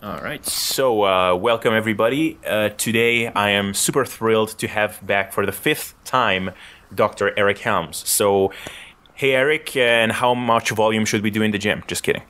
All 0.00 0.20
right. 0.20 0.46
So, 0.46 1.02
uh, 1.04 1.34
welcome 1.34 1.74
everybody. 1.74 2.38
Uh, 2.46 2.68
today, 2.68 3.26
I 3.26 3.50
am 3.50 3.74
super 3.74 4.04
thrilled 4.04 4.50
to 4.58 4.68
have 4.68 5.04
back 5.04 5.32
for 5.32 5.44
the 5.44 5.50
fifth 5.50 5.96
time 6.04 6.52
Dr. 6.94 7.36
Eric 7.36 7.58
Helms. 7.58 8.06
So, 8.08 8.52
hey, 9.14 9.34
Eric, 9.34 9.76
and 9.76 10.12
how 10.12 10.34
much 10.34 10.70
volume 10.70 11.04
should 11.04 11.22
we 11.22 11.30
do 11.30 11.42
in 11.42 11.50
the 11.50 11.58
gym? 11.58 11.82
Just 11.88 12.04
kidding. 12.04 12.22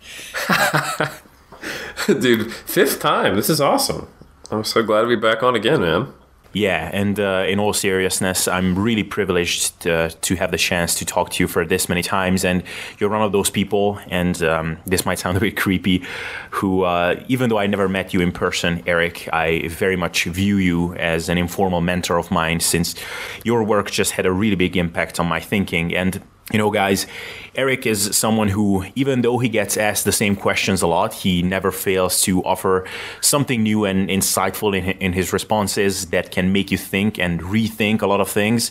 Dude, 2.07 2.55
fifth 2.55 3.01
time. 3.01 3.37
This 3.37 3.51
is 3.51 3.61
awesome. 3.61 4.09
I'm 4.51 4.65
so 4.65 4.83
glad 4.83 5.03
to 5.03 5.09
be 5.09 5.17
back 5.17 5.43
on 5.43 5.55
again, 5.55 5.83
man. 5.83 6.15
Yeah, 6.55 6.89
and 6.95 7.21
uh, 7.21 7.45
in 7.47 7.59
all 7.59 7.75
seriousness, 7.75 8.49
I'm 8.49 8.79
really 8.79 9.05
privileged 9.05 9.87
uh, 9.87 10.09
to 10.23 10.37
have 10.37 10.51
the 10.51 10.57
chance 10.57 10.95
to 10.97 11.05
talk 11.05 11.31
to 11.33 11.45
you 11.45 11.49
for 11.49 11.67
this 11.67 11.91
many 11.91 12.03
times. 12.03 12.43
And 12.43 12.63
you're 12.99 13.11
one 13.11 13.21
of 13.21 13.33
those 13.33 13.51
people, 13.51 13.99
and 14.09 14.43
um, 14.43 14.79
this 14.87 15.05
might 15.05 15.19
sound 15.19 15.37
a 15.39 15.41
bit 15.41 15.59
creepy, 15.59 16.05
who, 16.51 16.85
uh, 16.85 17.23
even 17.29 17.51
though 17.51 17.59
I 17.59 17.67
never 17.67 17.89
met 17.89 18.15
you 18.15 18.21
in 18.21 18.33
person, 18.33 18.83
Eric, 18.87 19.29
I 19.31 19.69
very 19.69 19.97
much 19.97 20.25
view 20.25 20.57
you 20.57 20.95
as 20.95 21.29
an 21.29 21.37
informal 21.37 21.83
mentor 21.83 22.17
of 22.17 22.31
mine 22.31 22.61
since 22.61 22.95
your 23.45 23.63
work 23.63 23.91
just 23.91 24.13
had 24.13 24.25
a 24.25 24.33
really 24.33 24.57
big 24.57 24.77
impact 24.77 25.21
on 25.21 25.27
my 25.27 25.41
thinking. 25.41 25.95
And 25.95 26.23
you 26.53 26.59
know, 26.59 26.71
guys, 26.71 27.07
Eric 27.59 27.87
is 27.87 28.17
someone 28.17 28.47
who, 28.47 28.85
even 28.95 29.23
though 29.23 29.39
he 29.39 29.49
gets 29.49 29.77
asked 29.77 30.05
the 30.05 30.13
same 30.13 30.37
questions 30.37 30.81
a 30.81 30.87
lot, 30.87 31.13
he 31.13 31.43
never 31.43 31.73
fails 31.73 32.23
to 32.23 32.41
offer 32.45 32.87
something 33.21 33.65
new 33.65 33.85
and 33.85 34.09
insightful 34.09 34.79
in, 34.79 34.85
in 35.01 35.13
his 35.13 35.33
responses 35.33 36.07
that 36.11 36.31
can 36.31 36.53
make 36.53 36.71
you 36.71 36.79
think 36.79 37.19
and 37.19 37.41
rethink 37.41 38.01
a 38.01 38.07
lot 38.07 38.21
of 38.21 38.29
things. 38.31 38.71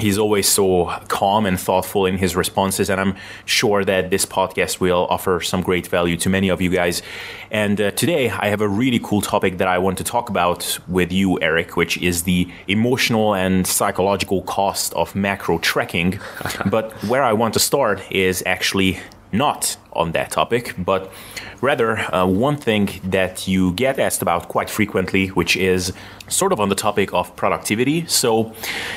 He's 0.00 0.18
always 0.18 0.48
so 0.48 0.86
calm 1.06 1.46
and 1.46 1.58
thoughtful 1.58 2.04
in 2.04 2.18
his 2.18 2.34
responses, 2.34 2.90
and 2.90 3.00
I'm 3.00 3.14
sure 3.44 3.84
that 3.84 4.10
this 4.10 4.26
podcast 4.26 4.80
will 4.80 5.06
offer 5.08 5.40
some 5.40 5.62
great 5.62 5.86
value 5.86 6.16
to 6.18 6.28
many 6.28 6.48
of 6.48 6.60
you 6.60 6.68
guys. 6.68 7.02
And 7.50 7.80
uh, 7.80 7.92
today, 7.92 8.28
I 8.28 8.48
have 8.48 8.60
a 8.60 8.68
really 8.68 8.98
cool 8.98 9.22
topic 9.22 9.58
that 9.58 9.68
I 9.68 9.78
want 9.78 9.98
to 9.98 10.04
talk 10.04 10.28
about 10.28 10.78
with 10.88 11.12
you, 11.12 11.40
Eric, 11.40 11.76
which 11.76 11.96
is 11.98 12.24
the 12.24 12.46
emotional 12.66 13.34
and 13.34 13.66
psychological 13.66 14.42
cost 14.42 14.92
of 14.94 15.14
macro 15.14 15.58
tracking. 15.58 16.18
but 16.66 16.92
where 17.04 17.22
I 17.22 17.32
want 17.32 17.54
to 17.54 17.60
start 17.60 18.02
is 18.16 18.42
actually 18.46 18.98
not 19.32 19.76
on 19.92 20.12
that 20.12 20.30
topic, 20.30 20.74
but 20.78 21.12
rather 21.60 21.98
uh, 22.14 22.26
one 22.26 22.56
thing 22.56 22.88
that 23.02 23.48
you 23.48 23.72
get 23.72 23.98
asked 23.98 24.22
about 24.22 24.48
quite 24.48 24.70
frequently, 24.70 25.28
which 25.28 25.56
is 25.56 25.92
sort 26.28 26.52
of 26.52 26.60
on 26.60 26.68
the 26.68 26.74
topic 26.74 27.12
of 27.12 27.34
productivity. 27.36 28.06
So, 28.06 28.52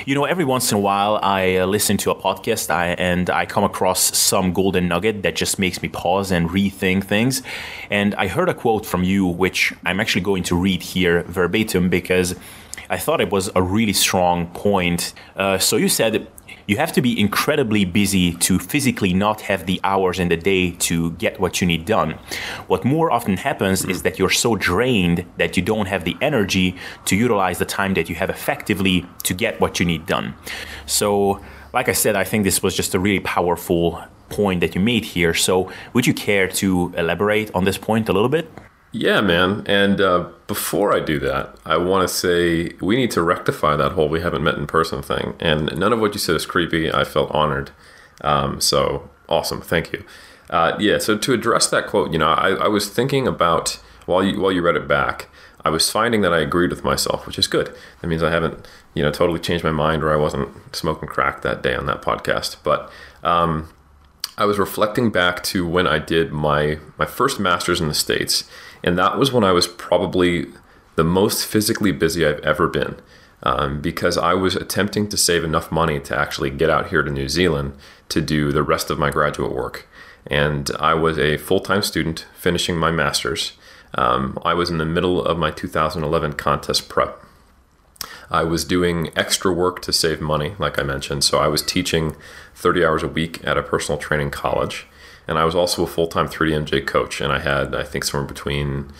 you 0.05 0.15
know, 0.15 0.25
every 0.25 0.45
once 0.45 0.71
in 0.71 0.77
a 0.77 0.81
while 0.81 1.19
I 1.21 1.57
uh, 1.57 1.65
listen 1.65 1.97
to 1.97 2.11
a 2.11 2.15
podcast 2.15 2.69
I, 2.69 2.89
and 2.93 3.29
I 3.29 3.45
come 3.45 3.63
across 3.63 4.17
some 4.17 4.53
golden 4.53 4.87
nugget 4.87 5.23
that 5.23 5.35
just 5.35 5.59
makes 5.59 5.81
me 5.81 5.89
pause 5.89 6.31
and 6.31 6.49
rethink 6.49 7.05
things. 7.05 7.41
And 7.89 8.15
I 8.15 8.27
heard 8.27 8.49
a 8.49 8.53
quote 8.53 8.85
from 8.85 9.03
you, 9.03 9.25
which 9.25 9.73
I'm 9.85 9.99
actually 9.99 10.21
going 10.21 10.43
to 10.43 10.55
read 10.55 10.81
here 10.81 11.23
verbatim 11.23 11.89
because 11.89 12.35
I 12.89 12.97
thought 12.97 13.21
it 13.21 13.31
was 13.31 13.49
a 13.55 13.61
really 13.61 13.93
strong 13.93 14.47
point. 14.47 15.13
Uh, 15.35 15.59
so 15.59 15.77
you 15.77 15.89
said, 15.89 16.27
you 16.69 16.77
have 16.77 16.93
to 16.93 17.01
be 17.01 17.19
incredibly 17.19 17.83
busy 17.83 18.31
to 18.33 18.59
physically 18.59 19.11
not 19.11 19.41
have 19.41 19.65
the 19.65 19.81
hours 19.83 20.19
in 20.19 20.29
the 20.29 20.37
day 20.37 20.69
to 20.69 21.09
get 21.13 21.39
what 21.39 21.59
you 21.59 21.65
need 21.65 21.83
done. 21.83 22.11
What 22.67 22.85
more 22.85 23.09
often 23.11 23.37
happens 23.37 23.83
is 23.83 24.03
that 24.03 24.19
you're 24.19 24.29
so 24.29 24.55
drained 24.55 25.25
that 25.37 25.57
you 25.57 25.63
don't 25.63 25.87
have 25.87 26.03
the 26.03 26.15
energy 26.21 26.75
to 27.05 27.15
utilize 27.15 27.57
the 27.57 27.65
time 27.65 27.95
that 27.95 28.07
you 28.07 28.13
have 28.13 28.29
effectively 28.29 29.03
to 29.23 29.33
get 29.33 29.59
what 29.59 29.79
you 29.79 29.85
need 29.87 30.05
done. 30.05 30.35
So, 30.85 31.43
like 31.73 31.89
I 31.89 31.93
said, 31.93 32.15
I 32.15 32.23
think 32.23 32.43
this 32.43 32.61
was 32.61 32.75
just 32.75 32.93
a 32.93 32.99
really 32.99 33.19
powerful 33.19 34.03
point 34.29 34.59
that 34.59 34.75
you 34.75 34.81
made 34.81 35.05
here. 35.05 35.33
So, 35.33 35.71
would 35.93 36.05
you 36.05 36.13
care 36.13 36.47
to 36.61 36.93
elaborate 36.95 37.49
on 37.55 37.63
this 37.65 37.79
point 37.79 38.09
a 38.09 38.13
little 38.13 38.29
bit? 38.29 38.47
Yeah, 38.91 39.21
man. 39.21 39.63
And 39.67 40.01
uh, 40.01 40.29
before 40.47 40.95
I 40.95 40.99
do 40.99 41.19
that, 41.19 41.55
I 41.63 41.77
want 41.77 42.07
to 42.07 42.13
say 42.13 42.73
we 42.81 42.95
need 42.95 43.11
to 43.11 43.21
rectify 43.21 43.75
that 43.75 43.91
whole 43.91 44.09
we 44.09 44.21
haven't 44.21 44.43
met 44.43 44.55
in 44.55 44.65
person 44.65 45.01
thing. 45.01 45.35
And 45.39 45.77
none 45.77 45.93
of 45.93 45.99
what 45.99 46.13
you 46.13 46.19
said 46.19 46.35
is 46.35 46.45
creepy. 46.45 46.91
I 46.91 47.03
felt 47.03 47.29
honored. 47.31 47.69
Um, 48.21 48.59
so 48.59 49.09
awesome. 49.27 49.61
Thank 49.61 49.93
you. 49.93 50.03
Uh, 50.49 50.75
yeah. 50.79 50.97
So 50.97 51.17
to 51.17 51.33
address 51.33 51.69
that 51.69 51.85
quote, 51.85 52.11
you 52.11 52.17
know, 52.17 52.29
I, 52.29 52.49
I, 52.51 52.67
was 52.67 52.89
thinking 52.89 53.27
about 53.27 53.79
while 54.07 54.23
you 54.23 54.41
while 54.41 54.51
you 54.51 54.63
read 54.63 54.75
it 54.75 54.87
back, 54.87 55.29
I 55.63 55.69
was 55.69 55.91
finding 55.91 56.21
that 56.21 56.33
I 56.33 56.39
agreed 56.39 56.71
with 56.71 56.83
myself, 56.83 57.27
which 57.27 57.37
is 57.37 57.45
good. 57.45 57.73
That 58.01 58.07
means 58.07 58.23
I 58.23 58.31
haven't, 58.31 58.67
you 58.95 59.03
know, 59.03 59.11
totally 59.11 59.39
changed 59.39 59.63
my 59.63 59.71
mind 59.71 60.03
or 60.03 60.11
I 60.11 60.15
wasn't 60.15 60.75
smoking 60.75 61.07
crack 61.07 61.43
that 61.43 61.61
day 61.61 61.75
on 61.75 61.85
that 61.85 62.01
podcast. 62.01 62.57
But 62.63 62.91
um, 63.23 63.69
I 64.39 64.45
was 64.45 64.57
reflecting 64.57 65.11
back 65.11 65.43
to 65.43 65.67
when 65.67 65.85
I 65.85 65.99
did 65.99 66.31
my 66.31 66.79
my 66.97 67.05
first 67.05 67.39
master's 67.39 67.79
in 67.79 67.87
the 67.87 67.93
states 67.93 68.49
and 68.83 68.97
that 68.97 69.17
was 69.17 69.31
when 69.31 69.43
I 69.43 69.51
was 69.51 69.67
probably 69.67 70.47
the 70.95 71.03
most 71.03 71.45
physically 71.45 71.91
busy 71.91 72.25
I've 72.25 72.39
ever 72.39 72.67
been 72.67 72.97
um, 73.43 73.81
because 73.81 74.17
I 74.17 74.33
was 74.33 74.55
attempting 74.55 75.07
to 75.09 75.17
save 75.17 75.43
enough 75.43 75.71
money 75.71 75.99
to 76.01 76.17
actually 76.17 76.49
get 76.49 76.69
out 76.69 76.89
here 76.89 77.01
to 77.01 77.11
New 77.11 77.29
Zealand 77.29 77.73
to 78.09 78.21
do 78.21 78.51
the 78.51 78.63
rest 78.63 78.89
of 78.89 78.99
my 78.99 79.09
graduate 79.09 79.53
work. 79.53 79.87
And 80.27 80.69
I 80.79 80.93
was 80.93 81.17
a 81.17 81.37
full 81.37 81.59
time 81.59 81.81
student 81.81 82.25
finishing 82.35 82.77
my 82.77 82.91
master's. 82.91 83.53
Um, 83.95 84.37
I 84.43 84.53
was 84.53 84.69
in 84.69 84.77
the 84.77 84.85
middle 84.85 85.23
of 85.23 85.37
my 85.37 85.51
2011 85.51 86.33
contest 86.33 86.89
prep. 86.89 87.23
I 88.29 88.43
was 88.43 88.63
doing 88.63 89.09
extra 89.15 89.51
work 89.51 89.81
to 89.83 89.93
save 89.93 90.21
money, 90.21 90.53
like 90.59 90.77
I 90.77 90.83
mentioned. 90.83 91.23
So 91.23 91.39
I 91.39 91.47
was 91.47 91.63
teaching 91.63 92.15
30 92.55 92.85
hours 92.85 93.03
a 93.03 93.07
week 93.07 93.43
at 93.43 93.57
a 93.57 93.63
personal 93.63 93.97
training 93.97 94.29
college 94.31 94.85
and 95.29 95.37
I 95.37 95.45
was 95.45 95.53
also 95.53 95.83
a 95.83 95.87
full 95.87 96.07
time 96.07 96.27
3DMJ 96.27 96.87
coach, 96.87 97.21
and 97.21 97.31
I 97.31 97.39
had 97.39 97.75
I 97.75 97.83
think 97.83 98.03
somewhere 98.03 98.27
between 98.27 98.91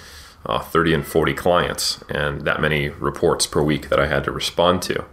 uh, 0.46 0.60
30 0.60 0.94
and 0.94 1.06
40 1.06 1.34
clients, 1.34 2.04
and 2.08 2.42
that 2.42 2.62
many 2.62 2.90
reports 2.90 3.48
per 3.48 3.64
week 3.64 3.90
that 3.90 4.00
I 4.00 4.06
had 4.06 4.24
to 4.26 4.32
respond 4.32 4.84
to. 4.84 5.06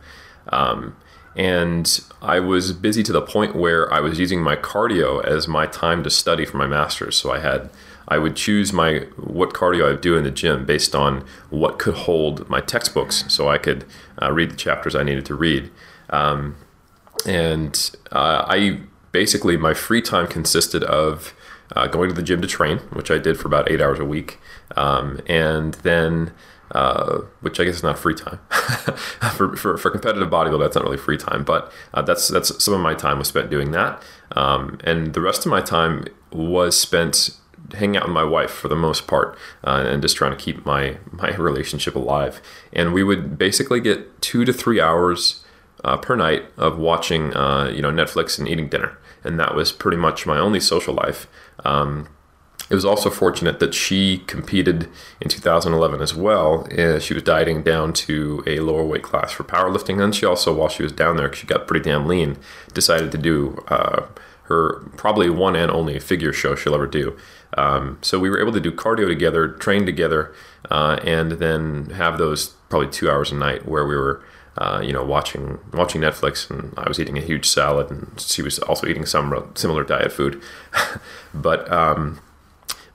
Um, 0.51 0.95
and 1.35 2.01
I 2.21 2.39
was 2.41 2.73
busy 2.73 3.03
to 3.03 3.13
the 3.13 3.23
point 3.23 3.57
where 3.57 3.93
I 3.93 4.01
was 4.01 4.19
using 4.19 4.43
my 4.43 4.57
cardio 4.57 5.25
as 5.25 5.49
my 5.49 5.67
time 5.67 6.03
to 6.05 6.11
study 6.11 6.45
for 6.45 6.59
my 6.59 6.67
master's. 6.67 7.17
So 7.17 7.33
I 7.33 7.39
had 7.39 7.71
I 8.07 8.19
would 8.19 8.37
choose 8.37 8.75
my 8.75 9.07
what 9.17 9.55
cardio 9.55 9.87
I 9.87 9.91
would 9.93 10.03
do 10.03 10.19
in 10.19 10.25
the 10.25 10.31
gym 10.31 10.67
based 10.67 10.95
on 10.95 11.25
what 11.49 11.79
could 11.79 11.95
hold 11.95 12.49
my 12.51 12.61
textbooks, 12.61 13.25
so 13.29 13.49
I 13.49 13.57
could 13.57 13.87
uh, 14.21 14.31
read 14.33 14.51
the 14.51 14.57
chapters 14.57 14.95
I 14.95 15.03
needed 15.03 15.25
to 15.27 15.35
read. 15.35 15.71
Um, 16.11 16.57
and 17.25 17.91
uh, 18.13 18.45
I 18.47 18.81
basically 19.17 19.57
my 19.57 19.73
free 19.73 20.03
time 20.03 20.27
consisted 20.27 20.85
of 20.85 21.33
uh, 21.75 21.87
going 21.87 22.11
to 22.11 22.15
the 22.15 22.23
gym 22.23 22.43
to 22.43 22.47
train, 22.47 22.77
which 22.93 23.11
I 23.11 23.17
did 23.17 23.39
for 23.39 23.49
about 23.49 23.71
eight 23.71 23.81
hours 23.81 23.99
a 23.99 24.05
week, 24.05 24.39
um, 24.77 25.21
and 25.27 25.73
then. 25.75 26.33
Uh, 26.73 27.21
which 27.43 27.61
I 27.61 27.65
guess 27.65 27.77
is 27.77 27.85
not 27.85 27.97
free 27.97 28.17
time 28.17 28.41
for, 29.37 29.57
for, 29.57 29.79
for 29.79 29.89
competitive 29.89 30.29
bodybuilding. 30.29 30.59
That's 30.59 30.75
not 30.75 30.85
really 30.85 30.97
free 30.97 31.17
time, 31.17 31.45
but 31.45 31.73
uh, 31.95 32.03
that's 32.03 32.27
that's 32.27 32.63
some 32.63 32.75
of 32.75 32.81
my 32.81 32.93
time 32.93 33.21
was 33.21 33.29
spent 33.29 33.51
doing 33.51 33.71
that, 33.71 34.03
um, 34.33 34.77
and 34.83 35.15
the 35.15 35.21
rest 35.21 35.47
of 35.47 35.51
my 35.51 35.61
time 35.61 36.07
was 36.33 36.79
spent 36.79 37.31
hanging 37.75 37.99
out 37.99 38.07
with 38.07 38.13
my 38.13 38.25
wife 38.25 38.51
for 38.51 38.67
the 38.67 38.75
most 38.75 39.07
part, 39.07 39.39
uh, 39.63 39.85
and 39.87 40.03
just 40.03 40.17
trying 40.17 40.37
to 40.37 40.45
keep 40.45 40.67
my 40.67 40.97
my 41.13 41.33
relationship 41.37 41.95
alive. 41.95 42.43
And 42.73 42.93
we 42.93 43.05
would 43.05 43.39
basically 43.39 43.79
get 43.79 44.21
two 44.21 44.45
to 44.45 44.53
three 44.53 44.81
hours 44.81 45.45
uh, 45.85 45.97
per 45.97 46.17
night 46.17 46.47
of 46.57 46.79
watching, 46.79 47.33
uh, 47.37 47.71
you 47.73 47.81
know, 47.81 47.93
Netflix 47.93 48.41
and 48.41 48.49
eating 48.49 48.69
dinner 48.69 48.99
and 49.27 49.39
that 49.41 49.55
was 49.55 49.73
pretty 49.73 49.97
much 49.97 50.27
my 50.27 50.39
only 50.39 50.61
social 50.61 50.95
life. 50.95 51.27
Um, 51.65 52.09
it 52.69 52.75
was 52.75 52.85
also 52.85 53.11
fortunate 53.11 53.61
that 53.61 53.75
she 53.75 54.19
competed 54.27 54.89
in 55.21 55.29
2011 55.29 56.01
as 56.01 56.15
well. 56.15 56.67
Uh, 56.77 56.99
she 56.99 57.15
was 57.15 57.23
dieting 57.23 57.63
down 57.63 57.93
to 57.93 58.43
a 58.47 58.59
lower 58.59 58.85
weight 58.85 59.05
class 59.05 59.31
for 59.31 59.45
powerlifting. 59.45 60.03
And 60.03 60.15
she 60.15 60.27
also, 60.27 60.53
while 60.53 60.69
she 60.69 60.83
was 60.83 60.91
down 60.91 61.17
there, 61.17 61.33
she 61.33 61.47
got 61.47 61.69
pretty 61.69 61.89
damn 61.89 62.07
lean, 62.07 62.39
decided 62.75 63.13
to 63.13 63.19
do 63.19 63.63
uh, 63.69 64.07
her 64.45 64.81
probably 64.97 65.31
one 65.31 65.55
and 65.55 65.71
only 65.71 65.99
figure 66.01 66.33
show 66.33 66.57
she'll 66.57 66.75
ever 66.75 66.89
do. 66.89 67.17
Um, 67.57 67.99
so 68.03 68.19
we 68.19 68.31
were 68.31 68.41
able 68.41 68.53
to 68.53 68.61
do 68.61 68.73
cardio 68.73 69.07
together, 69.07 69.49
train 69.49 69.87
together, 69.87 70.35
uh, 70.69 70.99
and 71.05 71.33
then 71.33 71.91
have 71.91 72.19
those 72.19 72.49
probably 72.69 72.89
two 72.89 73.09
hours 73.09 73.31
a 73.31 73.37
night 73.37 73.67
where 73.67 73.87
we 73.87 73.95
were 73.95 74.25
uh, 74.59 74.81
you 74.83 74.93
know, 74.93 75.05
watching 75.05 75.59
watching 75.73 76.01
Netflix, 76.01 76.51
and 76.51 76.73
I 76.77 76.89
was 76.89 76.99
eating 76.99 77.19
a 77.19 77.21
huge 77.21 77.47
salad, 77.47 77.91
and 77.91 78.19
she 78.21 78.43
was 78.43 78.59
also 78.61 78.87
eating 78.87 79.07
some 79.07 79.53
similar 79.55 79.85
diet 79.85 80.13
food, 80.13 80.43
but 81.35 81.71
um, 81.71 82.21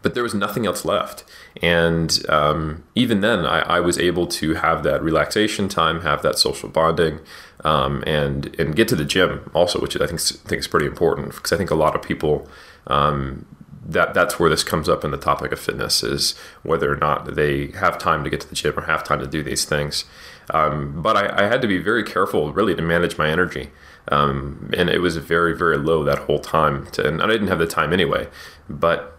but 0.02 0.14
there 0.14 0.24
was 0.24 0.34
nothing 0.34 0.66
else 0.66 0.86
left. 0.86 1.24
And 1.62 2.24
um, 2.30 2.84
even 2.96 3.22
then, 3.22 3.46
I, 3.46 3.60
I, 3.60 3.80
was 3.82 4.00
able 4.00 4.26
to 4.28 4.56
have 4.56 4.84
that 4.84 5.04
relaxation 5.04 5.68
time, 5.68 6.02
have 6.02 6.22
that 6.24 6.40
social 6.40 6.70
bonding, 6.70 7.20
um, 7.64 8.04
and 8.08 8.56
and 8.60 8.76
get 8.76 8.88
to 8.88 8.96
the 8.96 9.06
gym 9.06 9.52
also, 9.54 9.80
which 9.80 10.00
I 10.00 10.08
think 10.08 10.22
think 10.22 10.60
is 10.60 10.68
pretty 10.68 10.88
important 10.88 11.36
because 11.36 11.52
I 11.52 11.58
think 11.58 11.70
a 11.70 11.76
lot 11.76 11.96
of 11.96 12.02
people 12.02 12.48
um, 12.88 13.46
that 13.92 14.14
that's 14.14 14.40
where 14.40 14.50
this 14.50 14.64
comes 14.64 14.88
up 14.88 15.04
in 15.04 15.12
the 15.12 15.18
topic 15.18 15.52
of 15.52 15.60
fitness 15.60 16.04
is 16.04 16.36
whether 16.64 16.92
or 16.92 16.96
not 16.96 17.36
they 17.36 17.68
have 17.72 17.98
time 17.98 18.24
to 18.24 18.30
get 18.30 18.42
to 18.42 18.48
the 18.48 18.56
gym 18.56 18.78
or 18.78 18.84
have 18.84 19.04
time 19.04 19.20
to 19.20 19.28
do 19.28 19.44
these 19.44 19.66
things. 19.66 20.06
Um, 20.50 21.02
but 21.02 21.16
I, 21.16 21.46
I, 21.46 21.48
had 21.48 21.62
to 21.62 21.68
be 21.68 21.78
very 21.78 22.04
careful, 22.04 22.52
really, 22.52 22.76
to 22.76 22.82
manage 22.82 23.18
my 23.18 23.30
energy. 23.30 23.70
Um, 24.10 24.72
and 24.76 24.90
it 24.90 25.00
was 25.00 25.16
very, 25.18 25.56
very 25.56 25.78
low 25.78 26.04
that 26.04 26.20
whole 26.20 26.40
time. 26.40 26.88
To, 26.92 27.08
and 27.08 27.22
I 27.22 27.28
didn't 27.28 27.48
have 27.48 27.60
the 27.60 27.68
time 27.68 27.94
anyway. 27.94 28.28
But 28.70 29.18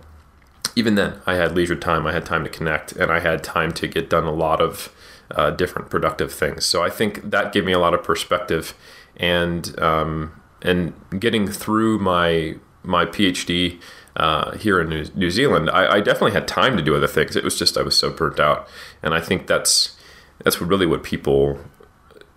even 0.75 0.95
then, 0.95 1.21
I 1.27 1.35
had 1.35 1.55
leisure 1.55 1.77
time. 1.77 2.07
I 2.07 2.13
had 2.13 2.27
time 2.27 2.45
to 2.45 2.51
connect, 2.51 2.93
and 2.93 3.11
I 3.11 3.21
had 3.21 3.45
time 3.45 3.73
to 3.73 3.87
get 3.87 4.11
done 4.11 4.25
a 4.25 4.33
lot 4.33 4.61
of 4.61 4.93
uh, 5.31 5.51
different 5.51 5.91
productive 5.91 6.33
things. 6.33 6.67
So 6.67 6.83
I 6.83 6.91
think 6.91 7.31
that 7.31 7.53
gave 7.53 7.65
me 7.65 7.73
a 7.73 7.79
lot 7.79 7.95
of 7.95 8.03
perspective, 8.03 8.75
and 9.17 9.79
um, 9.81 10.41
and 10.61 10.93
getting 11.19 11.47
through 11.47 11.99
my 11.99 12.57
my 12.83 13.07
PhD 13.07 13.81
uh, 14.17 14.53
here 14.53 14.81
in 14.81 14.88
New, 14.88 15.06
New 15.14 15.31
Zealand, 15.31 15.70
I, 15.70 15.94
I, 15.94 16.00
definitely 16.00 16.32
had 16.32 16.47
time 16.47 16.76
to 16.76 16.82
do 16.82 16.94
other 16.94 17.06
things. 17.06 17.35
It 17.35 17.44
was 17.44 17.59
just 17.59 17.79
I 17.79 17.82
was 17.82 17.97
so 17.97 18.11
burnt 18.11 18.38
out, 18.38 18.69
and 19.03 19.14
I 19.14 19.20
think 19.20 19.47
that's 19.47 19.97
that's 20.44 20.61
really 20.61 20.87
what 20.87 21.03
people 21.03 21.59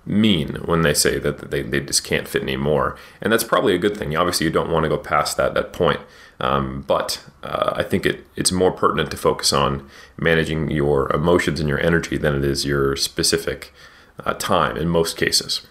mean 0.05 0.55
when 0.65 0.83
they 0.83 0.93
say 0.93 1.17
that 1.19 1.51
they, 1.51 1.63
they 1.63 1.79
just 1.79 2.03
can't 2.03 2.27
fit 2.27 2.43
anymore. 2.43 2.95
And 3.21 3.33
that's 3.33 3.43
probably 3.43 3.75
a 3.75 3.79
good 3.79 3.97
thing. 3.97 4.15
Obviously, 4.15 4.45
you 4.45 4.51
don't 4.51 4.71
want 4.71 4.83
to 4.83 4.89
go 4.89 4.97
past 4.97 5.35
that 5.37 5.53
that 5.53 5.73
point. 5.73 5.99
Um, 6.39 6.83
but 6.85 7.23
uh, 7.43 7.73
I 7.75 7.83
think 7.83 8.05
it, 8.05 8.25
it's 8.35 8.51
more 8.51 8.71
pertinent 8.71 9.11
to 9.11 9.17
focus 9.17 9.53
on 9.53 9.89
managing 10.17 10.69
your 10.69 11.11
emotions 11.13 11.59
and 11.59 11.69
your 11.69 11.79
energy 11.79 12.17
than 12.17 12.35
it 12.35 12.43
is 12.43 12.65
your 12.65 12.95
specific 12.95 13.73
uh, 14.25 14.33
time 14.33 14.77
in 14.77 14.89
most 14.89 15.17
cases. 15.17 15.65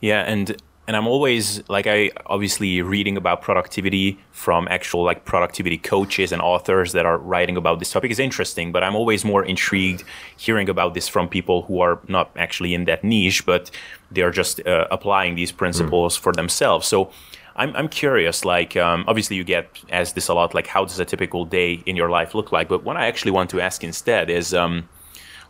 Yeah, 0.00 0.22
and 0.22 0.60
and 0.86 0.96
I'm 0.96 1.06
always 1.06 1.62
like 1.68 1.86
I 1.86 2.10
obviously 2.26 2.82
reading 2.82 3.16
about 3.16 3.40
productivity 3.40 4.18
from 4.32 4.66
actual 4.68 5.04
like 5.04 5.24
productivity 5.24 5.78
coaches 5.78 6.32
and 6.32 6.42
authors 6.42 6.92
that 6.92 7.06
are 7.06 7.18
writing 7.18 7.56
about 7.56 7.78
this 7.78 7.92
topic 7.92 8.10
is 8.10 8.18
interesting, 8.18 8.72
but 8.72 8.82
I'm 8.82 8.96
always 8.96 9.24
more 9.24 9.44
intrigued 9.44 10.02
hearing 10.36 10.68
about 10.68 10.94
this 10.94 11.08
from 11.08 11.28
people 11.28 11.62
who 11.62 11.80
are 11.80 12.00
not 12.08 12.30
actually 12.36 12.74
in 12.74 12.84
that 12.86 13.04
niche, 13.04 13.46
but 13.46 13.70
they 14.10 14.22
are 14.22 14.32
just 14.32 14.66
uh, 14.66 14.88
applying 14.90 15.36
these 15.36 15.52
principles 15.52 16.18
mm. 16.18 16.20
for 16.20 16.32
themselves. 16.32 16.88
So 16.88 17.12
I'm, 17.54 17.76
I'm 17.76 17.88
curious, 17.88 18.44
like, 18.44 18.76
um, 18.76 19.04
obviously 19.06 19.36
you 19.36 19.44
get 19.44 19.68
asked 19.90 20.14
this 20.14 20.28
a 20.28 20.34
lot, 20.34 20.54
like, 20.54 20.66
how 20.66 20.84
does 20.84 20.98
a 20.98 21.04
typical 21.04 21.44
day 21.44 21.82
in 21.84 21.96
your 21.96 22.08
life 22.08 22.34
look 22.34 22.50
like? 22.50 22.68
But 22.68 22.82
what 22.82 22.96
I 22.96 23.06
actually 23.06 23.30
want 23.30 23.50
to 23.50 23.60
ask 23.60 23.84
instead 23.84 24.30
is, 24.30 24.54
um, 24.54 24.88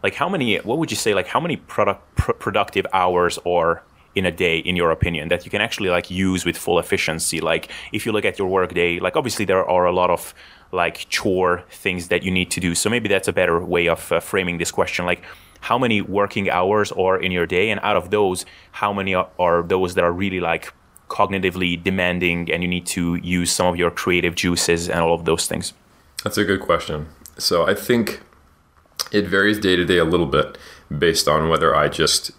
like, 0.02 0.14
how 0.14 0.28
many, 0.28 0.56
what 0.56 0.78
would 0.78 0.90
you 0.90 0.96
say, 0.96 1.14
like, 1.14 1.28
how 1.28 1.38
many 1.38 1.56
product, 1.56 2.16
pr- 2.16 2.32
productive 2.32 2.86
hours 2.92 3.38
or 3.44 3.84
in 4.14 4.26
a 4.26 4.30
day 4.30 4.58
in 4.58 4.76
your 4.76 4.90
opinion 4.90 5.28
that 5.28 5.44
you 5.44 5.50
can 5.50 5.60
actually 5.60 5.88
like 5.88 6.10
use 6.10 6.44
with 6.44 6.56
full 6.56 6.78
efficiency? 6.78 7.40
Like 7.40 7.70
if 7.92 8.06
you 8.06 8.12
look 8.12 8.24
at 8.24 8.38
your 8.38 8.48
work 8.48 8.74
day 8.74 9.00
like 9.00 9.16
obviously 9.16 9.44
there 9.44 9.64
are 9.68 9.86
a 9.86 9.92
lot 9.92 10.10
of 10.10 10.34
like 10.72 11.06
chore 11.08 11.64
things 11.70 12.08
that 12.08 12.22
you 12.22 12.30
need 12.30 12.50
to 12.50 12.60
do. 12.60 12.74
So 12.74 12.88
maybe 12.88 13.08
that's 13.08 13.28
a 13.28 13.32
better 13.32 13.60
way 13.60 13.88
of 13.88 14.10
uh, 14.10 14.20
framing 14.20 14.58
this 14.58 14.70
question. 14.70 15.04
Like 15.04 15.22
how 15.60 15.78
many 15.78 16.00
working 16.00 16.50
hours 16.50 16.90
are 16.92 17.18
in 17.18 17.30
your 17.30 17.46
day? 17.46 17.70
And 17.70 17.80
out 17.82 17.96
of 17.96 18.10
those 18.10 18.44
how 18.72 18.92
many 18.92 19.14
are 19.14 19.62
those 19.62 19.94
that 19.94 20.04
are 20.04 20.12
really 20.12 20.40
like 20.40 20.72
cognitively 21.08 21.82
demanding 21.82 22.50
and 22.50 22.62
you 22.62 22.68
need 22.68 22.86
to 22.86 23.16
use 23.16 23.52
some 23.52 23.66
of 23.66 23.76
your 23.76 23.90
creative 23.90 24.34
juices 24.34 24.88
and 24.88 25.00
all 25.00 25.14
of 25.14 25.24
those 25.24 25.46
things? 25.46 25.74
That's 26.24 26.38
a 26.38 26.44
good 26.44 26.60
question. 26.60 27.08
So 27.38 27.66
i 27.66 27.74
think 27.74 28.20
it 29.10 29.26
varies 29.26 29.58
day 29.58 29.76
to 29.76 29.84
day 29.84 29.98
a 29.98 30.04
little 30.04 30.26
bit 30.26 30.58
based 30.96 31.28
on 31.28 31.48
whether 31.48 31.74
i 31.74 31.88
just 31.88 32.32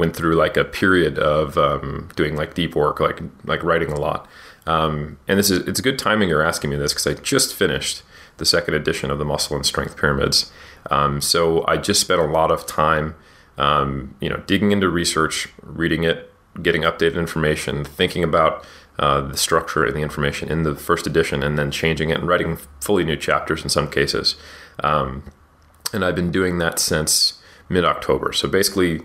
went 0.00 0.16
through 0.16 0.34
like 0.34 0.56
a 0.56 0.64
period 0.64 1.18
of 1.18 1.56
um, 1.58 2.08
doing 2.16 2.34
like 2.34 2.54
deep 2.54 2.74
work, 2.74 2.98
like 2.98 3.20
like 3.44 3.62
writing 3.62 3.92
a 3.92 4.00
lot. 4.00 4.26
Um, 4.66 5.18
and 5.28 5.38
this 5.38 5.50
is 5.50 5.68
it's 5.68 5.80
good 5.80 5.98
timing 5.98 6.28
you're 6.28 6.42
asking 6.42 6.70
me 6.70 6.76
this 6.76 6.92
because 6.92 7.06
I 7.06 7.14
just 7.14 7.54
finished 7.54 8.02
the 8.38 8.46
second 8.46 8.74
edition 8.74 9.10
of 9.10 9.18
the 9.18 9.24
Muscle 9.24 9.54
and 9.54 9.64
Strength 9.64 9.96
Pyramids. 9.96 10.50
Um, 10.90 11.20
so 11.20 11.64
I 11.68 11.76
just 11.76 12.00
spent 12.00 12.20
a 12.20 12.24
lot 12.24 12.50
of 12.50 12.66
time, 12.66 13.14
um, 13.58 14.16
you 14.20 14.30
know, 14.30 14.38
digging 14.46 14.72
into 14.72 14.88
research, 14.88 15.48
reading 15.62 16.04
it, 16.04 16.32
getting 16.62 16.82
updated 16.82 17.16
information, 17.16 17.84
thinking 17.84 18.24
about 18.24 18.64
uh, 18.98 19.20
the 19.20 19.36
structure 19.36 19.84
and 19.84 19.94
the 19.94 20.00
information 20.00 20.50
in 20.50 20.62
the 20.62 20.74
first 20.74 21.06
edition, 21.06 21.42
and 21.42 21.58
then 21.58 21.70
changing 21.70 22.08
it 22.10 22.18
and 22.18 22.26
writing 22.26 22.56
fully 22.80 23.04
new 23.04 23.16
chapters 23.16 23.62
in 23.62 23.68
some 23.68 23.90
cases. 23.90 24.36
Um, 24.82 25.24
and 25.92 26.04
I've 26.04 26.16
been 26.16 26.30
doing 26.30 26.58
that 26.58 26.78
since 26.78 27.38
mid 27.68 27.84
October. 27.84 28.32
So 28.32 28.48
basically, 28.48 29.02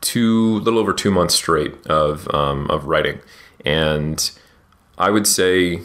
two, 0.00 0.60
little 0.60 0.78
over 0.78 0.92
two 0.92 1.10
months 1.10 1.34
straight 1.34 1.74
of 1.86 2.32
um, 2.34 2.70
of 2.70 2.86
writing, 2.86 3.20
and 3.64 4.30
I 4.98 5.10
would 5.10 5.26
say 5.26 5.80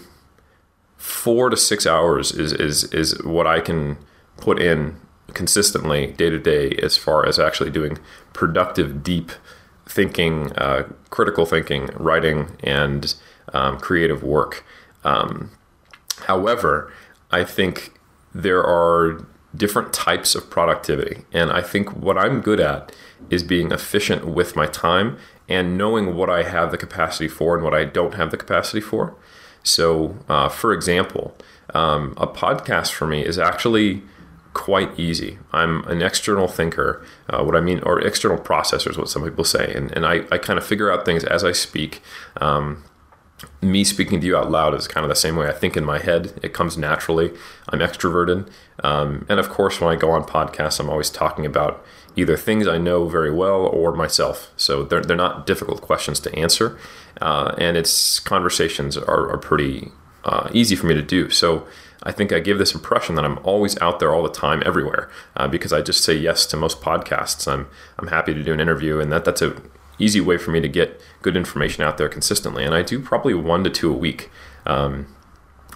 four 0.97 1.49
to 1.49 1.57
six 1.57 1.85
hours 1.85 2.31
is 2.31 2.53
is 2.53 2.85
is 2.93 3.21
what 3.23 3.47
I 3.47 3.59
can 3.59 3.97
put 4.37 4.61
in 4.61 4.97
consistently 5.33 6.07
day 6.07 6.29
to 6.29 6.39
day 6.39 6.71
as 6.81 6.97
far 6.97 7.25
as 7.25 7.39
actually 7.39 7.71
doing 7.71 7.97
productive, 8.33 9.03
deep 9.03 9.31
thinking, 9.85 10.51
uh, 10.53 10.87
critical 11.09 11.45
thinking, 11.45 11.89
writing, 11.95 12.57
and 12.63 13.15
um, 13.53 13.79
creative 13.79 14.23
work. 14.23 14.63
Um, 15.03 15.51
however, 16.25 16.91
I 17.31 17.43
think 17.43 17.93
there 18.33 18.63
are 18.63 19.25
different 19.55 19.93
types 19.93 20.35
of 20.35 20.49
productivity, 20.49 21.25
and 21.31 21.51
I 21.51 21.61
think 21.61 21.95
what 21.95 22.17
I'm 22.17 22.41
good 22.41 22.59
at 22.59 22.91
is 23.29 23.43
being 23.43 23.71
efficient 23.71 24.25
with 24.25 24.55
my 24.55 24.65
time 24.65 25.17
and 25.47 25.77
knowing 25.77 26.15
what 26.15 26.29
I 26.29 26.43
have 26.43 26.71
the 26.71 26.77
capacity 26.77 27.27
for 27.27 27.55
and 27.55 27.63
what 27.63 27.73
I 27.73 27.83
don't 27.83 28.13
have 28.15 28.31
the 28.31 28.37
capacity 28.37 28.81
for. 28.81 29.15
So, 29.63 30.17
uh, 30.29 30.49
for 30.49 30.73
example, 30.73 31.35
um, 31.73 32.13
a 32.17 32.27
podcast 32.27 32.91
for 32.91 33.07
me 33.07 33.23
is 33.25 33.37
actually 33.37 34.01
quite 34.53 34.97
easy. 34.99 35.37
I'm 35.53 35.83
an 35.85 36.01
external 36.01 36.47
thinker, 36.47 37.05
uh, 37.29 37.43
what 37.43 37.55
I 37.55 37.61
mean, 37.61 37.79
or 37.83 38.01
external 38.01 38.37
processor 38.37 38.89
is 38.89 38.97
what 38.97 39.09
some 39.09 39.23
people 39.23 39.43
say. 39.43 39.73
And, 39.73 39.91
and 39.91 40.05
I, 40.05 40.25
I 40.31 40.37
kind 40.37 40.57
of 40.57 40.65
figure 40.65 40.91
out 40.91 41.05
things 41.05 41.23
as 41.23 41.43
I 41.43 41.51
speak. 41.51 42.01
Um, 42.37 42.83
me 43.61 43.83
speaking 43.83 44.19
to 44.21 44.27
you 44.27 44.37
out 44.37 44.51
loud 44.51 44.73
is 44.73 44.87
kind 44.87 45.03
of 45.03 45.09
the 45.09 45.15
same 45.15 45.35
way 45.35 45.47
I 45.47 45.53
think 45.53 45.77
in 45.77 45.85
my 45.85 45.99
head. 45.99 46.33
It 46.43 46.53
comes 46.53 46.77
naturally. 46.77 47.31
I'm 47.69 47.79
extroverted. 47.79 48.49
Um, 48.83 49.25
and 49.29 49.39
of 49.39 49.49
course, 49.49 49.79
when 49.79 49.91
I 49.91 49.95
go 49.95 50.11
on 50.11 50.23
podcasts, 50.23 50.79
I'm 50.79 50.89
always 50.89 51.09
talking 51.09 51.45
about 51.45 51.85
either 52.15 52.35
things 52.37 52.67
I 52.67 52.77
know 52.77 53.07
very 53.07 53.31
well 53.31 53.61
or 53.61 53.93
myself. 53.93 54.51
So 54.57 54.83
they're, 54.83 55.01
they're 55.01 55.15
not 55.15 55.45
difficult 55.45 55.81
questions 55.81 56.19
to 56.21 56.35
answer. 56.35 56.77
Uh, 57.19 57.55
and 57.57 57.77
its 57.77 58.19
conversations 58.19 58.97
are, 58.97 59.29
are 59.29 59.37
pretty 59.37 59.91
uh, 60.23 60.49
easy 60.53 60.75
for 60.75 60.87
me 60.87 60.95
to 60.95 61.01
do. 61.01 61.29
So 61.29 61.67
I 62.03 62.11
think 62.11 62.31
I 62.31 62.39
give 62.39 62.57
this 62.57 62.73
impression 62.73 63.15
that 63.15 63.25
I'm 63.25 63.39
always 63.43 63.79
out 63.79 63.99
there 63.99 64.11
all 64.11 64.23
the 64.23 64.29
time, 64.29 64.63
everywhere, 64.65 65.09
uh, 65.35 65.47
because 65.47 65.71
I 65.71 65.81
just 65.81 66.03
say 66.03 66.15
yes 66.15 66.45
to 66.47 66.57
most 66.57 66.81
podcasts. 66.81 67.47
I'm 67.51 67.67
I'm 67.99 68.07
happy 68.07 68.33
to 68.33 68.43
do 68.43 68.53
an 68.53 68.59
interview, 68.59 68.99
and 68.99 69.11
that 69.11 69.23
that's 69.23 69.41
a 69.41 69.55
easy 70.01 70.21
way 70.21 70.37
for 70.37 70.51
me 70.51 70.59
to 70.59 70.67
get 70.67 71.01
good 71.21 71.37
information 71.37 71.83
out 71.83 71.97
there 71.97 72.09
consistently. 72.09 72.63
And 72.63 72.73
I 72.73 72.81
do 72.81 72.99
probably 72.99 73.33
one 73.33 73.63
to 73.63 73.69
two 73.69 73.91
a 73.91 73.97
week. 73.97 74.29
Um, 74.65 75.07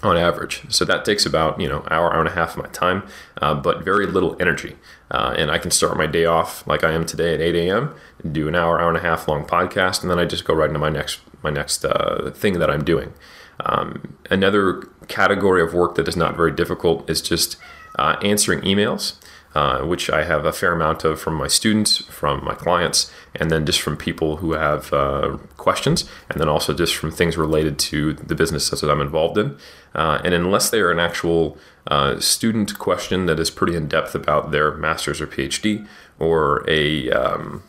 on 0.03 0.17
average. 0.17 0.61
So 0.69 0.85
that 0.85 1.03
takes 1.03 1.25
about 1.25 1.59
you 1.59 1.67
know 1.67 1.79
hour, 1.89 2.13
hour 2.13 2.19
and 2.19 2.29
a 2.29 2.33
half 2.33 2.55
of 2.55 2.63
my 2.63 2.69
time, 2.69 3.07
uh, 3.41 3.55
but 3.55 3.83
very 3.83 4.05
little 4.05 4.35
energy. 4.39 4.75
Uh, 5.11 5.33
and 5.37 5.51
I 5.51 5.57
can 5.57 5.71
start 5.71 5.97
my 5.97 6.05
day 6.05 6.25
off 6.25 6.65
like 6.67 6.83
I 6.83 6.91
am 6.91 7.05
today 7.05 7.33
at 7.33 7.41
8 7.41 7.55
a.m. 7.55 7.95
do 8.31 8.47
an 8.47 8.55
hour, 8.55 8.79
hour 8.79 8.89
and 8.89 8.97
a 8.97 9.01
half 9.01 9.27
long 9.27 9.45
podcast, 9.45 10.01
and 10.01 10.11
then 10.11 10.19
I 10.19 10.25
just 10.25 10.45
go 10.45 10.53
right 10.53 10.67
into 10.67 10.79
my 10.79 10.89
next 10.89 11.19
my 11.43 11.49
next 11.49 11.83
uh, 11.85 12.31
thing 12.33 12.59
that 12.59 12.69
I'm 12.69 12.83
doing. 12.83 13.13
Um, 13.61 14.17
another 14.29 14.83
category 15.07 15.61
of 15.61 15.73
work 15.73 15.95
that 15.95 16.07
is 16.07 16.17
not 16.17 16.35
very 16.35 16.51
difficult 16.51 17.09
is 17.09 17.21
just 17.21 17.57
uh, 17.97 18.17
answering 18.21 18.61
emails 18.61 19.15
uh, 19.55 19.79
which 19.85 20.09
I 20.09 20.25
have 20.25 20.45
a 20.45 20.51
fair 20.51 20.73
amount 20.73 21.05
of 21.05 21.19
from 21.19 21.35
my 21.35 21.47
students, 21.47 21.97
from 22.05 22.43
my 22.43 22.53
clients, 22.53 23.09
and 23.33 23.49
then 23.49 23.65
just 23.65 23.81
from 23.81 23.95
people 23.95 24.37
who 24.37 24.51
have 24.51 24.91
uh, 24.91 25.37
questions, 25.55 26.03
and 26.29 26.39
then 26.39 26.49
also 26.49 26.73
just 26.73 26.95
from 26.95 27.09
things 27.09 27.37
related 27.37 27.79
to 27.79 28.13
the 28.13 28.35
businesses 28.35 28.81
that 28.81 28.91
I'm 28.91 29.01
involved 29.01 29.37
in. 29.37 29.57
Uh, 29.93 30.19
and 30.25 30.33
unless 30.33 30.69
they 30.69 30.81
are 30.81 30.91
an 30.91 30.99
actual 30.99 31.57
uh, 31.87 32.19
student 32.19 32.77
question 32.77 33.27
that 33.27 33.39
is 33.39 33.49
pretty 33.49 33.75
in 33.75 33.87
depth 33.87 34.13
about 34.13 34.51
their 34.51 34.73
master's 34.73 35.21
or 35.21 35.27
PhD, 35.27 35.87
or 36.19 36.69
a 36.69 37.09
um, 37.11 37.63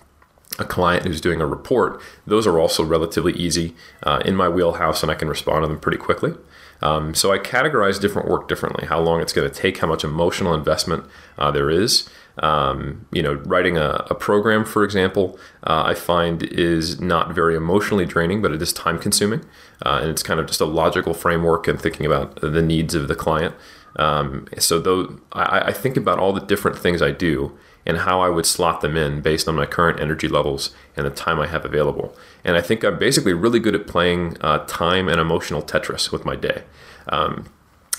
a 0.58 0.64
client 0.64 1.06
who's 1.06 1.20
doing 1.20 1.40
a 1.40 1.46
report, 1.46 2.00
those 2.26 2.46
are 2.46 2.58
also 2.58 2.82
relatively 2.82 3.32
easy 3.34 3.74
uh, 4.02 4.22
in 4.24 4.34
my 4.34 4.48
wheelhouse, 4.48 5.02
and 5.02 5.12
I 5.12 5.14
can 5.14 5.28
respond 5.28 5.62
to 5.62 5.68
them 5.68 5.78
pretty 5.78 5.98
quickly. 5.98 6.34
Um, 6.82 7.14
so 7.14 7.32
I 7.32 7.38
categorize 7.38 8.00
different 8.00 8.28
work 8.28 8.48
differently, 8.48 8.86
how 8.86 9.00
long 9.00 9.20
it's 9.20 9.32
going 9.32 9.48
to 9.48 9.54
take, 9.54 9.78
how 9.78 9.86
much 9.86 10.04
emotional 10.04 10.54
investment 10.54 11.04
uh, 11.38 11.50
there 11.50 11.70
is. 11.70 12.08
Um, 12.38 13.06
you 13.12 13.22
know, 13.22 13.34
writing 13.46 13.78
a, 13.78 14.04
a 14.10 14.14
program, 14.14 14.64
for 14.64 14.84
example, 14.84 15.38
uh, 15.64 15.84
I 15.86 15.94
find 15.94 16.42
is 16.42 17.00
not 17.00 17.34
very 17.34 17.56
emotionally 17.56 18.04
draining, 18.04 18.42
but 18.42 18.52
it 18.52 18.60
is 18.60 18.74
time 18.74 18.98
consuming. 18.98 19.44
Uh, 19.84 20.00
and 20.02 20.10
it's 20.10 20.22
kind 20.22 20.38
of 20.38 20.46
just 20.46 20.60
a 20.60 20.66
logical 20.66 21.14
framework 21.14 21.66
and 21.66 21.80
thinking 21.80 22.04
about 22.04 22.38
the 22.42 22.60
needs 22.60 22.94
of 22.94 23.08
the 23.08 23.14
client. 23.14 23.54
Um, 23.98 24.46
so 24.58 24.78
though 24.78 25.18
I, 25.32 25.68
I 25.68 25.72
think 25.72 25.96
about 25.96 26.18
all 26.18 26.34
the 26.34 26.40
different 26.40 26.78
things 26.78 27.00
I 27.00 27.10
do 27.10 27.56
and 27.86 27.98
how 27.98 28.20
I 28.20 28.28
would 28.28 28.46
slot 28.46 28.80
them 28.80 28.96
in 28.96 29.20
based 29.20 29.48
on 29.48 29.54
my 29.54 29.66
current 29.66 30.00
energy 30.00 30.28
levels 30.28 30.74
and 30.96 31.06
the 31.06 31.10
time 31.10 31.38
I 31.38 31.46
have 31.46 31.64
available. 31.64 32.14
And 32.44 32.56
I 32.56 32.60
think 32.60 32.84
I'm 32.84 32.98
basically 32.98 33.32
really 33.32 33.60
good 33.60 33.74
at 33.74 33.86
playing 33.86 34.36
uh, 34.40 34.64
time 34.66 35.08
and 35.08 35.20
emotional 35.20 35.62
Tetris 35.62 36.10
with 36.10 36.24
my 36.24 36.34
day. 36.34 36.64
Um, 37.08 37.46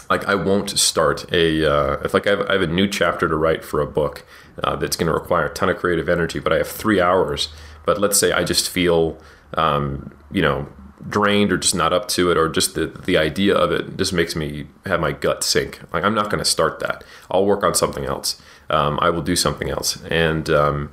like 0.10 0.26
I 0.26 0.36
won't 0.36 0.70
start 0.78 1.32
a 1.34 1.70
uh, 1.70 1.98
if 2.04 2.14
like 2.14 2.28
I 2.28 2.32
have, 2.32 2.42
I 2.50 2.54
have, 2.54 2.62
a 2.62 2.68
new 2.68 2.88
chapter 2.88 3.28
to 3.28 3.36
write 3.36 3.64
for 3.64 3.82
a 3.82 3.88
book 3.88 4.26
uh, 4.64 4.76
that's 4.76 4.96
going 4.96 5.08
to 5.08 5.14
require 5.14 5.46
a 5.48 5.54
ton 5.54 5.70
of 5.70 5.78
creative 5.78 6.08
energy, 6.08 6.40
but 6.40 6.54
I 6.54 6.58
have 6.58 6.68
three 6.68 7.02
hours. 7.02 7.50
But 7.86 8.00
let's 8.00 8.20
say 8.20 8.32
I 8.32 8.44
just 8.44 8.70
feel 8.70 9.18
um, 9.56 10.14
you 10.32 10.42
know 10.42 10.68
drained 11.08 11.52
or 11.52 11.58
just 11.58 11.76
not 11.76 11.94
up 11.94 12.08
to 12.10 12.32
it 12.32 12.38
or 12.38 12.50
just 12.50 12.76
the, 12.76 12.88
the 12.88 13.18
idea 13.18 13.56
of 13.56 13.72
it 13.72 13.98
just 13.98 14.12
makes 14.12 14.36
me 14.36 14.68
have 14.86 15.00
my 15.00 15.12
gut 15.12 15.44
sink 15.44 15.80
like 15.94 16.04
i'm 16.04 16.16
not 16.16 16.26
going 16.26 16.40
to 16.40 16.50
start 16.50 16.80
that 16.80 17.04
i'll 17.30 17.46
work 17.46 17.64
on 17.64 17.74
something 17.76 18.04
else 18.04 18.42
um, 18.70 19.00
i 19.02 19.10
will 19.10 19.22
do 19.22 19.36
something 19.36 19.70
else 19.70 20.02
and 20.06 20.50
um, 20.50 20.92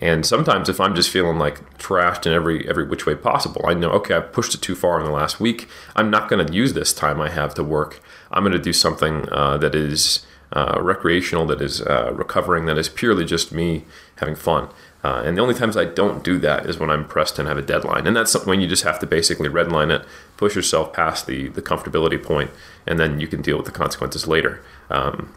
and 0.00 0.26
sometimes 0.26 0.68
if 0.68 0.80
i'm 0.80 0.94
just 0.94 1.10
feeling 1.10 1.38
like 1.38 1.78
trashed 1.78 2.26
in 2.26 2.32
every 2.32 2.68
every 2.68 2.86
which 2.86 3.06
way 3.06 3.14
possible 3.14 3.62
i 3.66 3.74
know 3.74 3.90
okay 3.90 4.14
i've 4.14 4.32
pushed 4.32 4.54
it 4.54 4.62
too 4.62 4.74
far 4.74 4.98
in 4.98 5.04
the 5.04 5.12
last 5.12 5.40
week 5.40 5.68
i'm 5.94 6.10
not 6.10 6.28
going 6.28 6.44
to 6.44 6.52
use 6.52 6.72
this 6.72 6.92
time 6.92 7.20
i 7.20 7.28
have 7.28 7.54
to 7.54 7.62
work 7.62 8.00
i'm 8.30 8.42
going 8.42 8.52
to 8.52 8.58
do 8.58 8.72
something 8.72 9.28
uh, 9.32 9.56
that 9.56 9.74
is 9.74 10.26
uh, 10.52 10.78
recreational 10.80 11.44
that 11.46 11.60
is 11.60 11.82
uh, 11.82 12.12
recovering 12.14 12.66
that 12.66 12.78
is 12.78 12.88
purely 12.88 13.24
just 13.24 13.52
me 13.52 13.84
having 14.16 14.36
fun 14.36 14.68
uh, 15.06 15.22
and 15.24 15.36
the 15.36 15.40
only 15.40 15.54
times 15.54 15.76
I 15.76 15.84
don't 15.84 16.24
do 16.24 16.36
that 16.40 16.66
is 16.66 16.78
when 16.78 16.90
I'm 16.90 17.06
pressed 17.06 17.38
and 17.38 17.46
have 17.46 17.56
a 17.56 17.62
deadline. 17.62 18.08
And 18.08 18.16
that's 18.16 18.44
when 18.44 18.60
you 18.60 18.66
just 18.66 18.82
have 18.82 18.98
to 18.98 19.06
basically 19.06 19.48
redline 19.48 19.94
it, 19.94 20.04
push 20.36 20.56
yourself 20.56 20.92
past 20.92 21.28
the, 21.28 21.46
the 21.50 21.62
comfortability 21.62 22.20
point, 22.20 22.50
and 22.88 22.98
then 22.98 23.20
you 23.20 23.28
can 23.28 23.40
deal 23.40 23.56
with 23.56 23.66
the 23.66 23.72
consequences 23.72 24.26
later. 24.26 24.64
Um, 24.90 25.32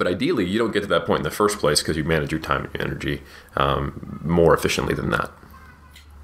but 0.00 0.06
ideally, 0.08 0.46
you 0.46 0.58
don't 0.58 0.72
get 0.72 0.80
to 0.80 0.86
that 0.86 1.04
point 1.04 1.18
in 1.18 1.24
the 1.24 1.30
first 1.30 1.58
place 1.58 1.80
because 1.82 1.94
you 1.94 2.04
manage 2.04 2.32
your 2.32 2.40
time 2.40 2.64
and 2.64 2.72
your 2.72 2.82
energy 2.82 3.22
um, 3.58 4.18
more 4.24 4.54
efficiently 4.54 4.94
than 4.94 5.10
that. 5.10 5.30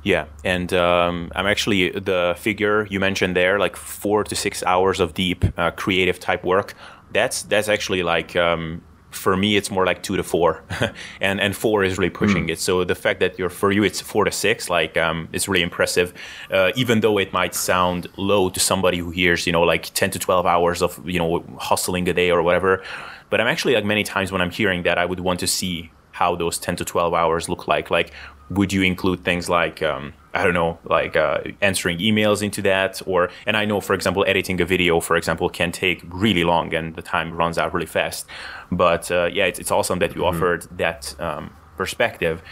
Yeah, 0.02 0.24
and 0.42 0.72
um, 0.72 1.30
I'm 1.34 1.46
actually 1.46 1.90
the 1.90 2.34
figure 2.38 2.86
you 2.86 2.98
mentioned 2.98 3.36
there, 3.36 3.58
like 3.58 3.76
four 3.76 4.24
to 4.24 4.34
six 4.34 4.62
hours 4.62 4.98
of 4.98 5.12
deep 5.12 5.44
uh, 5.58 5.72
creative 5.72 6.18
type 6.18 6.42
work. 6.42 6.72
That's 7.12 7.42
that's 7.42 7.68
actually 7.68 8.02
like 8.02 8.34
um, 8.34 8.80
for 9.10 9.36
me 9.36 9.56
it's 9.56 9.70
more 9.70 9.84
like 9.84 10.02
two 10.02 10.16
to 10.16 10.22
four 10.22 10.62
and 11.20 11.40
and 11.40 11.56
four 11.56 11.82
is 11.82 11.98
really 11.98 12.10
pushing 12.10 12.46
mm. 12.46 12.50
it 12.50 12.58
so 12.58 12.84
the 12.84 12.94
fact 12.94 13.18
that 13.20 13.38
you're 13.38 13.48
for 13.48 13.72
you 13.72 13.82
it's 13.82 14.00
four 14.00 14.24
to 14.24 14.30
six 14.30 14.68
like 14.68 14.96
um 14.96 15.28
it's 15.32 15.48
really 15.48 15.62
impressive 15.62 16.12
uh, 16.50 16.70
even 16.76 17.00
though 17.00 17.18
it 17.18 17.32
might 17.32 17.54
sound 17.54 18.06
low 18.16 18.50
to 18.50 18.60
somebody 18.60 18.98
who 18.98 19.10
hears 19.10 19.46
you 19.46 19.52
know 19.52 19.62
like 19.62 19.84
10 19.94 20.10
to 20.10 20.18
12 20.18 20.44
hours 20.46 20.82
of 20.82 21.00
you 21.08 21.18
know 21.18 21.42
hustling 21.58 22.08
a 22.08 22.12
day 22.12 22.30
or 22.30 22.42
whatever 22.42 22.82
but 23.30 23.40
i'm 23.40 23.46
actually 23.46 23.74
like 23.74 23.84
many 23.84 24.02
times 24.02 24.32
when 24.32 24.40
i'm 24.40 24.50
hearing 24.50 24.82
that 24.82 24.98
i 24.98 25.04
would 25.04 25.20
want 25.20 25.40
to 25.40 25.46
see 25.46 25.90
how 26.12 26.34
those 26.34 26.58
10 26.58 26.76
to 26.76 26.84
12 26.84 27.12
hours 27.12 27.48
look 27.48 27.68
like 27.68 27.90
like 27.90 28.12
would 28.48 28.72
you 28.72 28.82
include 28.82 29.24
things 29.24 29.48
like 29.48 29.82
um, 29.82 30.12
I 30.36 30.44
don't 30.44 30.54
know, 30.54 30.78
like 30.84 31.16
uh, 31.16 31.38
answering 31.62 31.98
emails 31.98 32.42
into 32.42 32.60
that, 32.62 33.00
or 33.06 33.30
and 33.46 33.56
I 33.56 33.64
know, 33.64 33.80
for 33.80 33.94
example, 33.94 34.22
editing 34.28 34.60
a 34.60 34.66
video, 34.66 35.00
for 35.00 35.16
example, 35.16 35.48
can 35.48 35.72
take 35.72 36.02
really 36.04 36.44
long, 36.44 36.74
and 36.74 36.94
the 36.94 37.02
time 37.02 37.32
runs 37.32 37.56
out 37.56 37.72
really 37.72 37.86
fast. 37.86 38.26
But 38.70 39.10
uh, 39.10 39.30
yeah, 39.32 39.46
it's, 39.46 39.58
it's 39.58 39.70
awesome 39.70 39.98
that 40.00 40.14
you 40.14 40.22
mm-hmm. 40.22 40.36
offered 40.36 40.66
that 40.76 41.18
um, 41.18 41.54
perspective, 41.78 42.42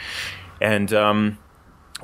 and 0.63 0.93
um, 0.95 1.39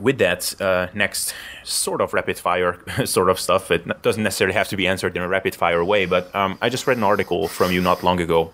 with 0.00 0.18
that, 0.18 0.60
uh, 0.60 0.88
next 0.94 1.34
sort 1.64 2.00
of 2.00 2.14
rapid 2.14 2.38
fire 2.38 2.78
sort 3.04 3.28
of 3.28 3.38
stuff. 3.38 3.70
It 3.70 4.02
doesn't 4.02 4.22
necessarily 4.22 4.54
have 4.54 4.68
to 4.68 4.76
be 4.76 4.86
answered 4.86 5.16
in 5.16 5.22
a 5.22 5.28
rapid 5.28 5.54
fire 5.54 5.84
way, 5.84 6.06
but 6.06 6.34
um, 6.34 6.58
I 6.60 6.68
just 6.68 6.86
read 6.86 6.96
an 6.96 7.04
article 7.04 7.48
from 7.48 7.72
you 7.72 7.80
not 7.80 8.02
long 8.02 8.20
ago, 8.20 8.52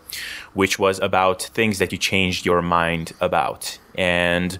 which 0.54 0.78
was 0.78 0.98
about 1.00 1.42
things 1.42 1.78
that 1.78 1.92
you 1.92 1.98
changed 1.98 2.44
your 2.44 2.62
mind 2.62 3.12
about, 3.20 3.78
and 3.94 4.58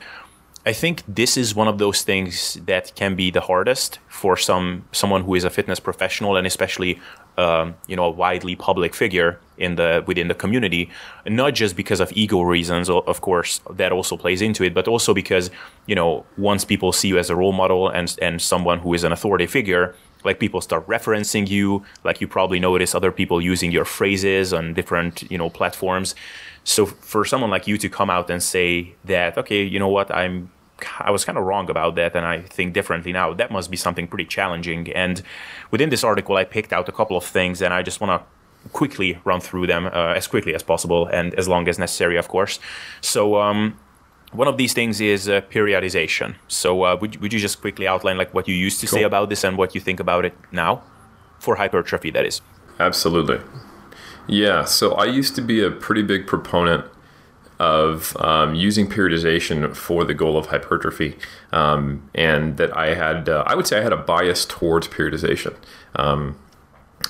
I 0.67 0.73
think 0.73 1.05
this 1.07 1.37
is 1.37 1.55
one 1.55 1.69
of 1.69 1.79
those 1.79 2.03
things 2.03 2.55
that 2.67 2.93
can 2.97 3.15
be 3.15 3.31
the 3.31 3.41
hardest 3.41 4.01
for 4.09 4.37
some 4.37 4.85
someone 4.91 5.23
who 5.23 5.37
is 5.37 5.45
a 5.45 5.51
fitness 5.51 5.79
professional 5.79 6.37
and 6.37 6.45
especially 6.45 7.01
um, 7.39 7.77
you 7.87 7.95
know 7.95 8.07
a 8.07 8.11
widely 8.11 8.57
public 8.57 8.93
figure 8.93 9.39
in 9.59 9.77
the 9.77 10.03
within 10.07 10.29
the 10.29 10.35
community. 10.35 10.91
Not 11.27 11.55
just 11.55 11.77
because 11.77 12.01
of 12.01 12.13
ego 12.13 12.43
reasons, 12.43 12.89
of 12.89 13.21
course, 13.21 13.61
that 13.71 13.93
also 13.93 14.17
plays 14.17 14.43
into 14.43 14.65
it, 14.65 14.75
but 14.75 14.89
also 14.89 15.15
because 15.15 15.51
you 15.87 15.95
know 15.95 16.25
once 16.37 16.65
people 16.65 16.93
see 16.93 17.09
you 17.09 17.19
as 17.19 17.31
a 17.31 17.37
role 17.37 17.53
model 17.53 17.89
and 17.89 18.15
and 18.21 18.41
someone 18.41 18.79
who 18.79 18.95
is 18.95 19.05
an 19.05 19.13
authority 19.13 19.47
figure, 19.47 19.95
like 20.25 20.39
people 20.39 20.61
start 20.61 20.87
referencing 20.87 21.49
you 21.49 21.85
like 22.05 22.21
you 22.21 22.29
probably 22.29 22.61
notice 22.61 22.95
other 22.95 23.13
people 23.13 23.41
using 23.41 23.71
your 23.73 23.85
phrases 23.85 24.53
on 24.53 24.75
different 24.75 25.23
you 25.31 25.39
know 25.39 25.49
platforms 25.49 26.15
so 26.65 26.85
for 26.85 27.25
someone 27.25 27.51
like 27.51 27.67
you 27.67 27.79
to 27.79 27.89
come 27.89 28.11
out 28.11 28.29
and 28.29 28.43
say 28.43 28.95
that 29.05 29.39
okay 29.39 29.63
you 29.63 29.79
know 29.79 29.89
what 29.89 30.11
i'm 30.11 30.51
I 30.99 31.11
was 31.11 31.25
kind 31.25 31.39
of 31.39 31.45
wrong 31.45 31.71
about 31.71 31.95
that, 31.95 32.15
and 32.15 32.27
I 32.27 32.43
think 32.43 32.75
differently 32.75 33.13
now. 33.13 33.33
That 33.33 33.51
must 33.51 33.71
be 33.71 33.77
something 33.77 34.07
pretty 34.07 34.27
challenging. 34.27 34.93
And 34.93 35.23
within 35.71 35.89
this 35.89 36.05
article, 36.05 36.37
I 36.37 36.45
picked 36.45 36.73
out 36.73 36.89
a 36.89 36.93
couple 36.93 37.17
of 37.17 37.25
things, 37.25 37.63
and 37.63 37.73
I 37.73 37.83
just 37.83 38.01
want 38.01 38.21
to 38.21 38.27
quickly 38.73 39.19
run 39.25 39.41
through 39.41 39.67
them 39.67 39.87
uh, 39.87 40.15
as 40.15 40.27
quickly 40.27 40.55
as 40.55 40.63
possible 40.63 41.07
and 41.07 41.35
as 41.35 41.49
long 41.49 41.69
as 41.69 41.79
necessary, 41.79 42.17
of 42.17 42.29
course. 42.29 42.59
So, 43.01 43.37
um, 43.37 43.79
one 44.33 44.49
of 44.49 44.57
these 44.57 44.73
things 44.73 45.01
is 45.01 45.29
uh, 45.29 45.41
periodization. 45.43 46.37
So, 46.49 46.83
uh, 46.83 46.97
would 47.01 47.17
would 47.21 47.33
you 47.33 47.39
just 47.39 47.61
quickly 47.61 47.87
outline 47.87 48.19
like 48.19 48.35
what 48.35 48.49
you 48.49 48.55
used 48.55 48.81
to 48.81 48.87
cool. 48.87 48.99
say 48.99 49.03
about 49.05 49.29
this 49.31 49.45
and 49.45 49.57
what 49.57 49.75
you 49.75 49.81
think 49.81 50.01
about 50.01 50.25
it 50.25 50.35
now 50.53 50.83
for 51.39 51.57
hypertrophy? 51.57 52.11
That 52.11 52.27
is. 52.27 52.41
Absolutely. 52.79 53.41
Yeah. 54.27 54.65
So 54.65 54.93
I 54.93 55.05
used 55.05 55.35
to 55.37 55.43
be 55.43 55.63
a 55.63 55.71
pretty 55.71 56.03
big 56.03 56.27
proponent 56.27 56.85
of 57.59 58.17
um, 58.21 58.55
using 58.55 58.89
periodization 58.89 59.75
for 59.75 60.05
the 60.05 60.15
goal 60.15 60.37
of 60.37 60.47
hypertrophy, 60.47 61.17
um, 61.53 62.09
and 62.15 62.59
that 62.59 62.77
I 62.77 62.95
had, 62.95 63.29
uh, 63.31 63.45
I 63.47 63.55
would 63.55 63.67
say, 63.67 63.79
I 63.79 63.83
had 63.83 63.95
a 63.95 63.97
bias 63.97 64.45
towards 64.45 64.89
periodization, 64.89 65.57
um, 65.95 66.37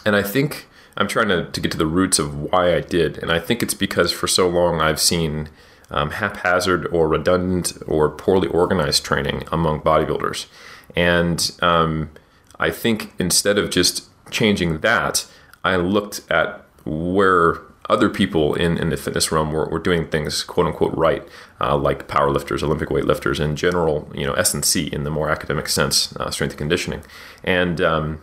and 0.04 0.14
I 0.14 0.22
think 0.22 0.68
I'm 0.97 1.09
trying 1.09 1.29
to, 1.29 1.50
to 1.50 1.61
get 1.61 1.73
to 1.73 1.79
the 1.79 1.87
roots 1.87 2.19
of 2.19 2.35
why 2.35 2.75
I 2.75 2.81
did, 2.81 3.19
and 3.19 3.31
I 3.31 3.38
think 3.38 3.62
it's 3.62 3.75
because 3.75 4.12
for 4.12 4.26
so 4.26 4.49
long 4.49 4.81
I've 4.81 5.00
seen 5.00 5.49
um, 5.91 6.11
haphazard 6.11 6.87
or 6.88 7.09
redundant 7.09 7.73
or 7.87 8.09
poorly 8.09 8.49
organized 8.49 9.05
training 9.05 9.45
among 9.53 9.81
bodybuilders, 9.81 10.47
and 10.95 11.50
um, 11.61 12.11
I 12.59 12.71
think 12.71 13.15
instead 13.19 13.59
of 13.59 13.71
just 13.71 14.09
changing 14.31 14.79
that, 14.81 15.26
I 15.62 15.76
looked 15.76 16.21
at 16.31 16.65
where 16.85 17.59
other 17.88 18.09
people 18.09 18.55
in, 18.55 18.76
in 18.79 18.91
the 18.91 18.97
fitness 18.97 19.31
realm 19.31 19.53
were, 19.53 19.67
were 19.67 19.79
doing 19.79 20.07
things 20.09 20.43
quote 20.43 20.67
unquote 20.67 20.97
right, 20.97 21.26
uh, 21.61 21.76
like 21.76 22.09
powerlifters, 22.09 22.62
Olympic 22.62 22.88
weightlifters, 22.88 23.41
in 23.41 23.57
general, 23.57 24.11
you 24.15 24.26
know, 24.26 24.33
S&C 24.35 24.87
in 24.87 25.05
the 25.05 25.11
more 25.11 25.31
academic 25.31 25.69
sense, 25.69 26.15
uh, 26.17 26.31
strength 26.31 26.53
and 26.53 26.59
conditioning. 26.59 27.03
And 27.45 27.81
um, 27.81 28.21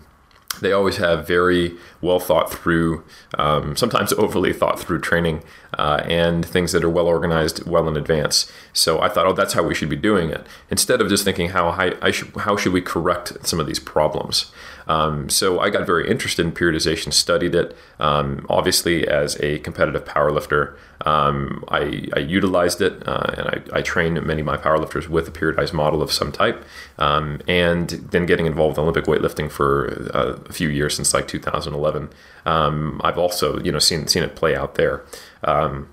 they 0.62 0.72
always 0.72 0.98
have 0.98 1.28
very 1.28 1.76
well 2.02 2.20
thought 2.20 2.52
through, 2.52 3.04
um, 3.38 3.76
sometimes 3.76 4.14
overly 4.14 4.54
thought 4.54 4.80
through 4.80 5.00
training 5.00 5.44
uh, 5.78 6.02
and 6.06 6.46
things 6.46 6.72
that 6.72 6.84
are 6.84 6.90
well 6.90 7.08
organized 7.08 7.66
well 7.68 7.88
in 7.88 7.98
advance. 7.98 8.52
So 8.74 9.02
I 9.02 9.10
thought, 9.10 9.26
oh, 9.26 9.34
that's 9.34 9.54
how 9.54 9.64
we 9.64 9.76
should 9.76 9.90
be 9.90 9.96
doing 9.96 10.30
it, 10.30 10.46
instead 10.70 11.02
of 11.02 11.10
just 11.10 11.24
thinking 11.24 11.50
how 11.50 11.70
I, 11.70 11.96
I 12.02 12.12
should, 12.12 12.36
how 12.36 12.58
should 12.58 12.74
we 12.74 12.82
correct 12.82 13.46
some 13.46 13.60
of 13.60 13.68
these 13.68 13.80
problems. 13.80 14.52
Um, 14.88 15.30
so 15.30 15.60
I 15.60 15.70
got 15.70 15.86
very 15.86 16.10
interested 16.10 16.46
in 16.46 16.52
periodization, 16.52 17.14
studied 17.14 17.56
it. 17.56 17.76
Um, 18.00 18.46
obviously, 18.50 19.08
as 19.08 19.40
a 19.40 19.60
competitive 19.60 20.06
powerlifter, 20.06 20.76
um, 21.06 21.64
I, 21.68 22.08
I, 22.16 22.20
utilized 22.20 22.82
it 22.82 23.06
uh, 23.06 23.32
and 23.38 23.48
I, 23.48 23.80
I, 23.80 23.82
trained 23.82 24.22
many 24.26 24.40
of 24.40 24.46
my 24.46 24.56
powerlifters 24.56 25.10
with 25.10 25.28
a 25.28 25.32
periodized 25.32 25.74
model 25.74 26.02
of 26.02 26.14
some 26.14 26.32
type. 26.32 26.64
Um, 26.98 27.42
and 27.46 27.90
then 27.90 28.26
getting 28.26 28.46
involved 28.46 28.78
in 28.78 28.84
Olympic 28.84 29.06
weightlifting 29.06 29.52
for 29.52 30.10
uh, 30.14 30.40
a 30.46 30.54
few 30.54 30.70
years 30.70 30.96
since 30.96 31.14
like 31.14 31.28
2011, 31.28 32.10
um, 32.46 33.02
I've 33.04 33.18
also 33.18 33.60
you 33.60 33.72
know 33.72 33.80
seen 33.80 34.08
seen 34.08 34.24
it 34.24 34.36
play 34.36 34.56
out 34.56 34.76
there. 34.76 35.04
Um, 35.44 35.90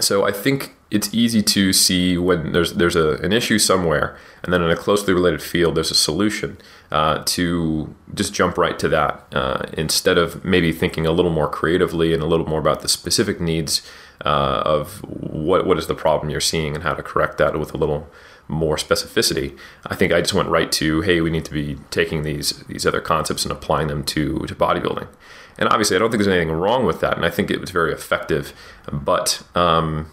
so 0.00 0.24
I 0.26 0.32
think 0.32 0.74
it's 0.90 1.12
easy 1.12 1.42
to 1.42 1.72
see 1.72 2.16
when 2.16 2.52
there's 2.52 2.74
there's 2.74 2.96
a, 2.96 3.16
an 3.16 3.32
issue 3.32 3.58
somewhere, 3.58 4.16
and 4.42 4.52
then 4.52 4.62
in 4.62 4.70
a 4.70 4.76
closely 4.76 5.12
related 5.12 5.42
field, 5.42 5.74
there's 5.74 5.90
a 5.90 5.94
solution. 5.94 6.58
Uh, 6.90 7.22
to 7.26 7.94
just 8.14 8.32
jump 8.32 8.56
right 8.56 8.78
to 8.78 8.88
that 8.88 9.26
uh, 9.34 9.66
instead 9.74 10.16
of 10.16 10.42
maybe 10.42 10.72
thinking 10.72 11.04
a 11.04 11.12
little 11.12 11.30
more 11.30 11.46
creatively 11.46 12.14
and 12.14 12.22
a 12.22 12.26
little 12.26 12.46
more 12.46 12.58
about 12.58 12.80
the 12.80 12.88
specific 12.88 13.42
needs 13.42 13.82
uh, 14.24 14.62
of 14.64 15.00
what 15.04 15.66
what 15.66 15.76
is 15.76 15.86
the 15.86 15.94
problem 15.94 16.30
you're 16.30 16.40
seeing 16.40 16.74
and 16.74 16.84
how 16.84 16.94
to 16.94 17.02
correct 17.02 17.36
that 17.36 17.58
with 17.58 17.74
a 17.74 17.76
little 17.76 18.08
more 18.48 18.76
specificity. 18.76 19.56
I 19.84 19.94
think 19.94 20.12
I 20.12 20.22
just 20.22 20.32
went 20.32 20.48
right 20.48 20.72
to 20.72 21.02
hey, 21.02 21.20
we 21.20 21.30
need 21.30 21.44
to 21.44 21.52
be 21.52 21.76
taking 21.90 22.22
these 22.22 22.64
these 22.68 22.86
other 22.86 23.02
concepts 23.02 23.44
and 23.44 23.52
applying 23.52 23.88
them 23.88 24.02
to 24.04 24.38
to 24.46 24.54
bodybuilding. 24.54 25.08
And 25.58 25.68
obviously, 25.68 25.96
I 25.96 25.98
don't 25.98 26.10
think 26.10 26.22
there's 26.22 26.34
anything 26.34 26.54
wrong 26.54 26.84
with 26.86 27.00
that, 27.00 27.16
and 27.16 27.26
I 27.26 27.30
think 27.30 27.50
it 27.50 27.60
was 27.60 27.70
very 27.70 27.92
effective. 27.92 28.52
But 28.92 29.42
um, 29.54 30.10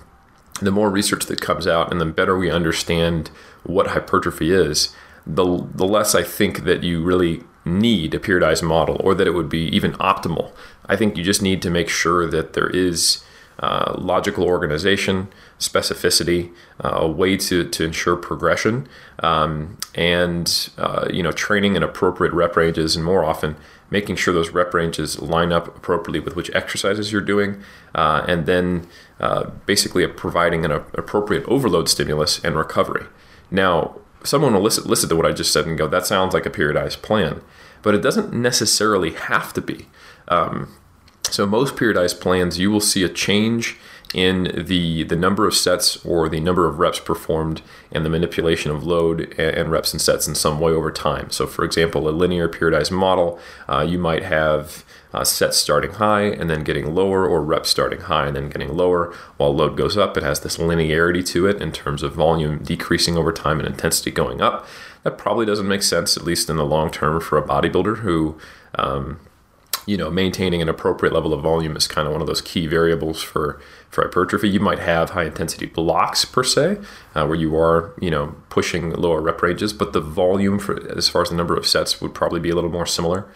the 0.62 0.72
more 0.72 0.90
research 0.90 1.26
that 1.26 1.42
comes 1.42 1.68
out, 1.68 1.92
and 1.92 2.02
the 2.02 2.06
better 2.06 2.38
we 2.38 2.50
understand 2.50 3.30
what 3.64 3.88
hypertrophy 3.88 4.52
is, 4.52 4.94
the 5.26 5.68
the 5.74 5.86
less 5.86 6.16
I 6.16 6.24
think 6.24 6.64
that 6.64 6.84
you 6.84 7.04
really 7.04 7.44
need 7.64 8.14
a 8.14 8.20
periodized 8.20 8.64
model, 8.64 9.00
or 9.04 9.14
that 9.16 9.28
it 9.28 9.34
would 9.34 9.50
be 9.50 9.68
even 9.76 9.94
optimal. 9.94 10.52
I 10.88 10.96
think 10.96 11.18
you 11.18 11.24
just 11.24 11.42
need 11.42 11.62
to 11.64 11.70
make 11.70 11.90
sure 11.90 12.28
that 12.28 12.54
there 12.54 12.70
is 12.70 13.24
uh, 13.60 13.96
logical 13.98 14.44
organization, 14.44 15.28
specificity, 15.60 16.54
uh, 16.84 16.90
a 17.02 17.08
way 17.08 17.38
to, 17.38 17.68
to 17.70 17.84
ensure 17.86 18.16
progression, 18.16 18.88
um, 19.20 19.78
and 19.94 20.70
uh, 20.78 21.08
you 21.12 21.24
know 21.24 21.32
training 21.32 21.76
in 21.76 21.84
appropriate 21.84 22.34
rep 22.34 22.56
ranges, 22.56 22.96
and 22.96 23.06
more 23.06 23.24
often 23.24 23.56
making 23.90 24.16
sure 24.16 24.34
those 24.34 24.50
rep 24.50 24.74
ranges 24.74 25.22
line 25.22 25.52
up 25.52 25.68
appropriately 25.78 26.20
with 26.20 26.36
which 26.36 26.50
exercises 26.54 27.12
you're 27.12 27.22
doing, 27.22 27.62
uh, 27.94 28.26
and 28.28 28.46
then 28.46 28.88
uh, 29.20 29.50
basically 29.66 30.06
providing 30.08 30.66
an 30.66 30.72
appropriate 30.72 31.44
overload 31.48 31.88
stimulus 31.88 32.44
and 32.44 32.56
recovery. 32.56 33.06
Now, 33.52 34.00
someone 34.24 34.54
will 34.54 34.62
listen, 34.62 34.86
listen 34.86 35.10
to 35.10 35.16
what 35.16 35.26
I 35.26 35.32
just 35.32 35.54
said 35.54 35.66
and 35.66 35.78
go, 35.78 35.88
that 35.88 36.06
sounds 36.06 36.34
like 36.34 36.46
a 36.46 36.50
periodized 36.50 37.02
plan. 37.02 37.42
But 37.82 37.96
it 37.96 38.02
doesn't 38.02 38.34
necessarily 38.34 39.12
have 39.12 39.54
to 39.54 39.62
be. 39.62 39.88
Um, 40.28 40.76
so 41.34 41.46
most 41.46 41.76
periodized 41.76 42.20
plans, 42.22 42.60
you 42.60 42.72
will 42.72 42.82
see 42.82 43.04
a 43.04 43.10
change 43.10 43.78
in 44.14 44.50
the 44.56 45.04
the 45.04 45.16
number 45.16 45.46
of 45.46 45.54
sets 45.54 46.04
or 46.06 46.30
the 46.30 46.40
number 46.40 46.68
of 46.68 46.80
reps 46.80 47.00
performed 47.00 47.62
and 47.92 48.06
the 48.06 48.10
manipulation 48.10 48.72
of 48.72 48.84
load 48.84 49.38
and, 49.38 49.70
reps 49.70 49.92
and 49.92 50.02
sets 50.02 50.28
in 50.28 50.36
some 50.36 50.60
way 50.60 50.72
over 50.72 50.90
time. 50.90 51.30
So, 51.32 51.46
for 51.48 51.66
example, 51.66 52.08
a 52.08 52.12
linear 52.12 52.48
periodized 52.48 52.92
model, 52.92 53.40
uh, 53.68 53.86
you 53.88 53.98
might 53.98 54.24
have 54.24 54.86
uh, 55.14 55.24
sets 55.24 55.58
starting 55.58 55.92
high 55.92 56.24
and 56.24 56.50
then 56.50 56.64
getting 56.64 56.94
lower, 56.94 57.28
or 57.28 57.42
reps 57.42 57.70
starting 57.70 58.02
high 58.02 58.28
and 58.28 58.36
then 58.36 58.50
getting 58.50 58.76
lower. 58.76 59.14
While 59.38 59.56
load 59.56 59.76
goes 59.76 59.98
up, 59.98 60.16
it 60.18 60.24
has 60.24 60.40
this 60.42 60.58
linearity 60.58 61.26
to 61.28 61.48
it 61.48 61.62
in 61.62 61.72
terms 61.72 62.04
of 62.04 62.14
volume 62.14 62.64
decreasing 62.64 63.18
over 63.18 63.32
time 63.32 63.60
and 63.60 63.68
intensity 63.68 64.12
going 64.12 64.42
up. 64.42 64.66
That 65.04 65.18
probably 65.18 65.46
doesn't 65.46 65.68
make 65.68 65.84
sense, 65.84 66.18
at 66.18 66.24
least 66.24 66.50
in 66.50 66.58
the 66.58 66.66
long 66.66 66.90
term, 66.90 67.20
for 67.22 67.38
a 67.38 67.44
bodybuilder 67.44 68.00
who 68.00 68.38
um, 68.76 69.20
you 69.86 69.98
know, 69.98 70.10
maintaining 70.10 70.62
an 70.62 70.70
appropriate 70.70 71.14
level 71.14 71.34
of 71.34 71.42
volume 71.42 71.76
is 71.76 71.88
kind 71.88 72.08
of 72.08 72.12
one 72.12 72.22
of 72.22 72.28
those 72.28 72.42
key 72.42 72.68
variables 72.68 73.22
for, 73.22 73.62
for 73.90 74.04
hypertrophy. 74.04 74.50
You 74.50 74.60
might 74.60 74.80
have 74.80 75.12
high 75.12 75.26
intensity 75.26 75.68
blocks 75.68 76.26
per 76.26 76.44
se, 76.44 76.78
uh, 77.14 77.26
where 77.26 77.36
you 77.38 77.56
are, 77.56 77.94
you 78.02 78.10
know, 78.10 78.36
pushing 78.50 78.92
lower 78.92 79.22
rep 79.22 79.42
ranges, 79.42 79.74
but 79.74 79.94
the 79.94 80.02
volume 80.02 80.60
for 80.60 80.90
as 80.98 81.08
far 81.08 81.22
as 81.22 81.30
the 81.30 81.36
number 81.36 81.56
of 81.56 81.68
sets 81.68 82.02
would 82.02 82.14
probably 82.14 82.40
be 82.40 82.50
a 82.50 82.56
little 82.56 82.72
more 82.72 82.86
similar. 82.86 83.28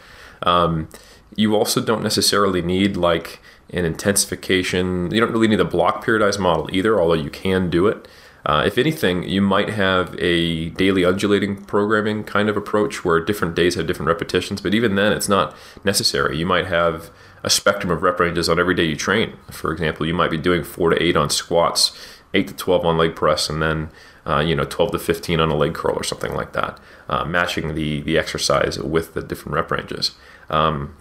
Um, 0.44 0.90
you 1.36 1.56
also 1.56 1.82
don't 1.82 2.02
necessarily 2.02 2.62
need 2.62 2.98
like 2.98 3.40
an 3.72 3.86
intensification. 3.86 5.12
You 5.12 5.20
don't 5.20 5.32
really 5.32 5.48
need 5.48 5.60
a 5.60 5.66
block 5.66 6.04
periodized 6.04 6.40
model 6.40 6.70
either, 6.74 7.00
although 7.00 7.14
you 7.14 7.30
can 7.30 7.70
do 7.70 7.88
it. 7.88 8.08
Uh, 8.50 8.64
if 8.66 8.80
anything, 8.80 9.22
you 9.30 9.44
might 9.44 9.70
have 9.70 10.16
a 10.18 10.70
daily 10.70 11.06
undulating 11.06 11.56
programming 11.56 12.24
kind 12.24 12.50
of 12.50 12.58
approach 12.58 13.06
where 13.06 13.24
different 13.24 13.54
days 13.54 13.76
have 13.76 13.86
different 13.86 14.08
repetitions, 14.08 14.60
but 14.60 14.74
even 14.74 14.96
then, 14.96 15.14
it's 15.14 15.30
not 15.30 15.56
necessary. 15.84 16.36
You 16.36 16.48
might 16.48 16.66
have 16.66 17.12
a 17.44 17.50
spectrum 17.52 17.92
of 17.92 18.02
rep 18.02 18.20
ranges 18.20 18.50
on 18.50 18.60
every 18.60 18.74
day 18.74 18.86
you 18.86 18.96
train. 18.96 19.38
For 19.52 19.72
example, 19.72 20.08
you 20.08 20.16
might 20.16 20.32
be 20.32 20.38
doing 20.38 20.64
four 20.64 20.90
to 20.90 21.00
eight 21.00 21.16
on 21.16 21.30
squats, 21.30 21.96
eight 22.34 22.48
to 22.48 22.56
12 22.56 22.88
on 22.88 22.98
leg 22.98 23.16
press, 23.16 23.52
and 23.52 23.62
then 23.62 23.90
uh, 24.26 24.40
you 24.40 24.56
know 24.56 24.66
12 24.66 24.94
to 24.94 25.00
15 25.00 25.40
on 25.40 25.52
a 25.52 25.56
leg 25.56 25.76
curl 25.76 25.96
or 25.96 26.04
something 26.04 26.34
like 26.34 26.54
that, 26.54 26.80
uh, 27.08 27.24
matching 27.26 27.76
the, 27.76 28.02
the 28.02 28.18
exercise 28.18 28.80
with 28.80 29.14
the 29.14 29.22
different 29.22 29.54
rep 29.54 29.70
ranges. 29.70 30.16
Um, 30.50 30.96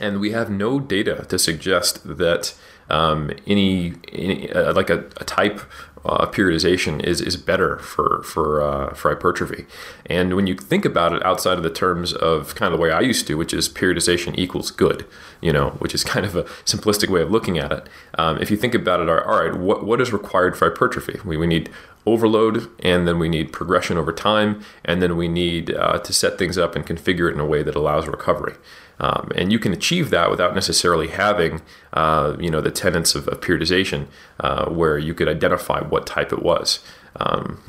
and 0.00 0.18
we 0.18 0.32
have 0.32 0.50
no 0.50 0.80
data 0.80 1.24
to 1.28 1.38
suggest 1.38 2.16
that 2.16 2.52
um, 2.90 3.30
any, 3.46 3.94
any 4.12 4.50
uh, 4.50 4.74
like 4.74 4.90
a, 4.90 4.98
a, 5.16 5.24
type 5.24 5.60
uh, 6.04 6.26
periodization 6.26 7.02
is 7.04 7.20
is 7.20 7.36
better 7.36 7.78
for 7.78 8.22
for 8.22 8.62
uh, 8.62 8.94
for 8.94 9.10
hypertrophy. 9.10 9.66
And 10.06 10.34
when 10.34 10.46
you 10.46 10.54
think 10.54 10.84
about 10.84 11.12
it 11.12 11.24
outside 11.24 11.58
of 11.58 11.62
the 11.62 11.70
terms 11.70 12.12
of 12.12 12.54
kind 12.54 12.72
of 12.72 12.78
the 12.78 12.82
way 12.82 12.90
I 12.90 13.00
used 13.00 13.26
to, 13.26 13.34
which 13.34 13.52
is 13.52 13.68
periodization 13.68 14.36
equals 14.38 14.70
good, 14.70 15.06
you 15.40 15.52
know, 15.52 15.70
which 15.78 15.94
is 15.94 16.04
kind 16.14 16.24
of 16.24 16.36
a 16.36 16.44
simplistic 16.64 17.08
way 17.10 17.20
of 17.22 17.30
looking 17.30 17.58
at 17.58 17.72
it. 17.72 17.88
Um, 18.18 18.38
if 18.38 18.50
you 18.50 18.56
think 18.56 18.74
about 18.74 19.00
it, 19.00 19.08
all 19.08 19.16
right, 19.16 19.54
what 19.54 19.84
what 19.84 20.00
is 20.00 20.12
required 20.12 20.56
for 20.56 20.68
hypertrophy? 20.70 21.20
We, 21.24 21.36
we 21.36 21.46
need 21.46 21.70
overload, 22.06 22.68
and 22.80 23.06
then 23.06 23.18
we 23.18 23.28
need 23.28 23.52
progression 23.52 23.98
over 23.98 24.12
time, 24.12 24.62
and 24.84 25.02
then 25.02 25.16
we 25.16 25.28
need 25.28 25.74
uh, 25.74 25.98
to 25.98 26.12
set 26.12 26.38
things 26.38 26.56
up 26.58 26.74
and 26.74 26.86
configure 26.86 27.28
it 27.30 27.34
in 27.34 27.40
a 27.40 27.46
way 27.46 27.62
that 27.62 27.74
allows 27.74 28.06
recovery. 28.06 28.54
Um, 28.98 29.30
and 29.34 29.50
you 29.50 29.58
can 29.58 29.72
achieve 29.72 30.10
that 30.10 30.30
without 30.30 30.54
necessarily 30.54 31.08
having, 31.08 31.62
uh, 31.94 32.36
you 32.38 32.50
know, 32.50 32.60
the 32.60 32.70
tenets 32.70 33.14
of, 33.14 33.26
of 33.28 33.40
periodization, 33.40 34.06
uh, 34.40 34.68
where 34.68 34.98
you 34.98 35.14
could 35.14 35.28
identify 35.28 35.80
what 35.80 36.06
type 36.06 36.32
it 36.32 36.42
was. 36.42 36.80
Um, 37.16 37.62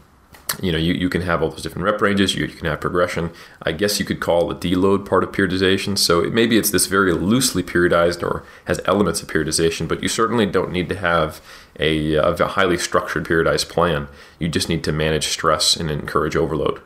you 0.62 0.72
know, 0.72 0.78
you, 0.78 0.94
you 0.94 1.10
can 1.10 1.22
have 1.22 1.42
all 1.42 1.50
those 1.50 1.62
different 1.62 1.86
rep 1.86 2.02
ranges. 2.02 2.36
You, 2.36 2.46
you 2.46 2.54
can 2.54 2.68
have 2.68 2.82
progression. 2.82 3.32
I 3.64 3.72
guess 3.72 4.00
you 4.00 4.06
could 4.06 4.20
call 4.20 4.48
the 4.48 4.56
deload 4.56 5.08
part 5.08 5.24
of 5.24 5.32
periodization. 5.32 5.98
So 5.98 6.22
it, 6.22 6.34
maybe 6.34 6.58
it's 6.58 6.72
this 6.72 6.88
very 6.88 7.14
loosely 7.14 7.64
periodized 7.64 8.24
or 8.24 8.44
has 8.66 8.80
elements 8.86 9.22
of 9.22 9.30
periodization, 9.30 9.88
but 9.88 10.02
you 10.02 10.10
certainly 10.10 10.46
don't 10.46 10.72
need 10.72 10.90
to 10.90 10.96
have 10.96 11.42
a, 11.80 12.16
a 12.16 12.48
highly 12.48 12.78
structured 12.78 13.26
periodized 13.26 13.70
plan. 13.70 14.08
You 14.40 14.48
just 14.48 14.70
need 14.70 14.84
to 14.86 14.92
manage 14.92 15.28
stress 15.28 15.76
and 15.76 15.90
encourage 15.90 16.36
overload. 16.36 16.82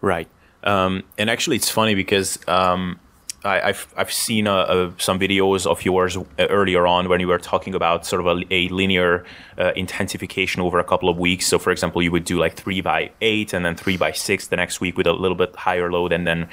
Right. 0.00 0.28
Um, 0.62 1.04
and 1.18 1.30
actually, 1.30 1.56
it's 1.56 1.70
funny 1.70 1.94
because 1.94 2.38
um, 2.48 2.98
I, 3.44 3.66
have 3.66 3.92
I've 3.96 4.12
seen 4.12 4.46
uh, 4.46 4.54
uh, 4.54 4.90
some 4.98 5.18
videos 5.18 5.66
of 5.66 5.84
yours 5.84 6.16
uh, 6.16 6.22
earlier 6.38 6.86
on 6.86 7.08
when 7.08 7.20
you 7.20 7.28
were 7.28 7.38
talking 7.38 7.74
about 7.74 8.06
sort 8.06 8.20
of 8.20 8.26
a, 8.26 8.42
a 8.50 8.68
linear 8.68 9.24
uh, 9.58 9.72
intensification 9.76 10.62
over 10.62 10.78
a 10.78 10.84
couple 10.84 11.08
of 11.08 11.18
weeks. 11.18 11.46
So, 11.46 11.58
for 11.58 11.70
example, 11.70 12.02
you 12.02 12.10
would 12.10 12.24
do 12.24 12.38
like 12.38 12.54
three 12.56 12.80
by 12.80 13.10
eight 13.20 13.52
and 13.52 13.64
then 13.64 13.76
three 13.76 13.96
by 13.96 14.12
six 14.12 14.46
the 14.46 14.56
next 14.56 14.80
week 14.80 14.96
with 14.96 15.06
a 15.06 15.12
little 15.12 15.36
bit 15.36 15.54
higher 15.54 15.90
load, 15.90 16.12
and 16.12 16.26
then 16.26 16.48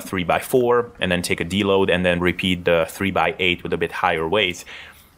three 0.00 0.22
by 0.24 0.38
four, 0.38 0.92
and 1.00 1.10
then 1.10 1.22
take 1.22 1.40
a 1.40 1.44
deload, 1.44 1.90
and 1.92 2.06
then 2.06 2.20
repeat 2.20 2.64
the 2.64 2.86
three 2.88 3.10
by 3.10 3.34
eight 3.38 3.62
with 3.64 3.72
a 3.72 3.76
bit 3.76 3.90
higher 3.90 4.28
weight 4.28 4.64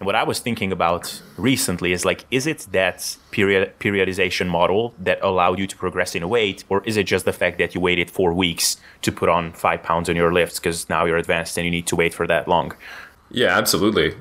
what 0.04 0.14
I 0.14 0.22
was 0.22 0.38
thinking 0.38 0.72
about 0.72 1.22
recently 1.36 1.92
is 1.92 2.04
like, 2.04 2.24
is 2.30 2.46
it 2.46 2.66
that 2.72 3.16
period 3.30 3.72
periodization 3.78 4.48
model 4.48 4.94
that 4.98 5.18
allowed 5.22 5.58
you 5.58 5.66
to 5.66 5.76
progress 5.76 6.14
in 6.14 6.28
weight, 6.28 6.64
or 6.68 6.82
is 6.84 6.96
it 6.96 7.04
just 7.04 7.24
the 7.24 7.32
fact 7.32 7.58
that 7.58 7.74
you 7.74 7.80
waited 7.80 8.10
four 8.10 8.32
weeks 8.32 8.76
to 9.02 9.12
put 9.12 9.28
on 9.28 9.52
five 9.52 9.82
pounds 9.82 10.08
on 10.08 10.16
your 10.16 10.32
lifts 10.32 10.58
because 10.58 10.88
now 10.88 11.04
you're 11.04 11.16
advanced 11.16 11.56
and 11.56 11.64
you 11.64 11.70
need 11.70 11.86
to 11.86 11.96
wait 11.96 12.14
for 12.14 12.26
that 12.26 12.48
long? 12.48 12.74
Yeah, 13.30 13.56
absolutely. 13.56 14.14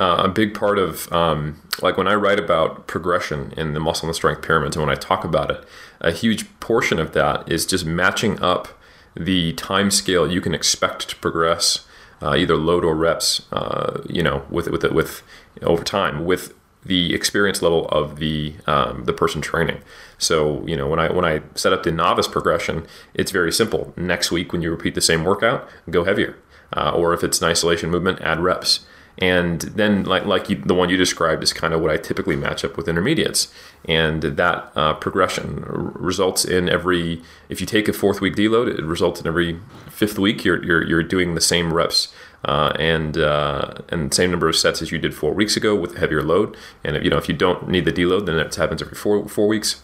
Uh, 0.00 0.22
a 0.24 0.28
big 0.28 0.54
part 0.54 0.78
of 0.78 1.12
um, 1.12 1.60
like 1.82 1.96
when 1.98 2.08
I 2.08 2.14
write 2.14 2.38
about 2.38 2.86
progression 2.86 3.52
in 3.56 3.74
the 3.74 3.80
muscle 3.80 4.08
and 4.08 4.16
strength 4.16 4.42
pyramids, 4.42 4.76
and 4.76 4.84
when 4.84 4.94
I 4.94 4.98
talk 4.98 5.24
about 5.24 5.50
it, 5.50 5.64
a 6.00 6.12
huge 6.12 6.46
portion 6.60 6.98
of 6.98 7.12
that 7.12 7.50
is 7.50 7.66
just 7.66 7.84
matching 7.84 8.40
up 8.40 8.68
the 9.14 9.52
time 9.54 9.90
scale 9.90 10.30
you 10.30 10.40
can 10.40 10.54
expect 10.54 11.10
to 11.10 11.16
progress 11.16 11.86
uh, 12.22 12.34
either 12.36 12.56
load 12.56 12.84
or 12.84 12.94
reps, 12.94 13.42
uh, 13.52 14.02
you 14.08 14.22
know, 14.22 14.44
with 14.50 14.68
with 14.68 14.84
with 14.92 15.22
over 15.62 15.82
time 15.82 16.24
with 16.24 16.54
the 16.84 17.14
experience 17.14 17.62
level 17.62 17.88
of 17.88 18.16
the 18.16 18.54
um, 18.66 19.04
the 19.04 19.12
person 19.12 19.40
training. 19.40 19.80
So 20.18 20.66
you 20.66 20.76
know 20.76 20.86
when 20.86 20.98
I 20.98 21.12
when 21.12 21.24
I 21.24 21.42
set 21.54 21.72
up 21.72 21.82
the 21.82 21.92
novice 21.92 22.28
progression, 22.28 22.86
it's 23.14 23.30
very 23.30 23.52
simple. 23.52 23.92
Next 23.96 24.30
week 24.30 24.52
when 24.52 24.62
you 24.62 24.70
repeat 24.70 24.94
the 24.94 25.00
same 25.00 25.24
workout, 25.24 25.68
go 25.90 26.04
heavier, 26.04 26.36
uh, 26.76 26.92
or 26.94 27.12
if 27.14 27.22
it's 27.22 27.40
an 27.40 27.48
isolation 27.48 27.90
movement, 27.90 28.20
add 28.20 28.40
reps. 28.40 28.86
And 29.18 29.60
then, 29.60 30.04
like 30.04 30.24
like 30.24 30.48
you, 30.48 30.56
the 30.56 30.74
one 30.74 30.88
you 30.88 30.96
described, 30.96 31.42
is 31.42 31.52
kind 31.52 31.74
of 31.74 31.80
what 31.80 31.90
I 31.90 31.96
typically 31.96 32.34
match 32.34 32.64
up 32.64 32.76
with 32.76 32.88
intermediates, 32.88 33.52
and 33.84 34.22
that 34.22 34.72
uh, 34.74 34.94
progression 34.94 35.64
results 35.66 36.44
in 36.44 36.68
every. 36.68 37.22
If 37.48 37.60
you 37.60 37.66
take 37.66 37.88
a 37.88 37.92
fourth 37.92 38.20
week 38.20 38.34
deload, 38.34 38.68
it 38.68 38.82
results 38.82 39.20
in 39.20 39.26
every 39.26 39.60
fifth 39.90 40.18
week 40.18 40.44
you're 40.44 40.64
you're, 40.64 40.82
you're 40.84 41.02
doing 41.02 41.34
the 41.34 41.40
same 41.40 41.74
reps 41.74 42.12
uh, 42.44 42.72
and 42.78 43.18
uh, 43.18 43.74
and 43.90 44.12
same 44.12 44.30
number 44.30 44.48
of 44.48 44.56
sets 44.56 44.82
as 44.82 44.90
you 44.90 44.98
did 44.98 45.14
four 45.14 45.32
weeks 45.32 45.56
ago 45.56 45.74
with 45.74 45.96
a 45.96 45.98
heavier 46.00 46.22
load. 46.22 46.56
And 46.82 46.96
if, 46.96 47.04
you 47.04 47.10
know 47.10 47.18
if 47.18 47.28
you 47.28 47.34
don't 47.34 47.68
need 47.68 47.84
the 47.84 47.92
deload, 47.92 48.26
then 48.26 48.38
it 48.38 48.54
happens 48.54 48.82
every 48.82 48.96
four 48.96 49.28
four 49.28 49.46
weeks. 49.46 49.82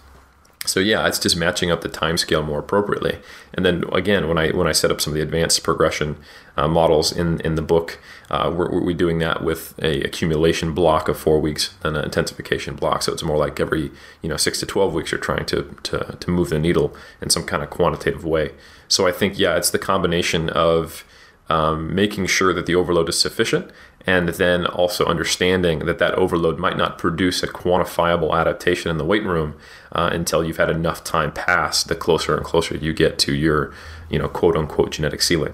So 0.66 0.80
yeah, 0.80 1.06
it's 1.06 1.18
just 1.18 1.36
matching 1.36 1.70
up 1.70 1.80
the 1.80 1.88
time 1.88 2.18
scale 2.18 2.42
more 2.42 2.58
appropriately. 2.58 3.18
And 3.54 3.64
then 3.64 3.84
again, 3.92 4.28
when 4.28 4.38
I 4.38 4.50
when 4.50 4.66
I 4.66 4.72
set 4.72 4.90
up 4.90 5.00
some 5.00 5.12
of 5.12 5.14
the 5.14 5.22
advanced 5.22 5.62
progression 5.62 6.16
uh, 6.56 6.68
models 6.68 7.12
in 7.12 7.40
in 7.40 7.54
the 7.54 7.62
book, 7.62 7.98
uh, 8.30 8.52
we're, 8.54 8.84
we're 8.84 8.96
doing 8.96 9.18
that 9.20 9.42
with 9.42 9.78
a 9.82 10.02
accumulation 10.02 10.74
block 10.74 11.08
of 11.08 11.18
four 11.18 11.40
weeks 11.40 11.74
and 11.82 11.96
an 11.96 12.04
intensification 12.04 12.74
block. 12.74 13.02
So 13.02 13.12
it's 13.12 13.22
more 13.22 13.38
like 13.38 13.60
every 13.60 13.90
you 14.20 14.28
know 14.28 14.36
six 14.36 14.60
to 14.60 14.66
twelve 14.66 14.92
weeks 14.94 15.12
you're 15.12 15.20
trying 15.20 15.46
to 15.46 15.74
to 15.84 16.16
to 16.20 16.30
move 16.30 16.50
the 16.50 16.58
needle 16.58 16.94
in 17.22 17.30
some 17.30 17.44
kind 17.44 17.62
of 17.62 17.70
quantitative 17.70 18.24
way. 18.24 18.50
So 18.88 19.06
I 19.06 19.12
think 19.12 19.38
yeah, 19.38 19.56
it's 19.56 19.70
the 19.70 19.78
combination 19.78 20.50
of 20.50 21.04
um, 21.48 21.94
making 21.94 22.26
sure 22.26 22.52
that 22.52 22.66
the 22.66 22.74
overload 22.74 23.08
is 23.08 23.18
sufficient, 23.18 23.70
and 24.08 24.30
then 24.30 24.64
also 24.64 25.04
understanding 25.04 25.80
that 25.80 25.98
that 25.98 26.14
overload 26.14 26.58
might 26.58 26.78
not 26.78 26.96
produce 26.96 27.42
a 27.42 27.46
quantifiable 27.46 28.32
adaptation 28.34 28.90
in 28.90 28.96
the 28.96 29.04
weight 29.04 29.22
room 29.22 29.54
uh, 29.92 30.08
until 30.10 30.42
you've 30.42 30.56
had 30.56 30.70
enough 30.70 31.04
time 31.04 31.30
pass 31.30 31.84
the 31.84 31.94
closer 31.94 32.34
and 32.34 32.42
closer 32.42 32.74
you 32.74 32.94
get 32.94 33.18
to 33.18 33.34
your, 33.34 33.70
you 34.08 34.18
know, 34.18 34.26
quote 34.26 34.56
unquote 34.56 34.92
genetic 34.92 35.20
ceiling. 35.20 35.52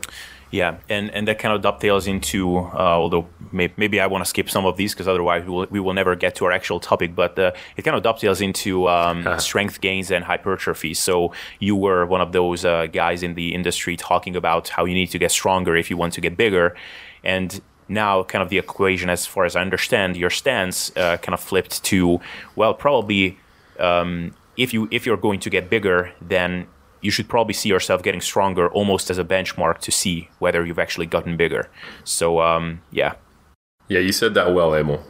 Yeah, 0.52 0.76
and, 0.88 1.10
and 1.10 1.26
that 1.26 1.40
kind 1.40 1.52
of 1.52 1.62
dovetails 1.62 2.06
into, 2.06 2.58
uh, 2.58 2.76
although 2.76 3.26
may, 3.50 3.72
maybe 3.76 3.98
I 3.98 4.06
want 4.06 4.22
to 4.22 4.28
skip 4.28 4.48
some 4.48 4.66
of 4.66 4.76
these 4.76 4.94
because 4.94 5.08
otherwise 5.08 5.42
we 5.42 5.50
will, 5.50 5.66
we 5.68 5.80
will 5.80 5.94
never 5.94 6.14
get 6.14 6.36
to 6.36 6.44
our 6.44 6.52
actual 6.52 6.78
topic, 6.78 7.16
but 7.16 7.36
uh, 7.36 7.50
it 7.76 7.82
kind 7.82 7.96
of 7.96 8.04
dovetails 8.04 8.40
into 8.40 8.88
um, 8.88 9.26
uh-huh. 9.26 9.38
strength 9.48 9.80
gains 9.80 10.12
and 10.12 10.24
hypertrophy. 10.24 10.94
So 10.94 11.32
you 11.58 11.74
were 11.74 12.06
one 12.06 12.20
of 12.20 12.30
those 12.30 12.64
uh, 12.64 12.86
guys 12.86 13.24
in 13.24 13.34
the 13.34 13.52
industry 13.52 13.96
talking 13.96 14.36
about 14.36 14.68
how 14.68 14.84
you 14.84 14.94
need 14.94 15.10
to 15.10 15.18
get 15.18 15.32
stronger 15.32 15.74
if 15.74 15.90
you 15.90 15.96
want 15.96 16.12
to 16.12 16.20
get 16.20 16.36
bigger. 16.36 16.76
And 17.24 17.60
now 17.88 18.22
kind 18.22 18.42
of 18.42 18.48
the 18.48 18.58
equation 18.58 19.10
as 19.10 19.26
far 19.26 19.44
as 19.44 19.56
i 19.56 19.60
understand 19.60 20.16
your 20.16 20.30
stance 20.30 20.94
uh, 20.96 21.16
kind 21.18 21.34
of 21.34 21.40
flipped 21.40 21.82
to 21.84 22.20
well 22.56 22.74
probably 22.74 23.38
um, 23.80 24.34
if 24.56 24.72
you 24.72 24.88
if 24.90 25.04
you're 25.04 25.16
going 25.16 25.40
to 25.40 25.50
get 25.50 25.68
bigger 25.68 26.12
then 26.20 26.66
you 27.04 27.10
should 27.10 27.28
probably 27.28 27.52
see 27.52 27.68
yourself 27.68 28.02
getting 28.02 28.22
stronger 28.22 28.68
almost 28.70 29.10
as 29.10 29.18
a 29.18 29.24
benchmark 29.24 29.78
to 29.78 29.90
see 29.92 30.30
whether 30.38 30.64
you've 30.64 30.78
actually 30.78 31.04
gotten 31.04 31.36
bigger. 31.36 31.68
So 32.02 32.40
um, 32.40 32.80
yeah. 32.90 33.14
Yeah, 33.88 34.00
you 34.00 34.10
said 34.10 34.32
that 34.34 34.54
well, 34.54 34.74
Emil. 34.74 35.04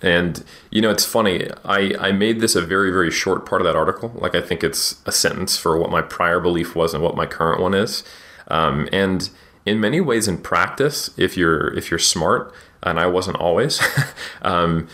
And 0.00 0.42
you 0.70 0.80
know, 0.80 0.90
it's 0.90 1.04
funny. 1.04 1.48
I 1.62 1.94
I 2.00 2.12
made 2.12 2.40
this 2.40 2.56
a 2.56 2.62
very 2.62 2.90
very 2.90 3.10
short 3.10 3.44
part 3.44 3.60
of 3.60 3.66
that 3.66 3.76
article. 3.76 4.10
Like 4.14 4.34
I 4.34 4.40
think 4.40 4.64
it's 4.64 5.02
a 5.04 5.12
sentence 5.12 5.58
for 5.58 5.78
what 5.78 5.90
my 5.90 6.00
prior 6.00 6.40
belief 6.40 6.74
was 6.74 6.94
and 6.94 7.02
what 7.02 7.14
my 7.14 7.26
current 7.26 7.60
one 7.60 7.74
is. 7.74 8.04
Um, 8.48 8.88
and 8.90 9.28
in 9.66 9.80
many 9.80 10.00
ways, 10.00 10.28
in 10.28 10.38
practice, 10.38 11.10
if 11.16 11.36
you're 11.36 11.72
if 11.74 11.90
you're 11.90 11.98
smart, 11.98 12.52
and 12.82 13.00
I 13.00 13.06
wasn't 13.06 13.38
always, 13.38 13.80
um, 14.42 14.88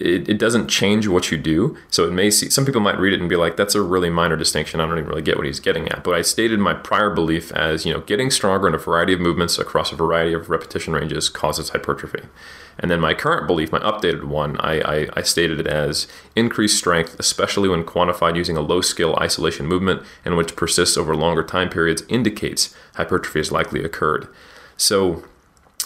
it, 0.00 0.28
it, 0.28 0.38
doesn't 0.38 0.68
change 0.68 1.06
what 1.06 1.30
you 1.30 1.38
do. 1.38 1.76
So 1.90 2.06
it 2.06 2.12
may 2.12 2.30
see 2.30 2.50
some 2.50 2.66
people 2.66 2.80
might 2.80 2.98
read 2.98 3.14
it 3.14 3.20
and 3.20 3.28
be 3.28 3.36
like, 3.36 3.56
that's 3.56 3.74
a 3.74 3.82
really 3.82 4.10
minor 4.10 4.36
distinction. 4.36 4.80
I 4.80 4.86
don't 4.86 4.98
even 4.98 5.08
really 5.08 5.22
get 5.22 5.36
what 5.36 5.46
he's 5.46 5.60
getting 5.60 5.88
at. 5.88 6.04
But 6.04 6.14
I 6.14 6.22
stated 6.22 6.58
my 6.58 6.74
prior 6.74 7.10
belief 7.10 7.52
as, 7.52 7.86
you 7.86 7.92
know, 7.92 8.00
getting 8.00 8.30
stronger 8.30 8.68
in 8.68 8.74
a 8.74 8.78
variety 8.78 9.14
of 9.14 9.20
movements 9.20 9.58
across 9.58 9.92
a 9.92 9.96
variety 9.96 10.32
of 10.32 10.50
repetition 10.50 10.92
ranges 10.92 11.28
causes 11.28 11.70
hypertrophy. 11.70 12.24
And 12.78 12.90
then 12.90 13.00
my 13.00 13.14
current 13.14 13.46
belief, 13.46 13.72
my 13.72 13.78
updated 13.80 14.24
one, 14.24 14.58
I, 14.58 14.80
I, 14.80 15.08
I 15.16 15.22
stated 15.22 15.60
it 15.60 15.66
as 15.66 16.06
increased 16.34 16.78
strength, 16.78 17.16
especially 17.18 17.68
when 17.68 17.84
quantified 17.84 18.36
using 18.36 18.56
a 18.56 18.60
low 18.60 18.80
skill 18.80 19.16
isolation 19.16 19.66
movement 19.66 20.02
and 20.24 20.36
which 20.36 20.56
persists 20.56 20.96
over 20.96 21.16
longer 21.16 21.42
time 21.42 21.70
periods, 21.70 22.02
indicates 22.08 22.74
hypertrophy 22.94 23.38
has 23.38 23.50
likely 23.50 23.82
occurred. 23.82 24.28
So 24.76 25.24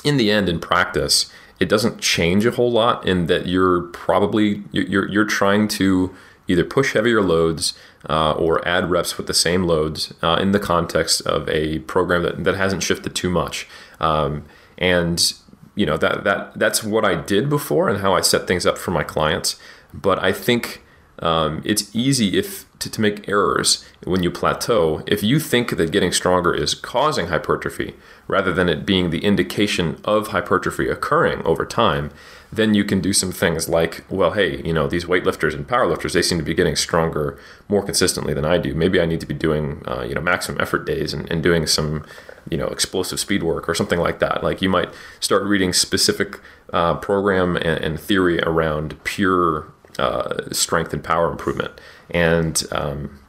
in 0.05 0.17
the 0.17 0.31
end, 0.31 0.49
in 0.49 0.59
practice, 0.59 1.31
it 1.61 1.69
doesn't 1.69 2.01
change 2.01 2.47
a 2.47 2.51
whole 2.51 2.73
lot 2.73 3.07
in 3.07 3.27
that 3.27 3.47
you're 3.47 3.83
probably 3.83 4.63
you're 4.73 5.09
you're 5.09 5.27
trying 5.27 5.69
to 5.69 6.15
either 6.49 6.65
push 6.65 6.95
heavier 6.95 7.23
loads 7.23 7.75
uh, 8.09 8.33
or 8.33 8.67
add 8.67 8.91
reps 8.91 9.17
with 9.17 9.27
the 9.27 9.35
same 9.35 9.65
loads 9.65 10.13
uh, 10.23 10.39
in 10.41 10.53
the 10.53 10.59
context 10.59 11.21
of 11.23 11.49
a 11.49 11.79
program 11.81 12.23
that, 12.23 12.43
that 12.45 12.57
hasn't 12.57 12.83
shifted 12.83 13.15
too 13.15 13.31
much. 13.31 13.69
Um, 14.01 14.45
and 14.79 15.35
you 15.81 15.87
know 15.87 15.97
that 15.97 16.25
that 16.25 16.53
that's 16.59 16.85
what 16.85 17.07
I 17.07 17.15
did 17.15 17.49
before 17.49 17.89
and 17.89 18.01
how 18.01 18.13
I 18.13 18.21
set 18.21 18.47
things 18.47 18.67
up 18.67 18.77
for 18.77 18.91
my 18.91 19.03
clients. 19.03 19.59
But 19.95 20.23
I 20.23 20.31
think 20.31 20.85
um, 21.21 21.63
it's 21.65 21.95
easy 21.97 22.39
if 22.39 22.67
to, 22.81 22.91
to 22.91 23.01
make 23.01 23.27
errors 23.27 23.83
when 24.05 24.23
you 24.23 24.31
plateau. 24.31 25.03
If 25.07 25.23
you 25.23 25.41
think 25.41 25.77
that 25.79 25.91
getting 25.91 26.13
stronger 26.13 26.53
is 26.53 26.75
causing 26.75 27.29
hypertrophy 27.29 27.95
rather 28.29 28.53
than 28.53 28.69
it 28.69 28.85
being 28.85 29.09
the 29.09 29.25
indication 29.25 29.99
of 30.05 30.29
hypertrophy 30.29 30.87
occurring 30.87 31.41
over 31.47 31.65
time, 31.65 32.11
then 32.53 32.75
you 32.75 32.85
can 32.85 33.01
do 33.01 33.13
some 33.13 33.31
things 33.31 33.69
like, 33.69 34.05
well, 34.09 34.33
hey, 34.33 34.61
you 34.63 34.73
know, 34.73 34.89
these 34.89 35.05
weightlifters 35.05 35.55
and 35.55 35.67
powerlifters, 35.67 36.13
they 36.13 36.23
seem 36.23 36.39
to 36.39 36.45
be 36.45 36.55
getting 36.55 36.75
stronger 36.75 37.39
more 37.69 37.83
consistently 37.83 38.35
than 38.35 38.45
I 38.45 38.59
do. 38.59 38.75
Maybe 38.75 39.01
I 39.01 39.07
need 39.07 39.21
to 39.21 39.27
be 39.27 39.35
doing, 39.35 39.83
uh, 39.87 40.03
you 40.03 40.15
know, 40.15 40.21
maximum 40.21 40.61
effort 40.61 40.85
days 40.85 41.15
and, 41.15 41.31
and 41.31 41.43
doing 41.43 41.67
some, 41.67 42.05
you 42.51 42.59
know, 42.59 42.67
explosive 42.67 43.21
speed 43.21 43.45
work 43.45 43.69
or 43.69 43.75
something 43.75 44.01
like 44.01 44.19
that. 44.19 44.43
Like 44.43 44.61
you 44.61 44.69
might 44.69 44.91
start 45.21 45.45
reading 45.45 45.73
specific 45.73 46.41
uh, 46.73 46.95
program 46.97 47.57
and, 47.57 47.85
and, 47.85 48.01
theory 48.01 48.41
around 48.41 49.03
pure 49.05 49.73
uh, 49.99 50.51
strength 50.51 50.93
and 50.93 51.05
power 51.05 51.31
improvement. 51.31 51.73
And, 52.11 52.63
um, 52.73 53.21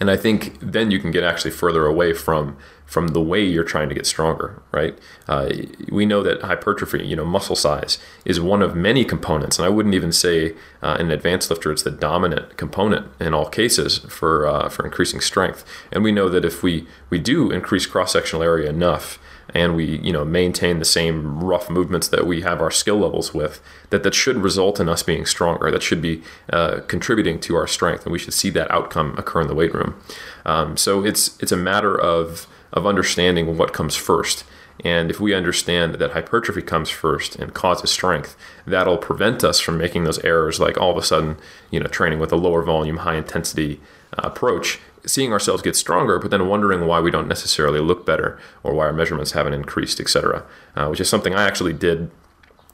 and 0.00 0.10
I 0.10 0.16
think 0.16 0.58
then 0.60 0.90
you 0.90 0.98
can 0.98 1.10
get 1.10 1.24
actually 1.24 1.50
further 1.52 1.86
away 1.86 2.12
from 2.12 2.56
from 2.86 3.08
the 3.08 3.20
way 3.20 3.44
you're 3.44 3.64
trying 3.64 3.88
to 3.88 3.94
get 3.94 4.06
stronger, 4.06 4.62
right? 4.70 4.96
Uh, 5.28 5.50
we 5.90 6.06
know 6.06 6.22
that 6.22 6.40
hypertrophy, 6.42 7.04
you 7.04 7.16
know, 7.16 7.24
muscle 7.24 7.56
size 7.56 7.98
is 8.24 8.40
one 8.40 8.62
of 8.62 8.76
many 8.76 9.04
components, 9.04 9.58
and 9.58 9.66
I 9.66 9.68
wouldn't 9.68 9.94
even 9.94 10.12
say 10.12 10.54
uh, 10.82 10.96
an 10.98 11.10
advanced 11.10 11.50
lifter 11.50 11.72
it's 11.72 11.82
the 11.82 11.90
dominant 11.90 12.56
component 12.56 13.08
in 13.20 13.34
all 13.34 13.48
cases 13.48 13.98
for 14.08 14.46
uh, 14.46 14.68
for 14.68 14.84
increasing 14.84 15.20
strength. 15.20 15.64
And 15.90 16.04
we 16.04 16.12
know 16.12 16.28
that 16.28 16.44
if 16.44 16.62
we 16.62 16.86
we 17.10 17.18
do 17.18 17.50
increase 17.50 17.86
cross 17.86 18.12
sectional 18.12 18.44
area 18.44 18.70
enough, 18.70 19.18
and 19.52 19.74
we 19.74 19.98
you 19.98 20.12
know 20.12 20.24
maintain 20.24 20.78
the 20.78 20.84
same 20.84 21.40
rough 21.40 21.68
movements 21.68 22.06
that 22.08 22.24
we 22.24 22.42
have 22.42 22.60
our 22.60 22.70
skill 22.70 22.98
levels 22.98 23.34
with, 23.34 23.60
that 23.90 24.04
that 24.04 24.14
should 24.14 24.36
result 24.36 24.78
in 24.78 24.88
us 24.88 25.02
being 25.02 25.26
stronger. 25.26 25.72
That 25.72 25.82
should 25.82 26.00
be 26.00 26.22
uh, 26.52 26.82
contributing 26.86 27.40
to 27.40 27.56
our 27.56 27.66
strength, 27.66 28.04
and 28.04 28.12
we 28.12 28.20
should 28.20 28.34
see 28.34 28.50
that 28.50 28.70
outcome 28.70 29.16
occur 29.18 29.40
in 29.40 29.48
the 29.48 29.56
weight 29.56 29.74
room. 29.74 30.00
Um, 30.44 30.76
so 30.76 31.04
it's 31.04 31.36
it's 31.42 31.52
a 31.52 31.56
matter 31.56 32.00
of 32.00 32.46
of 32.72 32.86
understanding 32.86 33.56
what 33.56 33.72
comes 33.72 33.96
first. 33.96 34.44
And 34.84 35.10
if 35.10 35.20
we 35.20 35.34
understand 35.34 35.94
that 35.94 36.12
hypertrophy 36.12 36.62
comes 36.62 36.90
first 36.90 37.36
and 37.36 37.54
causes 37.54 37.90
strength, 37.90 38.36
that'll 38.66 38.98
prevent 38.98 39.42
us 39.42 39.58
from 39.58 39.78
making 39.78 40.04
those 40.04 40.18
errors 40.18 40.60
like 40.60 40.78
all 40.78 40.90
of 40.90 40.98
a 40.98 41.02
sudden, 41.02 41.38
you 41.70 41.80
know, 41.80 41.86
training 41.86 42.18
with 42.18 42.32
a 42.32 42.36
lower 42.36 42.62
volume, 42.62 42.98
high 42.98 43.16
intensity 43.16 43.80
uh, 44.18 44.22
approach, 44.24 44.78
seeing 45.06 45.32
ourselves 45.32 45.62
get 45.62 45.76
stronger, 45.76 46.18
but 46.18 46.30
then 46.30 46.48
wondering 46.48 46.86
why 46.86 47.00
we 47.00 47.10
don't 47.10 47.28
necessarily 47.28 47.80
look 47.80 48.04
better 48.04 48.38
or 48.62 48.74
why 48.74 48.86
our 48.86 48.92
measurements 48.92 49.32
haven't 49.32 49.54
increased, 49.54 49.98
etc. 49.98 50.44
Uh, 50.74 50.88
which 50.88 51.00
is 51.00 51.08
something 51.08 51.34
I 51.34 51.44
actually 51.44 51.72
did 51.72 52.10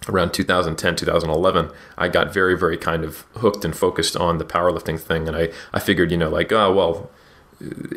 around 0.09 0.33
2010 0.33 0.97
2011 0.97 1.71
i 1.97 2.09
got 2.09 2.35
very 2.35 2.59
very 2.59 2.77
kind 2.77 3.05
of 3.05 3.25
hooked 3.37 3.65
and 3.65 3.77
focused 3.77 4.17
on 4.17 4.39
the 4.39 4.45
powerlifting 4.45 4.99
thing 4.99 5.29
and 5.29 5.37
i, 5.37 5.49
I 5.73 5.79
figured 5.79 6.11
you 6.11 6.17
know 6.17 6.29
like 6.29 6.51
oh 6.51 6.73
well 6.75 7.11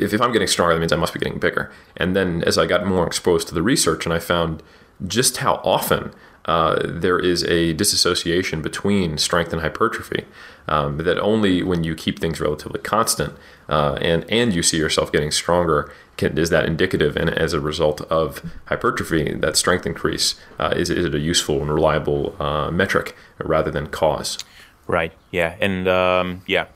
if, 0.00 0.12
if 0.14 0.20
I'm 0.20 0.32
getting 0.32 0.48
stronger, 0.48 0.74
that 0.74 0.80
means 0.80 0.92
I 0.92 0.96
must 0.96 1.14
be 1.14 1.20
getting 1.20 1.38
bigger. 1.38 1.70
And 1.96 2.14
then 2.14 2.42
as 2.44 2.58
I 2.58 2.66
got 2.66 2.86
more 2.86 3.06
exposed 3.06 3.48
to 3.48 3.54
the 3.54 3.62
research 3.62 4.06
and 4.06 4.12
I 4.12 4.18
found 4.18 4.62
just 5.06 5.38
how 5.38 5.54
often 5.64 6.12
uh, 6.46 6.80
there 6.84 7.18
is 7.18 7.42
a 7.44 7.72
disassociation 7.72 8.62
between 8.62 9.18
strength 9.18 9.52
and 9.52 9.62
hypertrophy. 9.62 10.24
Um, 10.68 10.98
that 10.98 11.18
only 11.18 11.62
when 11.62 11.84
you 11.84 11.94
keep 11.94 12.18
things 12.18 12.40
relatively 12.40 12.80
constant 12.80 13.34
uh, 13.68 13.98
and 14.00 14.28
and 14.28 14.52
you 14.52 14.64
see 14.64 14.78
yourself 14.78 15.12
getting 15.12 15.30
stronger 15.30 15.92
can, 16.16 16.36
is 16.36 16.50
that 16.50 16.64
indicative. 16.64 17.16
And 17.16 17.30
as 17.30 17.52
a 17.52 17.60
result 17.60 18.00
of 18.02 18.42
hypertrophy, 18.66 19.34
that 19.34 19.56
strength 19.56 19.86
increase 19.86 20.34
uh, 20.58 20.72
is, 20.76 20.90
is 20.90 21.04
it 21.04 21.14
a 21.14 21.20
useful 21.20 21.60
and 21.60 21.72
reliable 21.72 22.34
uh, 22.42 22.72
metric 22.72 23.14
rather 23.38 23.70
than 23.70 23.86
cause. 23.86 24.38
Right. 24.86 25.12
Yeah. 25.32 25.56
And 25.60 25.88
um, 25.88 26.42
yeah, 26.46 26.66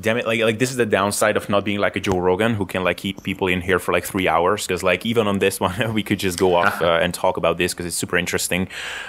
damn 0.00 0.16
it. 0.16 0.26
Like, 0.26 0.40
like 0.40 0.58
this 0.58 0.70
is 0.70 0.76
the 0.76 0.86
downside 0.86 1.36
of 1.36 1.48
not 1.48 1.64
being 1.64 1.78
like 1.78 1.94
a 1.94 2.00
Joe 2.00 2.18
Rogan 2.18 2.54
who 2.54 2.66
can 2.66 2.82
like 2.82 2.96
keep 2.96 3.22
people 3.22 3.46
in 3.46 3.60
here 3.60 3.78
for 3.78 3.92
like 3.92 4.04
three 4.04 4.26
hours. 4.26 4.66
Cause 4.66 4.82
like 4.82 5.06
even 5.06 5.28
on 5.28 5.38
this 5.38 5.60
one, 5.66 5.94
we 5.94 6.02
could 6.02 6.18
just 6.18 6.38
go 6.38 6.56
off 6.56 6.82
uh, 6.82 6.98
and 7.00 7.14
talk 7.14 7.36
about 7.36 7.58
this 7.58 7.72
because 7.72 7.86
it's 7.86 7.96
super 7.96 8.16
interesting. 8.16 8.68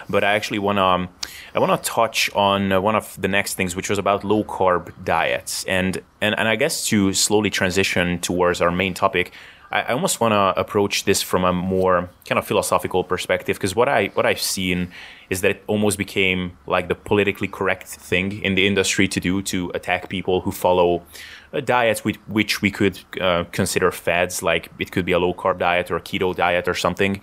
But 0.10 0.24
I 0.24 0.34
actually 0.34 0.60
want 0.60 0.78
to, 0.78 0.84
um, 0.84 1.10
I 1.56 1.60
want 1.60 1.84
to 1.84 1.90
touch 1.90 2.30
on 2.36 2.72
uh, 2.72 2.80
one 2.80 2.96
of 2.96 3.20
the 3.20 3.28
next 3.28 3.56
things, 3.56 3.76
which 3.76 3.90
was 3.90 3.98
about 3.98 4.24
low 4.24 4.44
carb 4.44 4.92
diets. 5.04 5.64
And, 5.66 6.02
and, 6.22 6.38
and 6.38 6.48
I 6.48 6.56
guess 6.56 6.86
to 6.88 7.14
slowly 7.14 7.50
transition 7.50 8.20
towards 8.20 8.62
our 8.62 8.72
main 8.72 8.94
topic, 8.94 9.32
I, 9.72 9.82
I 9.82 9.94
almost 9.94 10.20
want 10.20 10.34
to 10.34 10.60
approach 10.60 11.06
this 11.06 11.22
from 11.22 11.44
a 11.44 11.54
more 11.54 12.10
kind 12.26 12.38
of 12.38 12.46
philosophical 12.46 13.04
perspective 13.04 13.58
because 13.58 13.76
what 13.76 13.90
I 13.90 14.08
what 14.14 14.26
I've 14.26 14.42
seen 14.42 14.92
is 15.30 15.42
that 15.42 15.52
it 15.52 15.64
almost 15.68 15.98
became 15.98 16.58
like 16.68 16.88
the 16.88 16.96
politically 16.96 17.48
correct 17.48 17.88
thing 17.88 18.44
in 18.44 18.56
the 18.56 18.68
industry 18.68 19.08
to 19.08 19.20
do 19.20 19.42
to 19.44 19.72
attack 19.74 20.10
people 20.10 20.42
who 20.42 20.52
follow 20.52 21.04
uh, 21.54 21.60
diets 21.62 22.04
with, 22.04 22.18
which 22.28 22.62
we 22.62 22.72
could 22.72 23.00
uh, 23.20 23.46
consider 23.52 23.92
fads, 23.92 24.44
like 24.44 24.70
it 24.80 24.92
could 24.92 25.06
be 25.06 25.12
a 25.12 25.20
low 25.20 25.34
carb 25.34 25.60
diet 25.60 25.90
or 25.92 25.98
a 25.98 26.02
keto 26.02 26.36
diet 26.36 26.68
or 26.68 26.74
something. 26.74 27.22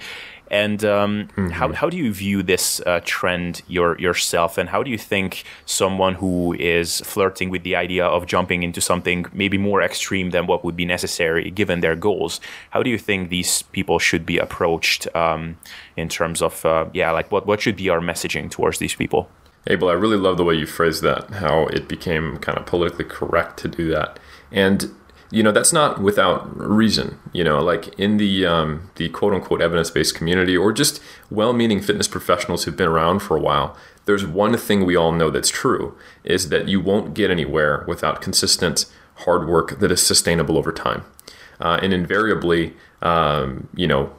And 0.50 0.84
um, 0.84 1.28
mm-hmm. 1.28 1.48
how, 1.48 1.72
how 1.72 1.90
do 1.90 1.96
you 1.96 2.12
view 2.12 2.42
this 2.42 2.80
uh, 2.86 3.00
trend 3.04 3.62
your, 3.68 3.98
yourself? 3.98 4.58
And 4.58 4.68
how 4.68 4.82
do 4.82 4.90
you 4.90 4.98
think 4.98 5.44
someone 5.66 6.14
who 6.14 6.54
is 6.54 7.00
flirting 7.00 7.50
with 7.50 7.62
the 7.62 7.76
idea 7.76 8.06
of 8.06 8.26
jumping 8.26 8.62
into 8.62 8.80
something 8.80 9.26
maybe 9.32 9.58
more 9.58 9.82
extreme 9.82 10.30
than 10.30 10.46
what 10.46 10.64
would 10.64 10.76
be 10.76 10.84
necessary 10.84 11.50
given 11.50 11.80
their 11.80 11.96
goals, 11.96 12.40
how 12.70 12.82
do 12.82 12.90
you 12.90 12.98
think 12.98 13.28
these 13.28 13.62
people 13.62 13.98
should 13.98 14.24
be 14.24 14.38
approached 14.38 15.14
um, 15.14 15.58
in 15.96 16.08
terms 16.08 16.42
of, 16.42 16.64
uh, 16.64 16.86
yeah, 16.92 17.10
like 17.10 17.30
what, 17.30 17.46
what 17.46 17.60
should 17.60 17.76
be 17.76 17.88
our 17.88 18.00
messaging 18.00 18.50
towards 18.50 18.78
these 18.78 18.94
people? 18.94 19.28
Abel, 19.66 19.88
I 19.88 19.92
really 19.92 20.16
love 20.16 20.36
the 20.38 20.44
way 20.44 20.54
you 20.54 20.66
phrased 20.66 21.02
that, 21.02 21.28
how 21.30 21.66
it 21.66 21.88
became 21.88 22.38
kind 22.38 22.56
of 22.56 22.64
politically 22.64 23.04
correct 23.04 23.58
to 23.58 23.68
do 23.68 23.90
that. 23.90 24.18
And 24.50 24.94
you 25.30 25.42
know 25.42 25.52
that's 25.52 25.72
not 25.72 26.00
without 26.00 26.56
reason 26.58 27.18
you 27.32 27.44
know 27.44 27.60
like 27.62 27.88
in 27.98 28.16
the 28.16 28.46
um, 28.46 28.90
the 28.96 29.08
quote 29.10 29.34
unquote 29.34 29.60
evidence 29.60 29.90
based 29.90 30.14
community 30.14 30.56
or 30.56 30.72
just 30.72 31.00
well 31.30 31.52
meaning 31.52 31.80
fitness 31.80 32.08
professionals 32.08 32.64
who've 32.64 32.76
been 32.76 32.88
around 32.88 33.20
for 33.20 33.36
a 33.36 33.40
while 33.40 33.76
there's 34.08 34.24
one 34.24 34.56
thing 34.56 34.86
we 34.86 34.96
all 34.96 35.12
know 35.12 35.28
that's 35.28 35.50
true 35.50 35.94
is 36.24 36.48
that 36.48 36.66
you 36.66 36.80
won't 36.80 37.12
get 37.12 37.30
anywhere 37.30 37.84
without 37.86 38.22
consistent 38.22 38.86
hard 39.26 39.46
work 39.46 39.80
that 39.80 39.92
is 39.92 40.00
sustainable 40.00 40.56
over 40.56 40.72
time. 40.72 41.04
Uh, 41.60 41.78
and 41.82 41.92
invariably 41.92 42.72
um, 43.02 43.68
you 43.74 43.86
know 43.86 44.10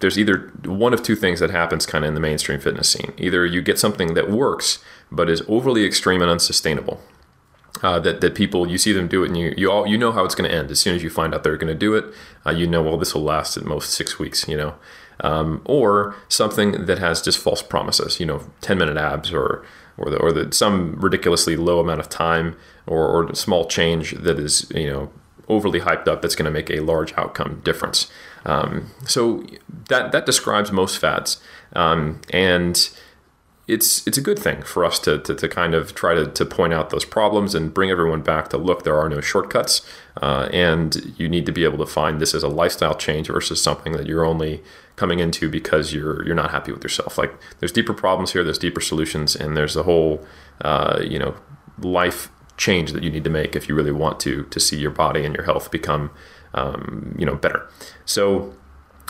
there's 0.00 0.18
either 0.18 0.52
one 0.64 0.94
of 0.94 1.02
two 1.02 1.14
things 1.14 1.40
that 1.40 1.50
happens 1.50 1.84
kind 1.84 2.02
of 2.04 2.08
in 2.08 2.14
the 2.14 2.20
mainstream 2.20 2.58
fitness 2.58 2.88
scene. 2.88 3.12
Either 3.18 3.44
you 3.44 3.60
get 3.60 3.78
something 3.78 4.14
that 4.14 4.30
works 4.30 4.82
but 5.12 5.28
is 5.28 5.42
overly 5.48 5.84
extreme 5.84 6.22
and 6.22 6.30
unsustainable 6.30 7.02
uh, 7.82 7.98
that 8.00 8.20
that 8.20 8.34
people 8.34 8.68
you 8.68 8.78
see 8.78 8.92
them 8.92 9.08
do 9.08 9.22
it 9.22 9.28
and 9.28 9.36
you 9.36 9.54
you 9.56 9.70
all 9.70 9.86
you 9.86 9.98
know 9.98 10.12
how 10.12 10.24
it's 10.24 10.34
going 10.34 10.48
to 10.48 10.56
end. 10.56 10.70
As 10.70 10.80
soon 10.80 10.94
as 10.94 11.02
you 11.02 11.10
find 11.10 11.34
out 11.34 11.42
they're 11.42 11.56
going 11.56 11.72
to 11.72 11.78
do 11.78 11.94
it 11.94 12.04
uh, 12.44 12.50
you 12.50 12.66
know 12.66 12.82
well 12.82 12.96
this 12.96 13.14
will 13.14 13.22
last 13.22 13.56
at 13.56 13.64
most 13.64 13.90
six 13.90 14.18
weeks 14.18 14.48
you 14.48 14.56
know? 14.56 14.74
Um, 15.20 15.62
or 15.64 16.14
something 16.28 16.84
that 16.84 16.98
has 16.98 17.22
just 17.22 17.38
false 17.38 17.62
promises 17.62 18.20
you 18.20 18.26
know 18.26 18.42
10 18.60 18.76
minute 18.76 18.98
abs 18.98 19.32
or 19.32 19.64
or 19.96 20.10
the, 20.10 20.18
or 20.18 20.30
the 20.30 20.52
some 20.52 20.96
ridiculously 20.96 21.56
low 21.56 21.80
amount 21.80 22.00
of 22.00 22.10
time 22.10 22.56
or, 22.86 23.06
or 23.08 23.34
small 23.34 23.66
change 23.66 24.12
that 24.12 24.38
is 24.38 24.70
you 24.74 24.90
know 24.90 25.10
overly 25.48 25.80
hyped 25.80 26.08
up 26.08 26.22
that's 26.22 26.34
going 26.34 26.44
to 26.44 26.50
make 26.50 26.70
a 26.70 26.80
large 26.80 27.12
outcome 27.14 27.60
difference. 27.64 28.10
Um, 28.44 28.90
so 29.04 29.44
that 29.88 30.12
that 30.12 30.26
describes 30.26 30.72
most 30.72 30.98
fads. 30.98 31.40
Um, 31.74 32.20
and 32.30 32.90
it's 33.68 34.06
it's 34.06 34.16
a 34.16 34.20
good 34.20 34.38
thing 34.38 34.62
for 34.62 34.84
us 34.84 34.98
to, 35.00 35.18
to, 35.18 35.34
to 35.34 35.48
kind 35.48 35.74
of 35.74 35.94
try 35.94 36.14
to, 36.14 36.26
to 36.26 36.44
point 36.44 36.72
out 36.72 36.90
those 36.90 37.04
problems 37.04 37.54
and 37.54 37.74
bring 37.74 37.90
everyone 37.90 38.22
back 38.22 38.48
to 38.48 38.56
look 38.56 38.84
there 38.84 38.96
are 38.96 39.08
no 39.08 39.20
shortcuts 39.20 39.84
uh, 40.22 40.48
and 40.52 41.14
you 41.18 41.28
need 41.28 41.44
to 41.46 41.52
be 41.52 41.64
able 41.64 41.78
to 41.78 41.86
find 41.86 42.20
this 42.20 42.34
as 42.34 42.42
a 42.42 42.48
lifestyle 42.48 42.94
change 42.94 43.26
versus 43.26 43.60
something 43.60 43.92
that 43.92 44.06
you're 44.06 44.24
only 44.24 44.62
coming 44.94 45.18
into 45.18 45.50
because 45.50 45.92
you're 45.92 46.24
you're 46.24 46.34
not 46.34 46.52
happy 46.52 46.70
with 46.70 46.82
yourself 46.82 47.18
like 47.18 47.34
there's 47.58 47.72
deeper 47.72 47.92
problems 47.92 48.32
here 48.32 48.44
there's 48.44 48.58
deeper 48.58 48.80
solutions 48.80 49.34
and 49.34 49.56
there's 49.56 49.74
a 49.74 49.82
whole 49.82 50.24
uh, 50.60 51.00
you 51.02 51.18
know 51.18 51.34
life 51.80 52.30
change 52.56 52.92
that 52.92 53.02
you 53.02 53.10
need 53.10 53.24
to 53.24 53.30
make 53.30 53.56
if 53.56 53.68
you 53.68 53.74
really 53.74 53.92
want 53.92 54.20
to 54.20 54.44
to 54.44 54.60
see 54.60 54.78
your 54.78 54.90
body 54.90 55.24
and 55.24 55.34
your 55.34 55.44
health 55.44 55.70
become 55.70 56.10
um, 56.54 57.14
you 57.18 57.26
know 57.26 57.34
better 57.34 57.68
so 58.04 58.54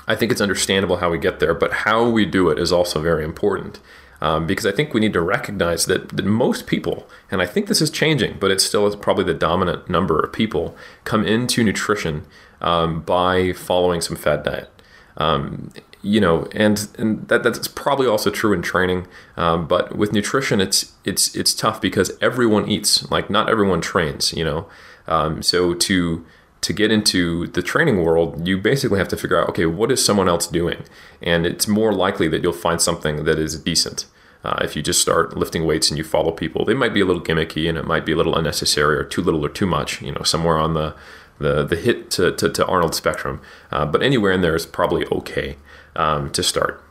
I 0.08 0.14
think 0.14 0.30
it's 0.30 0.40
understandable 0.40 0.98
how 0.98 1.10
we 1.10 1.18
get 1.18 1.40
there, 1.40 1.52
but 1.52 1.72
how 1.72 2.08
we 2.08 2.24
do 2.24 2.48
it 2.50 2.60
is 2.60 2.70
also 2.70 3.02
very 3.02 3.24
important. 3.24 3.80
Um, 4.20 4.46
because 4.46 4.64
I 4.64 4.72
think 4.72 4.94
we 4.94 5.00
need 5.00 5.12
to 5.12 5.20
recognize 5.20 5.84
that, 5.86 6.08
that 6.10 6.24
most 6.24 6.66
people, 6.66 7.06
and 7.30 7.42
I 7.42 7.46
think 7.46 7.66
this 7.66 7.82
is 7.82 7.90
changing, 7.90 8.38
but 8.40 8.50
it's 8.50 8.64
still 8.64 8.96
probably 8.96 9.24
the 9.24 9.34
dominant 9.34 9.90
number 9.90 10.18
of 10.18 10.32
people, 10.32 10.74
come 11.04 11.26
into 11.26 11.62
nutrition 11.62 12.24
um, 12.60 13.02
by 13.02 13.52
following 13.52 14.00
some 14.00 14.16
fad 14.16 14.42
diet. 14.42 14.70
Um, 15.18 15.70
you 16.02 16.20
know, 16.20 16.46
and 16.52 16.88
and 16.98 17.26
that 17.28 17.42
that's 17.42 17.66
probably 17.66 18.06
also 18.06 18.30
true 18.30 18.52
in 18.52 18.62
training. 18.62 19.08
Um, 19.36 19.66
but 19.66 19.96
with 19.96 20.12
nutrition, 20.12 20.60
it's 20.60 20.92
it's 21.04 21.34
it's 21.34 21.52
tough 21.52 21.80
because 21.80 22.16
everyone 22.20 22.68
eats. 22.68 23.10
Like 23.10 23.28
not 23.28 23.48
everyone 23.48 23.80
trains. 23.80 24.32
You 24.32 24.44
know, 24.44 24.66
um, 25.08 25.42
so 25.42 25.74
to 25.74 26.24
to 26.66 26.72
get 26.72 26.90
into 26.90 27.46
the 27.46 27.62
training 27.62 28.02
world, 28.02 28.48
you 28.48 28.58
basically 28.58 28.98
have 28.98 29.06
to 29.06 29.16
figure 29.16 29.40
out, 29.40 29.48
okay, 29.48 29.66
what 29.66 29.92
is 29.92 30.04
someone 30.04 30.28
else 30.28 30.48
doing? 30.48 30.82
And 31.22 31.46
it's 31.46 31.68
more 31.68 31.92
likely 31.92 32.26
that 32.26 32.42
you'll 32.42 32.52
find 32.52 32.82
something 32.82 33.22
that 33.22 33.38
is 33.38 33.56
decent. 33.60 34.06
Uh, 34.42 34.58
if 34.62 34.74
you 34.74 34.82
just 34.82 35.00
start 35.00 35.36
lifting 35.36 35.64
weights 35.64 35.90
and 35.90 35.96
you 35.96 36.02
follow 36.02 36.32
people, 36.32 36.64
they 36.64 36.74
might 36.74 36.92
be 36.92 37.00
a 37.00 37.04
little 37.04 37.22
gimmicky 37.22 37.68
and 37.68 37.78
it 37.78 37.84
might 37.84 38.04
be 38.04 38.10
a 38.10 38.16
little 38.16 38.36
unnecessary 38.36 38.96
or 38.96 39.04
too 39.04 39.22
little 39.22 39.44
or 39.46 39.48
too 39.48 39.64
much, 39.64 40.02
you 40.02 40.10
know, 40.10 40.24
somewhere 40.24 40.58
on 40.58 40.74
the, 40.74 40.92
the, 41.38 41.62
the 41.62 41.76
hit 41.76 42.10
to, 42.10 42.32
to, 42.32 42.48
to 42.50 42.66
Arnold 42.66 42.96
spectrum. 42.96 43.40
Uh, 43.70 43.86
but 43.86 44.02
anywhere 44.02 44.32
in 44.32 44.40
there 44.40 44.56
is 44.56 44.66
probably 44.66 45.06
okay 45.12 45.58
um, 45.94 46.30
to 46.30 46.42
start. 46.42 46.82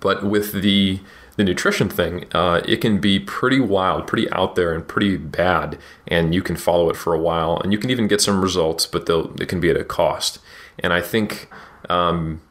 But 0.00 0.24
with 0.24 0.50
the 0.62 0.98
the 1.40 1.44
nutrition 1.44 1.88
thing, 1.88 2.26
uh, 2.32 2.60
it 2.68 2.82
can 2.82 3.00
be 3.00 3.18
pretty 3.18 3.60
wild, 3.60 4.06
pretty 4.06 4.30
out 4.30 4.56
there, 4.56 4.74
and 4.74 4.86
pretty 4.86 5.16
bad. 5.16 5.78
And 6.06 6.34
you 6.34 6.42
can 6.42 6.54
follow 6.54 6.90
it 6.90 6.96
for 6.96 7.14
a 7.14 7.18
while, 7.18 7.58
and 7.58 7.72
you 7.72 7.78
can 7.78 7.88
even 7.88 8.08
get 8.08 8.20
some 8.20 8.42
results, 8.42 8.86
but 8.86 9.08
it 9.08 9.48
can 9.48 9.58
be 9.58 9.70
at 9.70 9.76
a 9.76 9.84
cost. 9.84 10.38
And 10.78 10.92
I 10.92 11.00
think 11.00 11.48
um, 11.88 12.42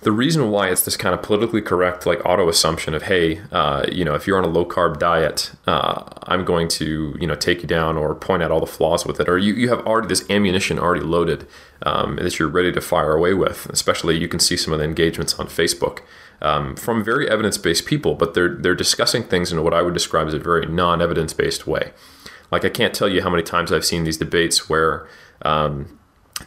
the 0.00 0.10
reason 0.10 0.50
why 0.50 0.70
it's 0.70 0.86
this 0.86 0.96
kind 0.96 1.14
of 1.14 1.20
politically 1.20 1.60
correct, 1.60 2.06
like 2.06 2.24
auto 2.24 2.48
assumption 2.48 2.94
of, 2.94 3.02
hey, 3.02 3.42
uh, 3.52 3.84
you 3.92 4.06
know, 4.06 4.14
if 4.14 4.26
you're 4.26 4.38
on 4.38 4.44
a 4.44 4.48
low 4.48 4.64
carb 4.64 4.98
diet, 4.98 5.52
uh, 5.66 6.04
I'm 6.22 6.46
going 6.46 6.68
to, 6.68 7.14
you 7.20 7.26
know, 7.26 7.34
take 7.34 7.60
you 7.60 7.68
down 7.68 7.98
or 7.98 8.14
point 8.14 8.42
out 8.42 8.50
all 8.50 8.60
the 8.60 8.66
flaws 8.66 9.04
with 9.04 9.20
it, 9.20 9.28
or 9.28 9.36
you, 9.36 9.52
you 9.52 9.68
have 9.68 9.86
already 9.86 10.08
this 10.08 10.28
ammunition 10.30 10.78
already 10.78 11.04
loaded 11.04 11.46
um, 11.82 12.16
that 12.16 12.38
you're 12.38 12.48
ready 12.48 12.72
to 12.72 12.80
fire 12.80 13.12
away 13.12 13.34
with. 13.34 13.66
Especially, 13.66 14.16
you 14.16 14.28
can 14.28 14.40
see 14.40 14.56
some 14.56 14.72
of 14.72 14.78
the 14.78 14.86
engagements 14.86 15.38
on 15.38 15.46
Facebook 15.46 16.00
um, 16.42 16.76
from 16.76 17.04
very 17.04 17.28
evidence-based 17.28 17.86
people, 17.86 18.14
but 18.14 18.34
they're 18.34 18.54
they're 18.54 18.74
discussing 18.74 19.22
things 19.22 19.52
in 19.52 19.62
what 19.62 19.74
I 19.74 19.82
would 19.82 19.94
describe 19.94 20.28
as 20.28 20.34
a 20.34 20.38
very 20.38 20.66
non-evidence-based 20.66 21.66
way. 21.66 21.92
Like 22.50 22.64
I 22.64 22.68
can't 22.70 22.94
tell 22.94 23.08
you 23.08 23.22
how 23.22 23.30
many 23.30 23.42
times 23.42 23.72
I've 23.72 23.84
seen 23.84 24.04
these 24.04 24.16
debates 24.16 24.68
where 24.68 25.06
um, 25.42 25.98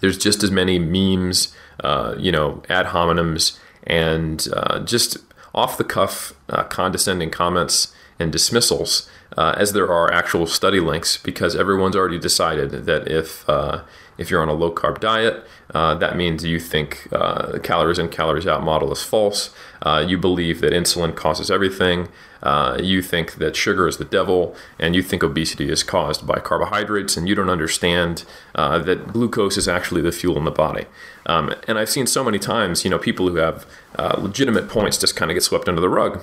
there's 0.01 0.17
just 0.17 0.43
as 0.43 0.51
many 0.51 0.79
memes, 0.79 1.55
uh, 1.83 2.15
you 2.17 2.31
know, 2.31 2.63
ad 2.69 2.87
hominems, 2.87 3.57
and 3.85 4.47
uh, 4.53 4.79
just 4.79 5.17
off 5.53 5.77
the 5.77 5.83
cuff, 5.83 6.33
uh, 6.49 6.63
condescending 6.63 7.29
comments 7.29 7.93
and 8.19 8.31
dismissals 8.31 9.09
uh, 9.37 9.55
as 9.57 9.73
there 9.73 9.91
are 9.91 10.11
actual 10.11 10.45
study 10.45 10.79
links 10.79 11.17
because 11.17 11.55
everyone's 11.55 11.95
already 11.95 12.19
decided 12.19 12.85
that 12.85 13.07
if 13.07 13.47
uh, 13.49 13.83
if 14.17 14.29
you're 14.29 14.41
on 14.41 14.49
a 14.49 14.53
low 14.53 14.73
carb 14.73 14.99
diet, 14.99 15.43
uh, 15.73 15.95
that 15.95 16.15
means 16.15 16.43
you 16.43 16.59
think 16.59 17.07
uh, 17.11 17.57
calories 17.63 17.97
in, 17.97 18.09
calories 18.09 18.45
out 18.45 18.63
model 18.63 18.91
is 18.91 19.01
false. 19.01 19.49
Uh, 19.83 20.03
you 20.07 20.17
believe 20.17 20.61
that 20.61 20.71
insulin 20.71 21.13
causes 21.13 21.51
everything. 21.51 22.07
Uh, 22.41 22.77
you 22.81 23.01
think 23.01 23.35
that 23.35 23.55
sugar 23.55 23.87
is 23.87 23.97
the 23.97 24.05
devil, 24.05 24.55
and 24.79 24.95
you 24.95 25.03
think 25.03 25.23
obesity 25.23 25.69
is 25.69 25.83
caused 25.83 26.25
by 26.25 26.39
carbohydrates, 26.39 27.15
and 27.17 27.27
you 27.27 27.35
don't 27.35 27.49
understand 27.49 28.23
uh, 28.55 28.79
that 28.79 29.07
glucose 29.09 29.57
is 29.57 29.67
actually 29.67 30.01
the 30.01 30.11
fuel 30.11 30.37
in 30.37 30.45
the 30.45 30.51
body. 30.51 30.85
Um, 31.25 31.53
and 31.67 31.77
I've 31.77 31.89
seen 31.89 32.07
so 32.07 32.23
many 32.23 32.39
times, 32.39 32.83
you 32.83 32.89
know, 32.89 32.97
people 32.97 33.27
who 33.27 33.35
have 33.35 33.65
uh, 33.97 34.15
legitimate 34.17 34.69
points 34.69 34.97
just 34.97 35.15
kind 35.15 35.29
of 35.29 35.35
get 35.35 35.43
swept 35.43 35.67
under 35.67 35.81
the 35.81 35.89
rug. 35.89 36.21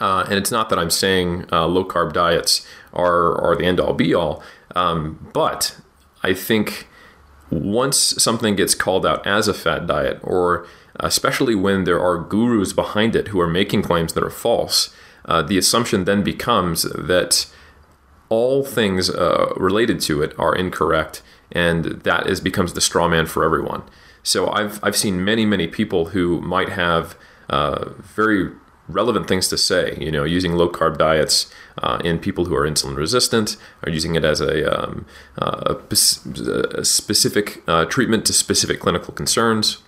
and 0.00 0.34
it's 0.34 0.50
not 0.50 0.70
that 0.70 0.78
I'm 0.78 0.90
saying 0.90 1.46
low 1.50 1.84
carb 1.84 2.12
diets 2.12 2.66
are, 2.92 3.40
are 3.40 3.56
the 3.56 3.64
end 3.64 3.80
all 3.80 3.94
be 3.94 4.14
all, 4.14 4.42
um, 4.76 5.28
but 5.32 5.76
I 6.22 6.34
think 6.34 6.88
once 7.50 7.96
something 7.96 8.56
gets 8.56 8.74
called 8.74 9.06
out 9.06 9.26
as 9.26 9.48
a 9.48 9.54
fat 9.54 9.86
diet, 9.86 10.18
or 10.22 10.66
especially 11.00 11.54
when 11.54 11.84
there 11.84 12.00
are 12.00 12.18
gurus 12.18 12.72
behind 12.72 13.14
it 13.14 13.28
who 13.28 13.40
are 13.40 13.48
making 13.48 13.82
claims 13.82 14.12
that 14.12 14.24
are 14.24 14.30
false, 14.30 14.94
uh, 15.24 15.42
the 15.42 15.58
assumption 15.58 16.04
then 16.04 16.22
becomes 16.22 16.82
that 16.82 17.46
all 18.28 18.64
things 18.64 19.10
uh, 19.10 19.52
related 19.56 20.00
to 20.00 20.22
it 20.22 20.34
are 20.38 20.54
incorrect, 20.54 21.22
and 21.52 21.84
that 21.84 22.26
is 22.26 22.40
becomes 22.40 22.72
the 22.74 22.80
straw 22.80 23.08
man 23.08 23.26
for 23.26 23.44
everyone. 23.44 23.82
So 24.22 24.50
I've 24.50 24.82
I've 24.82 24.96
seen 24.96 25.24
many 25.24 25.46
many 25.46 25.66
people 25.66 26.06
who 26.06 26.40
might 26.40 26.70
have 26.70 27.16
uh, 27.48 27.90
very 28.00 28.50
relevant 28.88 29.28
things 29.28 29.48
to 29.48 29.58
say. 29.58 29.96
You 30.00 30.10
know, 30.10 30.24
using 30.24 30.52
low 30.54 30.68
carb 30.68 30.98
diets 30.98 31.52
uh, 31.82 32.00
in 32.04 32.18
people 32.18 32.46
who 32.46 32.54
are 32.54 32.68
insulin 32.68 32.96
resistant, 32.96 33.56
or 33.84 33.92
using 33.92 34.14
it 34.14 34.24
as 34.24 34.40
a, 34.40 34.82
um, 34.82 35.06
uh, 35.40 35.74
a, 35.90 36.84
specific 36.84 37.62
uh, 37.68 37.84
treatment 37.84 38.24
to 38.26 38.32
specific 38.32 38.80
clinical 38.80 39.12
concerns. 39.14 39.78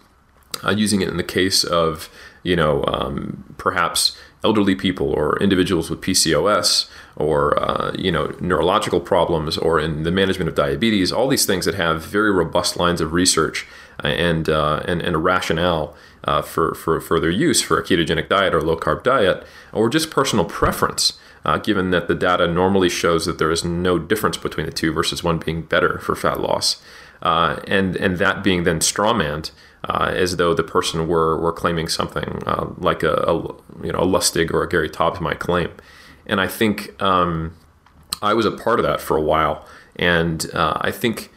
Uh, 0.63 0.71
using 0.71 1.01
it 1.01 1.09
in 1.09 1.17
the 1.17 1.23
case 1.23 1.65
of 1.65 2.11
you 2.43 2.57
know 2.57 2.85
um, 2.87 3.55
perhaps 3.57 4.17
elderly 4.43 4.75
people 4.75 5.11
or 5.11 5.39
individuals 5.39 5.91
with 5.91 6.01
PCOS 6.01 6.91
or 7.17 7.59
uh, 7.59 7.93
you 7.97 8.11
know 8.13 8.35
neurological 8.41 9.01
problems 9.01 9.57
or 9.57 9.79
in 9.79 10.03
the 10.03 10.11
management 10.11 10.49
of 10.49 10.55
diabetes 10.55 11.13
all 11.13 11.29
these 11.29 11.47
things 11.47 11.65
that 11.65 11.75
have 11.75 12.05
very 12.05 12.31
robust 12.31 12.77
lines 12.77 13.01
of 13.01 13.13
research 13.13 13.67
and 14.03 14.49
uh, 14.49 14.83
and, 14.87 15.01
and 15.03 15.15
a 15.15 15.19
rationale 15.19 15.97
uh, 16.25 16.43
for, 16.43 16.75
for, 16.75 17.01
for 17.01 17.19
their 17.19 17.31
use 17.31 17.63
for 17.63 17.79
a 17.79 17.83
ketogenic 17.83 18.29
diet 18.29 18.55
or 18.55 18.63
low 18.63 18.77
carb 18.77 19.03
diet, 19.03 19.45
or 19.73 19.89
just 19.89 20.11
personal 20.11 20.45
preference, 20.45 21.19
uh, 21.45 21.59
given 21.59 21.91
that 21.91 22.09
the 22.09 22.15
data 22.15 22.47
normally 22.47 22.89
shows 22.89 23.27
that 23.27 23.39
there 23.39 23.51
is 23.51 23.65
no 23.65 23.99
difference 23.99 24.37
between 24.37 24.67
the 24.67 24.73
two 24.73 24.93
versus 24.93 25.25
one 25.25 25.39
being 25.39 25.63
better 25.63 25.99
for 25.99 26.15
fat 26.15 26.41
loss. 26.41 26.83
Uh, 27.23 27.61
and, 27.67 27.97
and 27.97 28.19
that 28.19 28.43
being 28.43 28.65
then 28.65 28.81
strawmanned 28.81 29.51
uh, 29.91 30.13
as 30.15 30.37
though 30.37 30.55
the 30.55 30.63
person 30.63 31.09
were, 31.09 31.37
were 31.37 31.53
claiming 31.53 31.89
something 31.89 32.43
uh, 32.47 32.67
like 32.79 33.03
a, 33.03 33.15
a, 33.15 33.35
you 33.83 33.93
know, 33.93 33.99
a 33.99 34.07
Lustig 34.07 34.53
or 34.53 34.63
a 34.63 34.69
Gary 34.69 34.89
Taubes 34.89 35.21
might 35.21 35.41
claim. 35.41 35.71
And 36.27 36.41
I 36.41 36.47
think 36.47 37.01
um, 37.03 37.57
I 38.23 38.35
was 38.35 38.47
a 38.47 38.53
part 38.53 38.79
of 38.79 38.87
that 38.87 39.01
for 39.01 39.17
a 39.17 39.21
while. 39.21 39.67
And 39.97 40.49
uh, 40.55 40.79
I 40.81 40.93
think 40.93 41.33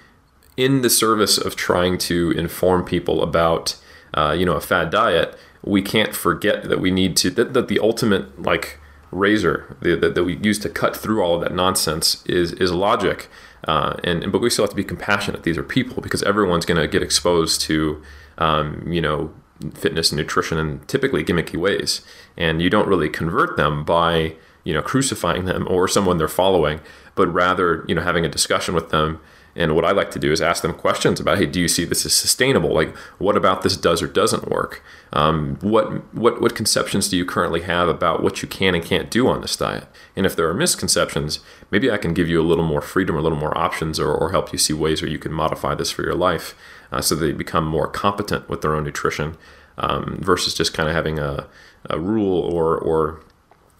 in 0.56 0.84
the 0.84 0.90
service 0.90 1.40
of 1.40 1.56
trying 1.56 1.98
to 1.98 2.32
inform 2.32 2.86
people 2.86 3.24
about 3.24 3.76
uh, 4.14 4.36
you 4.38 4.46
know 4.46 4.54
a 4.54 4.62
fad 4.62 4.92
diet, 4.92 5.36
we 5.64 5.82
can't 5.82 6.16
forget 6.16 6.70
that 6.70 6.80
we 6.80 6.92
need 6.92 7.18
to 7.18 7.32
that, 7.32 7.54
that 7.56 7.68
the 7.68 7.80
ultimate 7.80 8.40
like 8.40 8.78
razor 9.10 9.76
that, 9.82 10.14
that 10.14 10.24
we 10.24 10.38
use 10.38 10.60
to 10.60 10.70
cut 10.70 10.96
through 10.96 11.24
all 11.24 11.36
of 11.36 11.42
that 11.42 11.56
nonsense 11.56 12.24
is 12.28 12.54
is 12.54 12.72
logic. 12.72 13.30
Uh, 13.66 13.96
and, 14.04 14.30
but 14.30 14.42
we 14.42 14.50
still 14.50 14.66
have 14.66 14.70
to 14.70 14.76
be 14.76 14.84
compassionate. 14.84 15.44
These 15.44 15.58
are 15.58 15.64
people 15.64 16.04
because 16.04 16.22
everyone's 16.24 16.66
going 16.66 16.82
to 16.82 16.88
get 16.88 17.02
exposed 17.02 17.62
to 17.62 18.04
um, 18.38 18.84
you 18.92 19.02
know 19.02 19.34
fitness 19.74 20.12
and 20.12 20.20
nutrition 20.20 20.58
in 20.58 20.80
typically 20.82 21.24
gimmicky 21.24 21.58
ways, 21.58 22.02
and 22.38 22.62
you 22.62 22.70
don't 22.70 22.88
really 22.88 23.10
convert 23.10 23.58
them 23.58 23.84
by 23.84 24.36
you 24.64 24.74
know 24.74 24.82
crucifying 24.82 25.46
them 25.46 25.68
or 25.70 25.88
someone 25.88 26.18
they're 26.18 26.28
following, 26.28 26.80
but 27.16 27.28
rather 27.28 27.86
you 27.88 27.96
know 27.96 28.02
having 28.02 28.26
a 28.26 28.30
discussion 28.30 28.74
with 28.74 28.90
them 28.90 29.20
and 29.56 29.76
what 29.76 29.86
I 29.86 29.92
like 29.92 30.10
to 30.12 30.20
do 30.20 30.32
is 30.32 30.42
ask 30.42 30.64
them 30.64 30.74
questions 30.74 31.20
about, 31.20 31.38
hey, 31.38 31.46
do 31.46 31.60
you 31.60 31.68
see 31.68 31.86
this 31.86 32.06
as 32.06 32.14
sustainable? 32.14 32.74
Like, 32.74 32.96
what 33.20 33.38
about 33.38 33.62
this 33.62 33.78
does 33.78 34.02
or 34.02 34.08
doesn't 34.08 34.50
work? 34.50 34.84
Um, 35.12 35.58
what 35.62 36.14
what 36.14 36.42
what 36.42 36.56
conceptions 36.56 37.08
do 37.08 37.18
you 37.18 37.26
currently 37.26 37.62
have 37.62 37.88
about 37.88 38.24
what 38.24 38.42
you 38.42 38.48
can 38.48 38.74
and 38.74 38.84
can't 38.84 39.12
do 39.12 39.28
on 39.28 39.42
this 39.42 39.56
diet? 39.56 39.88
And 40.16 40.26
if 40.26 40.36
there 40.36 40.50
are 40.50 40.54
misconceptions, 40.56 41.40
maybe 41.70 41.92
I 41.92 41.98
can 41.98 42.14
give 42.14 42.28
you 42.28 42.42
a 42.42 42.44
little 42.44 42.66
more 42.66 42.82
freedom, 42.82 43.16
or 43.16 43.20
a 43.20 43.22
little 43.22 43.38
more 43.38 43.56
options, 43.56 44.00
or, 44.00 44.12
or 44.12 44.32
help 44.32 44.52
you 44.52 44.58
see 44.58 44.74
ways 44.74 45.02
where 45.02 45.12
you 45.12 45.20
can 45.20 45.32
modify 45.32 45.76
this 45.76 45.92
for 45.92 46.04
your 46.04 46.16
life, 46.16 46.56
uh, 46.94 47.02
so 47.02 47.16
they 47.16 47.32
become 47.32 47.66
more 47.66 47.88
competent 47.88 48.48
with 48.48 48.62
their 48.62 48.76
own 48.76 48.84
nutrition, 48.84 49.36
um, 49.78 50.18
versus 50.22 50.54
just 50.54 50.74
kind 50.74 50.88
of 50.88 50.96
having 50.96 51.20
a, 51.20 51.48
a 51.90 52.00
rule 52.00 52.40
or 52.40 52.78
or 52.78 53.22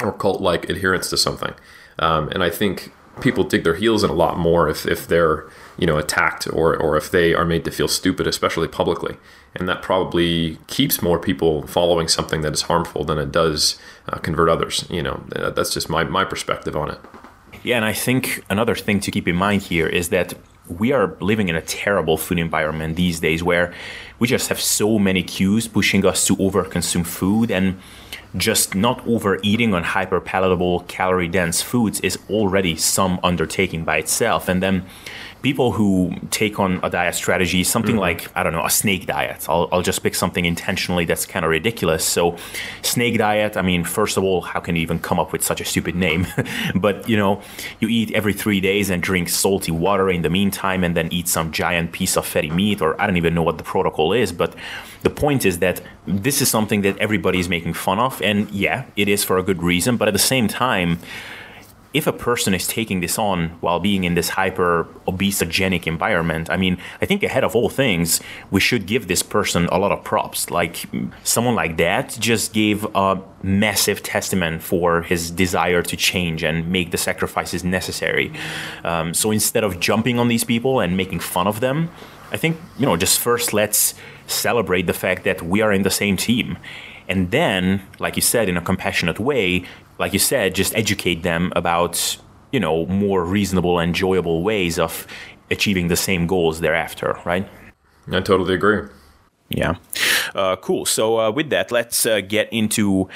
or 0.02 0.12
cult 0.14 0.42
like 0.42 0.70
adherence 0.70 1.10
to 1.10 1.18
something. 1.18 1.54
Um, 2.00 2.30
and 2.30 2.44
I 2.44 2.50
think 2.50 2.92
people 3.22 3.44
dig 3.44 3.64
their 3.64 3.76
heels 3.76 4.04
in 4.04 4.10
a 4.10 4.14
lot 4.14 4.38
more 4.38 4.68
if, 4.68 4.88
if 4.88 5.08
they're 5.08 5.48
you 5.78 5.86
know 5.86 5.98
attacked 5.98 6.48
or 6.48 6.76
or 6.76 6.98
if 6.98 7.12
they 7.12 7.34
are 7.34 7.46
made 7.46 7.64
to 7.66 7.72
feel 7.72 7.88
stupid, 7.88 8.28
especially 8.28 8.68
publicly, 8.68 9.18
and 9.56 9.70
that 9.70 9.82
probably 9.82 10.58
keeps 10.68 11.02
more 11.02 11.20
people 11.20 11.68
following 11.68 12.08
something 12.08 12.42
that 12.42 12.54
is 12.54 12.64
harmful 12.64 13.04
than 13.04 13.18
it 13.18 13.32
does 13.32 13.80
uh, 14.10 14.18
convert 14.18 14.50
others. 14.50 14.86
You 14.90 15.04
know, 15.04 15.24
that's 15.30 15.74
just 15.74 15.90
my 15.90 16.04
my 16.04 16.26
perspective 16.26 16.76
on 16.76 16.92
it. 16.92 17.00
Yeah, 17.64 17.78
and 17.78 17.86
I 17.86 17.94
think 17.94 18.44
another 18.50 18.76
thing 18.76 19.00
to 19.02 19.12
keep 19.12 19.28
in 19.28 19.36
mind 19.36 19.62
here 19.62 19.88
is 19.88 20.10
that 20.10 20.34
we 20.68 20.92
are 20.92 21.16
living 21.20 21.50
in 21.50 21.56
a 21.56 21.62
terrible 21.62 22.18
food 22.18 22.40
environment 22.40 22.96
these 22.96 23.20
days 23.20 23.44
where 23.44 23.74
we 24.20 24.28
just 24.28 24.50
have 24.50 24.60
so 24.60 24.98
many 24.98 25.24
cues 25.24 25.68
pushing 25.68 26.06
us 26.06 26.26
to 26.28 26.36
overconsume 26.38 27.06
food 27.06 27.52
and 27.52 27.80
just 28.36 28.74
not 28.74 29.06
overeating 29.06 29.74
on 29.74 29.84
hyper 29.84 30.20
palatable 30.20 30.82
calorie 30.82 31.28
dense 31.28 31.62
foods 31.62 32.00
is 32.00 32.18
already 32.30 32.76
some 32.76 33.20
undertaking 33.24 33.84
by 33.84 33.98
itself. 33.98 34.48
And 34.48 34.64
then 34.64 34.86
people 35.44 35.74
who 35.74 36.10
take 36.32 36.58
on 36.58 36.80
a 36.84 36.90
diet 36.90 37.14
strategy, 37.14 37.66
something 37.66 37.96
mm-hmm. 37.96 38.00
like, 38.00 38.36
I 38.36 38.44
don't 38.44 38.54
know, 38.54 38.66
a 38.66 38.70
snake 38.70 39.06
diet. 39.06 39.46
I'll, 39.50 39.68
I'll 39.74 39.82
just 39.82 40.02
pick 40.02 40.16
something 40.16 40.46
intentionally 40.46 41.04
that's 41.04 41.26
kind 41.26 41.44
of 41.44 41.52
ridiculous. 41.52 42.06
So, 42.06 42.38
snake 42.82 43.18
diet, 43.18 43.58
I 43.58 43.62
mean, 43.62 43.84
first 43.84 44.16
of 44.16 44.24
all, 44.24 44.40
how 44.40 44.62
can 44.62 44.78
you 44.78 44.82
even 44.82 45.00
come 45.00 45.20
up 45.20 45.34
with 45.34 45.44
such 45.44 45.60
a 45.60 45.66
stupid 45.66 45.96
name? 45.96 46.26
but, 46.76 47.08
you 47.10 47.18
know, 47.18 47.42
you 47.82 47.90
eat 47.90 48.12
every 48.14 48.32
three 48.32 48.62
days 48.62 48.90
and 48.90 49.04
drink 49.04 49.28
salty 49.28 49.72
water 49.72 50.10
in 50.10 50.22
the 50.22 50.30
meantime 50.30 50.82
and 50.82 50.96
then 50.96 51.12
eat 51.12 51.28
some 51.28 51.52
giant 51.52 51.92
piece 51.92 52.16
of 52.16 52.26
fatty 52.26 52.50
meat, 52.50 52.82
or 52.82 53.00
I 53.00 53.06
don't 53.06 53.18
even 53.18 53.36
know 53.36 53.44
what 53.44 53.58
the 53.58 53.66
protocol 53.66 54.14
is. 54.14 54.32
But 54.32 54.56
the 55.02 55.10
point 55.10 55.46
is 55.46 55.60
that 55.60 55.82
this 56.08 56.42
is 56.42 56.50
something 56.50 56.84
that 56.84 56.98
everybody 57.00 57.40
is 57.40 57.50
making 57.50 57.74
fun 57.74 58.00
of. 58.00 58.22
And 58.22 58.50
yeah, 58.52 58.86
it 58.96 59.10
is 59.10 59.26
for 59.26 59.38
a 59.38 59.44
good 59.44 59.62
reason. 59.62 59.98
But 59.98 60.08
at 60.08 60.14
the 60.14 60.20
same 60.20 60.48
time, 60.48 61.00
if 61.94 62.08
a 62.08 62.14
person 62.14 62.54
is 62.56 62.68
taking 62.68 63.02
this 63.02 63.20
on 63.20 63.50
while 63.62 63.80
being 63.80 64.04
in 64.04 64.16
this 64.16 64.30
hyper 64.30 64.88
obesogenic 65.08 65.86
environment, 65.86 66.50
I 66.50 66.58
mean, 66.58 66.78
I 67.02 67.06
think 67.06 67.22
ahead 67.22 67.44
of 67.44 67.56
all 67.56 67.70
things, 67.70 68.20
we 68.50 68.60
should 68.60 68.88
give 68.88 69.08
this 69.08 69.22
person 69.22 69.68
a 69.72 69.78
lot 69.78 69.92
of 69.92 70.04
props. 70.04 70.50
Like 70.50 70.86
someone 71.24 71.54
like 71.54 71.78
that 71.78 72.18
just 72.20 72.52
gave 72.52 72.84
a 72.96 73.22
massive 73.44 74.02
testament 74.02 74.64
for 74.64 75.04
his 75.04 75.30
desire 75.30 75.84
to 75.84 75.96
change 75.96 76.44
and 76.44 76.72
make 76.72 76.90
the 76.90 76.98
sacrifices 76.98 77.64
necessary. 77.64 78.34
Um, 78.84 79.14
so 79.14 79.30
instead 79.30 79.64
of 79.64 79.80
jumping 79.80 80.18
on 80.18 80.28
these 80.30 80.44
people 80.44 80.80
and 80.80 80.98
making 80.98 81.20
fun 81.20 81.46
of 81.46 81.60
them, 81.60 81.90
I 82.32 82.38
think, 82.38 82.58
you 82.80 82.88
know, 82.88 82.98
just 82.98 83.20
first 83.20 83.54
let's 83.54 83.94
celebrate 84.26 84.88
the 84.88 84.94
fact 84.94 85.24
that 85.26 85.44
we 85.44 85.62
are 85.62 85.72
in 85.72 85.84
the 85.84 85.92
same 85.92 86.18
team. 86.18 86.58
And 87.08 87.32
then, 87.32 87.82
like 88.00 88.16
you 88.16 88.22
said, 88.22 88.50
in 88.50 88.58
a 88.58 88.62
compassionate 88.62 89.20
way, 89.20 89.66
like 90.00 90.14
you 90.14 90.20
said, 90.20 90.56
just 90.56 90.76
educate 90.76 91.24
them 91.24 91.52
about 91.56 92.18
you 92.52 92.60
know 92.60 92.86
more 92.86 93.24
reasonable, 93.24 93.80
enjoyable 93.80 94.44
ways 94.44 94.80
of 94.80 95.08
achieving 95.52 95.88
the 95.88 95.96
same 95.96 96.28
goals 96.28 96.60
thereafter, 96.60 97.18
right? 97.26 97.48
I 98.12 98.22
totally 98.22 98.56
agree. 98.56 98.88
Yeah, 99.50 99.76
uh, 100.36 100.56
cool. 100.58 100.86
So 100.86 101.20
uh, 101.20 101.32
with 101.32 101.50
that, 101.50 101.72
let's 101.72 102.06
uh, 102.06 102.22
get 102.22 102.52
into 102.52 103.10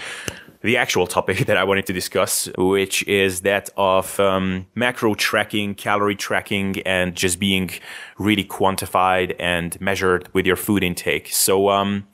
the 0.62 0.78
actual 0.78 1.08
topic 1.08 1.38
that 1.48 1.58
I 1.58 1.64
wanted 1.64 1.86
to 1.88 1.94
discuss, 1.94 2.50
which 2.58 3.08
is 3.08 3.42
that 3.42 3.70
of 3.78 4.20
um, 4.20 4.68
macro 4.76 5.16
tracking, 5.16 5.76
calorie 5.76 6.16
tracking, 6.16 6.82
and 6.86 7.16
just 7.16 7.40
being 7.40 7.70
really 8.18 8.44
quantified 8.44 9.36
and 9.40 9.80
measured 9.82 10.30
with 10.34 10.46
your 10.46 10.56
food 10.56 10.84
intake. 10.84 11.30
So, 11.32 11.70
um, 11.70 12.08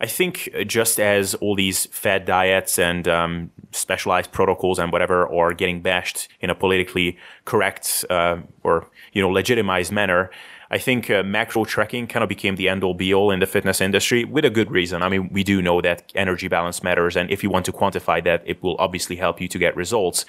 I 0.00 0.06
think 0.06 0.50
just 0.66 1.00
as 1.00 1.34
all 1.36 1.54
these 1.54 1.86
fad 1.86 2.24
diets 2.24 2.78
and 2.78 3.08
um, 3.08 3.50
specialized 3.72 4.32
protocols 4.32 4.78
and 4.78 4.92
whatever 4.92 5.28
are 5.32 5.54
getting 5.54 5.80
bashed 5.80 6.28
in 6.40 6.50
a 6.50 6.54
politically 6.54 7.18
correct 7.44 8.04
uh, 8.10 8.38
or 8.62 8.90
you 9.12 9.22
know 9.22 9.30
legitimized 9.30 9.92
manner, 9.92 10.30
I 10.70 10.78
think 10.78 11.10
uh, 11.10 11.22
macro 11.22 11.64
tracking 11.64 12.06
kind 12.06 12.22
of 12.22 12.28
became 12.28 12.56
the 12.56 12.68
end 12.68 12.82
all 12.82 12.94
be 12.94 13.14
all 13.14 13.30
in 13.30 13.38
the 13.38 13.46
fitness 13.46 13.80
industry 13.80 14.24
with 14.24 14.44
a 14.44 14.50
good 14.50 14.70
reason. 14.70 15.02
I 15.02 15.08
mean, 15.08 15.30
we 15.32 15.44
do 15.44 15.62
know 15.62 15.80
that 15.80 16.12
energy 16.14 16.48
balance 16.48 16.82
matters, 16.82 17.16
and 17.16 17.30
if 17.30 17.42
you 17.42 17.50
want 17.50 17.64
to 17.66 17.72
quantify 17.72 18.22
that, 18.24 18.42
it 18.44 18.62
will 18.62 18.76
obviously 18.78 19.16
help 19.16 19.40
you 19.40 19.48
to 19.48 19.58
get 19.58 19.76
results. 19.76 20.24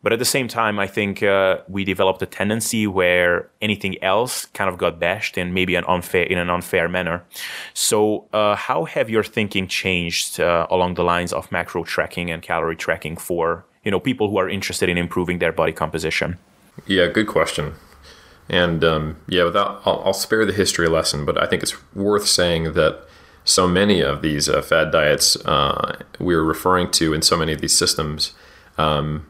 But 0.00 0.12
at 0.12 0.20
the 0.20 0.24
same 0.24 0.46
time, 0.46 0.78
I 0.78 0.86
think 0.86 1.22
uh, 1.24 1.58
we 1.68 1.84
developed 1.84 2.22
a 2.22 2.26
tendency 2.26 2.86
where 2.86 3.50
anything 3.60 4.00
else 4.02 4.46
kind 4.46 4.70
of 4.70 4.78
got 4.78 5.00
bashed 5.00 5.36
in 5.36 5.52
maybe 5.52 5.74
an 5.74 5.84
unfair 5.88 6.22
in 6.22 6.38
an 6.38 6.50
unfair 6.50 6.88
manner. 6.88 7.24
So, 7.74 8.26
uh, 8.32 8.54
how 8.54 8.84
have 8.84 9.10
your 9.10 9.24
thinking 9.24 9.66
changed 9.66 10.38
uh, 10.38 10.68
along 10.70 10.94
the 10.94 11.02
lines 11.02 11.32
of 11.32 11.50
macro 11.50 11.82
tracking 11.82 12.30
and 12.30 12.42
calorie 12.42 12.76
tracking 12.76 13.16
for 13.16 13.64
you 13.84 13.90
know 13.90 13.98
people 13.98 14.30
who 14.30 14.38
are 14.38 14.48
interested 14.48 14.88
in 14.88 14.96
improving 14.96 15.40
their 15.40 15.52
body 15.52 15.72
composition? 15.72 16.38
Yeah, 16.86 17.08
good 17.08 17.26
question. 17.26 17.74
And 18.48 18.84
um, 18.84 19.16
yeah, 19.26 19.44
without 19.44 19.82
I'll, 19.84 20.00
I'll, 20.04 20.12
spare 20.12 20.46
the 20.46 20.52
history 20.52 20.88
lesson, 20.88 21.24
but 21.24 21.42
I 21.42 21.46
think 21.46 21.62
it's 21.62 21.76
worth 21.94 22.26
saying 22.26 22.72
that 22.74 23.04
so 23.44 23.66
many 23.66 24.00
of 24.00 24.22
these 24.22 24.48
uh, 24.48 24.62
fad 24.62 24.90
diets 24.90 25.36
uh, 25.44 25.98
we're 26.18 26.42
referring 26.42 26.90
to 26.92 27.12
in 27.12 27.22
so 27.22 27.36
many 27.36 27.52
of 27.52 27.60
these 27.60 27.76
systems. 27.76 28.32
Um, 28.78 29.26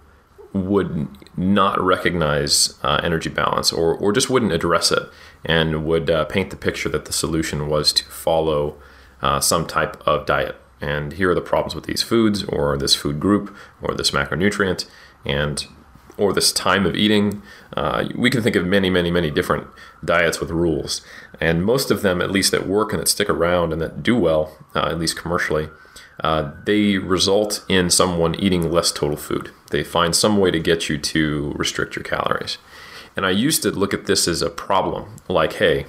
would 0.52 1.08
not 1.36 1.80
recognize 1.80 2.78
uh, 2.82 3.00
energy 3.02 3.28
balance 3.28 3.72
or, 3.72 3.94
or 3.94 4.12
just 4.12 4.30
wouldn't 4.30 4.52
address 4.52 4.90
it 4.90 5.02
and 5.44 5.84
would 5.84 6.10
uh, 6.10 6.24
paint 6.24 6.50
the 6.50 6.56
picture 6.56 6.88
that 6.88 7.04
the 7.04 7.12
solution 7.12 7.68
was 7.68 7.92
to 7.92 8.04
follow 8.04 8.76
uh, 9.22 9.40
some 9.40 9.66
type 9.66 10.00
of 10.06 10.26
diet. 10.26 10.56
And 10.80 11.14
here 11.14 11.30
are 11.30 11.34
the 11.34 11.40
problems 11.40 11.74
with 11.74 11.84
these 11.84 12.02
foods 12.02 12.44
or 12.44 12.76
this 12.78 12.94
food 12.94 13.18
group 13.18 13.54
or 13.82 13.94
this 13.94 14.12
macronutrient 14.12 14.86
and 15.24 15.66
or 16.16 16.32
this 16.32 16.52
time 16.52 16.84
of 16.84 16.96
eating. 16.96 17.42
Uh, 17.76 18.08
we 18.16 18.30
can 18.30 18.42
think 18.42 18.56
of 18.56 18.66
many, 18.66 18.90
many, 18.90 19.10
many 19.10 19.30
different 19.30 19.68
diets 20.04 20.40
with 20.40 20.50
rules. 20.50 21.00
And 21.40 21.64
most 21.64 21.90
of 21.90 22.02
them, 22.02 22.20
at 22.20 22.30
least 22.30 22.50
that 22.50 22.66
work 22.66 22.92
and 22.92 23.00
that 23.00 23.08
stick 23.08 23.30
around 23.30 23.72
and 23.72 23.80
that 23.80 24.02
do 24.02 24.16
well, 24.16 24.56
uh, 24.74 24.86
at 24.86 24.98
least 24.98 25.16
commercially, 25.16 25.68
uh, 26.22 26.52
they 26.64 26.98
result 26.98 27.64
in 27.68 27.90
someone 27.90 28.34
eating 28.34 28.70
less 28.70 28.90
total 28.90 29.16
food. 29.16 29.52
They 29.70 29.84
find 29.84 30.14
some 30.14 30.38
way 30.38 30.50
to 30.50 30.58
get 30.58 30.88
you 30.88 30.98
to 30.98 31.52
restrict 31.56 31.96
your 31.96 32.04
calories. 32.04 32.58
And 33.16 33.26
I 33.26 33.30
used 33.30 33.62
to 33.62 33.70
look 33.70 33.92
at 33.92 34.06
this 34.06 34.28
as 34.28 34.42
a 34.42 34.50
problem 34.50 35.16
like, 35.28 35.54
hey, 35.54 35.86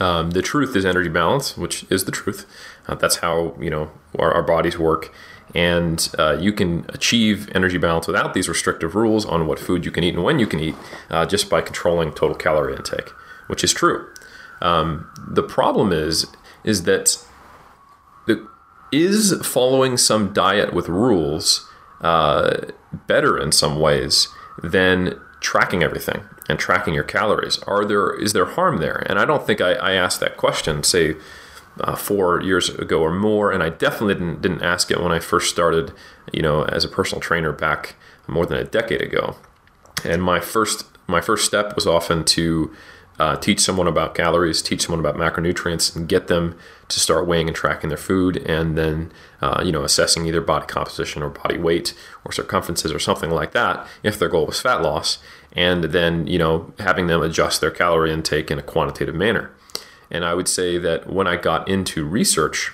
um, 0.00 0.30
the 0.30 0.42
truth 0.42 0.76
is 0.76 0.84
energy 0.84 1.08
balance, 1.08 1.56
which 1.56 1.84
is 1.90 2.04
the 2.04 2.12
truth. 2.12 2.46
Uh, 2.86 2.94
that's 2.94 3.16
how 3.16 3.54
you 3.58 3.70
know 3.70 3.90
our, 4.18 4.32
our 4.32 4.42
bodies 4.42 4.78
work, 4.78 5.12
and 5.54 6.10
uh, 6.18 6.36
you 6.38 6.52
can 6.52 6.84
achieve 6.90 7.48
energy 7.54 7.78
balance 7.78 8.06
without 8.06 8.34
these 8.34 8.48
restrictive 8.48 8.94
rules 8.94 9.24
on 9.24 9.46
what 9.46 9.58
food 9.58 9.84
you 9.84 9.90
can 9.90 10.04
eat 10.04 10.14
and 10.14 10.24
when 10.24 10.38
you 10.38 10.46
can 10.46 10.60
eat, 10.60 10.74
uh, 11.10 11.24
just 11.24 11.48
by 11.48 11.60
controlling 11.60 12.12
total 12.12 12.36
calorie 12.36 12.76
intake, 12.76 13.10
which 13.46 13.64
is 13.64 13.72
true. 13.72 14.06
Um, 14.60 15.10
the 15.16 15.42
problem 15.42 15.92
is 15.92 16.26
is 16.64 16.82
that 16.84 17.24
the 18.26 18.46
is 18.92 19.34
following 19.46 19.96
some 19.96 20.32
diet 20.32 20.72
with 20.72 20.88
rules 20.88 21.68
uh, 22.00 22.58
better 22.92 23.38
in 23.38 23.52
some 23.52 23.78
ways 23.78 24.28
than 24.62 25.20
tracking 25.40 25.82
everything 25.82 26.24
and 26.48 26.58
tracking 26.58 26.94
your 26.94 27.04
calories? 27.04 27.58
Are 27.60 27.84
there 27.84 28.14
is 28.14 28.32
there 28.32 28.46
harm 28.46 28.78
there? 28.78 29.04
And 29.06 29.18
I 29.18 29.24
don't 29.24 29.46
think 29.46 29.60
I, 29.60 29.72
I 29.74 29.92
asked 29.92 30.20
that 30.20 30.36
question, 30.36 30.82
say 30.82 31.16
uh, 31.80 31.96
four 31.96 32.40
years 32.42 32.68
ago 32.68 33.00
or 33.00 33.12
more, 33.12 33.52
and 33.52 33.62
I 33.62 33.68
definitely 33.68 34.14
didn't 34.14 34.42
didn't 34.42 34.62
ask 34.62 34.90
it 34.90 35.00
when 35.00 35.12
I 35.12 35.18
first 35.18 35.50
started, 35.50 35.92
you 36.32 36.42
know, 36.42 36.64
as 36.64 36.84
a 36.84 36.88
personal 36.88 37.20
trainer 37.20 37.52
back 37.52 37.94
more 38.26 38.46
than 38.46 38.58
a 38.58 38.64
decade 38.64 39.02
ago. 39.02 39.36
And 40.04 40.22
my 40.22 40.40
first 40.40 40.86
my 41.06 41.20
first 41.20 41.44
step 41.46 41.74
was 41.74 41.86
often 41.86 42.24
to 42.24 42.74
uh, 43.18 43.36
teach 43.36 43.60
someone 43.60 43.88
about 43.88 44.14
calories, 44.14 44.62
teach 44.62 44.82
someone 44.82 45.00
about 45.00 45.16
macronutrients, 45.16 45.94
and 45.94 46.08
get 46.08 46.28
them 46.28 46.56
to 46.88 47.00
start 47.00 47.26
weighing 47.26 47.48
and 47.48 47.56
tracking 47.56 47.88
their 47.88 47.98
food, 47.98 48.36
and 48.38 48.76
then 48.78 49.12
uh, 49.42 49.62
you 49.64 49.72
know 49.72 49.82
assessing 49.84 50.26
either 50.26 50.40
body 50.40 50.66
composition 50.66 51.22
or 51.22 51.28
body 51.28 51.58
weight 51.58 51.94
or 52.24 52.32
circumferences 52.32 52.92
or 52.92 52.98
something 52.98 53.30
like 53.30 53.52
that 53.52 53.86
if 54.02 54.18
their 54.18 54.28
goal 54.28 54.46
was 54.46 54.60
fat 54.60 54.82
loss, 54.82 55.18
and 55.52 55.84
then 55.84 56.26
you 56.26 56.38
know 56.38 56.72
having 56.78 57.06
them 57.06 57.22
adjust 57.22 57.60
their 57.60 57.70
calorie 57.70 58.12
intake 58.12 58.50
in 58.50 58.58
a 58.58 58.62
quantitative 58.62 59.14
manner. 59.14 59.50
And 60.10 60.24
I 60.24 60.34
would 60.34 60.48
say 60.48 60.78
that 60.78 61.12
when 61.12 61.26
I 61.26 61.36
got 61.36 61.68
into 61.68 62.04
research 62.04 62.72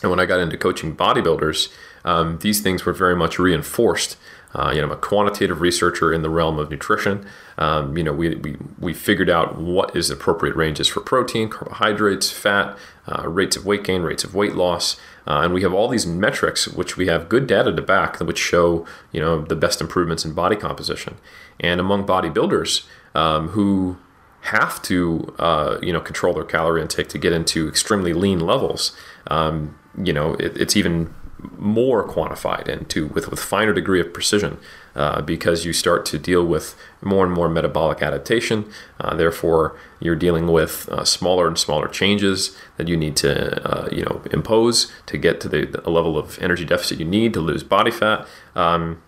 and 0.00 0.10
when 0.10 0.20
I 0.20 0.24
got 0.24 0.40
into 0.40 0.56
coaching 0.56 0.96
bodybuilders, 0.96 1.70
um, 2.04 2.38
these 2.38 2.60
things 2.60 2.86
were 2.86 2.94
very 2.94 3.16
much 3.16 3.38
reinforced 3.38 4.16
uh, 4.54 4.70
you 4.74 4.80
know, 4.80 4.86
I'm 4.86 4.92
a 4.92 4.96
quantitative 4.96 5.60
researcher 5.60 6.12
in 6.12 6.22
the 6.22 6.30
realm 6.30 6.58
of 6.58 6.70
nutrition. 6.70 7.26
Um, 7.58 7.96
you 7.98 8.04
know, 8.04 8.12
we, 8.12 8.36
we, 8.36 8.56
we 8.78 8.94
figured 8.94 9.28
out 9.28 9.58
what 9.58 9.94
is 9.96 10.10
appropriate 10.10 10.54
ranges 10.54 10.86
for 10.86 11.00
protein, 11.00 11.48
carbohydrates, 11.48 12.30
fat, 12.30 12.78
uh, 13.06 13.28
rates 13.28 13.56
of 13.56 13.66
weight 13.66 13.82
gain, 13.84 14.02
rates 14.02 14.22
of 14.22 14.34
weight 14.34 14.54
loss, 14.54 14.96
uh, 15.26 15.40
and 15.42 15.52
we 15.52 15.62
have 15.62 15.74
all 15.74 15.88
these 15.88 16.06
metrics 16.06 16.68
which 16.68 16.96
we 16.96 17.08
have 17.08 17.28
good 17.28 17.46
data 17.46 17.74
to 17.74 17.82
back, 17.82 18.20
which 18.20 18.38
show 18.38 18.86
you 19.12 19.20
know 19.20 19.42
the 19.42 19.56
best 19.56 19.80
improvements 19.80 20.24
in 20.24 20.32
body 20.32 20.56
composition. 20.56 21.16
And 21.58 21.80
among 21.80 22.06
bodybuilders 22.06 22.86
um, 23.14 23.48
who 23.48 23.98
have 24.42 24.80
to 24.82 25.34
uh, 25.38 25.78
you 25.82 25.92
know 25.92 26.00
control 26.00 26.34
their 26.34 26.44
calorie 26.44 26.80
intake 26.80 27.08
to 27.08 27.18
get 27.18 27.32
into 27.32 27.68
extremely 27.68 28.12
lean 28.12 28.40
levels, 28.40 28.96
um, 29.26 29.76
you 30.02 30.12
know, 30.12 30.34
it, 30.34 30.56
it's 30.56 30.76
even 30.76 31.12
more 31.56 32.06
quantified 32.06 32.68
and 32.68 32.88
to 32.90 33.06
with 33.08 33.28
with 33.30 33.38
finer 33.38 33.72
degree 33.72 34.00
of 34.00 34.12
precision 34.12 34.58
uh, 34.96 35.20
because 35.22 35.64
you 35.64 35.72
start 35.72 36.04
to 36.04 36.18
deal 36.18 36.44
with 36.44 36.74
more 37.00 37.24
and 37.24 37.32
more 37.32 37.48
metabolic 37.48 38.02
adaptation. 38.02 38.68
Uh, 39.00 39.14
therefore, 39.14 39.78
you're 40.00 40.16
dealing 40.16 40.48
with 40.48 40.88
uh, 40.88 41.04
smaller 41.04 41.46
and 41.46 41.56
smaller 41.56 41.86
changes 41.86 42.56
that 42.76 42.88
you 42.88 42.96
need 42.96 43.16
to 43.16 43.64
uh, 43.64 43.88
you 43.92 44.02
know 44.02 44.22
impose 44.32 44.90
to 45.06 45.16
get 45.16 45.40
to 45.40 45.48
the, 45.48 45.64
the, 45.64 45.88
level 45.88 46.18
of 46.18 46.38
energy 46.40 46.64
deficit 46.64 46.98
you 46.98 47.04
need 47.04 47.32
to 47.32 47.40
lose 47.40 47.62
body 47.62 47.90
fat. 47.90 48.26
Um, 48.56 49.00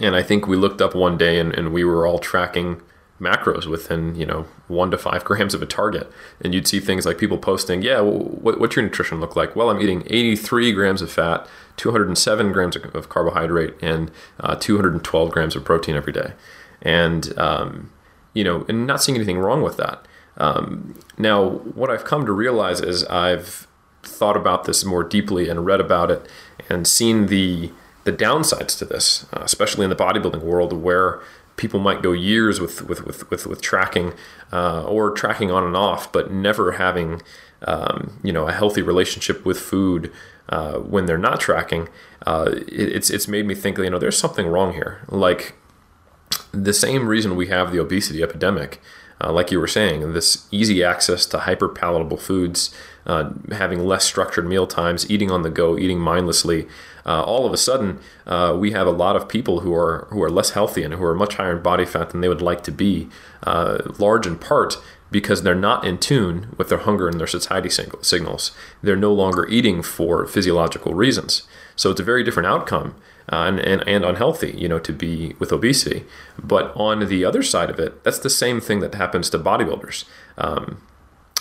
and 0.00 0.14
I 0.14 0.22
think 0.22 0.46
we 0.46 0.56
looked 0.56 0.80
up 0.80 0.94
one 0.94 1.16
day 1.16 1.38
and, 1.38 1.52
and 1.52 1.72
we 1.72 1.84
were 1.84 2.06
all 2.06 2.18
tracking 2.18 2.80
macros 3.20 3.66
within 3.66 4.14
you 4.14 4.26
know 4.26 4.46
one 4.68 4.90
to 4.90 4.98
five 4.98 5.24
grams 5.28 5.54
of 5.54 5.62
a 5.62 5.66
target. 5.66 6.10
And 6.40 6.54
you'd 6.54 6.68
see 6.68 6.80
things 6.80 7.06
like 7.06 7.18
people 7.18 7.38
posting 7.38 7.82
yeah 7.82 8.00
well, 8.00 8.18
what, 8.18 8.60
what's 8.60 8.76
your 8.76 8.84
nutrition 8.84 9.20
look 9.20 9.36
like? 9.36 9.56
Well 9.56 9.70
i'm 9.70 9.80
eating 9.80 10.02
83 10.06 10.72
grams 10.72 11.02
of 11.02 11.10
fat 11.10 11.46
207 11.76 12.52
grams 12.52 12.76
of 12.76 13.08
carbohydrate 13.08 13.74
and 13.82 14.10
uh, 14.40 14.56
212 14.56 15.30
grams 15.30 15.56
of 15.56 15.64
protein 15.64 15.96
every 15.96 16.12
day. 16.12 16.32
And 16.82 17.36
um, 17.38 17.90
you 18.34 18.44
know 18.44 18.64
and 18.68 18.86
not 18.86 19.02
seeing 19.02 19.16
anything 19.16 19.38
wrong 19.38 19.62
with 19.62 19.76
that. 19.78 20.06
Um, 20.38 20.98
now 21.16 21.48
what 21.48 21.90
i've 21.90 22.04
come 22.04 22.26
to 22.26 22.32
realize 22.32 22.80
is 22.80 23.04
i've 23.06 23.66
thought 24.02 24.36
about 24.36 24.64
this 24.64 24.84
more 24.84 25.02
deeply 25.02 25.48
and 25.48 25.64
read 25.64 25.80
about 25.80 26.10
it 26.10 26.28
and 26.68 26.86
seen 26.86 27.26
the 27.26 27.70
the 28.04 28.12
downsides 28.12 28.78
to 28.78 28.84
this 28.84 29.26
uh, 29.32 29.40
especially 29.42 29.84
in 29.84 29.90
the 29.90 29.96
bodybuilding 29.96 30.42
world 30.42 30.72
where 30.72 31.20
people 31.56 31.80
might 31.80 32.02
go 32.02 32.12
years 32.12 32.60
with 32.60 32.82
with 32.82 33.04
with 33.04 33.30
with, 33.30 33.46
with 33.46 33.60
tracking 33.60 34.14
uh, 34.52 34.84
or 34.84 35.10
tracking 35.10 35.50
on 35.50 35.64
and 35.64 35.76
off, 35.76 36.12
but 36.12 36.30
never 36.30 36.72
having 36.72 37.22
um, 37.62 38.18
you 38.22 38.32
know 38.32 38.46
a 38.46 38.52
healthy 38.52 38.82
relationship 38.82 39.44
with 39.44 39.58
food 39.58 40.12
uh, 40.48 40.74
when 40.78 41.06
they're 41.06 41.18
not 41.18 41.40
tracking. 41.40 41.88
Uh, 42.26 42.52
it, 42.68 42.92
it's 42.92 43.10
it's 43.10 43.28
made 43.28 43.46
me 43.46 43.54
think 43.54 43.78
you 43.78 43.90
know 43.90 43.98
there's 43.98 44.18
something 44.18 44.46
wrong 44.46 44.72
here. 44.72 45.00
Like 45.08 45.54
the 46.52 46.72
same 46.72 47.06
reason 47.06 47.36
we 47.36 47.48
have 47.48 47.72
the 47.72 47.80
obesity 47.80 48.22
epidemic. 48.22 48.80
Uh, 49.18 49.32
like 49.32 49.50
you 49.50 49.58
were 49.58 49.66
saying, 49.66 50.12
this 50.12 50.46
easy 50.50 50.84
access 50.84 51.24
to 51.24 51.38
hyper 51.38 51.70
palatable 51.70 52.18
foods, 52.18 52.74
uh, 53.06 53.30
having 53.50 53.82
less 53.82 54.04
structured 54.04 54.46
meal 54.46 54.66
times, 54.66 55.10
eating 55.10 55.30
on 55.30 55.40
the 55.40 55.48
go, 55.48 55.78
eating 55.78 55.98
mindlessly, 55.98 56.68
uh, 57.06 57.22
all 57.22 57.46
of 57.46 57.52
a 57.52 57.56
sudden 57.56 58.00
uh, 58.26 58.54
we 58.58 58.72
have 58.72 58.86
a 58.86 58.90
lot 58.90 59.16
of 59.16 59.28
people 59.28 59.60
who 59.60 59.72
are 59.74 60.06
who 60.10 60.22
are 60.22 60.30
less 60.30 60.50
healthy 60.50 60.82
and 60.82 60.94
who 60.94 61.04
are 61.04 61.14
much 61.14 61.34
higher 61.36 61.56
in 61.56 61.62
body 61.62 61.86
fat 61.86 62.10
than 62.10 62.20
they 62.20 62.28
would 62.28 62.42
like 62.42 62.62
to 62.64 62.72
be, 62.72 63.08
uh, 63.44 63.78
large 63.98 64.26
in 64.26 64.36
part 64.36 64.76
because 65.10 65.42
they're 65.42 65.54
not 65.54 65.84
in 65.84 65.98
tune 65.98 66.54
with 66.58 66.68
their 66.68 66.78
hunger 66.78 67.08
and 67.08 67.20
their 67.20 67.26
satiety 67.26 67.70
signals. 67.70 68.50
They're 68.82 68.96
no 68.96 69.12
longer 69.12 69.46
eating 69.48 69.82
for 69.82 70.26
physiological 70.26 70.94
reasons. 70.94 71.42
So 71.76 71.90
it's 71.90 72.00
a 72.00 72.04
very 72.04 72.24
different 72.24 72.48
outcome 72.48 72.96
uh, 73.32 73.44
and, 73.46 73.60
and, 73.60 73.86
and 73.86 74.04
unhealthy, 74.04 74.52
you 74.56 74.68
know, 74.68 74.78
to 74.80 74.92
be 74.92 75.34
with 75.38 75.52
obesity. 75.52 76.04
But 76.42 76.72
on 76.74 77.06
the 77.08 77.24
other 77.24 77.42
side 77.42 77.70
of 77.70 77.78
it, 77.78 78.02
that's 78.02 78.18
the 78.18 78.30
same 78.30 78.60
thing 78.60 78.80
that 78.80 78.94
happens 78.94 79.30
to 79.30 79.38
bodybuilders. 79.38 80.04
Um, 80.38 80.82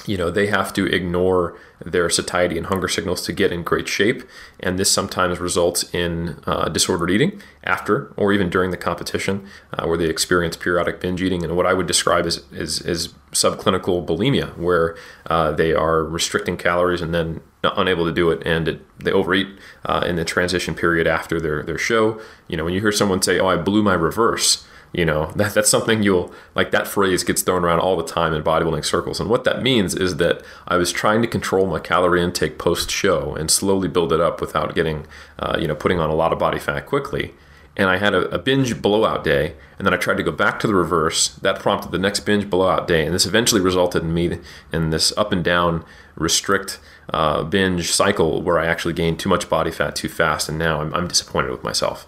you 0.08 0.18
know 0.18 0.30
they 0.30 0.47
have 0.47 0.74
to 0.74 0.86
ignore 0.86 1.58
their 1.84 2.10
satiety 2.10 2.58
and 2.58 2.68
hunger 2.68 2.88
signals 2.88 3.22
to 3.24 3.34
get 3.34 3.51
in 3.51 3.64
great 3.64 3.88
shape 3.88 4.24
and 4.60 4.80
this 4.80 4.91
sometimes 4.91 5.39
results 5.39 5.84
in 5.93 6.39
uh, 6.45 6.70
disordered 6.70 7.12
eating 7.12 7.41
after 7.64 8.14
or 8.18 8.32
even 8.32 8.49
during 8.49 8.72
the 8.72 8.78
competition 8.78 9.47
uh, 9.74 9.86
where 9.86 9.97
they 9.97 10.06
experience 10.06 10.56
periodic 10.56 10.99
binge 10.99 11.22
eating 11.22 11.43
and 11.43 11.56
what 11.56 11.66
i 11.66 11.74
would 11.74 11.88
describe 11.88 12.26
as, 12.26 12.43
as, 12.53 13.14
subclinical 13.36 14.06
bulimia 14.06 14.56
where 14.58 14.95
uh, 15.26 15.51
they 15.51 15.74
are 15.74 16.06
restricting 16.06 16.56
calories 16.56 17.01
and 17.01 17.14
then 17.14 17.41
unable 17.76 18.06
to 18.06 18.14
do 18.14 18.30
it 18.30 18.41
and 18.45 18.68
it, 18.70 18.99
they 19.03 19.12
overeat 19.12 19.47
uh, 19.84 20.06
in 20.08 20.16
the 20.16 20.24
transition 20.24 20.74
period 20.74 21.06
after 21.06 21.41
their, 21.41 21.62
their 21.64 21.78
show. 21.78 22.22
You 22.47 22.56
know 22.56 22.64
when 22.64 22.74
you 22.74 22.80
hear 22.80 22.93
someone 22.93 23.22
say 23.22 23.38
oh 23.38 23.47
i 23.47 23.58
blew 23.58 23.84
my 23.84 23.93
reverse 23.93 24.66
you 24.96 25.04
know, 25.04 25.32
that, 25.36 25.54
that's 25.54 25.70
something 25.70 26.04
you'll 26.04 26.34
like 26.56 26.72
that 26.72 26.88
phrase 26.88 27.26
gets 27.26 27.41
thrown 27.41 27.66
around 27.66 27.80
all 27.82 27.98
the 27.98 28.04
time 28.04 28.34
in 28.34 28.41
bodybuilding 28.41 28.86
circles. 28.86 29.20
And 29.20 29.30
what 29.30 29.43
that 29.43 29.62
means 29.62 29.93
is 29.93 30.16
that 30.18 30.41
I 30.70 30.78
was 30.78 30.93
trying 30.93 31.22
to 31.22 31.28
control 31.28 31.68
my 31.68 31.80
calorie 31.80 32.24
intake 32.24 32.58
post 32.58 32.89
show 32.89 33.36
and 33.36 33.52
slowly 33.52 33.89
build 33.89 34.14
it 34.14 34.22
up 34.22 34.39
without 34.39 34.74
getting, 34.74 35.06
uh, 35.38 35.58
you 35.60 35.68
know, 35.68 35.76
putting 35.76 36.00
on 36.00 36.10
a 36.10 36.16
lot 36.16 36.32
of 36.32 36.39
body 36.39 36.60
fat 36.60 36.86
quickly. 36.86 37.34
And 37.76 37.89
I 37.89 37.98
had 37.98 38.14
a, 38.14 38.30
a 38.34 38.39
binge 38.39 38.82
blowout 38.82 39.26
day, 39.26 39.56
and 39.78 39.86
then 39.86 39.93
I 39.93 39.98
tried 39.98 40.16
to 40.16 40.24
go 40.24 40.32
back 40.32 40.62
to 40.62 40.68
the 40.68 40.74
reverse. 40.74 41.28
That 41.36 41.60
prompted 41.60 41.91
the 41.91 41.98
next 41.98 42.22
binge 42.22 42.50
blowout 42.50 42.88
day, 42.88 43.06
and 43.06 43.14
this 43.14 43.26
eventually 43.26 43.60
resulted 43.60 44.02
in 44.02 44.14
me 44.14 44.39
in 44.72 44.91
this 44.91 45.12
up 45.18 45.34
and 45.34 45.43
down 45.43 45.84
restrict 46.16 46.80
uh, 47.10 47.43
binge 47.43 47.91
cycle 47.91 48.41
where 48.41 48.58
I 48.58 48.66
actually 48.66 48.93
gained 48.93 49.20
too 49.20 49.28
much 49.28 49.50
body 49.50 49.72
fat 49.72 49.93
too 49.93 50.08
fast, 50.08 50.48
and 50.48 50.58
now 50.58 50.80
I'm, 50.80 50.93
I'm 50.93 51.10
disappointed 51.10 51.52
with 51.52 51.66
myself. 51.66 52.08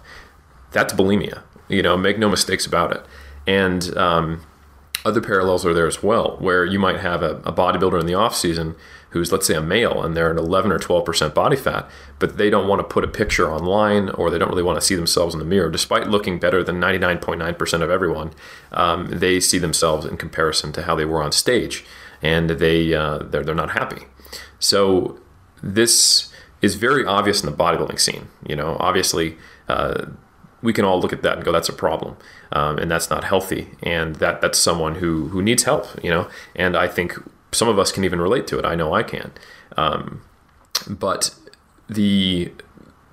That's 0.70 0.94
bulimia. 0.94 1.42
You 1.68 1.82
know, 1.82 1.96
make 1.96 2.18
no 2.18 2.28
mistakes 2.28 2.66
about 2.66 2.92
it. 2.92 3.04
And 3.46 3.96
um, 3.96 4.42
other 5.04 5.20
parallels 5.20 5.64
are 5.64 5.74
there 5.74 5.86
as 5.86 6.02
well, 6.02 6.36
where 6.38 6.64
you 6.64 6.78
might 6.78 7.00
have 7.00 7.22
a, 7.22 7.36
a 7.44 7.52
bodybuilder 7.52 8.00
in 8.00 8.06
the 8.06 8.14
off 8.14 8.34
season 8.34 8.74
who's, 9.10 9.32
let's 9.32 9.46
say, 9.46 9.54
a 9.54 9.62
male, 9.62 10.02
and 10.02 10.14
they're 10.14 10.30
at 10.30 10.36
11 10.36 10.70
or 10.70 10.78
12 10.78 11.04
percent 11.04 11.34
body 11.34 11.56
fat, 11.56 11.88
but 12.18 12.36
they 12.36 12.50
don't 12.50 12.68
want 12.68 12.80
to 12.80 12.84
put 12.84 13.04
a 13.04 13.08
picture 13.08 13.50
online, 13.50 14.10
or 14.10 14.30
they 14.30 14.38
don't 14.38 14.50
really 14.50 14.62
want 14.62 14.78
to 14.78 14.84
see 14.84 14.94
themselves 14.94 15.34
in 15.34 15.38
the 15.38 15.46
mirror, 15.46 15.70
despite 15.70 16.08
looking 16.08 16.38
better 16.38 16.62
than 16.62 16.80
99.9 16.80 17.58
percent 17.58 17.82
of 17.82 17.90
everyone. 17.90 18.32
Um, 18.72 19.06
they 19.08 19.40
see 19.40 19.58
themselves 19.58 20.04
in 20.04 20.16
comparison 20.16 20.72
to 20.72 20.82
how 20.82 20.94
they 20.94 21.06
were 21.06 21.22
on 21.22 21.32
stage, 21.32 21.84
and 22.20 22.50
they 22.50 22.92
uh, 22.92 23.18
they're, 23.18 23.42
they're 23.42 23.54
not 23.54 23.70
happy. 23.70 24.02
So 24.58 25.18
this 25.62 26.30
is 26.60 26.74
very 26.74 27.04
obvious 27.06 27.42
in 27.42 27.50
the 27.50 27.56
bodybuilding 27.56 28.00
scene. 28.00 28.28
You 28.46 28.56
know, 28.56 28.76
obviously. 28.78 29.36
Uh, 29.68 30.06
we 30.62 30.72
can 30.72 30.84
all 30.84 31.00
look 31.00 31.12
at 31.12 31.22
that 31.22 31.36
and 31.36 31.44
go, 31.44 31.52
that's 31.52 31.68
a 31.68 31.72
problem, 31.72 32.16
um, 32.52 32.78
and 32.78 32.90
that's 32.90 33.10
not 33.10 33.24
healthy, 33.24 33.68
and 33.82 34.16
that 34.16 34.40
that's 34.40 34.58
someone 34.58 34.96
who 34.96 35.28
who 35.28 35.42
needs 35.42 35.64
help, 35.64 35.86
you 36.02 36.10
know. 36.10 36.28
And 36.56 36.76
I 36.76 36.88
think 36.88 37.14
some 37.52 37.68
of 37.68 37.78
us 37.78 37.92
can 37.92 38.04
even 38.04 38.20
relate 38.20 38.46
to 38.48 38.58
it. 38.58 38.64
I 38.64 38.74
know 38.74 38.92
I 38.92 39.02
can, 39.02 39.32
um, 39.76 40.22
but 40.88 41.34
the 41.88 42.52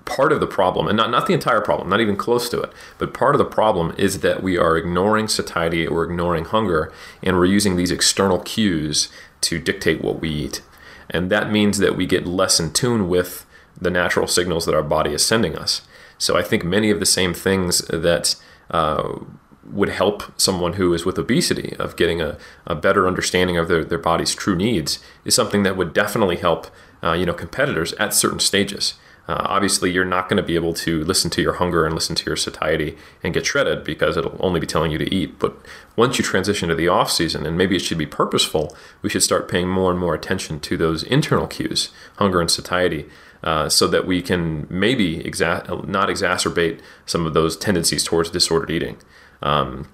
part 0.04 0.32
of 0.32 0.40
the 0.40 0.46
problem, 0.46 0.88
and 0.88 0.96
not 0.96 1.10
not 1.10 1.26
the 1.26 1.34
entire 1.34 1.60
problem, 1.60 1.88
not 1.88 2.00
even 2.00 2.16
close 2.16 2.48
to 2.50 2.60
it, 2.60 2.72
but 2.98 3.14
part 3.14 3.34
of 3.34 3.38
the 3.38 3.44
problem 3.44 3.94
is 3.96 4.20
that 4.20 4.42
we 4.42 4.58
are 4.58 4.76
ignoring 4.76 5.28
satiety, 5.28 5.86
or 5.86 6.04
ignoring 6.04 6.46
hunger, 6.46 6.92
and 7.22 7.36
we're 7.36 7.46
using 7.46 7.76
these 7.76 7.90
external 7.90 8.40
cues 8.40 9.08
to 9.42 9.58
dictate 9.60 10.02
what 10.02 10.20
we 10.20 10.30
eat, 10.30 10.62
and 11.10 11.30
that 11.30 11.50
means 11.50 11.78
that 11.78 11.96
we 11.96 12.06
get 12.06 12.26
less 12.26 12.58
in 12.58 12.72
tune 12.72 13.08
with 13.08 13.46
the 13.80 13.90
natural 13.90 14.26
signals 14.26 14.64
that 14.64 14.74
our 14.74 14.82
body 14.82 15.12
is 15.12 15.24
sending 15.24 15.56
us. 15.56 15.82
So 16.18 16.36
I 16.36 16.42
think 16.42 16.64
many 16.64 16.90
of 16.90 17.00
the 17.00 17.06
same 17.06 17.34
things 17.34 17.78
that 17.88 18.36
uh, 18.70 19.18
would 19.64 19.88
help 19.88 20.22
someone 20.40 20.74
who 20.74 20.94
is 20.94 21.04
with 21.04 21.18
obesity 21.18 21.74
of 21.78 21.96
getting 21.96 22.20
a, 22.20 22.38
a 22.66 22.74
better 22.74 23.06
understanding 23.06 23.56
of 23.56 23.68
their, 23.68 23.84
their 23.84 23.98
body's 23.98 24.34
true 24.34 24.56
needs 24.56 24.98
is 25.24 25.34
something 25.34 25.62
that 25.64 25.76
would 25.76 25.92
definitely 25.92 26.36
help 26.36 26.68
uh, 27.02 27.12
you 27.12 27.26
know 27.26 27.34
competitors 27.34 27.92
at 27.94 28.14
certain 28.14 28.40
stages. 28.40 28.94
Uh, 29.28 29.42
obviously, 29.46 29.90
you're 29.90 30.04
not 30.04 30.28
going 30.28 30.36
to 30.36 30.42
be 30.42 30.54
able 30.54 30.72
to 30.72 31.02
listen 31.04 31.28
to 31.28 31.42
your 31.42 31.54
hunger 31.54 31.84
and 31.84 31.94
listen 31.94 32.14
to 32.14 32.24
your 32.26 32.36
satiety 32.36 32.96
and 33.24 33.34
get 33.34 33.44
shredded 33.44 33.82
because 33.82 34.16
it'll 34.16 34.36
only 34.38 34.60
be 34.60 34.68
telling 34.68 34.92
you 34.92 34.98
to 34.98 35.12
eat. 35.12 35.36
But 35.40 35.56
once 35.96 36.16
you 36.16 36.22
transition 36.22 36.68
to 36.68 36.76
the 36.76 36.86
off 36.86 37.10
season, 37.10 37.44
and 37.44 37.58
maybe 37.58 37.74
it 37.74 37.80
should 37.80 37.98
be 37.98 38.06
purposeful, 38.06 38.76
we 39.02 39.10
should 39.10 39.24
start 39.24 39.48
paying 39.48 39.68
more 39.68 39.90
and 39.90 39.98
more 39.98 40.14
attention 40.14 40.60
to 40.60 40.76
those 40.76 41.02
internal 41.02 41.48
cues, 41.48 41.90
hunger 42.18 42.40
and 42.40 42.50
satiety, 42.50 43.06
uh, 43.46 43.68
so 43.68 43.86
that 43.86 44.06
we 44.06 44.20
can 44.20 44.66
maybe 44.68 45.20
exa- 45.20 45.86
not 45.86 46.08
exacerbate 46.08 46.80
some 47.06 47.24
of 47.26 47.32
those 47.32 47.56
tendencies 47.56 48.02
towards 48.02 48.28
disordered 48.28 48.72
eating. 48.72 48.96
Um, 49.40 49.88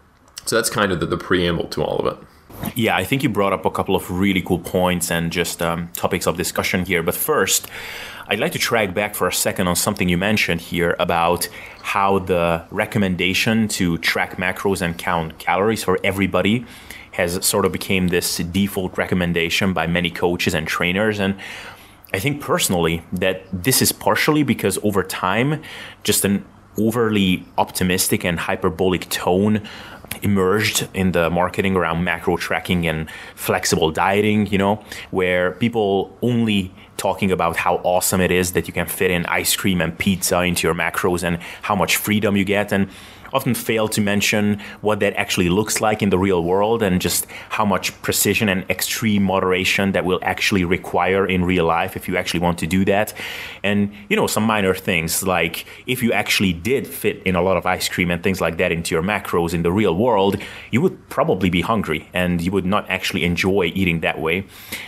so 0.46 0.56
that's 0.56 0.70
kind 0.70 0.90
of 0.90 1.00
the, 1.00 1.06
the, 1.06 1.18
preamble 1.18 1.66
to 1.68 1.84
all 1.84 1.98
of 1.98 2.06
it. 2.06 2.74
Yeah, 2.74 2.96
I 2.96 3.04
think 3.04 3.22
you 3.22 3.28
brought 3.28 3.52
up 3.52 3.66
a 3.66 3.70
couple 3.70 3.94
of 3.94 4.10
really 4.10 4.40
cool 4.40 4.58
points 4.58 5.10
and 5.10 5.30
just 5.30 5.60
um, 5.60 5.88
topics 5.92 6.26
of 6.26 6.38
discussion 6.38 6.86
here. 6.86 7.02
But 7.02 7.14
first, 7.14 7.68
I'd 8.26 8.38
like 8.38 8.52
to 8.52 8.58
track 8.58 8.94
back 8.94 9.14
for 9.14 9.28
a 9.28 9.32
second 9.32 9.68
on 9.68 9.76
something 9.76 10.08
you 10.08 10.16
mentioned 10.16 10.62
here 10.62 10.96
about 10.98 11.46
how 11.82 12.20
the 12.20 12.64
recommendation 12.70 13.68
to 13.68 13.98
track 13.98 14.38
macros 14.38 14.80
and 14.80 14.96
count 14.96 15.38
calories 15.38 15.84
for 15.84 15.98
everybody 16.02 16.64
has 17.12 17.44
sort 17.44 17.66
of 17.66 17.72
became 17.72 18.08
this 18.08 18.38
default 18.38 18.96
recommendation 18.96 19.74
by 19.74 19.86
many 19.86 20.10
coaches 20.10 20.54
and 20.54 20.66
trainers 20.66 21.18
and 21.20 21.34
I 22.14 22.18
think 22.18 22.40
personally 22.40 23.02
that 23.12 23.42
this 23.52 23.80
is 23.80 23.92
partially 23.92 24.42
because 24.42 24.78
over 24.82 25.02
time, 25.02 25.62
just 26.02 26.24
an 26.24 26.44
overly 26.78 27.44
optimistic 27.58 28.24
and 28.24 28.38
hyperbolic 28.38 29.08
tone 29.08 29.62
emerged 30.22 30.88
in 30.94 31.12
the 31.12 31.30
marketing 31.30 31.74
around 31.74 32.04
macro 32.04 32.36
tracking 32.36 32.86
and 32.86 33.10
flexible 33.34 33.90
dieting, 33.90 34.46
you 34.46 34.58
know, 34.58 34.84
where 35.10 35.52
people 35.52 36.16
only 36.22 36.72
talking 36.96 37.32
about 37.32 37.56
how 37.56 37.76
awesome 37.76 38.20
it 38.20 38.30
is 38.30 38.52
that 38.52 38.68
you 38.68 38.72
can 38.72 38.86
fit 38.86 39.10
in 39.10 39.24
ice 39.26 39.56
cream 39.56 39.80
and 39.80 39.98
pizza 39.98 40.40
into 40.42 40.66
your 40.66 40.74
macros 40.74 41.22
and 41.22 41.38
how 41.62 41.74
much 41.74 41.96
freedom 41.96 42.36
you 42.36 42.44
get. 42.44 42.72
And 42.72 42.88
often 43.32 43.54
fail 43.54 43.88
to 43.88 44.00
mention 44.00 44.60
what 44.80 45.00
that 45.00 45.14
actually 45.14 45.48
looks 45.48 45.80
like 45.80 46.02
in 46.02 46.10
the 46.10 46.18
real 46.18 46.42
world 46.44 46.82
and 46.82 47.00
just 47.00 47.26
how 47.48 47.64
much 47.64 48.00
precision 48.02 48.48
and 48.48 48.68
extreme 48.70 49.22
moderation 49.22 49.92
that 49.92 50.04
will 50.04 50.20
actually 50.22 50.64
require 50.64 51.26
in 51.26 51.44
real 51.44 51.64
life 51.64 51.96
if 51.96 52.08
you 52.08 52.16
actually 52.16 52.40
want 52.40 52.58
to 52.58 52.66
do 52.66 52.84
that. 52.84 53.14
And, 53.62 53.92
you 54.08 54.16
know, 54.16 54.26
some 54.26 54.44
minor 54.44 54.74
things 54.74 55.22
like 55.22 55.66
if 55.86 56.02
you 56.02 56.12
actually 56.12 56.52
did 56.52 56.86
fit 56.86 57.22
in 57.24 57.36
a 57.36 57.42
lot 57.42 57.56
of 57.56 57.66
ice 57.66 57.88
cream 57.88 58.10
and 58.10 58.22
things 58.22 58.40
like 58.40 58.56
that 58.58 58.72
into 58.72 58.94
your 58.94 59.02
macros 59.02 59.54
in 59.54 59.62
the 59.62 59.72
real 59.72 59.96
world, 59.96 60.36
you 60.70 60.80
would 60.80 61.08
probably 61.08 61.50
be 61.50 61.60
hungry 61.60 62.08
and 62.12 62.40
you 62.40 62.50
would 62.52 62.66
not 62.66 62.88
actually 62.88 63.24
enjoy 63.24 63.72
eating 63.74 64.00
that 64.00 64.20
way. 64.20 64.44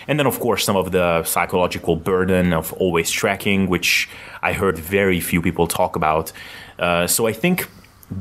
And 0.08 0.18
then, 0.18 0.26
of 0.26 0.40
course, 0.40 0.64
some 0.64 0.76
of 0.76 0.92
the 0.92 1.24
psychological 1.24 1.96
burden 1.96 2.52
of 2.52 2.72
always 2.74 3.10
tracking, 3.10 3.68
which 3.68 4.08
I 4.42 4.52
heard 4.52 4.78
very 4.78 5.20
few 5.20 5.40
people 5.40 5.66
talk 5.66 5.96
about. 5.96 6.32
Uh, 6.78 7.06
so 7.06 7.26
I 7.26 7.32
think 7.32 7.68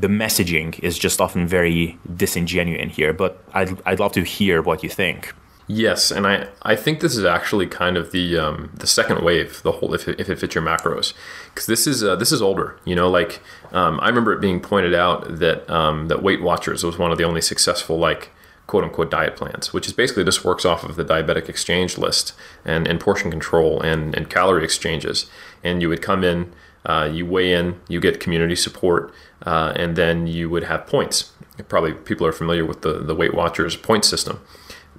the 0.00 0.08
messaging 0.08 0.78
is 0.80 0.98
just 0.98 1.20
often 1.20 1.46
very 1.46 1.98
disingenuous 2.16 2.96
here, 2.96 3.12
but 3.12 3.42
I'd, 3.52 3.80
I'd 3.86 4.00
love 4.00 4.12
to 4.12 4.22
hear 4.22 4.62
what 4.62 4.82
you 4.82 4.88
think. 4.88 5.34
Yes, 5.66 6.10
and 6.10 6.26
I, 6.26 6.48
I 6.62 6.76
think 6.76 7.00
this 7.00 7.16
is 7.16 7.24
actually 7.24 7.66
kind 7.66 7.96
of 7.96 8.12
the 8.12 8.36
um, 8.36 8.70
the 8.74 8.86
second 8.86 9.24
wave, 9.24 9.62
the 9.62 9.72
whole 9.72 9.94
if 9.94 10.06
it, 10.06 10.20
if 10.20 10.28
it 10.28 10.38
fits 10.38 10.54
your 10.54 10.62
macros, 10.62 11.14
because 11.48 11.64
this 11.64 11.86
is 11.86 12.04
uh, 12.04 12.16
this 12.16 12.32
is 12.32 12.42
older. 12.42 12.78
You 12.84 12.94
know, 12.94 13.08
like 13.08 13.40
um, 13.72 13.98
I 14.00 14.08
remember 14.08 14.34
it 14.34 14.42
being 14.42 14.60
pointed 14.60 14.92
out 14.94 15.38
that 15.38 15.68
um, 15.70 16.08
that 16.08 16.22
Weight 16.22 16.42
Watchers 16.42 16.84
was 16.84 16.98
one 16.98 17.12
of 17.12 17.16
the 17.16 17.24
only 17.24 17.40
successful 17.40 17.98
like 17.98 18.30
quote 18.66 18.84
unquote 18.84 19.10
diet 19.10 19.36
plans, 19.36 19.72
which 19.72 19.86
is 19.86 19.92
basically 19.92 20.24
just 20.24 20.44
works 20.44 20.64
off 20.64 20.84
of 20.84 20.96
the 20.96 21.04
diabetic 21.04 21.48
exchange 21.48 21.98
list 21.98 22.34
and, 22.64 22.86
and 22.86 23.00
portion 23.00 23.30
control 23.30 23.80
and, 23.80 24.14
and 24.14 24.30
calorie 24.30 24.64
exchanges. 24.64 25.30
And 25.62 25.80
you 25.80 25.88
would 25.88 26.02
come 26.02 26.24
in, 26.24 26.52
uh, 26.84 27.08
you 27.12 27.26
weigh 27.26 27.52
in, 27.52 27.80
you 27.88 28.00
get 28.00 28.20
community 28.20 28.56
support, 28.56 29.12
uh, 29.46 29.72
and 29.76 29.96
then 29.96 30.26
you 30.26 30.50
would 30.50 30.64
have 30.64 30.86
points. 30.86 31.32
Probably 31.68 31.92
people 31.92 32.26
are 32.26 32.32
familiar 32.32 32.64
with 32.64 32.82
the, 32.82 32.98
the 32.98 33.14
Weight 33.14 33.34
Watchers 33.34 33.76
point 33.76 34.04
system. 34.04 34.40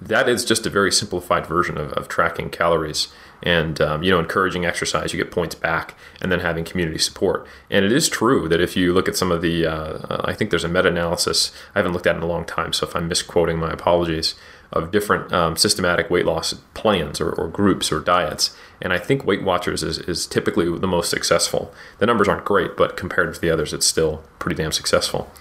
That 0.01 0.27
is 0.27 0.43
just 0.43 0.65
a 0.65 0.69
very 0.69 0.91
simplified 0.91 1.45
version 1.45 1.77
of, 1.77 1.93
of 1.93 2.07
tracking 2.07 2.49
calories 2.49 3.07
and 3.43 3.79
um, 3.79 4.03
you 4.03 4.11
know 4.11 4.19
encouraging 4.19 4.65
exercise 4.65 5.13
you 5.13 5.21
get 5.21 5.31
points 5.31 5.55
back 5.55 5.93
and 6.21 6.31
then 6.31 6.39
having 6.39 6.63
community 6.63 6.97
support 6.97 7.45
and 7.69 7.85
it 7.85 7.91
is 7.91 8.09
true 8.09 8.47
that 8.49 8.59
if 8.59 8.75
you 8.75 8.93
look 8.93 9.07
at 9.07 9.15
some 9.15 9.31
of 9.31 9.41
the 9.41 9.65
uh, 9.65 10.21
i 10.25 10.33
think 10.33 10.49
there's 10.49 10.63
a 10.63 10.69
meta-analysis 10.69 11.51
i 11.73 11.79
haven't 11.79 11.93
looked 11.93 12.07
at 12.07 12.15
in 12.15 12.23
a 12.23 12.27
long 12.27 12.45
time 12.45 12.73
so 12.73 12.87
if 12.87 12.95
i'm 12.95 13.07
misquoting 13.07 13.57
my 13.57 13.71
apologies 13.71 14.35
of 14.71 14.91
different 14.91 15.31
um, 15.31 15.55
systematic 15.55 16.09
weight 16.09 16.25
loss 16.25 16.53
plans 16.73 17.21
or, 17.21 17.31
or, 17.31 17.47
groups 17.47 17.91
or 17.91 17.99
diets 17.99 18.55
and 18.81 18.93
i 18.93 18.97
think 18.97 19.25
weight 19.25 19.43
watchers 19.43 19.83
is, 19.83 19.99
is 19.99 20.25
typically 20.27 20.65
the 20.77 20.87
most 20.87 21.09
successful. 21.09 21.73
The 21.99 22.05
numbers 22.05 22.27
aren't 22.27 22.45
great 22.45 22.75
but 22.77 22.97
compared 22.97 23.33
to 23.33 23.39
the 23.39 23.49
others 23.49 23.73
it's 23.73 23.85
still 23.85 24.23
pretty 24.39 24.61
damn 24.61 24.71
successful. 24.71 25.31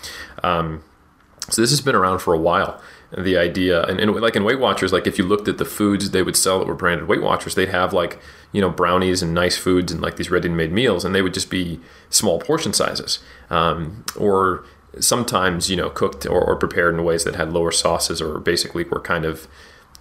Um, 0.42 0.82
so 1.50 1.60
this 1.60 1.70
has 1.70 1.80
been 1.80 1.94
around 1.94 2.20
for 2.20 2.32
a 2.32 2.38
while 2.38 2.80
the 3.16 3.36
idea. 3.36 3.84
And, 3.84 4.00
and, 4.00 4.14
like 4.16 4.36
in 4.36 4.44
weight 4.44 4.58
watchers 4.58 4.92
like 4.92 5.06
if 5.06 5.18
you 5.18 5.24
looked 5.24 5.48
at 5.48 5.58
the 5.58 5.64
foods 5.64 6.10
they 6.10 6.22
would 6.22 6.36
sell 6.36 6.58
that 6.58 6.66
were 6.66 6.74
branded 6.74 7.08
weight 7.08 7.22
watchers 7.22 7.54
they'd 7.54 7.68
have 7.68 7.92
like 7.92 8.18
you 8.52 8.60
know 8.60 8.70
brownies 8.70 9.22
and 9.22 9.34
nice 9.34 9.56
foods 9.56 9.92
and 9.92 10.00
like 10.00 10.16
these 10.16 10.30
ready-made 10.30 10.72
meals 10.72 11.04
and 11.04 11.14
they 11.14 11.22
would 11.22 11.34
just 11.34 11.50
be 11.50 11.80
small 12.10 12.38
portion 12.38 12.72
sizes. 12.72 13.18
Um, 13.50 14.04
or 14.16 14.64
sometimes 15.00 15.70
you 15.70 15.76
know 15.76 15.90
cooked 15.90 16.26
or, 16.26 16.40
or, 16.40 16.56
prepared 16.56 16.94
in 16.94 17.04
ways 17.04 17.24
that 17.24 17.34
had 17.34 17.52
lower 17.52 17.72
sauces 17.72 18.22
or 18.22 18.38
basically 18.38 18.84
were 18.84 19.00
kind 19.00 19.24
of 19.24 19.48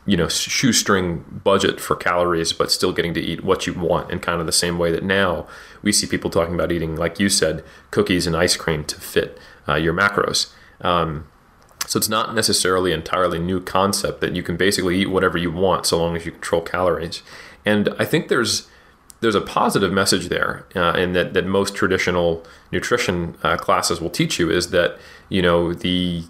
you 0.05 0.17
know 0.17 0.27
shoestring 0.27 1.23
budget 1.43 1.79
for 1.79 1.95
calories 1.95 2.51
but 2.51 2.71
still 2.71 2.91
getting 2.91 3.13
to 3.13 3.21
eat 3.21 3.43
what 3.43 3.65
you 3.65 3.73
want 3.73 4.11
in 4.11 4.19
kind 4.19 4.39
of 4.39 4.45
the 4.45 4.51
same 4.51 4.77
way 4.77 4.91
that 4.91 5.03
now 5.03 5.47
we 5.81 5.91
see 5.91 6.05
people 6.05 6.29
talking 6.29 6.55
about 6.55 6.71
eating 6.71 6.95
like 6.95 7.19
you 7.19 7.29
said 7.29 7.63
cookies 7.91 8.27
and 8.27 8.35
ice 8.35 8.57
cream 8.57 8.83
to 8.83 8.99
fit 8.99 9.39
uh, 9.67 9.75
your 9.75 9.93
macros 9.93 10.51
um, 10.81 11.25
so 11.87 11.97
it's 11.97 12.09
not 12.09 12.33
necessarily 12.33 12.91
entirely 12.91 13.39
new 13.39 13.59
concept 13.59 14.21
that 14.21 14.35
you 14.35 14.43
can 14.43 14.57
basically 14.57 14.99
eat 14.99 15.09
whatever 15.09 15.37
you 15.37 15.51
want 15.51 15.85
so 15.85 15.97
long 15.97 16.15
as 16.15 16.25
you 16.25 16.31
control 16.31 16.61
calories. 16.61 17.21
And 17.65 17.89
I 17.99 18.05
think 18.05 18.27
there's 18.27 18.67
there's 19.21 19.35
a 19.35 19.41
positive 19.41 19.93
message 19.93 20.27
there, 20.27 20.65
uh, 20.75 20.91
and 20.91 21.15
that 21.15 21.33
that 21.33 21.45
most 21.45 21.75
traditional 21.75 22.45
nutrition 22.71 23.37
uh, 23.43 23.57
classes 23.57 24.01
will 24.01 24.09
teach 24.09 24.37
you 24.37 24.49
is 24.49 24.71
that 24.71 24.97
you 25.29 25.41
know 25.41 25.73
the 25.73 26.23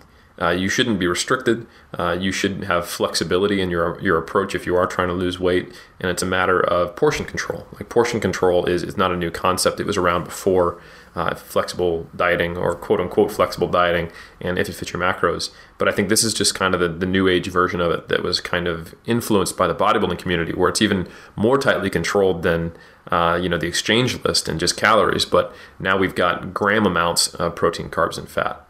uh, 0.44 0.50
you 0.50 0.68
shouldn't 0.68 1.00
be 1.00 1.08
restricted. 1.08 1.66
Uh, 1.98 2.18
you 2.20 2.32
should 2.32 2.66
have 2.66 2.88
flexibility 2.88 3.62
in 3.62 3.70
your 3.70 4.00
your 4.02 4.18
approach 4.18 4.54
if 4.54 4.66
you 4.66 4.76
are 4.76 4.86
trying 4.86 5.08
to 5.08 5.14
lose 5.14 5.40
weight, 5.40 5.74
and 6.02 6.12
it's 6.12 6.22
a 6.22 6.26
matter 6.26 6.60
of 6.60 6.96
portion 6.96 7.26
control. 7.26 7.66
Like 7.74 7.88
portion 7.88 8.20
control 8.20 8.66
is 8.66 8.84
is 8.84 8.98
not 8.98 9.12
a 9.12 9.16
new 9.16 9.32
concept; 9.32 9.80
it 9.80 9.86
was 9.86 9.96
around 9.96 10.26
before 10.26 10.82
uh, 11.16 11.36
flexible 11.36 12.08
dieting 12.16 12.58
or 12.58 12.76
quote 12.76 13.00
unquote 13.00 13.32
flexible 13.32 13.68
dieting 13.68 14.12
and 14.42 14.58
if 14.58 14.68
it 14.68 14.74
fits 14.74 14.92
your 14.92 15.02
macros. 15.02 15.52
But 15.78 15.88
I 15.88 15.92
think 15.92 16.10
this 16.10 16.24
is 16.24 16.34
just 16.34 16.56
kind 16.56 16.74
of 16.74 16.80
the, 16.80 16.90
the 16.90 17.06
new 17.06 17.28
age 17.28 17.48
version 17.48 17.80
of 17.80 17.92
it 17.92 18.08
that 18.10 18.24
was 18.24 18.42
kind 18.42 18.68
of 18.68 18.96
influenced 19.06 19.56
by 19.56 19.68
the 19.68 19.76
bodybuilding 19.76 20.20
community, 20.20 20.54
where 20.54 20.70
it's 20.70 20.82
even 20.82 21.08
more 21.36 21.58
tightly 21.58 21.90
controlled 21.90 22.44
than 22.44 22.74
uh, 23.12 23.40
you 23.42 23.48
know 23.48 23.58
the 23.58 23.68
exchange 23.68 24.24
list 24.24 24.50
and 24.50 24.60
just 24.60 24.76
calories. 24.76 25.26
But 25.26 25.56
now 25.80 25.98
we've 25.98 26.16
got 26.16 26.54
gram 26.54 26.86
amounts 26.86 27.34
of 27.36 27.56
protein, 27.56 27.90
carbs, 27.90 28.18
and 28.18 28.28
fat. 28.28 28.68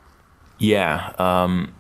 Yeah. 0.63 1.11
Um, 1.19 1.73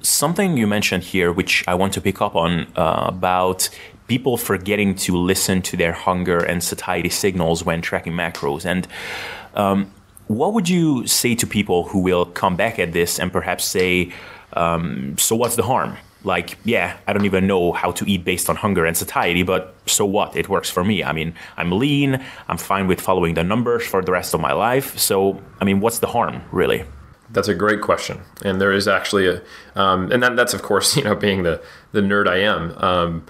something 0.00 0.56
you 0.56 0.68
mentioned 0.68 1.02
here, 1.02 1.32
which 1.32 1.64
I 1.66 1.74
want 1.74 1.92
to 1.94 2.00
pick 2.00 2.22
up 2.22 2.36
on 2.36 2.68
uh, 2.76 3.06
about 3.08 3.68
people 4.06 4.36
forgetting 4.36 4.94
to 4.94 5.16
listen 5.16 5.60
to 5.62 5.76
their 5.76 5.92
hunger 5.92 6.38
and 6.38 6.62
satiety 6.62 7.08
signals 7.08 7.64
when 7.64 7.82
tracking 7.82 8.12
macros. 8.12 8.64
And 8.64 8.86
um, 9.54 9.92
what 10.28 10.54
would 10.54 10.68
you 10.68 11.04
say 11.04 11.34
to 11.34 11.48
people 11.48 11.88
who 11.88 11.98
will 11.98 12.26
come 12.26 12.54
back 12.54 12.78
at 12.78 12.92
this 12.92 13.18
and 13.18 13.32
perhaps 13.32 13.64
say, 13.64 14.12
um, 14.52 15.18
so 15.18 15.34
what's 15.34 15.56
the 15.56 15.64
harm? 15.64 15.96
Like, 16.22 16.58
yeah, 16.64 16.96
I 17.08 17.12
don't 17.14 17.24
even 17.24 17.48
know 17.48 17.72
how 17.72 17.90
to 17.90 18.08
eat 18.08 18.24
based 18.24 18.48
on 18.48 18.54
hunger 18.54 18.86
and 18.86 18.96
satiety, 18.96 19.42
but 19.42 19.74
so 19.86 20.06
what? 20.06 20.36
It 20.36 20.48
works 20.48 20.70
for 20.70 20.84
me. 20.84 21.02
I 21.02 21.12
mean, 21.12 21.34
I'm 21.56 21.72
lean, 21.72 22.24
I'm 22.46 22.58
fine 22.58 22.86
with 22.86 23.00
following 23.00 23.34
the 23.34 23.42
numbers 23.42 23.84
for 23.84 24.00
the 24.00 24.12
rest 24.12 24.32
of 24.32 24.40
my 24.40 24.52
life. 24.52 24.96
So, 24.96 25.42
I 25.60 25.64
mean, 25.64 25.80
what's 25.80 25.98
the 25.98 26.06
harm, 26.06 26.42
really? 26.52 26.84
That's 27.30 27.48
a 27.48 27.54
great 27.54 27.82
question, 27.82 28.22
and 28.42 28.60
there 28.60 28.72
is 28.72 28.88
actually 28.88 29.28
a, 29.28 29.42
um, 29.74 30.10
and 30.10 30.22
that, 30.22 30.36
that's 30.36 30.54
of 30.54 30.62
course 30.62 30.96
you 30.96 31.04
know 31.04 31.14
being 31.14 31.42
the 31.42 31.62
the 31.92 32.00
nerd 32.00 32.28
I 32.28 32.38
am. 32.38 32.72
Um, 32.78 33.26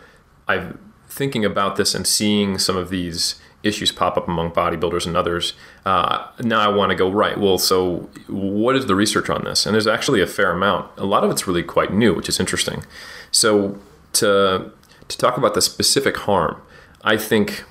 I'm 0.46 0.78
thinking 1.08 1.44
about 1.44 1.76
this 1.76 1.94
and 1.94 2.06
seeing 2.06 2.58
some 2.58 2.76
of 2.76 2.90
these 2.90 3.40
issues 3.62 3.90
pop 3.90 4.16
up 4.16 4.28
among 4.28 4.52
bodybuilders 4.52 5.06
and 5.06 5.16
others. 5.16 5.54
Uh, 5.84 6.26
now 6.40 6.60
I 6.60 6.68
want 6.68 6.90
to 6.90 6.96
go 6.96 7.10
right. 7.10 7.38
Well, 7.38 7.58
so 7.58 8.08
what 8.28 8.76
is 8.76 8.86
the 8.86 8.94
research 8.94 9.28
on 9.28 9.44
this? 9.44 9.66
And 9.66 9.74
there's 9.74 9.86
actually 9.86 10.20
a 10.20 10.26
fair 10.26 10.52
amount. 10.52 10.90
A 10.96 11.04
lot 11.04 11.24
of 11.24 11.30
it's 11.30 11.46
really 11.46 11.62
quite 11.62 11.92
new, 11.92 12.14
which 12.14 12.28
is 12.28 12.38
interesting. 12.38 12.84
So 13.30 13.78
to 14.14 14.72
to 15.08 15.18
talk 15.18 15.38
about 15.38 15.54
the 15.54 15.62
specific 15.62 16.16
harm, 16.18 16.60
I 17.02 17.16
think 17.16 17.64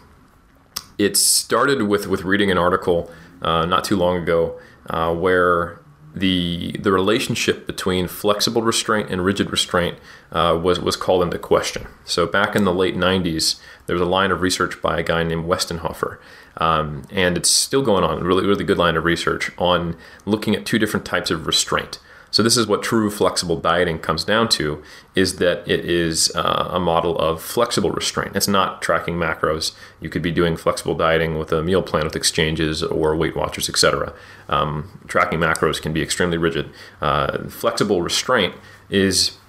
it 0.97 1.15
started 1.15 1.83
with 1.83 2.07
with 2.07 2.23
reading 2.23 2.51
an 2.51 2.57
article 2.57 3.11
uh, 3.41 3.65
not 3.65 3.83
too 3.83 3.95
long 3.95 4.17
ago 4.17 4.59
uh, 4.89 5.13
where 5.13 5.79
the 6.19 6.77
the 6.79 6.91
relationship 6.91 7.67
between 7.67 8.07
flexible 8.07 8.61
restraint 8.61 9.09
and 9.09 9.23
rigid 9.23 9.51
restraint 9.51 9.97
uh, 10.31 10.59
was 10.61 10.79
was 10.79 10.95
called 10.95 11.23
into 11.23 11.37
question. 11.37 11.87
So 12.05 12.25
back 12.25 12.55
in 12.55 12.63
the 12.63 12.73
late 12.73 12.95
90s, 12.95 13.59
there 13.85 13.95
was 13.95 14.01
a 14.01 14.05
line 14.05 14.31
of 14.31 14.41
research 14.41 14.81
by 14.81 14.99
a 14.99 15.03
guy 15.03 15.23
named 15.23 15.45
Westenhoefer, 15.45 16.17
um, 16.57 17.03
and 17.11 17.37
it's 17.37 17.49
still 17.49 17.81
going 17.81 18.03
on. 18.03 18.23
Really, 18.23 18.45
really 18.45 18.63
good 18.63 18.77
line 18.77 18.95
of 18.95 19.05
research 19.05 19.51
on 19.57 19.95
looking 20.25 20.55
at 20.55 20.65
two 20.65 20.79
different 20.79 21.05
types 21.05 21.31
of 21.31 21.47
restraint. 21.47 21.99
So 22.37 22.43
this 22.43 22.55
is 22.55 22.67
what 22.67 22.83
true 22.83 23.09
flexible 23.09 23.59
dieting 23.59 23.97
comes 23.97 24.23
down 24.23 24.47
to: 24.49 24.83
is 25.15 25.37
that 25.37 25.67
it 25.67 25.83
is 25.83 26.31
uh, 26.35 26.69
a 26.71 26.79
model 26.79 27.17
of 27.17 27.41
flexible 27.41 27.89
restraint. 27.89 28.35
It's 28.35 28.47
not 28.47 28.79
tracking 28.79 29.15
macros. 29.15 29.71
You 29.99 30.11
could 30.11 30.21
be 30.21 30.29
doing 30.29 30.55
flexible 30.55 30.93
dieting 30.93 31.39
with 31.39 31.51
a 31.51 31.63
meal 31.63 31.81
plan 31.81 32.03
with 32.03 32.15
exchanges 32.15 32.83
or 32.83 33.15
Weight 33.15 33.35
Watchers, 33.35 33.67
etc. 33.67 34.13
Um, 34.49 34.99
tracking 35.07 35.39
macros 35.39 35.81
can 35.81 35.93
be 35.93 36.03
extremely 36.03 36.37
rigid. 36.37 36.69
Uh, 37.01 37.49
flexible 37.49 38.03
restraint 38.03 38.53
is 38.87 39.39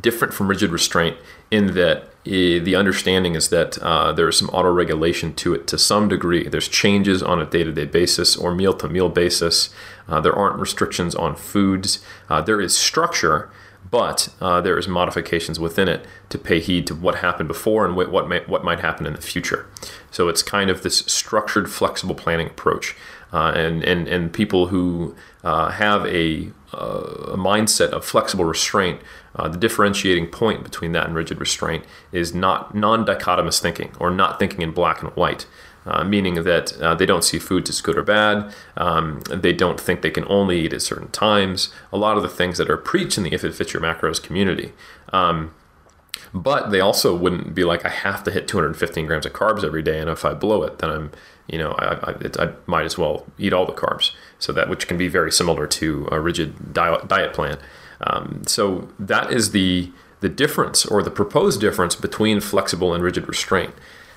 different 0.00 0.32
from 0.32 0.46
rigid 0.46 0.70
restraint 0.70 1.16
in 1.50 1.74
that 1.74 2.10
the 2.24 2.76
understanding 2.76 3.34
is 3.34 3.48
that 3.48 3.78
uh, 3.78 4.12
there 4.12 4.28
is 4.28 4.36
some 4.36 4.50
auto 4.50 4.70
regulation 4.70 5.34
to 5.34 5.54
it 5.54 5.66
to 5.66 5.78
some 5.78 6.08
degree. 6.08 6.46
There's 6.46 6.68
changes 6.68 7.22
on 7.22 7.40
a 7.40 7.46
day 7.46 7.64
to 7.64 7.72
day 7.72 7.86
basis 7.86 8.36
or 8.36 8.54
meal 8.54 8.74
to 8.74 8.88
meal 8.88 9.08
basis. 9.08 9.70
Uh, 10.06 10.20
there 10.20 10.34
aren't 10.34 10.58
restrictions 10.58 11.14
on 11.14 11.34
foods. 11.34 12.04
Uh, 12.28 12.42
there 12.42 12.60
is 12.60 12.76
structure, 12.76 13.50
but 13.90 14.28
uh, 14.40 14.60
there 14.60 14.78
is 14.78 14.86
modifications 14.86 15.58
within 15.58 15.88
it 15.88 16.04
to 16.28 16.38
pay 16.38 16.60
heed 16.60 16.86
to 16.88 16.94
what 16.94 17.16
happened 17.16 17.48
before 17.48 17.86
and 17.86 17.96
what 17.96 18.28
may, 18.28 18.40
what 18.40 18.64
might 18.64 18.80
happen 18.80 19.06
in 19.06 19.14
the 19.14 19.22
future. 19.22 19.66
So 20.10 20.28
it's 20.28 20.42
kind 20.42 20.68
of 20.68 20.82
this 20.82 20.98
structured, 20.98 21.70
flexible 21.70 22.14
planning 22.14 22.48
approach. 22.48 22.96
Uh, 23.32 23.52
and, 23.54 23.84
and, 23.84 24.08
and 24.08 24.32
people 24.32 24.66
who 24.66 25.14
uh, 25.44 25.70
have 25.70 26.04
a, 26.06 26.50
a 26.72 27.36
mindset 27.36 27.90
of 27.90 28.04
flexible 28.04 28.44
restraint 28.44 29.00
uh, 29.36 29.48
the 29.48 29.58
differentiating 29.58 30.26
point 30.26 30.64
between 30.64 30.92
that 30.92 31.06
and 31.06 31.14
rigid 31.14 31.38
restraint 31.38 31.84
is 32.12 32.34
not 32.34 32.74
non 32.74 33.04
dichotomous 33.06 33.60
thinking 33.60 33.92
or 34.00 34.10
not 34.10 34.38
thinking 34.38 34.62
in 34.62 34.72
black 34.72 35.02
and 35.02 35.10
white. 35.12 35.46
uh, 35.86 36.04
meaning 36.04 36.42
that 36.44 36.76
uh, 36.80 36.94
they 36.94 37.06
don't 37.06 37.24
see 37.24 37.38
foods 37.38 37.70
as 37.70 37.80
good 37.80 37.96
or 37.96 38.02
bad. 38.02 38.52
Um, 38.76 39.20
they 39.30 39.52
don't 39.52 39.80
think 39.80 40.02
they 40.02 40.10
can 40.10 40.24
only 40.28 40.60
eat 40.60 40.72
at 40.72 40.82
certain 40.82 41.08
times. 41.08 41.72
A 41.92 41.96
lot 41.96 42.16
of 42.16 42.22
the 42.22 42.28
things 42.28 42.58
that 42.58 42.70
are 42.70 42.76
preached 42.76 43.16
in 43.16 43.24
the 43.24 43.32
If 43.32 43.44
It 43.44 43.54
Fits 43.54 43.72
Your 43.72 43.82
Macros 43.82 44.22
community. 44.22 44.72
Um, 45.12 45.54
but 46.32 46.70
they 46.70 46.80
also 46.80 47.16
wouldn't 47.16 47.54
be 47.54 47.64
like, 47.64 47.84
I 47.84 47.88
have 47.88 48.22
to 48.24 48.30
hit 48.30 48.46
215 48.46 49.06
grams 49.06 49.26
of 49.26 49.32
carbs 49.32 49.64
every 49.64 49.82
day, 49.82 49.98
and 49.98 50.08
if 50.08 50.24
I 50.24 50.34
blow 50.34 50.62
it, 50.62 50.78
then 50.78 50.90
I'm, 50.90 51.10
you 51.48 51.58
know, 51.58 51.72
I, 51.72 52.12
I, 52.12 52.44
I 52.44 52.52
might 52.66 52.84
as 52.84 52.96
well 52.96 53.26
eat 53.38 53.52
all 53.52 53.66
the 53.66 53.72
carbs. 53.72 54.12
So 54.40 54.52
that 54.52 54.68
which 54.68 54.88
can 54.88 54.98
be 54.98 55.06
very 55.06 55.30
similar 55.30 55.66
to 55.68 56.08
a 56.10 56.18
rigid 56.18 56.72
diet, 56.72 57.32
plan. 57.32 57.58
Um, 58.00 58.42
so 58.46 58.88
that 58.98 59.32
is 59.32 59.52
the 59.52 59.92
the 60.20 60.28
difference 60.28 60.84
or 60.84 61.02
the 61.02 61.10
proposed 61.10 61.60
difference 61.60 61.94
between 61.94 62.40
flexible 62.40 62.92
and 62.92 63.02
rigid 63.02 63.26
restraint. 63.26 63.72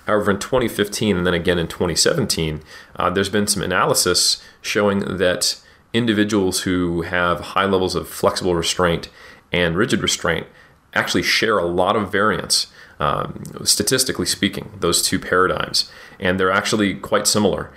However, 0.05 0.31
in 0.31 0.39
2015 0.39 1.17
and 1.17 1.25
then 1.25 1.33
again 1.33 1.57
in 1.57 1.67
2017, 1.67 2.61
uh, 2.97 3.09
there's 3.09 3.29
been 3.29 3.47
some 3.47 3.63
analysis 3.63 4.43
showing 4.61 5.17
that 5.17 5.61
individuals 5.93 6.61
who 6.61 7.03
have 7.03 7.39
high 7.39 7.65
levels 7.65 7.95
of 7.95 8.09
flexible 8.09 8.55
restraint 8.55 9.09
and 9.51 9.77
rigid 9.77 10.01
restraint 10.01 10.47
actually 10.93 11.23
share 11.23 11.57
a 11.57 11.65
lot 11.65 11.95
of 11.95 12.11
variance, 12.11 12.67
um, 12.99 13.43
statistically 13.63 14.25
speaking, 14.25 14.71
those 14.79 15.01
two 15.01 15.19
paradigms. 15.19 15.89
And 16.19 16.39
they're 16.39 16.51
actually 16.51 16.95
quite 16.95 17.27
similar. 17.27 17.71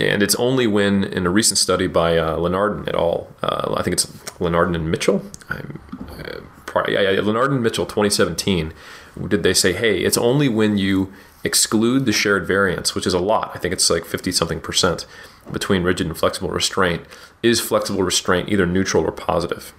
And 0.00 0.22
it's 0.22 0.34
only 0.36 0.66
when, 0.66 1.04
in 1.04 1.26
a 1.26 1.30
recent 1.30 1.58
study 1.58 1.86
by 1.86 2.16
uh, 2.16 2.36
Linardon 2.36 2.88
et 2.88 2.94
al., 2.94 3.28
uh, 3.42 3.74
I 3.76 3.82
think 3.82 3.94
it's 3.94 4.06
Linardon 4.38 4.74
and 4.74 4.90
Mitchell, 4.90 5.22
I'm, 5.48 5.80
uh, 6.10 6.84
yeah, 6.88 7.00
yeah, 7.00 7.20
Linardon 7.20 7.54
and 7.54 7.62
Mitchell 7.62 7.86
2017, 7.86 8.72
did 9.28 9.42
they 9.42 9.54
say, 9.54 9.72
hey, 9.72 10.00
it's 10.00 10.16
only 10.16 10.48
when 10.48 10.78
you 10.78 11.12
exclude 11.42 12.06
the 12.06 12.12
shared 12.12 12.46
variance, 12.46 12.94
which 12.94 13.06
is 13.06 13.14
a 13.14 13.18
lot, 13.18 13.50
I 13.54 13.58
think 13.58 13.72
it's 13.72 13.88
like 13.90 14.04
50 14.04 14.30
something 14.32 14.60
percent 14.60 15.06
between 15.50 15.82
rigid 15.82 16.06
and 16.06 16.16
flexible 16.16 16.50
restraint, 16.50 17.02
is 17.42 17.60
flexible 17.60 18.02
restraint 18.02 18.48
either 18.48 18.66
neutral 18.66 19.04
or 19.04 19.12
positive? 19.12 19.72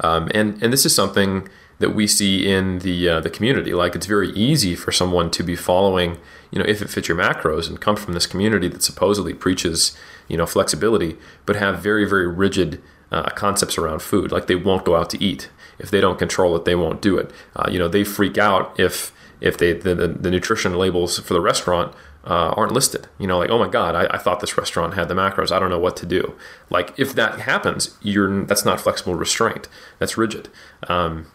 Um, 0.00 0.30
and 0.34 0.60
and 0.62 0.72
this 0.72 0.84
is 0.86 0.94
something 0.94 1.48
that 1.82 1.90
we 1.90 2.06
see 2.06 2.48
in 2.50 2.78
the 2.78 3.08
uh, 3.08 3.20
the 3.20 3.28
community. 3.28 3.74
Like 3.74 3.94
it's 3.94 4.06
very 4.06 4.30
easy 4.30 4.74
for 4.74 4.92
someone 4.92 5.30
to 5.32 5.42
be 5.42 5.56
following, 5.56 6.16
you 6.50 6.60
know, 6.60 6.64
if 6.64 6.80
it 6.80 6.88
fits 6.88 7.08
your 7.08 7.18
macros 7.18 7.68
and 7.68 7.80
come 7.80 7.96
from 7.96 8.14
this 8.14 8.26
community 8.26 8.68
that 8.68 8.82
supposedly 8.82 9.34
preaches, 9.34 9.96
you 10.28 10.36
know, 10.36 10.46
flexibility, 10.46 11.18
but 11.44 11.56
have 11.56 11.80
very 11.80 12.08
very 12.08 12.28
rigid 12.28 12.80
uh, 13.10 13.28
concepts 13.30 13.76
around 13.76 14.00
food. 14.00 14.30
Like 14.30 14.46
they 14.46 14.54
won't 14.54 14.84
go 14.84 14.96
out 14.96 15.10
to 15.10 15.22
eat 15.22 15.50
if 15.80 15.90
they 15.90 16.00
don't 16.00 16.18
control 16.18 16.54
it. 16.56 16.64
They 16.64 16.76
won't 16.76 17.02
do 17.02 17.18
it. 17.18 17.32
Uh, 17.56 17.68
you 17.68 17.78
know, 17.78 17.88
they 17.88 18.04
freak 18.04 18.38
out 18.38 18.78
if 18.78 19.12
if 19.40 19.58
they 19.58 19.72
the, 19.72 19.94
the, 19.94 20.06
the 20.06 20.30
nutrition 20.30 20.78
labels 20.78 21.18
for 21.18 21.34
the 21.34 21.40
restaurant 21.40 21.94
uh, 22.24 22.54
aren't 22.56 22.72
listed. 22.72 23.08
You 23.18 23.26
know, 23.26 23.38
like, 23.38 23.50
oh 23.50 23.58
my 23.58 23.68
God, 23.68 23.96
I, 23.96 24.06
I, 24.14 24.18
thought 24.18 24.38
this 24.38 24.56
restaurant 24.56 24.94
had 24.94 25.08
the 25.08 25.14
macros. 25.14 25.50
I 25.50 25.58
don't 25.58 25.70
know 25.70 25.80
what 25.80 25.96
to 25.96 26.06
do. 26.06 26.34
Like, 26.70 26.96
if 26.96 27.16
that 27.16 27.40
happens, 27.40 27.98
you're 28.00 28.44
that's 28.44 28.64
not 28.64 28.80
flexible 28.80 29.16
restraint. 29.16 29.68
That's 29.98 30.16
rigid. 30.16 30.48
Um, 30.86 31.26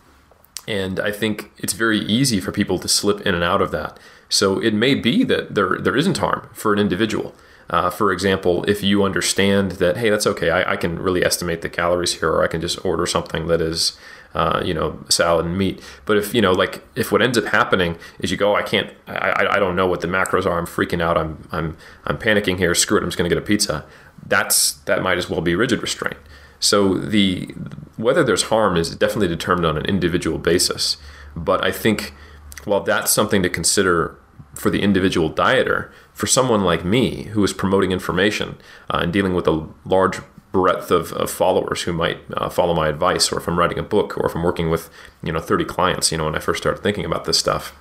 and 0.67 0.99
I 0.99 1.11
think 1.11 1.51
it's 1.57 1.73
very 1.73 1.99
easy 1.99 2.39
for 2.39 2.51
people 2.51 2.79
to 2.79 2.87
slip 2.87 3.21
in 3.21 3.33
and 3.33 3.43
out 3.43 3.61
of 3.61 3.71
that. 3.71 3.99
So 4.29 4.59
it 4.59 4.73
may 4.73 4.95
be 4.95 5.23
that 5.23 5.55
there 5.55 5.77
there 5.79 5.95
isn't 5.95 6.17
harm 6.17 6.49
for 6.53 6.73
an 6.73 6.79
individual. 6.79 7.33
Uh, 7.69 7.89
for 7.89 8.13
example, 8.13 8.63
if 8.63 8.81
you 8.81 9.03
understand 9.03 9.73
that, 9.73 9.97
hey, 9.97 10.09
that's 10.09 10.25
okay, 10.25 10.51
I, 10.51 10.71
I, 10.71 10.77
can 10.77 10.97
really 10.99 11.25
estimate 11.25 11.61
the 11.61 11.67
calories 11.67 12.13
here, 12.13 12.29
or 12.29 12.41
I 12.41 12.47
can 12.47 12.61
just 12.61 12.85
order 12.85 13.05
something 13.05 13.47
that 13.47 13.59
is 13.59 13.97
uh, 14.37 14.61
you 14.63 14.73
know, 14.73 14.99
salad 15.09 15.45
and 15.45 15.57
meat. 15.57 15.81
But 16.05 16.17
if 16.17 16.33
you 16.33 16.41
know, 16.41 16.51
like, 16.51 16.83
if 16.95 17.11
what 17.11 17.21
ends 17.21 17.37
up 17.37 17.45
happening 17.45 17.97
is 18.19 18.29
you 18.29 18.37
go, 18.37 18.55
I 18.55 18.61
can't, 18.61 18.91
I, 19.07 19.47
I 19.49 19.59
don't 19.59 19.75
know 19.75 19.87
what 19.87 20.01
the 20.01 20.07
macros 20.07 20.45
are. 20.45 20.59
I'm 20.59 20.67
freaking 20.67 21.01
out. 21.01 21.17
I'm, 21.17 21.47
I'm, 21.51 21.75
I'm 22.05 22.19
panicking 22.19 22.57
here. 22.57 22.75
Screw 22.75 22.97
it. 22.97 23.01
I'm 23.01 23.07
just 23.07 23.17
going 23.17 23.27
to 23.29 23.35
get 23.35 23.41
a 23.41 23.45
pizza. 23.45 23.83
That's 24.25 24.73
that 24.73 25.01
might 25.01 25.17
as 25.17 25.29
well 25.29 25.41
be 25.41 25.55
rigid 25.55 25.81
restraint. 25.81 26.17
So 26.59 26.95
the 26.95 27.53
whether 27.97 28.23
there's 28.23 28.43
harm 28.43 28.77
is 28.77 28.95
definitely 28.95 29.27
determined 29.27 29.65
on 29.65 29.77
an 29.77 29.85
individual 29.85 30.37
basis. 30.37 30.97
But 31.35 31.63
I 31.63 31.71
think 31.71 32.13
while 32.65 32.81
that's 32.81 33.11
something 33.11 33.43
to 33.43 33.49
consider 33.49 34.17
for 34.53 34.69
the 34.69 34.81
individual 34.81 35.31
dieter, 35.31 35.91
for 36.13 36.27
someone 36.27 36.63
like 36.63 36.83
me 36.83 37.23
who 37.25 37.43
is 37.43 37.53
promoting 37.53 37.91
information 37.91 38.57
uh, 38.89 38.99
and 39.01 39.13
dealing 39.13 39.33
with 39.33 39.47
a 39.47 39.67
large 39.85 40.19
breadth 40.51 40.89
of, 40.89 41.13
of 41.13 41.29
followers 41.29 41.83
who 41.83 41.93
might 41.93 42.19
uh, 42.35 42.49
follow 42.49 42.73
my 42.73 42.87
advice, 42.87 43.31
or 43.31 43.37
if 43.37 43.47
I'm 43.47 43.59
writing 43.59 43.77
a 43.77 43.83
book, 43.83 44.17
or 44.17 44.25
if 44.25 44.35
I'm 44.35 44.43
working 44.43 44.69
with 44.69 44.89
you 45.23 45.31
know 45.31 45.39
30 45.39 45.65
clients, 45.65 46.11
you 46.11 46.17
know, 46.17 46.25
when 46.25 46.35
I 46.35 46.39
first 46.39 46.63
started 46.63 46.81
thinking 46.81 47.05
about 47.05 47.25
this 47.25 47.37
stuff, 47.37 47.75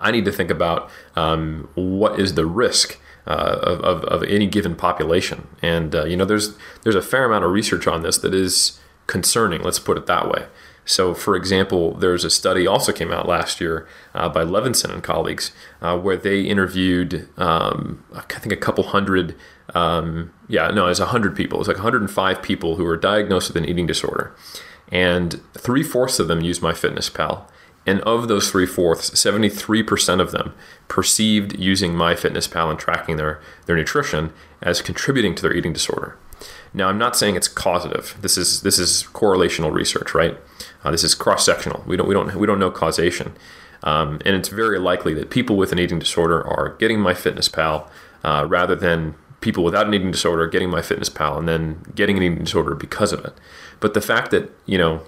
I 0.00 0.10
need 0.10 0.24
to 0.24 0.32
think 0.32 0.50
about 0.50 0.90
um, 1.16 1.68
what 1.74 2.18
is 2.18 2.34
the 2.34 2.46
risk 2.46 2.98
uh, 3.26 3.58
of, 3.62 3.80
of, 3.80 4.04
of, 4.04 4.22
any 4.24 4.46
given 4.46 4.74
population, 4.74 5.46
and 5.62 5.94
uh, 5.94 6.04
you 6.04 6.16
know, 6.16 6.24
there's 6.24 6.56
there's 6.82 6.96
a 6.96 7.02
fair 7.02 7.24
amount 7.24 7.44
of 7.44 7.52
research 7.52 7.86
on 7.86 8.02
this 8.02 8.18
that 8.18 8.34
is 8.34 8.80
concerning. 9.06 9.62
Let's 9.62 9.78
put 9.78 9.96
it 9.96 10.06
that 10.06 10.28
way. 10.28 10.46
So, 10.84 11.14
for 11.14 11.36
example, 11.36 11.94
there's 11.94 12.24
a 12.24 12.30
study 12.30 12.66
also 12.66 12.92
came 12.92 13.12
out 13.12 13.28
last 13.28 13.60
year 13.60 13.86
uh, 14.14 14.28
by 14.28 14.44
Levinson 14.44 14.92
and 14.92 15.02
colleagues 15.02 15.52
uh, 15.80 15.96
where 15.96 16.16
they 16.16 16.40
interviewed, 16.42 17.28
um, 17.38 18.04
I 18.12 18.20
think, 18.22 18.52
a 18.52 18.56
couple 18.56 18.84
hundred. 18.84 19.36
Um, 19.74 20.32
yeah, 20.48 20.68
no, 20.68 20.86
it 20.86 20.90
was 20.90 21.00
100 21.00 21.36
people. 21.36 21.58
It 21.58 21.60
was 21.60 21.68
like 21.68 21.76
105 21.76 22.42
people 22.42 22.76
who 22.76 22.84
were 22.84 22.96
diagnosed 22.96 23.48
with 23.48 23.56
an 23.56 23.68
eating 23.68 23.86
disorder. 23.86 24.34
And 24.90 25.40
three 25.54 25.82
fourths 25.84 26.18
of 26.18 26.28
them 26.28 26.40
used 26.40 26.60
MyFitnessPal. 26.60 27.44
And 27.84 28.00
of 28.02 28.28
those 28.28 28.50
three 28.50 28.66
fourths, 28.66 29.10
73% 29.10 30.20
of 30.20 30.30
them 30.30 30.54
perceived 30.88 31.58
using 31.58 31.92
MyFitnessPal 31.92 32.70
and 32.70 32.78
tracking 32.78 33.16
their, 33.16 33.40
their 33.66 33.76
nutrition 33.76 34.32
as 34.60 34.80
contributing 34.80 35.34
to 35.34 35.42
their 35.42 35.54
eating 35.54 35.72
disorder. 35.72 36.16
Now, 36.74 36.88
I'm 36.88 36.98
not 36.98 37.16
saying 37.16 37.36
it's 37.36 37.48
causative. 37.48 38.16
This 38.20 38.36
is 38.38 38.62
this 38.62 38.78
is 38.78 39.04
correlational 39.12 39.72
research, 39.72 40.14
right? 40.14 40.38
Uh, 40.82 40.90
this 40.90 41.04
is 41.04 41.14
cross 41.14 41.44
sectional. 41.44 41.84
We 41.86 41.96
don't 41.96 42.08
we 42.08 42.14
don't 42.14 42.34
we 42.34 42.46
don't 42.46 42.58
know 42.58 42.70
causation, 42.70 43.34
um, 43.82 44.20
and 44.24 44.34
it's 44.34 44.48
very 44.48 44.78
likely 44.78 45.12
that 45.14 45.30
people 45.30 45.56
with 45.56 45.72
an 45.72 45.78
eating 45.78 45.98
disorder 45.98 46.42
are 46.42 46.70
getting 46.78 46.98
MyFitnessPal 46.98 47.88
uh, 48.24 48.46
rather 48.48 48.74
than 48.74 49.14
people 49.40 49.64
without 49.64 49.86
an 49.86 49.92
eating 49.92 50.10
disorder 50.10 50.46
getting 50.46 50.70
MyFitnessPal 50.70 51.36
and 51.36 51.48
then 51.48 51.82
getting 51.94 52.16
an 52.16 52.22
eating 52.22 52.44
disorder 52.44 52.74
because 52.74 53.12
of 53.12 53.24
it. 53.24 53.34
But 53.80 53.92
the 53.92 54.00
fact 54.00 54.30
that 54.30 54.50
you 54.64 54.78
know 54.78 55.02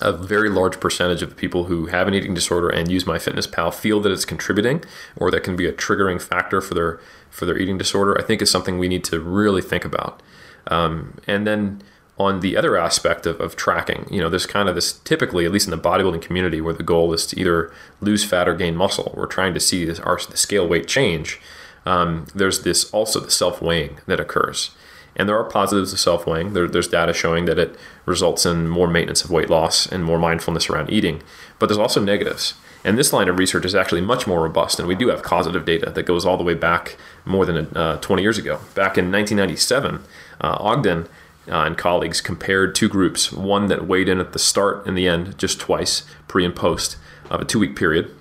a 0.00 0.12
very 0.12 0.48
large 0.48 0.80
percentage 0.80 1.22
of 1.22 1.30
the 1.30 1.34
people 1.34 1.64
who 1.64 1.86
have 1.86 2.08
an 2.08 2.14
eating 2.14 2.34
disorder 2.34 2.68
and 2.68 2.90
use 2.90 3.04
MyFitnessPal 3.04 3.74
feel 3.74 4.00
that 4.00 4.12
it's 4.12 4.24
contributing 4.24 4.84
or 5.16 5.30
that 5.30 5.42
can 5.42 5.56
be 5.56 5.66
a 5.66 5.72
triggering 5.72 6.20
factor 6.20 6.60
for 6.60 6.74
their 6.74 7.00
for 7.30 7.44
their 7.44 7.58
eating 7.58 7.76
disorder, 7.76 8.18
I 8.18 8.22
think 8.22 8.40
is 8.40 8.50
something 8.50 8.78
we 8.78 8.88
need 8.88 9.04
to 9.04 9.20
really 9.20 9.60
think 9.60 9.84
about. 9.84 10.22
Um, 10.68 11.18
and 11.26 11.46
then 11.46 11.82
on 12.18 12.40
the 12.40 12.56
other 12.56 12.76
aspect 12.78 13.26
of, 13.26 13.40
of 13.40 13.56
tracking, 13.56 14.06
you 14.10 14.20
know, 14.20 14.30
there's 14.30 14.46
kind 14.46 14.68
of 14.68 14.74
this 14.74 14.94
typically, 15.00 15.44
at 15.44 15.52
least 15.52 15.66
in 15.66 15.70
the 15.70 15.76
bodybuilding 15.76 16.22
community, 16.22 16.62
where 16.62 16.72
the 16.72 16.82
goal 16.82 17.12
is 17.12 17.26
to 17.26 17.38
either 17.38 17.70
lose 18.00 18.24
fat 18.24 18.48
or 18.48 18.54
gain 18.54 18.74
muscle. 18.74 19.12
We're 19.14 19.26
trying 19.26 19.52
to 19.54 19.60
see 19.60 19.84
this, 19.84 20.00
our 20.00 20.18
the 20.18 20.36
scale 20.36 20.66
weight 20.66 20.86
change. 20.86 21.40
Um, 21.84 22.26
there's 22.34 22.62
this 22.62 22.90
also 22.90 23.20
the 23.20 23.30
self 23.30 23.60
weighing 23.60 23.98
that 24.06 24.18
occurs. 24.18 24.70
And 25.16 25.28
there 25.28 25.38
are 25.38 25.44
positives 25.44 25.92
of 25.92 25.98
self 25.98 26.26
weighing. 26.26 26.52
There, 26.52 26.68
there's 26.68 26.88
data 26.88 27.12
showing 27.12 27.46
that 27.46 27.58
it 27.58 27.76
results 28.04 28.44
in 28.46 28.68
more 28.68 28.86
maintenance 28.86 29.24
of 29.24 29.30
weight 29.30 29.50
loss 29.50 29.86
and 29.86 30.04
more 30.04 30.18
mindfulness 30.18 30.68
around 30.68 30.90
eating. 30.90 31.22
But 31.58 31.66
there's 31.66 31.78
also 31.78 32.02
negatives. 32.02 32.54
And 32.84 32.96
this 32.96 33.12
line 33.12 33.28
of 33.28 33.38
research 33.38 33.64
is 33.64 33.74
actually 33.74 34.02
much 34.02 34.28
more 34.28 34.40
robust, 34.40 34.78
and 34.78 34.86
we 34.86 34.94
do 34.94 35.08
have 35.08 35.24
causative 35.24 35.64
data 35.64 35.90
that 35.90 36.04
goes 36.04 36.24
all 36.24 36.36
the 36.36 36.44
way 36.44 36.54
back 36.54 36.96
more 37.24 37.44
than 37.44 37.76
uh, 37.76 37.96
20 37.96 38.22
years 38.22 38.38
ago. 38.38 38.60
Back 38.76 38.96
in 38.96 39.10
1997, 39.10 40.04
uh, 40.40 40.56
Ogden 40.60 41.08
uh, 41.48 41.64
and 41.64 41.76
colleagues 41.76 42.20
compared 42.20 42.76
two 42.76 42.88
groups 42.88 43.32
one 43.32 43.66
that 43.66 43.88
weighed 43.88 44.08
in 44.08 44.20
at 44.20 44.32
the 44.32 44.38
start 44.38 44.86
and 44.86 44.96
the 44.96 45.08
end 45.08 45.36
just 45.36 45.58
twice, 45.58 46.04
pre 46.28 46.44
and 46.44 46.54
post, 46.54 46.96
of 47.28 47.40
a 47.40 47.44
two 47.44 47.58
week 47.58 47.74
period, 47.74 48.14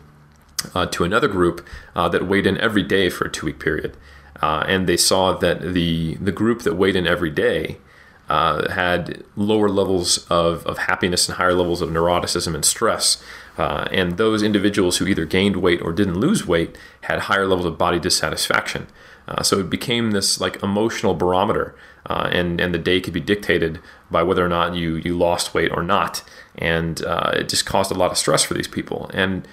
uh, 0.74 0.88
to 0.88 1.04
another 1.04 1.28
group 1.28 1.66
uh, 1.96 2.10
that 2.10 2.28
weighed 2.28 2.48
in 2.48 2.58
every 2.58 2.84
day 2.84 3.10
for 3.10 3.26
a 3.26 3.32
two 3.32 3.46
week 3.46 3.60
period. 3.60 3.96
Uh, 4.46 4.64
and 4.68 4.86
they 4.86 4.98
saw 4.98 5.24
that 5.46 5.74
the, 5.74 6.16
the 6.30 6.32
group 6.32 6.62
that 6.62 6.76
weighed 6.76 6.96
in 6.96 7.08
every 7.08 7.32
day 7.32 7.78
uh, 8.30 8.72
had 8.72 9.24
lower 9.36 9.70
levels 9.70 10.10
of, 10.30 10.64
of 10.68 10.78
happiness 10.78 11.28
and 11.28 11.38
higher 11.38 11.56
levels 11.62 11.82
of 11.82 11.90
neuroticism 11.90 12.54
and 12.54 12.64
stress. 12.64 13.24
Uh, 13.58 13.88
and 13.92 14.18
those 14.18 14.44
individuals 14.44 14.98
who 14.98 15.08
either 15.08 15.26
gained 15.26 15.56
weight 15.56 15.82
or 15.82 15.92
didn't 15.92 16.20
lose 16.20 16.46
weight 16.46 16.78
had 17.02 17.22
higher 17.22 17.48
levels 17.48 17.66
of 17.66 17.76
body 17.76 18.00
dissatisfaction. 18.00 18.86
Uh, 19.28 19.42
so 19.42 19.58
it 19.58 19.68
became 19.68 20.12
this 20.12 20.40
like 20.40 20.62
emotional 20.62 21.16
barometer, 21.16 21.76
uh, 22.06 22.30
and 22.32 22.62
and 22.62 22.72
the 22.72 22.84
day 22.92 23.02
could 23.02 23.14
be 23.14 23.20
dictated 23.34 23.80
by 24.12 24.22
whether 24.22 24.46
or 24.46 24.50
not 24.50 24.76
you 24.76 24.98
you 24.98 25.18
lost 25.18 25.56
weight 25.56 25.72
or 25.72 25.82
not, 25.82 26.24
and 26.60 27.04
uh, 27.04 27.32
it 27.34 27.50
just 27.50 27.66
caused 27.66 27.92
a 27.92 27.96
lot 27.96 28.12
of 28.12 28.18
stress 28.20 28.44
for 28.44 28.54
these 28.54 28.68
people. 28.68 29.10
And 29.16 29.48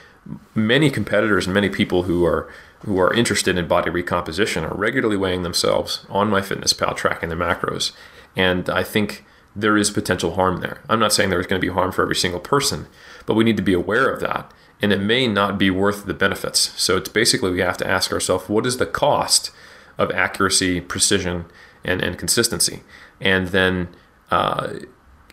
many 0.55 0.91
competitors 0.91 1.47
and 1.47 1.55
many 1.55 1.71
people 1.71 2.03
who 2.03 2.27
are 2.27 2.53
who 2.85 2.99
are 2.99 3.15
interested 3.15 3.57
in 3.57 3.69
body 3.69 3.91
recomposition 3.91 4.65
are 4.65 4.75
regularly 4.75 5.17
weighing 5.17 5.43
themselves 5.43 6.05
on 6.09 6.31
my 6.31 6.41
MyFitnessPal, 6.41 6.97
tracking 6.97 7.29
their 7.29 7.39
macros, 7.39 7.93
and 8.37 8.69
I 8.69 8.83
think 8.83 9.25
there 9.55 9.77
is 9.77 9.91
potential 9.91 10.35
harm 10.35 10.61
there. 10.61 10.81
I'm 10.89 10.99
not 10.99 11.13
saying 11.13 11.31
there's 11.31 11.47
going 11.47 11.61
to 11.61 11.67
be 11.67 11.73
harm 11.73 11.93
for 11.93 12.03
every 12.03 12.17
single 12.17 12.41
person, 12.41 12.87
but 13.27 13.35
we 13.35 13.45
need 13.45 13.59
to 13.59 13.63
be 13.63 13.75
aware 13.75 14.09
of 14.09 14.21
that 14.21 14.51
and 14.83 14.93
it 14.93 15.01
may 15.01 15.29
not 15.29 15.57
be 15.57 15.71
worth 15.71 16.05
the 16.05 16.13
benefits. 16.13 16.73
So 16.81 16.97
it's 16.97 17.09
basically 17.09 17.53
we 17.53 17.61
have 17.61 17.77
to 17.79 17.89
ask 17.89 18.13
ourselves 18.13 18.49
what 18.49 18.67
is 18.67 18.79
the 18.79 18.87
cost 18.87 19.53
of 19.97 20.11
accuracy, 20.11 20.81
precision, 20.81 21.45
and, 21.85 22.03
and 22.03 22.19
consistency? 22.19 22.83
And 23.21 23.49
then 23.49 23.89
uh, 24.33 24.75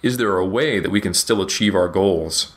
is 0.03 0.17
there 0.17 0.37
a 0.37 0.45
way 0.45 0.79
that 0.79 0.91
we 0.91 1.01
can 1.01 1.15
still 1.15 1.41
achieve 1.41 1.73
our 1.73 1.89
goals 1.89 2.55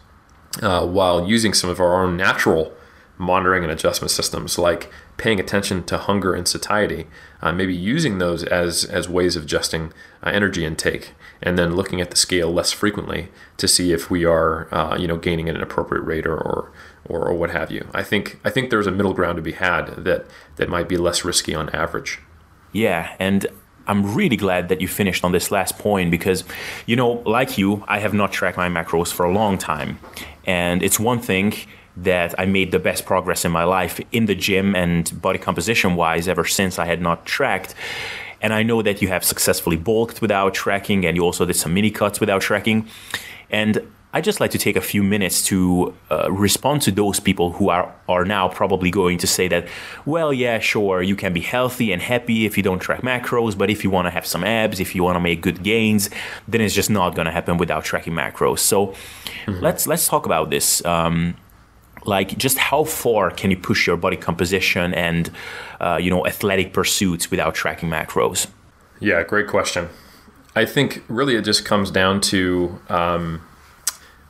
uh, 0.60 0.86
while 0.86 1.26
using 1.26 1.54
some 1.54 1.70
of 1.70 1.80
our 1.80 2.04
own 2.04 2.16
natural 2.16 2.74
monitoring 3.18 3.62
and 3.62 3.72
adjustment 3.72 4.10
systems 4.10 4.58
like 4.58 4.90
paying 5.16 5.38
attention 5.38 5.84
to 5.84 5.98
hunger 5.98 6.34
and 6.34 6.48
satiety 6.48 7.06
uh, 7.40 7.52
maybe 7.52 7.74
using 7.74 8.18
those 8.18 8.42
as 8.44 8.84
as 8.84 9.08
ways 9.08 9.36
of 9.36 9.44
adjusting 9.44 9.92
uh, 10.22 10.30
energy 10.30 10.64
intake 10.64 11.12
and 11.42 11.58
then 11.58 11.76
looking 11.76 12.00
at 12.00 12.10
the 12.10 12.16
scale 12.16 12.52
less 12.52 12.72
frequently 12.72 13.28
to 13.56 13.68
see 13.68 13.92
if 13.92 14.10
we 14.10 14.24
are 14.24 14.72
uh, 14.74 14.96
you 14.96 15.06
know 15.06 15.16
gaining 15.16 15.48
at 15.48 15.54
an 15.54 15.62
appropriate 15.62 16.02
rate 16.02 16.26
or, 16.26 16.36
or 16.36 16.72
or, 17.04 17.28
or 17.28 17.34
what 17.34 17.50
have 17.50 17.70
you 17.70 17.86
i 17.94 18.02
think 18.02 18.40
i 18.44 18.50
think 18.50 18.70
there's 18.70 18.86
a 18.86 18.92
middle 18.92 19.14
ground 19.14 19.36
to 19.36 19.42
be 19.42 19.52
had 19.52 19.86
that 20.04 20.26
that 20.56 20.68
might 20.68 20.88
be 20.88 20.96
less 20.96 21.24
risky 21.24 21.54
on 21.54 21.68
average 21.70 22.20
yeah 22.72 23.14
and 23.18 23.46
I'm 23.86 24.14
really 24.14 24.36
glad 24.36 24.68
that 24.68 24.80
you 24.80 24.88
finished 24.88 25.24
on 25.24 25.32
this 25.32 25.50
last 25.50 25.76
point 25.78 26.10
because, 26.10 26.44
you 26.86 26.94
know, 26.94 27.22
like 27.26 27.58
you, 27.58 27.84
I 27.88 27.98
have 27.98 28.14
not 28.14 28.32
tracked 28.32 28.56
my 28.56 28.68
macros 28.68 29.12
for 29.12 29.26
a 29.26 29.32
long 29.32 29.58
time. 29.58 29.98
And 30.44 30.82
it's 30.82 31.00
one 31.00 31.20
thing 31.20 31.52
that 31.96 32.34
I 32.38 32.46
made 32.46 32.72
the 32.72 32.78
best 32.78 33.04
progress 33.04 33.44
in 33.44 33.52
my 33.52 33.64
life 33.64 34.00
in 34.12 34.26
the 34.26 34.34
gym 34.34 34.74
and 34.74 35.20
body 35.20 35.38
composition 35.38 35.94
wise 35.94 36.28
ever 36.28 36.44
since 36.44 36.78
I 36.78 36.86
had 36.86 37.00
not 37.00 37.26
tracked. 37.26 37.74
And 38.40 38.52
I 38.52 38.62
know 38.62 38.82
that 38.82 39.00
you 39.02 39.08
have 39.08 39.24
successfully 39.24 39.76
bulked 39.76 40.20
without 40.20 40.54
tracking 40.54 41.06
and 41.06 41.16
you 41.16 41.22
also 41.22 41.44
did 41.44 41.54
some 41.54 41.74
mini 41.74 41.90
cuts 41.90 42.18
without 42.18 42.42
tracking. 42.42 42.88
And 43.50 43.86
I 44.14 44.20
just 44.20 44.40
like 44.40 44.50
to 44.50 44.58
take 44.58 44.76
a 44.76 44.82
few 44.82 45.02
minutes 45.02 45.42
to 45.46 45.94
uh, 46.10 46.30
respond 46.30 46.82
to 46.82 46.90
those 46.90 47.18
people 47.18 47.52
who 47.52 47.70
are, 47.70 47.94
are 48.08 48.26
now 48.26 48.46
probably 48.46 48.90
going 48.90 49.16
to 49.18 49.26
say 49.26 49.48
that, 49.48 49.66
well, 50.04 50.34
yeah, 50.34 50.58
sure, 50.58 51.02
you 51.02 51.16
can 51.16 51.32
be 51.32 51.40
healthy 51.40 51.92
and 51.92 52.02
happy 52.02 52.44
if 52.44 52.58
you 52.58 52.62
don't 52.62 52.78
track 52.78 53.00
macros, 53.00 53.56
but 53.56 53.70
if 53.70 53.82
you 53.82 53.90
want 53.90 54.06
to 54.06 54.10
have 54.10 54.26
some 54.26 54.44
abs, 54.44 54.80
if 54.80 54.94
you 54.94 55.02
want 55.02 55.16
to 55.16 55.20
make 55.20 55.40
good 55.40 55.62
gains, 55.62 56.10
then 56.46 56.60
it's 56.60 56.74
just 56.74 56.90
not 56.90 57.14
going 57.14 57.24
to 57.24 57.32
happen 57.32 57.56
without 57.56 57.84
tracking 57.84 58.12
macros. 58.12 58.58
So 58.58 58.88
mm-hmm. 58.88 59.60
let's 59.60 59.86
let's 59.86 60.06
talk 60.06 60.26
about 60.26 60.50
this. 60.50 60.84
Um, 60.84 61.36
like 62.04 62.36
just 62.36 62.58
how 62.58 62.84
far 62.84 63.30
can 63.30 63.50
you 63.50 63.56
push 63.56 63.86
your 63.86 63.96
body 63.96 64.16
composition 64.16 64.92
and 64.94 65.30
uh, 65.80 65.98
you 66.00 66.10
know 66.10 66.26
athletic 66.26 66.72
pursuits 66.72 67.30
without 67.30 67.54
tracking 67.54 67.88
macros? 67.88 68.48
Yeah 69.00 69.22
great 69.22 69.48
question. 69.48 69.88
I 70.54 70.64
think 70.66 71.02
really 71.08 71.36
it 71.36 71.42
just 71.42 71.64
comes 71.64 71.90
down 71.90 72.20
to 72.22 72.80
um, 72.88 73.42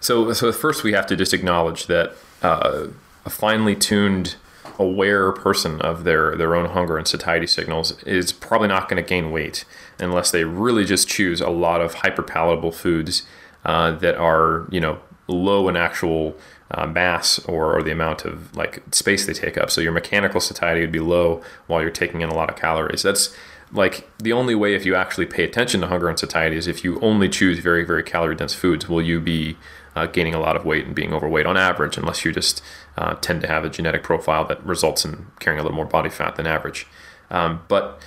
so 0.00 0.32
so 0.32 0.52
first 0.52 0.84
we 0.84 0.92
have 0.92 1.06
to 1.06 1.16
just 1.16 1.32
acknowledge 1.32 1.86
that 1.86 2.14
uh, 2.42 2.88
a 3.24 3.30
finely 3.30 3.74
tuned 3.74 4.36
aware 4.78 5.32
person 5.32 5.80
of 5.80 6.04
their 6.04 6.36
their 6.36 6.54
own 6.54 6.70
hunger 6.70 6.96
and 6.96 7.06
satiety 7.06 7.46
signals 7.46 8.02
is 8.02 8.32
probably 8.32 8.68
not 8.68 8.88
going 8.88 9.02
to 9.02 9.08
gain 9.08 9.30
weight 9.30 9.64
unless 9.98 10.30
they 10.30 10.44
really 10.44 10.84
just 10.84 11.08
choose 11.08 11.40
a 11.40 11.50
lot 11.50 11.80
of 11.80 11.94
hyper 11.94 12.22
palatable 12.22 12.72
foods 12.72 13.26
uh, 13.64 13.92
that 13.92 14.16
are 14.16 14.66
you 14.70 14.80
know 14.80 14.98
low 15.28 15.68
in 15.68 15.76
actual 15.76 16.36
uh, 16.72 16.86
mass 16.86 17.38
or, 17.40 17.76
or, 17.76 17.82
the 17.82 17.92
amount 17.92 18.24
of 18.24 18.54
like 18.56 18.82
space 18.92 19.26
they 19.26 19.32
take 19.32 19.58
up. 19.58 19.70
So 19.70 19.80
your 19.80 19.92
mechanical 19.92 20.40
satiety 20.40 20.80
would 20.80 20.92
be 20.92 21.00
low 21.00 21.42
while 21.66 21.82
you're 21.82 21.90
taking 21.90 22.22
in 22.22 22.30
a 22.30 22.34
lot 22.34 22.48
of 22.48 22.56
calories. 22.56 23.02
That's 23.02 23.34
like 23.72 24.08
the 24.18 24.32
only 24.32 24.54
way 24.54 24.74
if 24.74 24.84
you 24.84 24.94
actually 24.94 25.26
pay 25.26 25.44
attention 25.44 25.80
to 25.80 25.86
hunger 25.86 26.08
and 26.08 26.18
satiety 26.18 26.56
is 26.56 26.66
if 26.66 26.84
you 26.84 27.00
only 27.00 27.28
choose 27.28 27.58
very 27.58 27.84
very 27.84 28.02
calorie 28.02 28.36
dense 28.36 28.54
foods 28.54 28.88
will 28.88 29.00
you 29.02 29.18
be 29.18 29.56
uh, 29.96 30.06
gaining 30.06 30.34
a 30.34 30.40
lot 30.40 30.56
of 30.56 30.64
weight 30.64 30.86
and 30.86 30.94
being 30.94 31.12
overweight 31.12 31.46
on 31.46 31.56
average 31.56 31.96
unless 31.96 32.24
you 32.24 32.32
just 32.32 32.62
uh, 32.96 33.14
tend 33.14 33.40
to 33.40 33.46
have 33.46 33.64
a 33.64 33.70
genetic 33.70 34.02
profile 34.02 34.44
that 34.44 34.62
results 34.64 35.04
in 35.04 35.26
carrying 35.40 35.58
a 35.58 35.62
little 35.62 35.76
more 35.76 35.86
body 35.86 36.10
fat 36.10 36.36
than 36.36 36.46
average 36.46 36.86
um, 37.30 37.62
but 37.68 37.98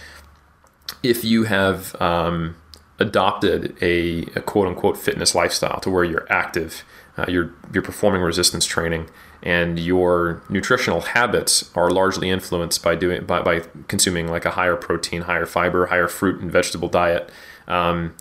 if 1.01 1.23
you 1.23 1.43
have 1.43 1.99
um, 1.99 2.55
adopted 2.99 3.75
a, 3.81 4.21
a, 4.35 4.41
quote 4.41 4.67
unquote 4.67 4.97
fitness 4.97 5.33
lifestyle 5.35 5.79
to 5.79 5.89
where 5.89 6.03
you're 6.03 6.31
active 6.31 6.83
uh, 7.17 7.25
you're 7.27 7.53
you're 7.73 7.83
performing 7.83 8.21
resistance 8.21 8.65
training, 8.65 9.09
and 9.41 9.79
your 9.79 10.41
nutritional 10.49 11.01
habits 11.01 11.69
are 11.75 11.89
largely 11.89 12.29
influenced 12.29 12.83
by 12.83 12.95
doing 12.95 13.25
by, 13.25 13.41
by 13.41 13.61
consuming 13.87 14.27
like 14.27 14.45
a 14.45 14.51
higher 14.51 14.75
protein, 14.75 15.23
higher 15.23 15.45
fiber, 15.45 15.87
higher 15.87 16.07
fruit 16.07 16.41
and 16.41 16.51
vegetable 16.51 16.89
diet. 16.89 17.29
Um, 17.67 18.15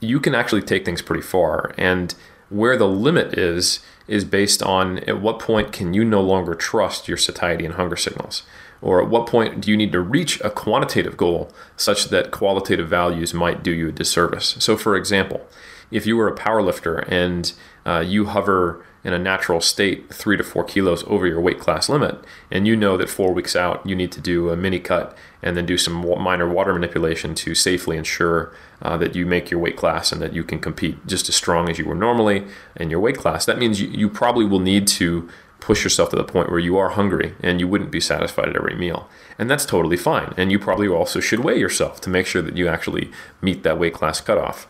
you 0.00 0.20
can 0.20 0.34
actually 0.34 0.62
take 0.62 0.84
things 0.84 1.02
pretty 1.02 1.22
far, 1.22 1.74
and 1.76 2.14
where 2.48 2.76
the 2.76 2.88
limit 2.88 3.36
is 3.38 3.80
is 4.06 4.24
based 4.24 4.62
on 4.62 4.98
at 5.00 5.20
what 5.20 5.38
point 5.38 5.72
can 5.72 5.94
you 5.94 6.04
no 6.04 6.20
longer 6.20 6.54
trust 6.54 7.08
your 7.08 7.16
satiety 7.16 7.64
and 7.64 7.74
hunger 7.74 7.96
signals 7.96 8.42
or 8.82 9.02
at 9.02 9.08
what 9.08 9.26
point 9.26 9.62
do 9.62 9.70
you 9.70 9.76
need 9.76 9.92
to 9.92 10.00
reach 10.00 10.40
a 10.42 10.50
quantitative 10.50 11.16
goal 11.16 11.50
such 11.76 12.10
that 12.10 12.30
qualitative 12.30 12.86
values 12.86 13.32
might 13.32 13.62
do 13.62 13.70
you 13.70 13.88
a 13.88 13.92
disservice 13.92 14.56
so 14.58 14.76
for 14.76 14.94
example 14.94 15.46
if 15.90 16.06
you 16.06 16.16
were 16.16 16.28
a 16.28 16.36
powerlifter 16.36 17.06
and 17.08 17.52
uh, 17.86 18.00
you 18.00 18.26
hover 18.26 18.84
in 19.04 19.12
a 19.12 19.18
natural 19.18 19.60
state 19.60 20.12
three 20.12 20.36
to 20.36 20.42
four 20.42 20.64
kilos 20.64 21.04
over 21.06 21.26
your 21.26 21.40
weight 21.40 21.60
class 21.60 21.90
limit, 21.90 22.24
and 22.50 22.66
you 22.66 22.74
know 22.74 22.96
that 22.96 23.10
four 23.10 23.32
weeks 23.32 23.54
out 23.54 23.86
you 23.86 23.94
need 23.94 24.10
to 24.10 24.20
do 24.20 24.48
a 24.48 24.56
mini 24.56 24.80
cut 24.80 25.16
and 25.42 25.56
then 25.56 25.66
do 25.66 25.76
some 25.76 25.94
minor 26.22 26.48
water 26.48 26.72
manipulation 26.72 27.34
to 27.34 27.54
safely 27.54 27.98
ensure 27.98 28.50
uh, 28.80 28.96
that 28.96 29.14
you 29.14 29.26
make 29.26 29.50
your 29.50 29.60
weight 29.60 29.76
class 29.76 30.10
and 30.10 30.22
that 30.22 30.32
you 30.32 30.42
can 30.42 30.58
compete 30.58 31.06
just 31.06 31.28
as 31.28 31.36
strong 31.36 31.68
as 31.68 31.78
you 31.78 31.84
were 31.84 31.94
normally 31.94 32.46
in 32.76 32.88
your 32.88 33.00
weight 33.00 33.18
class. 33.18 33.44
That 33.44 33.58
means 33.58 33.80
you, 33.80 33.88
you 33.88 34.08
probably 34.08 34.46
will 34.46 34.60
need 34.60 34.88
to 34.88 35.28
push 35.60 35.84
yourself 35.84 36.10
to 36.10 36.16
the 36.16 36.24
point 36.24 36.50
where 36.50 36.58
you 36.58 36.76
are 36.76 36.90
hungry 36.90 37.34
and 37.42 37.60
you 37.60 37.68
wouldn't 37.68 37.90
be 37.90 38.00
satisfied 38.00 38.48
at 38.48 38.56
every 38.56 38.74
meal. 38.74 39.08
And 39.38 39.50
that's 39.50 39.64
totally 39.64 39.96
fine. 39.96 40.34
And 40.36 40.50
you 40.50 40.58
probably 40.58 40.88
also 40.88 41.20
should 41.20 41.40
weigh 41.40 41.58
yourself 41.58 42.00
to 42.02 42.10
make 42.10 42.26
sure 42.26 42.42
that 42.42 42.56
you 42.56 42.68
actually 42.68 43.10
meet 43.40 43.62
that 43.62 43.78
weight 43.78 43.94
class 43.94 44.20
cutoff. 44.20 44.66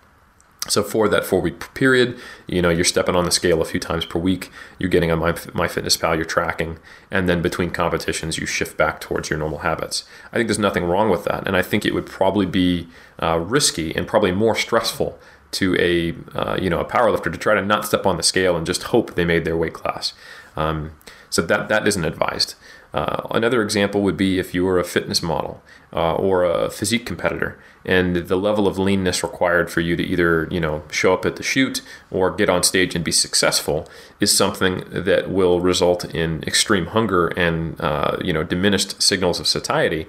So 0.67 0.83
for 0.83 1.09
that 1.09 1.25
four 1.25 1.41
week 1.41 1.75
period, 1.75 2.19
you 2.47 2.62
know, 2.62 2.71
you're 2.71 2.85
stepping 2.85 3.15
on 3.15 3.25
the 3.25 3.31
scale 3.31 3.61
a 3.61 3.67
few 3.67 3.81
times 3.81 4.07
per 4.07 4.19
week. 4.19 4.51
You're 4.79 4.89
getting 4.89 5.11
on 5.11 5.19
my 5.19 5.33
MyFitnessPal, 5.33 6.17
you're 6.17 6.25
tracking, 6.25 6.79
and 7.11 7.29
then 7.29 7.43
between 7.43 7.71
competitions, 7.71 8.39
you 8.39 8.47
shift 8.47 8.77
back 8.77 9.01
towards 9.01 9.29
your 9.29 9.39
normal 9.39 9.59
habits. 9.59 10.05
I 10.33 10.37
think 10.37 10.49
there's 10.49 10.59
nothing 10.59 10.85
wrong 10.85 11.11
with 11.11 11.25
that, 11.25 11.47
and 11.47 11.55
I 11.55 11.62
think 11.62 11.85
it 11.85 11.93
would 11.93 12.07
probably 12.07 12.47
be 12.47 12.89
uh, 13.23 13.39
risky 13.39 13.95
and 13.95 14.07
probably 14.07 14.33
more 14.33 14.55
stressful 14.55 15.19
to 15.53 15.77
a 15.79 16.15
uh, 16.37 16.59
you 16.61 16.69
know 16.69 16.81
a 16.81 16.85
powerlifter 16.85 17.31
to 17.33 17.39
try 17.39 17.55
to 17.55 17.62
not 17.62 17.85
step 17.85 18.07
on 18.07 18.17
the 18.17 18.23
scale 18.23 18.57
and 18.57 18.67
just 18.67 18.85
hope 18.85 19.15
they 19.15 19.25
made 19.25 19.45
their 19.45 19.57
weight 19.57 19.75
class. 19.75 20.15
Um, 20.57 20.93
so 21.31 21.43
that 21.43 21.69
that 21.69 21.87
isn't 21.87 22.05
advised. 22.05 22.55
Uh, 22.95 23.26
another 23.32 23.61
example 23.61 24.03
would 24.03 24.16
be 24.16 24.38
if 24.38 24.55
you 24.55 24.64
were 24.64 24.78
a 24.78 24.84
fitness 24.84 25.20
model 25.20 25.61
uh, 25.92 26.14
or 26.14 26.45
a 26.45 26.70
physique 26.70 27.05
competitor, 27.05 27.59
and 27.84 28.14
the 28.14 28.36
level 28.36 28.68
of 28.68 28.78
leanness 28.78 29.24
required 29.24 29.68
for 29.68 29.80
you 29.80 29.97
to 29.97 30.03
either 30.05 30.47
you 30.49 30.61
know 30.61 30.84
show 30.92 31.12
up 31.12 31.26
at 31.26 31.34
the 31.34 31.42
shoot 31.42 31.82
or 32.12 32.30
get 32.30 32.49
on 32.49 32.62
stage 32.62 32.95
and 32.95 33.05
be 33.05 33.11
successful 33.11 33.88
is 34.20 34.34
something 34.34 34.84
that 34.90 35.28
will 35.28 35.61
result 35.61 36.05
in 36.14 36.45
extreme 36.45 36.86
hunger 36.86 37.26
and 37.28 37.80
uh, 37.80 38.16
you 38.22 38.32
know 38.32 38.45
diminished 38.45 39.03
signals 39.03 39.40
of 39.40 39.49
satiety. 39.49 40.07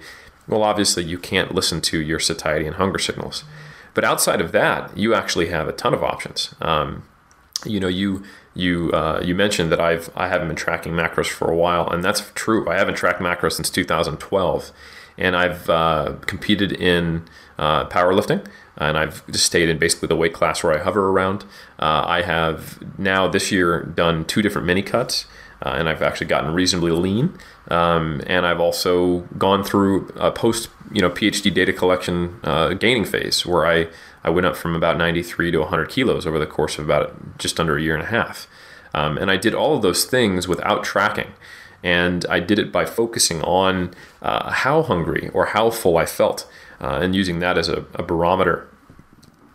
Well, 0.47 0.61
obviously 0.61 1.03
you 1.03 1.17
can't 1.17 1.55
listen 1.55 1.81
to 1.81 1.99
your 1.99 2.19
satiety 2.19 2.67
and 2.67 2.75
hunger 2.75 2.99
signals, 2.99 3.45
but 3.95 4.03
outside 4.03 4.41
of 4.41 4.51
that, 4.51 4.95
you 4.95 5.15
actually 5.15 5.47
have 5.47 5.67
a 5.67 5.73
ton 5.73 5.95
of 5.95 6.03
options. 6.03 6.53
Um, 6.61 7.01
you 7.65 7.79
know 7.79 7.87
you 7.87 8.23
you 8.55 8.89
uh, 8.91 9.21
you 9.23 9.35
mentioned 9.35 9.71
that 9.71 9.79
I've 9.79 10.09
I 10.15 10.29
haven't 10.29 10.47
been 10.47 10.55
tracking 10.55 10.93
macros 10.93 11.27
for 11.27 11.51
a 11.51 11.55
while, 11.55 11.87
and 11.89 12.03
that's 12.03 12.31
true. 12.33 12.67
I 12.69 12.77
haven't 12.77 12.95
tracked 12.95 13.19
macros 13.19 13.53
since 13.53 13.69
2012, 13.69 14.71
and 15.17 15.35
I've 15.35 15.69
uh, 15.69 16.13
competed 16.25 16.71
in 16.71 17.25
uh, 17.59 17.85
powerlifting, 17.89 18.47
and 18.77 18.97
I've 18.97 19.25
just 19.27 19.45
stayed 19.45 19.69
in 19.69 19.77
basically 19.77 20.07
the 20.07 20.15
weight 20.15 20.33
class 20.33 20.63
where 20.63 20.73
I 20.73 20.81
hover 20.81 21.09
around. 21.09 21.43
Uh, 21.77 22.03
I 22.05 22.21
have 22.21 22.79
now 22.97 23.27
this 23.27 23.51
year 23.51 23.83
done 23.83 24.25
two 24.25 24.41
different 24.41 24.65
mini 24.65 24.81
cuts. 24.81 25.25
Uh, 25.61 25.69
and 25.77 25.87
I've 25.87 26.01
actually 26.01 26.27
gotten 26.27 26.53
reasonably 26.53 26.91
lean. 26.91 27.33
Um, 27.71 28.21
and 28.27 28.45
I've 28.45 28.59
also 28.59 29.19
gone 29.37 29.63
through 29.63 30.09
a 30.17 30.29
post, 30.29 30.69
you 30.91 31.01
know, 31.01 31.09
PhD 31.09 31.51
data 31.51 31.71
collection 31.71 32.39
uh, 32.43 32.73
gaining 32.73 33.05
phase 33.05 33.45
where 33.45 33.65
I 33.65 33.87
I 34.25 34.31
went 34.31 34.47
up 34.47 34.57
from 34.57 34.75
about 34.75 34.97
93 34.97 35.51
to 35.51 35.59
100 35.59 35.87
kilos 35.87 36.25
over 36.25 36.39
the 36.39 36.47
course 36.47 36.79
of 36.79 36.85
about 36.85 37.37
just 37.37 37.59
under 37.59 37.77
a 37.77 37.81
year 37.81 37.93
and 37.93 38.01
a 38.01 38.07
half. 38.07 38.47
Um, 38.91 39.19
and 39.19 39.29
I 39.29 39.37
did 39.37 39.53
all 39.53 39.75
of 39.75 39.83
those 39.83 40.03
things 40.03 40.47
without 40.47 40.83
tracking. 40.83 41.33
And 41.83 42.25
I 42.27 42.39
did 42.39 42.57
it 42.57 42.71
by 42.71 42.85
focusing 42.85 43.43
on 43.43 43.93
uh, 44.23 44.49
how 44.49 44.81
hungry 44.81 45.29
or 45.31 45.45
how 45.47 45.69
full 45.69 45.97
I 45.97 46.07
felt 46.07 46.49
uh, 46.81 46.99
and 47.03 47.15
using 47.15 47.37
that 47.39 47.55
as 47.55 47.69
a, 47.69 47.85
a 47.93 48.01
barometer 48.01 48.67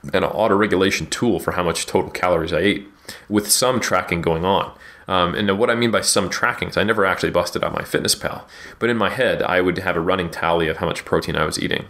and 0.05 0.25
an 0.25 0.31
auto 0.31 0.55
regulation 0.55 1.09
tool 1.09 1.41
for 1.41 1.53
how 1.53 1.65
much 1.65 1.87
total 1.87 2.13
calories 2.13 2.53
I 2.53 2.61
ate 2.61 2.89
with 3.29 3.51
some 3.51 3.81
tracking 3.81 4.23
going 4.23 4.45
on. 4.45 4.73
Um, 5.09 5.35
and 5.35 5.59
what 5.59 5.71
I 5.71 5.75
mean 5.75 5.91
by 5.91 6.03
some 6.03 6.31
tracking 6.31 6.69
is 6.69 6.77
I 6.77 6.85
never 6.85 7.05
actually 7.05 7.31
busted 7.31 7.65
out 7.65 7.75
MyFitnessPal, 7.75 8.45
but 8.79 8.89
in 8.89 8.97
my 8.97 9.11
head, 9.11 9.43
I 9.43 9.61
would 9.61 9.79
have 9.79 9.97
a 9.97 10.01
running 10.01 10.31
tally 10.31 10.69
of 10.69 10.77
how 10.77 10.87
much 10.87 11.05
protein 11.05 11.35
I 11.35 11.45
was 11.45 11.59
eating 11.59 11.87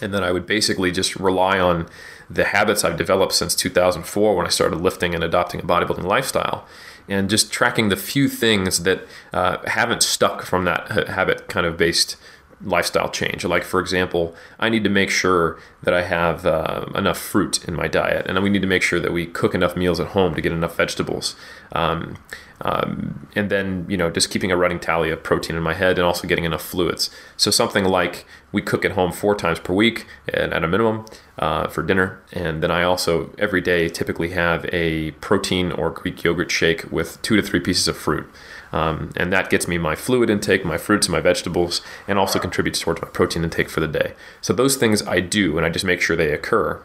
and 0.00 0.12
then 0.12 0.22
I 0.22 0.32
would 0.32 0.46
basically 0.46 0.90
just 0.92 1.16
rely 1.16 1.58
on 1.58 1.88
the 2.28 2.44
habits 2.44 2.84
I've 2.84 2.96
developed 2.96 3.32
since 3.32 3.54
2004 3.54 4.36
when 4.36 4.46
I 4.46 4.50
started 4.50 4.80
lifting 4.80 5.14
and 5.14 5.22
adopting 5.22 5.60
a 5.60 5.64
bodybuilding 5.64 6.04
lifestyle, 6.04 6.66
and 7.08 7.30
just 7.30 7.52
tracking 7.52 7.88
the 7.88 7.96
few 7.96 8.28
things 8.28 8.82
that 8.82 9.06
uh, 9.32 9.58
haven't 9.66 10.02
stuck 10.02 10.42
from 10.42 10.64
that 10.64 11.08
habit 11.08 11.48
kind 11.48 11.66
of 11.66 11.76
based 11.76 12.16
lifestyle 12.62 13.10
change. 13.10 13.44
Like, 13.44 13.64
for 13.64 13.80
example, 13.80 14.34
I 14.58 14.68
need 14.68 14.84
to 14.84 14.90
make 14.90 15.10
sure 15.10 15.58
that 15.82 15.94
I 15.94 16.02
have 16.02 16.46
uh, 16.46 16.86
enough 16.94 17.18
fruit 17.18 17.64
in 17.64 17.74
my 17.74 17.86
diet, 17.86 18.26
and 18.26 18.42
we 18.42 18.50
need 18.50 18.62
to 18.62 18.68
make 18.68 18.82
sure 18.82 19.00
that 19.00 19.12
we 19.12 19.26
cook 19.26 19.54
enough 19.54 19.76
meals 19.76 20.00
at 20.00 20.08
home 20.08 20.34
to 20.34 20.40
get 20.40 20.52
enough 20.52 20.76
vegetables. 20.76 21.36
Um, 21.72 22.16
um, 22.62 23.28
and 23.34 23.50
then, 23.50 23.86
you 23.88 23.96
know, 23.96 24.10
just 24.10 24.30
keeping 24.30 24.50
a 24.50 24.56
running 24.56 24.80
tally 24.80 25.10
of 25.10 25.22
protein 25.22 25.56
in 25.56 25.62
my 25.62 25.74
head 25.74 25.98
and 25.98 26.06
also 26.06 26.26
getting 26.26 26.44
enough 26.44 26.62
fluids. 26.62 27.10
So, 27.36 27.50
something 27.50 27.84
like 27.84 28.24
we 28.52 28.62
cook 28.62 28.84
at 28.84 28.92
home 28.92 29.12
four 29.12 29.34
times 29.34 29.58
per 29.58 29.74
week 29.74 30.06
and 30.32 30.54
at 30.54 30.64
a 30.64 30.68
minimum 30.68 31.04
uh, 31.38 31.68
for 31.68 31.82
dinner. 31.82 32.20
And 32.32 32.62
then 32.62 32.70
I 32.70 32.82
also, 32.82 33.34
every 33.38 33.60
day, 33.60 33.88
typically 33.88 34.30
have 34.30 34.64
a 34.72 35.10
protein 35.12 35.70
or 35.72 35.90
Greek 35.90 36.24
yogurt 36.24 36.50
shake 36.50 36.90
with 36.90 37.20
two 37.22 37.36
to 37.36 37.42
three 37.42 37.60
pieces 37.60 37.88
of 37.88 37.96
fruit. 37.96 38.26
Um, 38.72 39.10
and 39.16 39.32
that 39.32 39.50
gets 39.50 39.68
me 39.68 39.78
my 39.78 39.94
fluid 39.94 40.30
intake, 40.30 40.64
my 40.64 40.78
fruits 40.78 41.06
and 41.06 41.12
my 41.12 41.20
vegetables, 41.20 41.82
and 42.08 42.18
also 42.18 42.38
contributes 42.38 42.80
towards 42.80 43.00
my 43.00 43.08
protein 43.08 43.44
intake 43.44 43.68
for 43.68 43.80
the 43.80 43.88
day. 43.88 44.14
So 44.40 44.52
those 44.52 44.76
things 44.76 45.06
I 45.06 45.20
do, 45.20 45.56
and 45.56 45.66
I 45.66 45.70
just 45.70 45.84
make 45.84 46.00
sure 46.00 46.16
they 46.16 46.32
occur. 46.32 46.82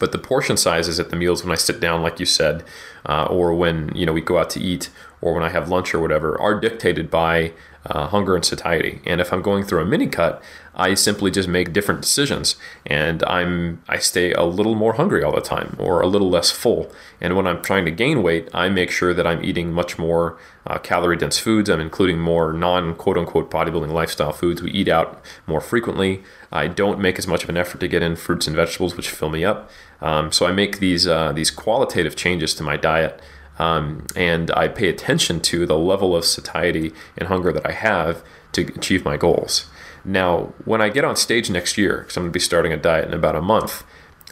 But 0.00 0.10
the 0.10 0.18
portion 0.18 0.56
sizes 0.56 0.98
at 0.98 1.10
the 1.10 1.16
meals 1.16 1.44
when 1.44 1.52
I 1.52 1.56
sit 1.56 1.78
down, 1.78 2.02
like 2.02 2.18
you 2.18 2.26
said, 2.26 2.64
uh, 3.06 3.26
or 3.26 3.54
when 3.54 3.94
you 3.94 4.04
know 4.04 4.12
we 4.12 4.20
go 4.20 4.38
out 4.38 4.50
to 4.50 4.60
eat, 4.60 4.90
or 5.20 5.34
when 5.34 5.44
I 5.44 5.50
have 5.50 5.68
lunch 5.68 5.94
or 5.94 6.00
whatever, 6.00 6.36
are 6.40 6.58
dictated 6.58 7.08
by 7.08 7.52
uh, 7.86 8.08
hunger 8.08 8.34
and 8.34 8.44
satiety. 8.44 9.00
And 9.06 9.20
if 9.20 9.32
I'm 9.32 9.42
going 9.42 9.64
through 9.64 9.82
a 9.82 9.86
mini 9.86 10.08
cut, 10.08 10.42
I 10.80 10.94
simply 10.94 11.30
just 11.30 11.46
make 11.46 11.74
different 11.74 12.00
decisions, 12.00 12.56
and 12.86 13.22
I'm 13.24 13.82
I 13.86 13.98
stay 13.98 14.32
a 14.32 14.44
little 14.44 14.74
more 14.74 14.94
hungry 14.94 15.22
all 15.22 15.34
the 15.34 15.42
time, 15.42 15.76
or 15.78 16.00
a 16.00 16.06
little 16.06 16.30
less 16.30 16.50
full. 16.50 16.90
And 17.20 17.36
when 17.36 17.46
I'm 17.46 17.62
trying 17.62 17.84
to 17.84 17.90
gain 17.90 18.22
weight, 18.22 18.48
I 18.54 18.70
make 18.70 18.90
sure 18.90 19.12
that 19.12 19.26
I'm 19.26 19.44
eating 19.44 19.72
much 19.72 19.98
more 19.98 20.38
uh, 20.66 20.78
calorie 20.78 21.18
dense 21.18 21.38
foods. 21.38 21.68
I'm 21.68 21.80
including 21.80 22.18
more 22.18 22.54
non 22.54 22.94
quote 22.94 23.18
unquote 23.18 23.50
bodybuilding 23.50 23.92
lifestyle 23.92 24.32
foods. 24.32 24.62
We 24.62 24.70
eat 24.70 24.88
out 24.88 25.22
more 25.46 25.60
frequently. 25.60 26.22
I 26.50 26.66
don't 26.66 26.98
make 26.98 27.18
as 27.18 27.26
much 27.26 27.44
of 27.44 27.50
an 27.50 27.58
effort 27.58 27.80
to 27.80 27.88
get 27.88 28.02
in 28.02 28.16
fruits 28.16 28.46
and 28.46 28.56
vegetables, 28.56 28.96
which 28.96 29.10
fill 29.10 29.28
me 29.28 29.44
up. 29.44 29.70
Um, 30.00 30.32
so 30.32 30.46
I 30.46 30.52
make 30.52 30.78
these 30.78 31.06
uh, 31.06 31.32
these 31.32 31.50
qualitative 31.50 32.16
changes 32.16 32.54
to 32.54 32.62
my 32.62 32.78
diet. 32.78 33.20
Um, 33.58 34.06
and 34.16 34.50
I 34.52 34.68
pay 34.68 34.88
attention 34.88 35.40
to 35.40 35.66
the 35.66 35.76
level 35.76 36.16
of 36.16 36.24
satiety 36.24 36.94
and 37.18 37.28
hunger 37.28 37.52
that 37.52 37.66
I 37.66 37.72
have 37.72 38.24
to 38.52 38.62
achieve 38.74 39.04
my 39.04 39.18
goals. 39.18 39.66
Now, 40.04 40.52
when 40.64 40.80
I 40.80 40.88
get 40.88 41.04
on 41.04 41.16
stage 41.16 41.50
next 41.50 41.76
year, 41.76 41.98
because 41.98 42.16
I'm 42.16 42.24
going 42.24 42.32
to 42.32 42.36
be 42.36 42.40
starting 42.40 42.72
a 42.72 42.76
diet 42.76 43.08
in 43.08 43.14
about 43.14 43.36
a 43.36 43.42
month, 43.42 43.84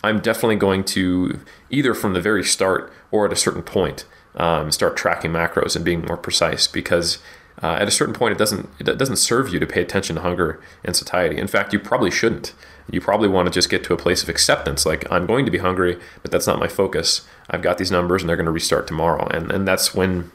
I'm 0.03 0.21
definitely 0.21 0.57
going 0.57 0.85
to 0.85 1.41
either 1.71 1.95
from 1.95 2.15
the 2.15 2.21
very 2.21 2.45
start 2.45 2.93
or 3.11 3.27
at 3.27 3.33
a 3.33 3.37
certain 3.37 3.63
point 3.63 4.05
um, 4.37 4.71
start 4.71 4.97
tracking 4.97 5.33
macros 5.33 5.77
and 5.77 5.85
being 5.85 6.05
more 6.05 6.17
precise 6.17 6.67
because 6.67 7.19
uh, 7.63 7.77
at 7.81 7.89
a 7.89 7.91
certain 7.91 8.15
point 8.15 8.33
it 8.33 8.39
doesn't 8.39 8.69
it 8.79 8.85
doesn't 8.85 9.17
serve 9.17 9.53
you 9.53 9.59
to 9.59 9.67
pay 9.67 9.83
attention 9.83 10.17
to 10.17 10.23
hunger 10.23 10.61
and 10.85 10.95
satiety. 10.95 11.39
In 11.39 11.49
fact, 11.49 11.73
you 11.73 11.81
probably 11.81 12.11
shouldn't. 12.11 12.55
You 12.91 13.01
probably 13.01 13.29
want 13.29 13.47
to 13.47 13.53
just 13.53 13.69
get 13.69 13.85
to 13.85 13.93
a 13.93 13.99
place 13.99 14.23
of 14.23 14.29
acceptance, 14.29 14.87
like 14.87 15.11
I'm 15.11 15.27
going 15.27 15.45
to 15.45 15.51
be 15.51 15.59
hungry, 15.59 15.99
but 16.23 16.31
that's 16.31 16.47
not 16.47 16.59
my 16.59 16.69
focus. 16.69 17.27
I've 17.51 17.61
got 17.61 17.77
these 17.77 17.91
numbers 17.91 18.23
and 18.23 18.29
they're 18.29 18.37
going 18.37 18.47
to 18.47 18.53
restart 18.53 18.87
tomorrow, 18.87 19.27
and 19.27 19.51
and 19.51 19.67
that's 19.67 19.95
when 19.95 20.31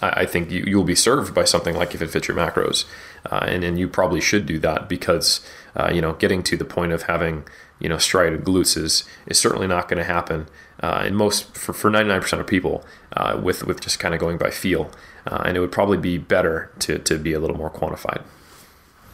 I, 0.00 0.24
think 0.24 0.50
you, 0.50 0.64
you'll 0.66 0.84
be 0.84 0.94
served 0.94 1.34
by 1.34 1.44
something 1.44 1.76
like 1.76 1.94
if 1.94 2.02
it 2.02 2.08
fits 2.08 2.28
your 2.28 2.36
macros, 2.36 2.84
uh, 3.30 3.44
and 3.46 3.64
and 3.64 3.78
you 3.78 3.88
probably 3.88 4.20
should 4.20 4.46
do 4.46 4.58
that 4.60 4.88
because 4.88 5.46
uh, 5.76 5.90
you 5.92 6.00
know 6.00 6.14
getting 6.14 6.42
to 6.44 6.56
the 6.56 6.64
point 6.64 6.92
of 6.92 7.02
having 7.02 7.44
you 7.78 7.88
know 7.88 7.98
striated 7.98 8.44
glutes 8.44 8.76
is 8.76 9.04
is 9.26 9.38
certainly 9.38 9.66
not 9.66 9.88
going 9.88 9.98
to 9.98 10.04
happen. 10.04 10.46
Uh, 10.82 11.04
in 11.06 11.14
most 11.14 11.54
for, 11.54 11.74
for 11.74 11.90
99% 11.90 12.40
of 12.40 12.46
people 12.46 12.82
uh, 13.12 13.38
with 13.42 13.64
with 13.64 13.80
just 13.80 13.98
kind 13.98 14.14
of 14.14 14.20
going 14.20 14.38
by 14.38 14.48
feel 14.48 14.90
uh, 15.26 15.42
and 15.44 15.54
it 15.54 15.60
would 15.60 15.70
probably 15.70 15.98
be 15.98 16.16
better 16.16 16.70
to 16.78 16.98
to 16.98 17.18
be 17.18 17.34
a 17.34 17.38
little 17.38 17.56
more 17.56 17.68
quantified 17.68 18.22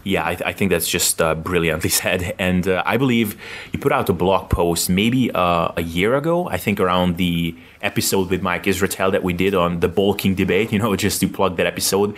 yeah, 0.06 0.24
I, 0.24 0.36
th- 0.36 0.46
I, 0.46 0.52
think 0.52 0.70
that's 0.70 0.88
just 0.88 1.20
uh, 1.20 1.34
brilliantly 1.34 1.90
said. 2.02 2.36
And 2.38 2.68
uh, 2.68 2.80
I 2.86 2.96
believe 2.96 3.36
you 3.72 3.80
put 3.80 3.90
out 3.90 4.08
a 4.08 4.12
blog 4.12 4.48
post 4.50 4.88
maybe 4.88 5.32
uh, 5.32 5.72
a 5.76 5.82
year 5.82 6.14
ago, 6.14 6.48
I 6.48 6.58
think 6.58 6.78
around 6.78 7.16
the 7.16 7.56
episode 7.82 8.30
with 8.30 8.40
Mike 8.40 8.64
Israetel 8.64 9.10
that 9.10 9.24
we 9.24 9.32
did 9.32 9.52
on 9.52 9.80
the 9.80 9.88
bulking 9.88 10.36
debate, 10.36 10.70
you 10.72 10.78
know, 10.78 10.94
just 10.94 11.20
to 11.20 11.28
plug 11.28 11.56
that 11.56 11.66
episode, 11.66 12.16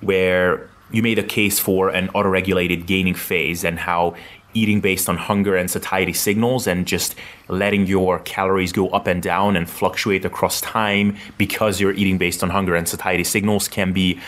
where 0.00 0.68
you 0.90 1.00
made 1.00 1.18
a 1.18 1.22
case 1.22 1.60
for 1.60 1.90
an 1.90 2.08
auto 2.08 2.28
regulated 2.28 2.86
gaining 2.86 3.14
phase 3.14 3.62
and 3.62 3.78
how 3.78 4.16
eating 4.54 4.80
based 4.80 5.08
on 5.08 5.16
hunger 5.16 5.54
and 5.54 5.70
satiety 5.70 6.12
signals 6.12 6.66
and 6.66 6.86
just 6.86 7.14
letting 7.48 7.86
your 7.86 8.18
calories 8.20 8.72
go 8.72 8.88
up 8.88 9.06
and 9.06 9.22
down 9.22 9.54
and 9.54 9.68
fluctuate 9.68 10.24
across 10.24 10.60
time 10.60 11.16
because 11.36 11.80
you're 11.80 11.92
eating 11.92 12.18
based 12.18 12.42
on 12.42 12.50
hunger 12.50 12.74
and 12.74 12.88
satiety 12.88 13.22
signals 13.24 13.68
can 13.68 13.92
be 13.92 14.18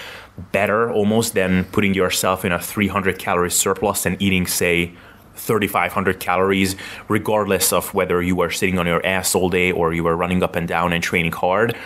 better 0.52 0.90
almost 0.92 1.34
than 1.34 1.64
putting 1.64 1.94
yourself 1.94 2.44
in 2.44 2.52
a 2.52 2.60
300 2.60 3.18
calorie 3.18 3.50
surplus 3.50 4.06
and 4.06 4.20
eating 4.20 4.46
say 4.46 4.92
3500 5.34 6.20
calories 6.20 6.76
regardless 7.08 7.72
of 7.72 7.94
whether 7.94 8.20
you 8.20 8.36
were 8.36 8.50
sitting 8.50 8.78
on 8.78 8.86
your 8.86 9.04
ass 9.06 9.34
all 9.34 9.48
day 9.48 9.72
or 9.72 9.92
you 9.92 10.04
were 10.04 10.16
running 10.16 10.42
up 10.42 10.56
and 10.56 10.68
down 10.68 10.92
and 10.92 11.02
training 11.02 11.32
hard 11.32 11.76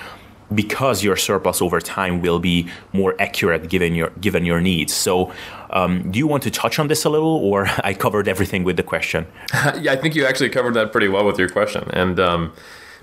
because 0.54 1.02
your 1.02 1.16
surplus 1.16 1.62
over 1.62 1.80
time 1.80 2.20
will 2.20 2.38
be 2.38 2.68
more 2.92 3.14
accurate 3.18 3.68
given 3.68 3.94
your 3.94 4.10
given 4.20 4.44
your 4.44 4.60
needs. 4.60 4.92
So, 4.92 5.32
um, 5.70 6.10
do 6.10 6.18
you 6.18 6.26
want 6.26 6.42
to 6.42 6.50
touch 6.50 6.78
on 6.78 6.88
this 6.88 7.04
a 7.04 7.08
little, 7.08 7.36
or 7.36 7.66
I 7.84 7.94
covered 7.94 8.28
everything 8.28 8.62
with 8.62 8.76
the 8.76 8.82
question? 8.82 9.26
yeah, 9.80 9.92
I 9.92 9.96
think 9.96 10.14
you 10.14 10.26
actually 10.26 10.50
covered 10.50 10.74
that 10.74 10.92
pretty 10.92 11.08
well 11.08 11.24
with 11.24 11.38
your 11.38 11.48
question. 11.48 11.88
And 11.92 12.20
um, 12.20 12.52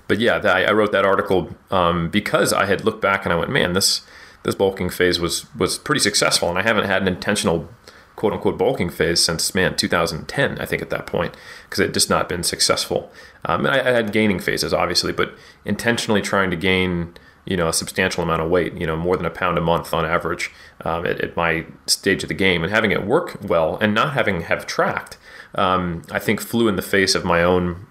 but 0.08 0.18
yeah, 0.18 0.36
I, 0.36 0.72
wrote 0.72 0.92
that 0.92 1.04
article 1.04 1.50
um, 1.70 2.10
because 2.10 2.52
I 2.52 2.66
had 2.66 2.84
looked 2.84 3.00
back 3.00 3.24
and 3.24 3.32
I 3.32 3.36
went, 3.36 3.50
man, 3.50 3.72
this 3.72 4.02
this 4.42 4.54
bulking 4.54 4.90
phase 4.90 5.20
was 5.20 5.46
was 5.54 5.78
pretty 5.78 6.00
successful, 6.00 6.48
and 6.48 6.58
I 6.58 6.62
haven't 6.62 6.86
had 6.86 7.02
an 7.02 7.08
intentional 7.08 7.68
quote 8.16 8.32
unquote 8.32 8.58
bulking 8.58 8.90
phase 8.90 9.22
since 9.22 9.54
man 9.54 9.74
2010 9.74 10.58
I 10.60 10.66
think 10.66 10.82
at 10.82 10.90
that 10.90 11.06
point 11.06 11.34
because 11.64 11.80
it 11.80 11.94
just 11.94 12.10
not 12.10 12.28
been 12.28 12.42
successful. 12.42 13.10
Um, 13.44 13.66
I, 13.66 13.80
I 13.80 13.90
had 13.90 14.12
gaining 14.12 14.38
phases 14.38 14.74
obviously, 14.74 15.12
but 15.12 15.34
intentionally 15.64 16.20
trying 16.20 16.50
to 16.50 16.56
gain 16.56 17.14
you 17.44 17.56
know 17.56 17.68
a 17.68 17.72
substantial 17.72 18.22
amount 18.22 18.42
of 18.42 18.50
weight 18.50 18.74
you 18.74 18.86
know 18.86 18.96
more 18.96 19.16
than 19.16 19.26
a 19.26 19.30
pound 19.30 19.58
a 19.58 19.60
month 19.60 19.92
on 19.92 20.04
average 20.04 20.50
um, 20.84 21.04
at, 21.04 21.20
at, 21.20 21.36
my 21.36 21.66
stage 21.86 22.22
of 22.22 22.28
the 22.28 22.34
game 22.34 22.62
and 22.62 22.72
having 22.72 22.92
it 22.92 23.04
work 23.04 23.38
well 23.42 23.76
and 23.80 23.94
not 23.94 24.12
having 24.12 24.42
have 24.42 24.66
tracked 24.66 25.18
um, 25.54 26.02
i 26.10 26.18
think 26.18 26.40
flew 26.40 26.68
in 26.68 26.76
the 26.76 26.82
face 26.82 27.14
of 27.14 27.24
my 27.24 27.42
own 27.42 27.86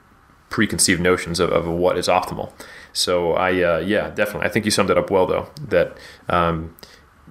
preconceived 0.50 1.02
notions 1.02 1.40
of, 1.40 1.50
of 1.50 1.68
what 1.68 1.98
is 1.98 2.08
optimal 2.08 2.52
so 2.94 3.34
i 3.34 3.52
uh, 3.62 3.78
yeah 3.80 4.10
definitely. 4.10 4.48
I 4.48 4.52
think 4.52 4.66
you 4.66 4.72
summed 4.72 4.90
it 4.90 4.98
up 4.98 5.10
well 5.10 5.26
though 5.26 5.50
that 5.70 5.98
um, 6.30 6.76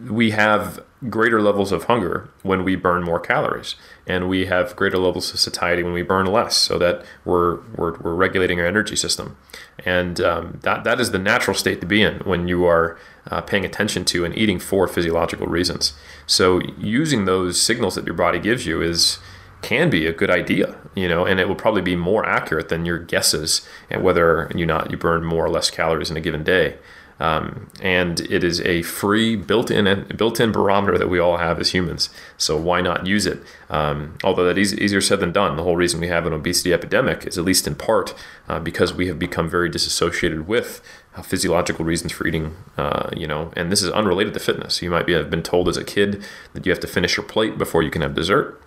we 0.08 0.30
have 0.30 0.82
greater 1.08 1.40
levels 1.40 1.72
of 1.72 1.84
hunger 1.84 2.28
when 2.42 2.62
we 2.62 2.76
burn 2.76 3.02
more 3.02 3.18
calories 3.18 3.74
and 4.06 4.28
we 4.28 4.46
have 4.46 4.76
greater 4.76 4.98
levels 4.98 5.32
of 5.32 5.40
satiety 5.40 5.82
when 5.82 5.92
we 5.92 6.02
burn 6.02 6.26
less 6.26 6.56
so 6.56 6.78
that 6.78 7.04
we're, 7.24 7.60
we're, 7.76 7.98
we're 7.98 8.14
regulating 8.14 8.60
our 8.60 8.66
energy 8.66 8.96
system. 8.96 9.36
And 9.84 10.20
um, 10.20 10.58
that, 10.62 10.84
that 10.84 11.00
is 11.00 11.10
the 11.10 11.18
natural 11.18 11.54
state 11.54 11.80
to 11.80 11.86
be 11.86 12.02
in 12.02 12.18
when 12.20 12.48
you 12.48 12.66
are 12.66 12.98
uh, 13.30 13.40
paying 13.40 13.64
attention 13.64 14.04
to 14.06 14.24
and 14.24 14.36
eating 14.36 14.58
for 14.58 14.86
physiological 14.88 15.46
reasons. 15.46 15.94
So 16.26 16.60
using 16.78 17.24
those 17.24 17.60
signals 17.60 17.94
that 17.94 18.04
your 18.04 18.14
body 18.14 18.38
gives 18.38 18.66
you 18.66 18.82
is 18.82 19.18
can 19.62 19.90
be 19.90 20.06
a 20.06 20.12
good 20.12 20.30
idea, 20.30 20.76
you 20.94 21.08
know, 21.08 21.26
and 21.26 21.38
it 21.40 21.48
will 21.48 21.54
probably 21.54 21.82
be 21.82 21.96
more 21.96 22.24
accurate 22.26 22.68
than 22.68 22.84
your 22.84 22.98
guesses 22.98 23.66
at 23.90 24.02
whether 24.02 24.50
you 24.54 24.66
not 24.66 24.90
you 24.90 24.96
burn 24.96 25.24
more 25.24 25.44
or 25.44 25.50
less 25.50 25.70
calories 25.70 26.10
in 26.10 26.16
a 26.16 26.20
given 26.20 26.42
day. 26.42 26.76
Um, 27.20 27.68
and 27.82 28.18
it 28.20 28.42
is 28.42 28.62
a 28.62 28.80
free 28.80 29.36
built-in 29.36 30.06
built-in 30.16 30.52
barometer 30.52 30.96
that 30.96 31.10
we 31.10 31.18
all 31.18 31.36
have 31.36 31.60
as 31.60 31.72
humans. 31.72 32.08
So 32.38 32.56
why 32.56 32.80
not 32.80 33.06
use 33.06 33.26
it? 33.26 33.42
Um, 33.68 34.16
although 34.24 34.46
that 34.46 34.56
is 34.56 34.74
easier 34.74 35.02
said 35.02 35.20
than 35.20 35.30
done. 35.30 35.56
The 35.56 35.62
whole 35.62 35.76
reason 35.76 36.00
we 36.00 36.08
have 36.08 36.24
an 36.24 36.32
obesity 36.32 36.72
epidemic 36.72 37.26
is 37.26 37.36
at 37.36 37.44
least 37.44 37.66
in 37.66 37.74
part 37.74 38.14
uh, 38.48 38.58
because 38.58 38.94
we 38.94 39.06
have 39.08 39.18
become 39.18 39.50
very 39.50 39.68
disassociated 39.68 40.48
with 40.48 40.80
uh, 41.14 41.20
physiological 41.20 41.84
reasons 41.84 42.12
for 42.12 42.26
eating. 42.26 42.56
Uh, 42.78 43.10
you 43.14 43.26
know, 43.26 43.52
and 43.54 43.70
this 43.70 43.82
is 43.82 43.90
unrelated 43.90 44.32
to 44.32 44.40
fitness. 44.40 44.80
You 44.80 44.90
might 44.90 45.06
be 45.06 45.12
have 45.12 45.28
been 45.28 45.42
told 45.42 45.68
as 45.68 45.76
a 45.76 45.84
kid 45.84 46.24
that 46.54 46.64
you 46.64 46.72
have 46.72 46.80
to 46.80 46.86
finish 46.86 47.18
your 47.18 47.26
plate 47.26 47.58
before 47.58 47.82
you 47.82 47.90
can 47.90 48.00
have 48.00 48.14
dessert. 48.14 48.58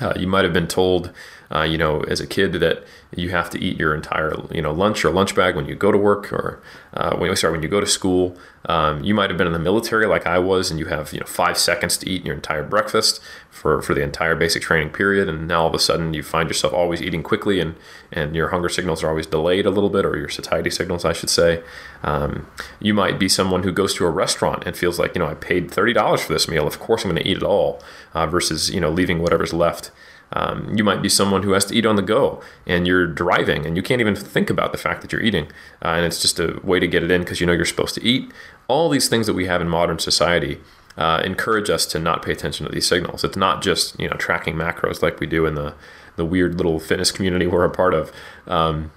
Uh, 0.00 0.12
you 0.16 0.26
might 0.26 0.44
have 0.44 0.52
been 0.52 0.66
told, 0.66 1.10
uh, 1.54 1.62
you 1.62 1.78
know, 1.78 2.02
as 2.02 2.20
a 2.20 2.26
kid 2.26 2.52
that 2.52 2.84
you 3.14 3.30
have 3.30 3.48
to 3.48 3.58
eat 3.58 3.78
your 3.78 3.94
entire, 3.94 4.34
you 4.50 4.60
know, 4.60 4.72
lunch 4.72 5.04
or 5.04 5.10
lunch 5.10 5.34
bag 5.34 5.56
when 5.56 5.66
you 5.66 5.74
go 5.74 5.90
to 5.90 5.96
work 5.96 6.30
or 6.32 6.60
uh, 6.92 7.16
when, 7.16 7.34
sorry, 7.34 7.52
when 7.52 7.62
you 7.62 7.68
go 7.68 7.80
to 7.80 7.86
school. 7.86 8.36
Um, 8.66 9.02
you 9.04 9.14
might 9.14 9.30
have 9.30 9.38
been 9.38 9.46
in 9.46 9.52
the 9.54 9.58
military 9.58 10.06
like 10.06 10.26
I 10.26 10.38
was, 10.38 10.70
and 10.70 10.78
you 10.78 10.86
have, 10.86 11.12
you 11.14 11.20
know, 11.20 11.26
five 11.26 11.56
seconds 11.56 11.96
to 11.98 12.08
eat 12.08 12.26
your 12.26 12.34
entire 12.34 12.64
breakfast 12.64 13.22
for, 13.66 13.82
for 13.82 13.94
the 13.94 14.00
entire 14.00 14.36
basic 14.36 14.62
training 14.62 14.90
period. 14.90 15.28
And 15.28 15.48
now 15.48 15.62
all 15.62 15.66
of 15.66 15.74
a 15.74 15.80
sudden 15.80 16.14
you 16.14 16.22
find 16.22 16.48
yourself 16.48 16.72
always 16.72 17.02
eating 17.02 17.24
quickly 17.24 17.58
and, 17.58 17.74
and 18.12 18.36
your 18.36 18.50
hunger 18.50 18.68
signals 18.68 19.02
are 19.02 19.08
always 19.08 19.26
delayed 19.26 19.66
a 19.66 19.70
little 19.70 19.90
bit, 19.90 20.04
or 20.04 20.16
your 20.16 20.28
satiety 20.28 20.70
signals, 20.70 21.04
I 21.04 21.12
should 21.12 21.30
say. 21.30 21.64
Um, 22.04 22.46
you 22.78 22.94
might 22.94 23.18
be 23.18 23.28
someone 23.28 23.64
who 23.64 23.72
goes 23.72 23.92
to 23.94 24.06
a 24.06 24.10
restaurant 24.10 24.62
and 24.66 24.76
feels 24.76 25.00
like, 25.00 25.16
you 25.16 25.18
know, 25.18 25.26
I 25.26 25.34
paid 25.34 25.70
$30 25.72 26.20
for 26.20 26.32
this 26.32 26.48
meal. 26.48 26.64
Of 26.64 26.78
course 26.78 27.04
I'm 27.04 27.10
going 27.10 27.20
to 27.20 27.28
eat 27.28 27.38
it 27.38 27.42
all 27.42 27.82
uh, 28.14 28.28
versus, 28.28 28.70
you 28.70 28.80
know, 28.80 28.90
leaving 28.90 29.18
whatever's 29.18 29.52
left 29.52 29.90
Um, 30.32 30.74
you 30.76 30.84
might 30.84 31.02
be 31.02 31.08
someone 31.08 31.42
who 31.42 31.52
has 31.52 31.64
to 31.66 31.74
eat 31.74 31.86
on 31.86 31.96
the 31.96 32.02
go 32.02 32.42
and 32.66 32.86
you're 32.86 33.06
driving 33.06 33.64
and 33.64 33.76
you 33.76 33.82
can't 33.82 34.00
even 34.00 34.16
think 34.16 34.50
about 34.50 34.72
the 34.72 34.78
fact 34.78 35.02
that 35.02 35.12
you're 35.12 35.22
eating. 35.22 35.46
Uh, 35.84 35.94
and 35.96 36.06
it's 36.06 36.20
just 36.20 36.38
a 36.38 36.60
way 36.62 36.80
to 36.80 36.86
get 36.86 37.02
it 37.02 37.10
in 37.10 37.22
because 37.22 37.40
you 37.40 37.46
know 37.46 37.52
you're 37.52 37.64
supposed 37.64 37.94
to 37.94 38.04
eat. 38.04 38.30
All 38.68 38.88
these 38.88 39.08
things 39.08 39.26
that 39.26 39.34
we 39.34 39.46
have 39.46 39.60
in 39.60 39.68
modern 39.68 39.98
society 39.98 40.60
uh, 40.96 41.22
encourage 41.24 41.70
us 41.70 41.86
to 41.86 41.98
not 41.98 42.24
pay 42.24 42.32
attention 42.32 42.66
to 42.66 42.72
these 42.72 42.86
signals. 42.86 43.24
It's 43.24 43.36
not 43.36 43.62
just 43.62 43.98
you 44.00 44.08
know 44.08 44.16
tracking 44.16 44.54
macros 44.54 45.02
like 45.02 45.20
we 45.20 45.26
do 45.26 45.46
in 45.46 45.54
the 45.54 45.74
the 46.16 46.24
weird 46.24 46.56
little 46.56 46.78
fitness 46.78 47.10
community 47.10 47.46
we're 47.48 47.64
a 47.64 47.70
part 47.70 47.94
of. 47.94 48.12
Um, 48.46 48.90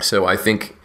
so 0.00 0.26
I 0.26 0.36
think 0.36 0.76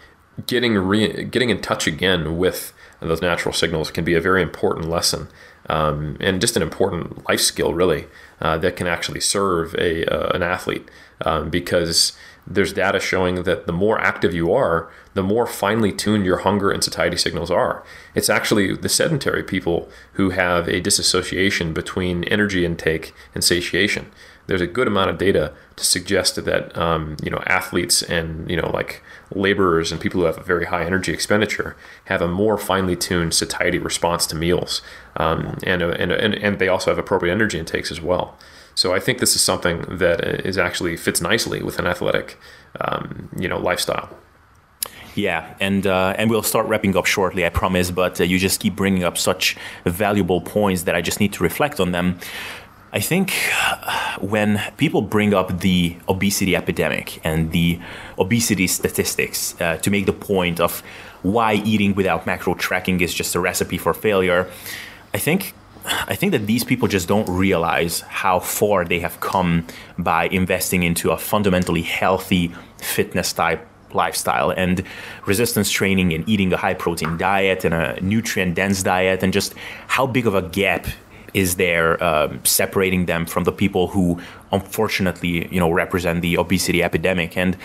getting 0.47 0.75
re- 0.77 1.23
getting 1.23 1.49
in 1.49 1.61
touch 1.61 1.87
again 1.87 2.37
with 2.37 2.73
those 2.99 3.21
natural 3.21 3.53
signals 3.53 3.91
can 3.91 4.05
be 4.05 4.13
a 4.13 4.21
very 4.21 4.41
important 4.41 4.87
lesson 4.87 5.27
um, 5.69 6.17
and 6.19 6.39
just 6.39 6.55
an 6.55 6.61
important 6.61 7.27
life 7.27 7.39
skill 7.39 7.73
really 7.73 8.05
uh, 8.39 8.57
that 8.57 8.75
can 8.75 8.87
actually 8.87 9.19
serve 9.19 9.73
a 9.75 10.05
uh, 10.05 10.29
an 10.35 10.43
athlete 10.43 10.87
um, 11.25 11.49
because 11.49 12.13
there's 12.47 12.73
data 12.73 12.99
showing 12.99 13.43
that 13.43 13.67
the 13.67 13.73
more 13.73 13.99
active 13.99 14.33
you 14.33 14.51
are, 14.51 14.89
the 15.13 15.23
more 15.23 15.45
finely 15.45 15.91
tuned 15.91 16.25
your 16.25 16.39
hunger 16.39 16.71
and 16.71 16.83
satiety 16.83 17.17
signals 17.17 17.51
are. 17.51 17.83
It's 18.15 18.29
actually 18.29 18.75
the 18.75 18.89
sedentary 18.89 19.43
people 19.43 19.89
who 20.13 20.31
have 20.31 20.67
a 20.67 20.81
disassociation 20.81 21.73
between 21.73 22.23
energy 22.25 22.65
intake 22.65 23.13
and 23.35 23.43
satiation. 23.43 24.11
There's 24.47 24.61
a 24.61 24.67
good 24.67 24.87
amount 24.87 25.11
of 25.11 25.17
data 25.17 25.53
to 25.75 25.85
suggest 25.85 26.43
that 26.43 26.75
um, 26.77 27.15
you 27.23 27.29
know 27.29 27.41
athletes 27.45 28.01
and 28.01 28.49
you 28.49 28.57
know 28.57 28.69
like 28.71 29.03
laborers 29.33 29.91
and 29.91 30.01
people 30.01 30.19
who 30.19 30.25
have 30.25 30.37
a 30.37 30.43
very 30.43 30.65
high 30.65 30.83
energy 30.83 31.13
expenditure 31.13 31.77
have 32.05 32.21
a 32.21 32.27
more 32.27 32.57
finely 32.57 32.95
tuned 32.95 33.33
satiety 33.33 33.77
response 33.77 34.25
to 34.27 34.35
meals, 34.35 34.81
um, 35.15 35.57
and, 35.63 35.81
and 35.81 36.11
and 36.11 36.33
and 36.33 36.59
they 36.59 36.67
also 36.67 36.91
have 36.91 36.97
appropriate 36.97 37.31
energy 37.31 37.59
intakes 37.59 37.91
as 37.91 38.01
well. 38.01 38.35
So 38.75 38.93
I 38.93 38.99
think 38.99 39.19
this 39.19 39.35
is 39.35 39.41
something 39.41 39.85
that 39.89 40.21
is 40.45 40.57
actually 40.57 40.97
fits 40.97 41.21
nicely 41.21 41.61
with 41.61 41.79
an 41.79 41.87
athletic, 41.87 42.37
um, 42.79 43.29
you 43.37 43.47
know, 43.47 43.59
lifestyle. 43.59 44.09
Yeah, 45.13 45.55
and 45.59 45.85
uh, 45.85 46.13
and 46.17 46.29
we'll 46.29 46.43
start 46.43 46.67
wrapping 46.67 46.95
up 46.95 47.05
shortly, 47.05 47.45
I 47.45 47.49
promise. 47.49 47.91
But 47.91 48.21
uh, 48.21 48.23
you 48.23 48.39
just 48.39 48.61
keep 48.61 48.75
bringing 48.75 49.03
up 49.03 49.17
such 49.17 49.57
valuable 49.85 50.41
points 50.41 50.83
that 50.83 50.95
I 50.95 51.01
just 51.01 51.19
need 51.19 51.33
to 51.33 51.43
reflect 51.43 51.79
on 51.79 51.91
them. 51.91 52.19
I 52.93 52.99
think 52.99 53.33
uh, 53.53 54.17
when 54.19 54.61
people 54.77 55.01
bring 55.01 55.33
up 55.33 55.59
the 55.61 55.97
obesity 56.09 56.55
epidemic 56.55 57.21
and 57.25 57.51
the 57.51 57.79
obesity 58.19 58.67
statistics 58.67 59.59
uh, 59.61 59.77
to 59.77 59.89
make 59.89 60.05
the 60.05 60.13
point 60.13 60.59
of 60.59 60.83
why 61.21 61.53
eating 61.53 61.95
without 61.95 62.25
macro 62.25 62.53
tracking 62.53 62.99
is 62.99 63.13
just 63.13 63.33
a 63.35 63.39
recipe 63.39 63.77
for 63.77 63.93
failure, 63.93 64.49
I 65.13 65.19
think 65.19 65.53
I 65.85 66.15
think 66.15 66.31
that 66.31 66.45
these 66.45 66.63
people 66.63 66.87
just 66.87 67.07
don't 67.07 67.27
realize 67.27 68.01
how 68.01 68.39
far 68.39 68.85
they 68.85 68.99
have 68.99 69.19
come 69.19 69.65
by 69.97 70.27
investing 70.27 70.83
into 70.83 71.11
a 71.11 71.17
fundamentally 71.17 71.81
healthy 71.81 72.53
fitness 72.77 73.33
type 73.33 73.67
lifestyle 73.93 74.51
and 74.51 74.83
resistance 75.25 75.69
training 75.69 76.13
and 76.13 76.27
eating 76.27 76.53
a 76.53 76.57
high 76.57 76.73
protein 76.73 77.17
diet 77.17 77.65
and 77.65 77.73
a 77.73 77.99
nutrient 78.01 78.55
dense 78.55 78.83
diet 78.83 79.21
and 79.23 79.33
just 79.33 79.53
how 79.87 80.07
big 80.07 80.25
of 80.25 80.35
a 80.35 80.41
gap 80.41 80.87
is 81.33 81.55
there 81.55 82.01
um, 82.03 82.43
separating 82.43 83.05
them 83.05 83.25
from 83.25 83.43
the 83.43 83.51
people 83.51 83.87
who 83.87 84.19
unfortunately 84.51 85.47
you 85.53 85.59
know 85.59 85.71
represent 85.71 86.21
the 86.21 86.37
obesity 86.37 86.83
epidemic. 86.83 87.37
And 87.37 87.57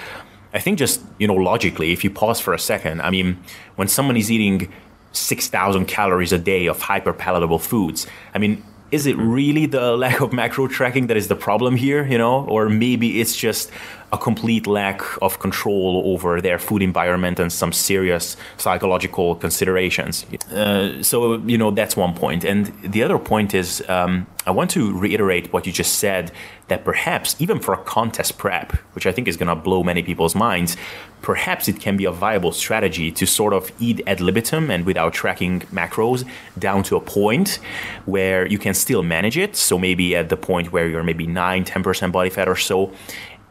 i 0.55 0.59
think 0.59 0.79
just 0.79 1.03
you 1.19 1.27
know 1.27 1.35
logically 1.35 1.93
if 1.93 2.05
you 2.05 2.11
pause 2.11 2.39
for 2.41 2.55
a 2.55 2.59
second 2.59 3.03
i 3.03 3.11
mean 3.11 3.37
when 3.75 3.89
someone 3.89 4.17
is 4.17 4.31
eating 4.31 4.73
6000 5.17 5.87
calories 5.87 6.33
a 6.33 6.39
day 6.39 6.67
of 6.67 6.81
hyper 6.81 7.13
palatable 7.13 7.59
foods. 7.59 8.07
I 8.35 8.39
mean 8.39 8.63
is 8.93 9.05
it 9.05 9.17
really 9.17 9.67
the 9.67 9.97
lack 10.05 10.21
of 10.21 10.33
macro 10.33 10.69
tracking 10.69 11.09
that 11.09 11.17
is 11.17 11.29
the 11.29 11.37
problem 11.37 11.77
here 11.77 12.07
you 12.07 12.19
know? 12.19 12.45
Or 12.45 12.69
maybe 12.69 13.21
it's 13.21 13.37
just 13.37 13.71
a 14.13 14.19
complete 14.19 14.67
lack 14.67 15.03
of 15.21 15.41
control 15.41 16.03
over 16.07 16.41
their 16.41 16.59
food 16.59 16.83
environment 16.83 17.41
and 17.41 17.53
some 17.53 17.73
serious 17.73 18.37
psychological 18.57 19.35
considerations. 19.35 20.25
Uh, 20.53 21.03
so, 21.03 21.37
you 21.39 21.59
know, 21.59 21.71
that's 21.71 21.97
one 21.97 22.15
point. 22.15 22.45
And 22.45 22.67
the 22.83 23.03
other 23.03 23.19
point 23.19 23.53
is 23.53 23.83
um, 23.89 24.27
I 24.47 24.53
want 24.53 24.71
to 24.73 24.97
reiterate 24.97 25.53
what 25.53 25.67
you 25.67 25.73
just 25.73 25.99
said 25.99 26.31
that 26.69 26.85
perhaps, 26.85 27.35
even 27.41 27.59
for 27.59 27.75
a 27.75 27.79
contest 27.79 28.39
prep, 28.39 28.73
which 28.95 29.07
I 29.07 29.13
think 29.13 29.27
is 29.27 29.37
going 29.37 29.49
to 29.49 29.57
blow 29.57 29.83
many 29.83 30.05
people's 30.05 30.37
minds, 30.37 30.77
perhaps 31.23 31.67
it 31.67 31.81
can 31.81 31.97
be 31.97 32.05
a 32.05 32.13
viable 32.13 32.53
strategy 32.53 33.11
to 33.11 33.27
sort 33.27 33.53
of 33.53 33.73
eat 33.81 34.01
ad 34.07 34.21
libitum 34.21 34.71
and 34.71 34.87
without 34.87 35.15
tracking 35.15 35.61
macros 35.73 36.25
down 36.57 36.85
to 36.85 36.97
a 36.97 37.01
point 37.01 37.59
where 38.05 38.47
you 38.47 38.59
can 38.59 38.75
still 38.75 39.03
manage 39.03 39.37
it. 39.37 39.57
So, 39.57 39.79
maybe 39.79 40.15
at 40.15 40.29
the 40.29 40.37
point 40.37 40.73
where 40.73 40.89
you're 40.89 41.03
maybe 41.03 41.27
9, 41.27 41.65
10% 41.65 42.13
body 42.13 42.31
fat 42.31 42.49
or 42.49 42.57
so 42.57 42.93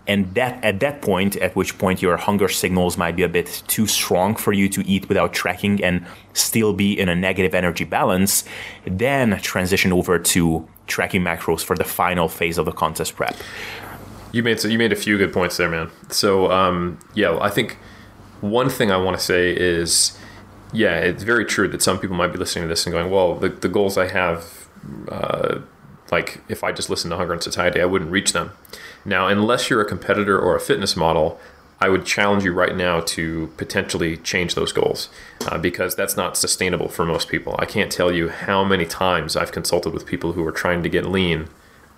and 0.07 0.33
that 0.35 0.63
at 0.63 0.79
that 0.79 1.01
point 1.01 1.35
at 1.37 1.55
which 1.55 1.77
point 1.77 2.01
your 2.01 2.17
hunger 2.17 2.47
signals 2.47 2.97
might 2.97 3.15
be 3.15 3.23
a 3.23 3.29
bit 3.29 3.63
too 3.67 3.87
strong 3.87 4.35
for 4.35 4.53
you 4.53 4.69
to 4.69 4.85
eat 4.87 5.07
without 5.09 5.33
tracking 5.33 5.83
and 5.83 6.05
still 6.33 6.73
be 6.73 6.97
in 6.99 7.09
a 7.09 7.15
negative 7.15 7.55
energy 7.55 7.83
balance 7.83 8.43
then 8.85 9.39
transition 9.41 9.91
over 9.91 10.19
to 10.19 10.67
tracking 10.87 11.21
macros 11.21 11.63
for 11.63 11.75
the 11.75 11.83
final 11.83 12.27
phase 12.27 12.57
of 12.57 12.65
the 12.65 12.71
contest 12.71 13.15
prep. 13.15 13.35
You 14.31 14.43
made 14.43 14.59
so 14.59 14.67
you 14.67 14.77
made 14.77 14.91
a 14.91 14.95
few 14.97 15.17
good 15.17 15.33
points 15.33 15.57
there 15.57 15.69
man. 15.69 15.89
So 16.09 16.51
um, 16.51 16.99
yeah 17.13 17.37
i 17.39 17.49
think 17.49 17.77
one 18.41 18.69
thing 18.69 18.91
i 18.91 18.97
want 18.97 19.17
to 19.17 19.23
say 19.23 19.55
is 19.55 20.17
yeah 20.73 20.99
it's 20.99 21.23
very 21.23 21.45
true 21.45 21.67
that 21.69 21.81
some 21.81 21.99
people 21.99 22.15
might 22.15 22.33
be 22.33 22.37
listening 22.37 22.63
to 22.63 22.67
this 22.67 22.85
and 22.85 22.93
going 22.93 23.09
well 23.09 23.35
the, 23.35 23.49
the 23.49 23.69
goals 23.69 23.97
i 23.97 24.07
have 24.07 24.67
uh, 25.09 25.59
like 26.11 26.41
if 26.49 26.63
i 26.63 26.71
just 26.71 26.89
listen 26.89 27.09
to 27.09 27.15
hunger 27.15 27.33
and 27.33 27.41
satiety 27.41 27.81
i 27.81 27.85
wouldn't 27.85 28.11
reach 28.11 28.33
them 28.33 28.51
now, 29.05 29.27
unless 29.27 29.69
you're 29.69 29.81
a 29.81 29.85
competitor 29.85 30.37
or 30.37 30.55
a 30.55 30.59
fitness 30.59 30.95
model, 30.95 31.39
I 31.79 31.89
would 31.89 32.05
challenge 32.05 32.43
you 32.43 32.53
right 32.53 32.75
now 32.75 33.01
to 33.01 33.53
potentially 33.57 34.17
change 34.17 34.55
those 34.55 34.71
goals 34.71 35.09
uh, 35.47 35.57
because 35.57 35.95
that's 35.95 36.17
not 36.17 36.37
sustainable 36.37 36.87
for 36.87 37.05
most 37.05 37.27
people. 37.27 37.55
I 37.59 37.65
can't 37.65 37.91
tell 37.91 38.11
you 38.11 38.29
how 38.29 38.63
many 38.63 38.85
times 38.85 39.35
I've 39.35 39.51
consulted 39.51 39.93
with 39.93 40.05
people 40.05 40.33
who 40.33 40.45
are 40.47 40.51
trying 40.51 40.83
to 40.83 40.89
get 40.89 41.05
lean 41.05 41.47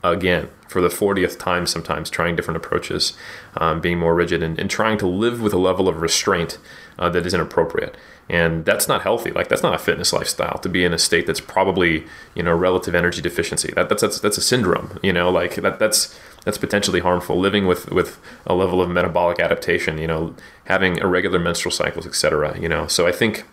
again 0.04 0.50
for 0.68 0.82
the 0.82 0.90
40th 0.90 1.40
time, 1.40 1.66
sometimes 1.66 2.10
trying 2.10 2.36
different 2.36 2.58
approaches, 2.58 3.14
um, 3.56 3.80
being 3.80 4.00
more 4.00 4.16
rigid, 4.16 4.44
and, 4.44 4.60
and, 4.60 4.70
trying 4.70 4.98
to 4.98 5.08
live 5.08 5.42
with 5.42 5.54
a 5.54 5.58
level 5.58 5.88
of 5.88 6.02
restraint 6.02 6.58
uh, 7.00 7.10
that 7.10 7.26
is 7.26 7.34
inappropriate 7.34 7.96
and 8.30 8.66
that's 8.66 8.88
not 8.88 9.02
healthy. 9.02 9.32
Like 9.32 9.48
that's 9.48 9.64
not 9.64 9.74
a 9.74 9.78
fitness 9.78 10.12
lifestyle 10.12 10.58
to 10.60 10.70
be 10.70 10.84
in 10.84 10.94
a 10.94 10.98
state 10.98 11.26
that's 11.26 11.40
probably 11.40 12.06
you 12.36 12.44
know 12.44 12.54
relative 12.54 12.94
energy 12.94 13.22
deficiency. 13.22 13.72
That, 13.76 13.90
that's, 13.90 14.02
that's 14.02 14.20
that's 14.20 14.38
a 14.38 14.42
syndrome 14.42 15.00
you 15.02 15.14
know 15.14 15.30
like 15.30 15.56
that 15.56 15.80
that's 15.80 16.18
that's 16.48 16.58
potentially 16.58 17.02
harmful 17.02 17.38
living 17.38 17.68
with 17.68 17.92
with 17.92 18.20
a 18.46 18.56
level 18.56 18.82
of 18.82 18.90
metabolic 18.90 19.38
adaptation 19.38 19.98
you 19.98 20.08
know 20.08 20.34
having 20.66 20.96
irregular 21.00 21.38
menstrual 21.38 21.74
cycles 21.74 22.08
etc 22.08 22.58
you 22.58 22.70
know 22.70 22.88
so 22.88 23.06
i 23.06 23.12
think 23.12 23.46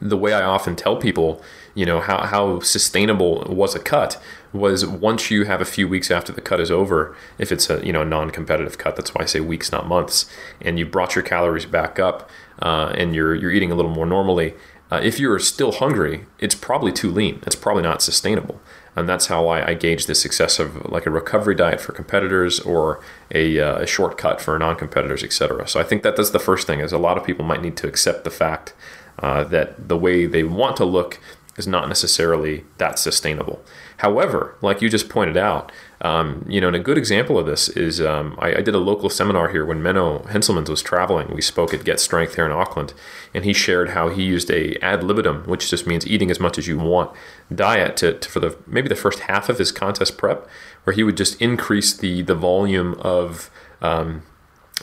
the 0.00 0.16
way 0.16 0.32
i 0.32 0.42
often 0.42 0.76
tell 0.76 0.96
people 0.96 1.42
you 1.74 1.84
know 1.84 1.98
how, 1.98 2.24
how 2.26 2.60
sustainable 2.60 3.44
was 3.48 3.74
a 3.74 3.80
cut 3.80 4.22
was 4.52 4.86
once 4.86 5.28
you 5.28 5.44
have 5.44 5.60
a 5.60 5.64
few 5.64 5.88
weeks 5.88 6.08
after 6.08 6.30
the 6.30 6.40
cut 6.40 6.60
is 6.60 6.70
over 6.70 7.16
if 7.36 7.50
it's 7.50 7.68
a 7.68 7.84
you 7.84 7.92
know 7.92 8.04
non-competitive 8.04 8.78
cut 8.78 8.94
that's 8.94 9.12
why 9.12 9.22
i 9.22 9.26
say 9.26 9.40
weeks 9.40 9.72
not 9.72 9.88
months 9.88 10.30
and 10.60 10.78
you 10.78 10.86
brought 10.86 11.16
your 11.16 11.24
calories 11.24 11.66
back 11.66 11.98
up 11.98 12.30
uh, 12.62 12.92
and 12.96 13.14
you're 13.14 13.34
you're 13.34 13.50
eating 13.50 13.72
a 13.72 13.74
little 13.74 13.90
more 13.90 14.06
normally, 14.06 14.54
uh, 14.90 15.00
if 15.02 15.18
you're 15.18 15.38
still 15.38 15.72
hungry, 15.72 16.26
it's 16.38 16.54
probably 16.54 16.92
too 16.92 17.10
lean. 17.10 17.40
It's 17.46 17.56
probably 17.56 17.82
not 17.82 18.02
sustainable. 18.02 18.60
And 18.96 19.08
that's 19.08 19.26
how 19.26 19.48
I, 19.48 19.70
I 19.70 19.74
gauge 19.74 20.06
the 20.06 20.14
success 20.14 20.58
of 20.58 20.90
like 20.90 21.06
a 21.06 21.10
recovery 21.10 21.54
diet 21.54 21.80
for 21.80 21.92
competitors 21.92 22.60
or 22.60 23.00
a, 23.32 23.58
uh, 23.58 23.78
a 23.78 23.86
shortcut 23.86 24.40
for 24.40 24.58
non-competitors, 24.58 25.24
etc. 25.24 25.66
So 25.66 25.80
I 25.80 25.82
think 25.84 26.02
that 26.02 26.16
that's 26.16 26.30
the 26.30 26.38
first 26.38 26.66
thing 26.66 26.80
is 26.80 26.92
a 26.92 26.98
lot 26.98 27.18
of 27.18 27.24
people 27.24 27.44
might 27.44 27.62
need 27.62 27.76
to 27.78 27.88
accept 27.88 28.24
the 28.24 28.30
fact 28.30 28.72
uh, 29.18 29.44
that 29.44 29.88
the 29.88 29.96
way 29.96 30.26
they 30.26 30.44
want 30.44 30.76
to 30.76 30.84
look 30.84 31.18
is 31.56 31.66
not 31.66 31.88
necessarily 31.88 32.64
that 32.78 32.98
sustainable. 32.98 33.62
However, 33.98 34.56
like 34.60 34.82
you 34.82 34.88
just 34.88 35.08
pointed 35.08 35.36
out, 35.36 35.70
um, 36.00 36.44
you 36.48 36.60
know, 36.60 36.66
and 36.66 36.76
a 36.76 36.80
good 36.80 36.98
example 36.98 37.38
of 37.38 37.46
this 37.46 37.68
is 37.68 38.00
um, 38.00 38.36
I, 38.38 38.56
I, 38.56 38.60
did 38.62 38.74
a 38.74 38.78
local 38.78 39.08
seminar 39.08 39.48
here 39.48 39.64
when 39.64 39.80
Menno 39.80 40.26
Henselmans 40.26 40.68
was 40.68 40.82
traveling. 40.82 41.32
We 41.32 41.40
spoke 41.40 41.72
at 41.72 41.84
Get 41.84 42.00
Strength 42.00 42.34
here 42.34 42.44
in 42.44 42.52
Auckland, 42.52 42.94
and 43.32 43.44
he 43.44 43.52
shared 43.52 43.90
how 43.90 44.08
he 44.08 44.22
used 44.22 44.50
a 44.50 44.76
ad 44.84 45.04
libitum, 45.04 45.44
which 45.44 45.70
just 45.70 45.86
means 45.86 46.06
eating 46.06 46.30
as 46.30 46.40
much 46.40 46.58
as 46.58 46.66
you 46.66 46.78
want, 46.78 47.10
diet 47.54 47.96
to, 47.98 48.18
to 48.18 48.28
for 48.28 48.40
the 48.40 48.56
maybe 48.66 48.88
the 48.88 48.96
first 48.96 49.20
half 49.20 49.48
of 49.48 49.58
his 49.58 49.72
contest 49.72 50.18
prep, 50.18 50.48
where 50.82 50.94
he 50.94 51.02
would 51.02 51.16
just 51.16 51.40
increase 51.40 51.96
the 51.96 52.22
the 52.22 52.34
volume 52.34 52.94
of 53.00 53.50
um, 53.80 54.22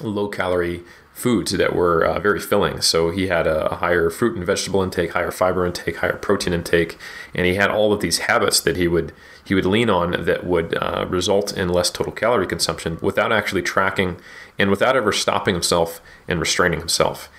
low 0.02 0.28
calorie 0.28 0.82
foods 1.14 1.52
that 1.52 1.76
were 1.76 2.04
uh, 2.04 2.20
very 2.20 2.40
filling. 2.40 2.82
So 2.82 3.12
he 3.12 3.28
had 3.28 3.46
a, 3.46 3.76
higher 3.76 4.10
fruit 4.10 4.36
and 4.36 4.46
vegetable 4.46 4.82
intake, 4.82 5.12
higher 5.12 5.32
fiber 5.32 5.66
intake, 5.66 5.98
higher 5.98 6.18
protein 6.18 6.54
intake, 6.54 6.98
and 7.36 7.46
he 7.46 7.56
had 7.56 7.70
all 7.70 7.94
of 7.94 8.00
these 8.00 8.20
habits 8.20 8.60
that 8.62 8.78
he 8.78 8.88
would 8.88 9.14
he 9.52 9.56
would 9.56 9.66
lean 9.66 9.90
on 9.90 10.12
that 10.24 10.46
would 10.46 10.78
uh, 10.82 11.06
result 11.10 11.52
in 11.58 11.68
less 11.68 11.90
total 11.90 12.14
calorie 12.14 12.48
consumption 12.48 12.98
without 13.02 13.34
actually 13.34 13.62
tracking 13.62 14.16
and 14.58 14.70
without 14.70 14.96
ever 14.96 15.12
stopping 15.12 15.54
himself 15.54 16.00
and 16.26 16.40
restraining 16.40 16.80
himself. 16.80 17.30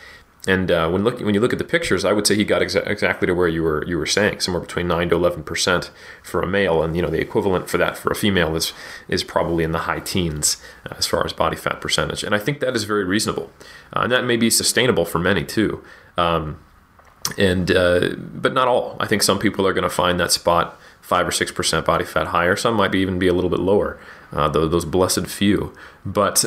And 0.46 0.70
uh, 0.70 0.90
when 0.90 1.04
looking 1.04 1.24
when 1.24 1.34
you 1.34 1.40
look 1.40 1.54
at 1.54 1.58
the 1.58 1.64
pictures, 1.64 2.04
I 2.04 2.12
would 2.12 2.26
say 2.26 2.34
he 2.34 2.44
got 2.44 2.60
exa- 2.60 2.86
exactly 2.86 3.26
to 3.28 3.32
where 3.32 3.48
you 3.48 3.62
were 3.62 3.82
you 3.86 3.96
were 3.96 4.04
saying, 4.04 4.40
somewhere 4.40 4.60
between 4.60 4.86
nine 4.88 5.08
to 5.08 5.14
eleven 5.14 5.42
percent 5.42 5.90
for 6.22 6.42
a 6.42 6.46
male, 6.46 6.82
and 6.82 6.94
you 6.94 7.00
know 7.00 7.08
the 7.08 7.20
equivalent 7.20 7.70
for 7.70 7.78
that 7.78 7.96
for 7.96 8.12
a 8.12 8.14
female 8.14 8.54
is 8.54 8.74
is 9.08 9.24
probably 9.24 9.64
in 9.64 9.72
the 9.72 9.86
high 9.88 10.00
teens 10.00 10.58
uh, 10.84 10.94
as 10.98 11.06
far 11.06 11.24
as 11.24 11.32
body 11.32 11.56
fat 11.56 11.80
percentage. 11.80 12.22
And 12.22 12.34
I 12.34 12.38
think 12.38 12.60
that 12.60 12.76
is 12.76 12.84
very 12.84 13.06
reasonable, 13.06 13.50
uh, 13.96 14.00
and 14.02 14.12
that 14.12 14.26
may 14.26 14.36
be 14.36 14.50
sustainable 14.50 15.06
for 15.06 15.18
many 15.18 15.44
too. 15.44 15.82
Um, 16.18 16.58
and 17.38 17.70
uh, 17.70 18.10
but 18.18 18.52
not 18.52 18.68
all. 18.68 18.98
I 19.00 19.06
think 19.06 19.22
some 19.22 19.38
people 19.38 19.66
are 19.66 19.72
going 19.72 19.88
to 19.90 19.96
find 20.02 20.20
that 20.20 20.30
spot 20.30 20.76
five 21.03 21.28
or 21.28 21.32
six 21.32 21.53
percent 21.53 21.84
body 21.84 22.05
fat 22.05 22.28
higher. 22.28 22.57
Some 22.57 22.74
might 22.74 22.90
be 22.90 23.00
even 23.00 23.18
be 23.18 23.28
a 23.28 23.34
little 23.34 23.50
bit 23.50 23.61
lower. 23.61 23.98
Uh, 24.32 24.48
those, 24.48 24.70
those 24.70 24.84
blessed 24.86 25.26
few. 25.26 25.74
But 26.07 26.46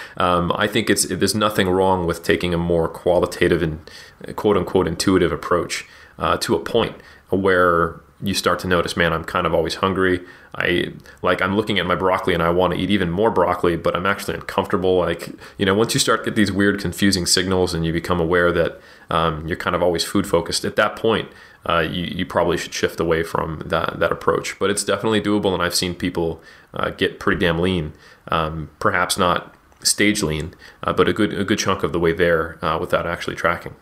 um, 0.16 0.50
I 0.54 0.66
think 0.66 0.88
it's 0.88 1.04
there's 1.04 1.34
nothing 1.34 1.68
wrong 1.68 2.06
with 2.06 2.22
taking 2.22 2.54
a 2.54 2.58
more 2.58 2.88
qualitative 2.88 3.62
and 3.62 3.90
quote 4.34 4.56
unquote 4.56 4.88
intuitive 4.88 5.30
approach 5.30 5.84
uh, 6.18 6.38
to 6.38 6.54
a 6.54 6.58
point 6.58 6.96
where 7.28 8.00
you 8.22 8.34
start 8.34 8.58
to 8.60 8.66
notice, 8.66 8.96
man, 8.96 9.12
I'm 9.12 9.24
kind 9.24 9.46
of 9.46 9.54
always 9.54 9.76
hungry. 9.76 10.20
I 10.54 10.92
like 11.22 11.40
I'm 11.40 11.54
looking 11.54 11.78
at 11.78 11.86
my 11.86 11.94
broccoli 11.94 12.34
and 12.34 12.42
I 12.42 12.50
want 12.50 12.72
to 12.72 12.78
eat 12.78 12.90
even 12.90 13.10
more 13.10 13.30
broccoli, 13.30 13.76
but 13.76 13.94
I'm 13.94 14.06
actually 14.06 14.34
uncomfortable. 14.34 14.98
Like 14.98 15.28
you 15.56 15.66
know, 15.66 15.74
once 15.74 15.94
you 15.94 16.00
start 16.00 16.24
get 16.24 16.34
these 16.34 16.50
weird, 16.50 16.80
confusing 16.80 17.26
signals 17.26 17.74
and 17.74 17.86
you 17.86 17.92
become 17.92 18.20
aware 18.20 18.50
that 18.52 18.80
um, 19.10 19.46
you're 19.46 19.56
kind 19.56 19.76
of 19.76 19.82
always 19.82 20.02
food 20.02 20.26
focused, 20.26 20.64
at 20.64 20.76
that 20.76 20.96
point, 20.96 21.28
uh, 21.66 21.80
you, 21.80 22.04
you 22.04 22.26
probably 22.26 22.56
should 22.56 22.74
shift 22.74 23.00
away 23.00 23.22
from 23.22 23.62
that 23.66 23.98
that 23.98 24.12
approach. 24.12 24.58
But 24.58 24.70
it's 24.70 24.84
definitely 24.84 25.20
doable, 25.20 25.54
and 25.54 25.62
I've 25.62 25.74
seen 25.74 25.94
people 25.94 26.42
uh, 26.74 26.90
get 26.90 27.18
pretty 27.18 27.40
damn 27.40 27.58
lean. 27.58 27.92
Um, 28.28 28.70
perhaps 28.78 29.16
not 29.16 29.54
stage 29.82 30.22
lean, 30.22 30.54
uh, 30.82 30.92
but 30.92 31.08
a 31.08 31.12
good 31.12 31.32
a 31.32 31.44
good 31.44 31.58
chunk 31.58 31.82
of 31.82 31.92
the 31.92 32.00
way 32.00 32.12
there 32.12 32.62
uh, 32.64 32.78
without 32.78 33.06
actually 33.06 33.36
tracking. 33.36 33.74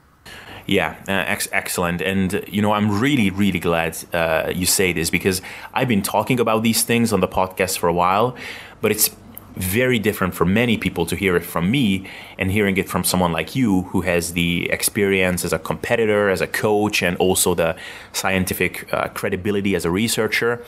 Yeah, 0.66 0.96
uh, 1.06 1.12
ex- 1.12 1.48
excellent. 1.52 2.02
And, 2.02 2.44
you 2.48 2.60
know, 2.60 2.72
I'm 2.72 3.00
really, 3.00 3.30
really 3.30 3.60
glad 3.60 3.96
uh, 4.12 4.52
you 4.52 4.66
say 4.66 4.92
this 4.92 5.10
because 5.10 5.40
I've 5.72 5.86
been 5.86 6.02
talking 6.02 6.40
about 6.40 6.64
these 6.64 6.82
things 6.82 7.12
on 7.12 7.20
the 7.20 7.28
podcast 7.28 7.78
for 7.78 7.88
a 7.88 7.92
while, 7.92 8.36
but 8.80 8.90
it's 8.90 9.10
very 9.56 9.98
different 9.98 10.34
for 10.34 10.44
many 10.44 10.76
people 10.76 11.06
to 11.06 11.16
hear 11.16 11.36
it 11.36 11.44
from 11.44 11.70
me 11.70 12.06
and 12.38 12.50
hearing 12.50 12.76
it 12.76 12.88
from 12.88 13.02
someone 13.04 13.32
like 13.32 13.56
you 13.56 13.82
who 13.82 14.02
has 14.02 14.34
the 14.34 14.68
experience 14.70 15.44
as 15.44 15.52
a 15.52 15.58
competitor, 15.58 16.28
as 16.28 16.40
a 16.40 16.46
coach, 16.46 17.02
and 17.02 17.16
also 17.16 17.54
the 17.54 17.74
scientific 18.12 18.92
uh, 18.92 19.08
credibility 19.08 19.74
as 19.74 19.84
a 19.84 19.90
researcher. 19.90 20.64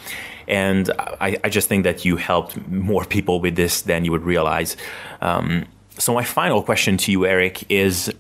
And 0.47 0.91
I, 1.21 1.37
I, 1.45 1.51
just 1.51 1.69
think 1.69 1.85
that 1.85 2.07
you 2.07 2.17
helped 2.17 2.57
more 2.69 3.05
people 3.05 3.41
with 3.41 3.57
this 3.57 3.83
than 3.83 4.07
you 4.07 4.13
would 4.13 4.25
realize. 4.25 4.79
Um, 5.21 5.67
so, 5.99 6.15
my 6.15 6.25
final 6.25 6.63
question 6.63 6.97
to 6.99 7.13
you, 7.13 7.27
Eric, 7.27 7.71
is 7.71 8.11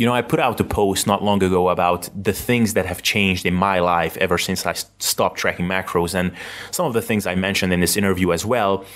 you 0.00 0.06
know, 0.06 0.14
I 0.14 0.22
put 0.22 0.40
out 0.40 0.58
a 0.58 0.64
post 0.64 1.06
not 1.06 1.22
long 1.22 1.42
ago 1.42 1.68
about 1.68 2.08
the 2.16 2.32
things 2.32 2.72
that 2.72 2.86
have 2.86 3.02
changed 3.02 3.44
in 3.44 3.52
my 3.52 3.80
life 3.80 4.16
ever 4.16 4.38
since 4.38 4.64
I 4.64 4.72
stopped 4.98 5.36
tracking 5.36 5.66
macros 5.66 6.14
and 6.14 6.32
some 6.70 6.86
of 6.86 6.94
the 6.94 7.02
things 7.02 7.26
I 7.26 7.34
mentioned 7.34 7.70
in 7.70 7.80
this 7.80 7.98
interview 7.98 8.32
as 8.32 8.46
well. 8.46 8.86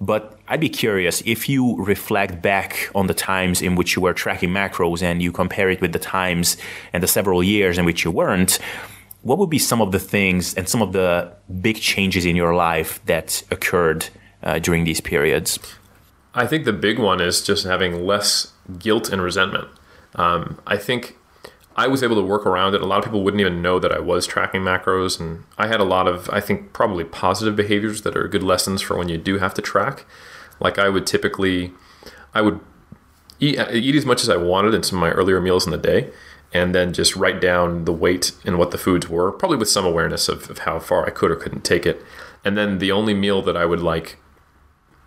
But 0.00 0.38
I'd 0.48 0.60
be 0.60 0.70
curious 0.70 1.22
if 1.26 1.50
you 1.50 1.76
reflect 1.76 2.40
back 2.40 2.90
on 2.94 3.08
the 3.08 3.12
times 3.12 3.60
in 3.60 3.74
which 3.74 3.94
you 3.94 4.00
were 4.00 4.14
tracking 4.14 4.48
macros 4.48 5.02
and 5.02 5.20
you 5.20 5.32
compare 5.32 5.68
it 5.68 5.82
with 5.82 5.92
the 5.92 5.98
times 5.98 6.56
and 6.94 7.02
the 7.02 7.08
several 7.08 7.42
years 7.44 7.76
in 7.76 7.84
which 7.84 8.02
you 8.02 8.10
weren't, 8.10 8.58
what 9.20 9.36
would 9.36 9.50
be 9.50 9.58
some 9.58 9.82
of 9.82 9.92
the 9.92 10.00
things 10.00 10.54
and 10.54 10.66
some 10.66 10.80
of 10.80 10.94
the 10.94 11.30
big 11.60 11.76
changes 11.76 12.24
in 12.24 12.36
your 12.36 12.54
life 12.54 13.04
that 13.04 13.42
occurred 13.50 14.06
uh, 14.42 14.58
during 14.60 14.84
these 14.84 15.02
periods? 15.02 15.58
I 16.34 16.46
think 16.46 16.64
the 16.64 16.72
big 16.72 16.98
one 16.98 17.20
is 17.20 17.42
just 17.42 17.66
having 17.66 18.06
less 18.06 18.50
guilt 18.78 19.10
and 19.10 19.20
resentment. 19.20 19.68
Um, 20.14 20.60
I 20.66 20.76
think 20.76 21.16
I 21.76 21.88
was 21.88 22.02
able 22.02 22.16
to 22.16 22.22
work 22.22 22.46
around 22.46 22.74
it. 22.74 22.82
A 22.82 22.86
lot 22.86 22.98
of 22.98 23.04
people 23.04 23.24
wouldn't 23.24 23.40
even 23.40 23.60
know 23.60 23.78
that 23.78 23.92
I 23.92 23.98
was 23.98 24.26
tracking 24.26 24.60
macros, 24.60 25.18
and 25.18 25.44
I 25.58 25.66
had 25.66 25.80
a 25.80 25.84
lot 25.84 26.06
of, 26.06 26.30
I 26.30 26.40
think, 26.40 26.72
probably 26.72 27.04
positive 27.04 27.56
behaviors 27.56 28.02
that 28.02 28.16
are 28.16 28.28
good 28.28 28.42
lessons 28.42 28.80
for 28.80 28.96
when 28.96 29.08
you 29.08 29.18
do 29.18 29.38
have 29.38 29.54
to 29.54 29.62
track. 29.62 30.06
Like 30.60 30.78
I 30.78 30.88
would 30.88 31.06
typically, 31.06 31.72
I 32.32 32.42
would 32.42 32.60
eat, 33.40 33.58
eat 33.72 33.94
as 33.96 34.06
much 34.06 34.22
as 34.22 34.28
I 34.28 34.36
wanted 34.36 34.72
in 34.72 34.84
some 34.84 34.98
of 34.98 35.00
my 35.00 35.10
earlier 35.10 35.40
meals 35.40 35.66
in 35.66 35.72
the 35.72 35.78
day, 35.78 36.10
and 36.52 36.72
then 36.72 36.92
just 36.92 37.16
write 37.16 37.40
down 37.40 37.84
the 37.84 37.92
weight 37.92 38.30
and 38.44 38.56
what 38.56 38.70
the 38.70 38.78
foods 38.78 39.08
were, 39.08 39.32
probably 39.32 39.56
with 39.56 39.68
some 39.68 39.84
awareness 39.84 40.28
of, 40.28 40.48
of 40.48 40.58
how 40.58 40.78
far 40.78 41.04
I 41.04 41.10
could 41.10 41.32
or 41.32 41.36
couldn't 41.36 41.64
take 41.64 41.84
it. 41.84 42.00
And 42.44 42.56
then 42.56 42.78
the 42.78 42.92
only 42.92 43.14
meal 43.14 43.42
that 43.42 43.56
I 43.56 43.64
would 43.64 43.80
like 43.80 44.18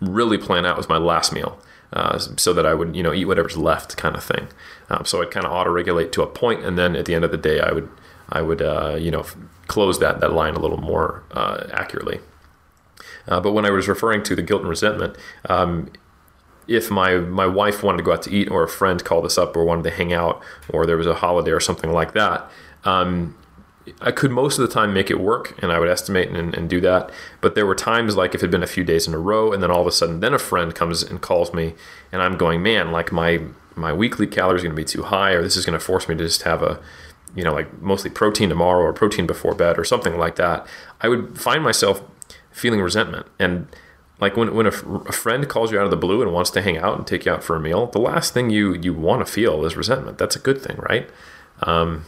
really 0.01 0.37
plan 0.37 0.65
out 0.65 0.75
was 0.75 0.89
my 0.89 0.97
last 0.97 1.31
meal 1.31 1.59
uh, 1.93 2.17
so 2.17 2.53
that 2.53 2.65
I 2.65 2.73
would 2.73 2.95
you 2.95 3.03
know 3.03 3.13
eat 3.13 3.25
whatever's 3.25 3.57
left 3.57 3.97
kind 3.97 4.15
of 4.15 4.23
thing. 4.23 4.47
Um, 4.89 5.05
so 5.05 5.21
I'd 5.21 5.31
kind 5.31 5.45
of 5.45 5.51
auto 5.51 5.71
regulate 5.71 6.11
to 6.13 6.21
a 6.21 6.27
point, 6.27 6.63
and 6.63 6.77
then 6.77 6.95
at 6.95 7.05
the 7.05 7.15
end 7.15 7.25
of 7.25 7.31
the 7.31 7.37
day, 7.37 7.59
I 7.59 7.71
would 7.71 7.89
I 8.29 8.41
would 8.41 8.61
uh, 8.61 8.97
you 8.99 9.11
know 9.11 9.25
close 9.67 9.99
that 9.99 10.19
that 10.19 10.33
line 10.33 10.55
a 10.55 10.59
little 10.59 10.79
more 10.79 11.23
uh, 11.31 11.65
accurately. 11.71 12.19
Uh, 13.27 13.41
but 13.41 13.51
when 13.51 13.65
I 13.65 13.71
was 13.71 13.87
referring 13.87 14.23
to 14.23 14.35
the 14.35 14.41
guilt 14.41 14.61
and 14.61 14.69
resentment. 14.69 15.15
Um, 15.49 15.91
if 16.67 16.91
my, 16.91 17.15
my 17.15 17.47
wife 17.47 17.81
wanted 17.81 17.97
to 17.99 18.03
go 18.03 18.11
out 18.11 18.21
to 18.23 18.29
eat 18.29 18.49
or 18.51 18.63
a 18.63 18.67
friend 18.67 19.03
called 19.03 19.25
us 19.25 19.37
up 19.37 19.55
or 19.55 19.63
wanted 19.63 19.83
to 19.83 19.89
hang 19.89 20.11
out 20.11 20.43
or 20.69 20.85
there 20.85 20.97
was 20.97 21.07
a 21.07 21.13
holiday 21.13 21.51
or 21.51 21.61
something 21.61 21.91
like 21.91 22.13
that, 22.13 22.49
um, 22.83 23.37
I 24.01 24.11
could 24.11 24.31
most 24.31 24.57
of 24.57 24.67
the 24.67 24.73
time 24.73 24.93
make 24.93 25.09
it 25.09 25.19
work 25.19 25.57
and 25.61 25.71
I 25.71 25.79
would 25.79 25.89
estimate 25.89 26.29
and, 26.29 26.53
and, 26.53 26.69
do 26.69 26.81
that. 26.81 27.11
But 27.41 27.55
there 27.55 27.65
were 27.65 27.75
times 27.75 28.15
like 28.15 28.33
if 28.33 28.41
it 28.41 28.45
had 28.45 28.51
been 28.51 28.63
a 28.63 28.67
few 28.67 28.83
days 28.83 29.07
in 29.07 29.13
a 29.13 29.19
row 29.19 29.51
and 29.51 29.61
then 29.61 29.71
all 29.71 29.81
of 29.81 29.87
a 29.87 29.91
sudden 29.91 30.19
then 30.19 30.33
a 30.33 30.39
friend 30.39 30.73
comes 30.73 31.03
and 31.03 31.21
calls 31.21 31.53
me 31.53 31.75
and 32.11 32.21
I'm 32.21 32.37
going, 32.37 32.61
man, 32.61 32.91
like 32.91 33.11
my 33.11 33.41
my 33.75 33.93
weekly 33.93 34.25
calories 34.25 34.63
going 34.63 34.75
to 34.75 34.81
be 34.81 34.83
too 34.83 35.03
high 35.03 35.31
or 35.31 35.43
this 35.43 35.55
is 35.55 35.65
going 35.65 35.77
to 35.77 35.83
force 35.83 36.09
me 36.09 36.15
to 36.15 36.23
just 36.23 36.41
have 36.43 36.63
a 36.63 36.79
you 37.35 37.43
know 37.43 37.53
like 37.53 37.81
mostly 37.81 38.09
protein 38.09 38.49
tomorrow 38.49 38.81
or 38.81 38.93
protein 38.93 39.27
before 39.27 39.53
bed 39.53 39.77
or 39.77 39.83
something 39.83 40.17
like 40.17 40.35
that. 40.35 40.65
I 41.01 41.07
would 41.07 41.39
find 41.39 41.63
myself 41.63 42.01
feeling 42.51 42.81
resentment 42.81 43.27
and 43.39 43.67
like 44.19 44.35
when, 44.35 44.55
when 44.55 44.65
a, 44.65 44.69
a 44.69 45.11
friend 45.11 45.47
calls 45.47 45.71
you 45.71 45.79
out 45.79 45.85
of 45.85 45.91
the 45.91 45.97
blue 45.97 46.21
and 46.23 46.33
wants 46.33 46.49
to 46.51 46.61
hang 46.61 46.77
out 46.77 46.97
and 46.97 47.05
take 47.05 47.25
you 47.25 47.31
out 47.31 47.43
for 47.43 47.55
a 47.55 47.59
meal, 47.59 47.85
the 47.87 47.99
last 47.99 48.33
thing 48.33 48.49
you 48.49 48.73
you 48.73 48.93
want 48.93 49.25
to 49.25 49.31
feel 49.31 49.63
is 49.65 49.75
resentment. 49.75 50.17
That's 50.17 50.35
a 50.35 50.39
good 50.39 50.61
thing, 50.61 50.77
right? 50.77 51.09
Um, 51.61 52.05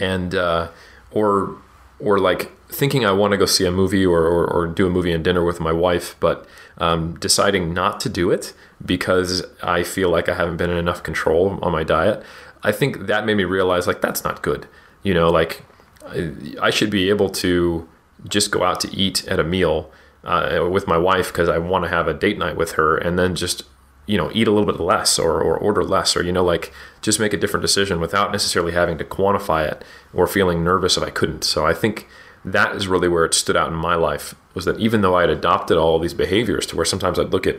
and 0.00 0.34
uh, 0.34 0.68
or 1.14 1.56
or 1.98 2.18
like 2.18 2.52
thinking 2.68 3.06
I 3.06 3.12
want 3.12 3.30
to 3.30 3.36
go 3.36 3.46
see 3.46 3.64
a 3.64 3.70
movie 3.70 4.04
or, 4.04 4.22
or, 4.24 4.46
or, 4.46 4.66
do 4.66 4.86
a 4.86 4.90
movie 4.90 5.12
and 5.12 5.22
dinner 5.22 5.44
with 5.44 5.60
my 5.60 5.70
wife, 5.70 6.16
but 6.18 6.44
um, 6.78 7.14
deciding 7.20 7.72
not 7.72 8.00
to 8.00 8.08
do 8.08 8.32
it 8.32 8.52
because 8.84 9.44
I 9.62 9.84
feel 9.84 10.10
like 10.10 10.28
I 10.28 10.34
haven't 10.34 10.56
been 10.56 10.70
in 10.70 10.76
enough 10.76 11.04
control 11.04 11.58
on 11.62 11.70
my 11.70 11.84
diet. 11.84 12.22
I 12.64 12.72
think 12.72 13.06
that 13.06 13.24
made 13.24 13.36
me 13.36 13.44
realize 13.44 13.86
like 13.86 14.00
that's 14.00 14.24
not 14.24 14.42
good. 14.42 14.66
You 15.04 15.14
know, 15.14 15.30
like 15.30 15.62
I, 16.60 16.70
should 16.70 16.90
be 16.90 17.08
able 17.10 17.30
to 17.30 17.88
just 18.28 18.50
go 18.50 18.64
out 18.64 18.80
to 18.80 18.94
eat 18.94 19.26
at 19.28 19.38
a 19.38 19.44
meal 19.44 19.90
uh, 20.24 20.66
with 20.70 20.88
my 20.88 20.98
wife 20.98 21.28
because 21.28 21.48
I 21.48 21.58
want 21.58 21.84
to 21.84 21.90
have 21.90 22.08
a 22.08 22.14
date 22.14 22.38
night 22.38 22.56
with 22.56 22.72
her, 22.72 22.96
and 22.96 23.18
then 23.18 23.34
just 23.34 23.64
you 24.06 24.18
know 24.18 24.30
eat 24.34 24.46
a 24.46 24.50
little 24.50 24.70
bit 24.70 24.80
less 24.80 25.18
or, 25.18 25.40
or 25.40 25.56
order 25.56 25.82
less 25.82 26.16
or 26.16 26.22
you 26.22 26.32
know 26.32 26.44
like 26.44 26.72
just 27.02 27.20
make 27.20 27.32
a 27.32 27.36
different 27.36 27.62
decision 27.62 28.00
without 28.00 28.32
necessarily 28.32 28.72
having 28.72 28.98
to 28.98 29.04
quantify 29.04 29.66
it 29.70 29.84
or 30.12 30.26
feeling 30.26 30.62
nervous 30.62 30.96
if 30.96 31.02
i 31.02 31.10
couldn't. 31.10 31.44
So 31.44 31.66
i 31.66 31.74
think 31.74 32.06
that 32.44 32.74
is 32.76 32.86
really 32.86 33.08
where 33.08 33.24
it 33.24 33.34
stood 33.34 33.56
out 33.56 33.70
in 33.70 33.74
my 33.74 33.94
life 33.94 34.34
was 34.52 34.64
that 34.66 34.78
even 34.78 35.00
though 35.00 35.16
i 35.16 35.22
had 35.22 35.30
adopted 35.30 35.76
all 35.76 35.98
these 35.98 36.14
behaviors 36.14 36.66
to 36.66 36.76
where 36.76 36.84
sometimes 36.84 37.18
i'd 37.18 37.32
look 37.32 37.46
at 37.46 37.56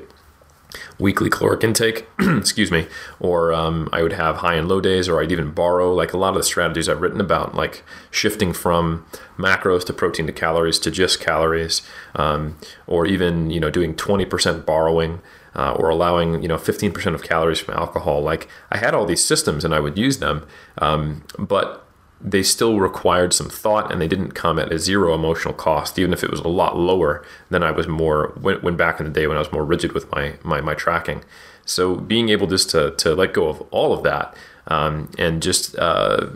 weekly 1.00 1.30
caloric 1.30 1.64
intake 1.64 2.06
excuse 2.20 2.70
me 2.70 2.86
or 3.20 3.54
um, 3.54 3.90
i 3.92 4.02
would 4.02 4.14
have 4.14 4.38
high 4.38 4.56
and 4.56 4.68
low 4.68 4.82
days 4.82 5.08
or 5.08 5.22
i'd 5.22 5.32
even 5.32 5.52
borrow 5.52 5.94
like 5.94 6.14
a 6.14 6.18
lot 6.18 6.30
of 6.30 6.36
the 6.36 6.44
strategies 6.44 6.88
i've 6.88 7.02
written 7.02 7.22
about 7.22 7.56
like 7.56 7.84
shifting 8.12 8.54
from 8.54 9.06
macros 9.38 9.86
to 9.86 9.94
protein 9.94 10.28
to 10.28 10.34
calories 10.34 10.78
to 10.78 10.92
just 10.92 11.20
calories 11.20 11.82
um, 12.16 12.58
or 12.88 13.06
even 13.06 13.50
you 13.50 13.60
know 13.60 13.70
doing 13.70 13.96
20% 13.96 14.66
borrowing 14.66 15.22
uh, 15.56 15.74
or 15.74 15.90
allowing 15.90 16.42
you 16.42 16.48
know 16.48 16.58
15% 16.58 17.14
of 17.14 17.24
calories 17.24 17.60
from 17.60 17.76
alcohol. 17.76 18.22
Like 18.22 18.48
I 18.72 18.78
had 18.78 18.94
all 18.94 19.06
these 19.06 19.24
systems 19.24 19.64
and 19.66 19.74
I 19.74 19.80
would 19.80 19.98
use 19.98 20.20
them, 20.20 20.46
um, 20.80 21.24
but 21.38 21.86
they 22.22 22.44
still 22.44 22.80
required 22.80 23.34
some 23.34 23.50
thought 23.50 23.92
and 23.92 24.02
they 24.02 24.08
didn't 24.08 24.32
come 24.32 24.58
at 24.58 24.72
a 24.72 24.80
zero 24.80 25.14
emotional 25.14 25.54
cost, 25.54 26.00
even 26.00 26.14
if 26.14 26.24
it 26.24 26.32
was 26.32 26.40
a 26.40 26.48
lot 26.48 26.78
lower 26.78 27.24
than 27.50 27.62
I 27.62 27.72
was 27.72 27.88
more 27.88 28.34
when, 28.40 28.58
when 28.62 28.76
back 28.76 29.00
in 29.00 29.06
the 29.06 29.12
day 29.12 29.28
when 29.28 29.38
I 29.38 29.42
was 29.42 29.52
more 29.52 29.66
rigid 29.66 29.92
with 29.94 30.12
my 30.12 30.36
my, 30.44 30.62
my 30.62 30.74
tracking. 30.74 31.24
So 31.66 31.96
being 31.96 32.30
able 32.30 32.48
just 32.48 32.70
to 32.72 32.92
to 32.92 33.16
let 33.16 33.34
go 33.34 33.48
of 33.48 33.62
all 33.72 33.94
of 33.94 34.04
that 34.04 34.36
um, 34.68 35.10
and 35.18 35.42
just 35.42 35.78
uh, 35.78 36.28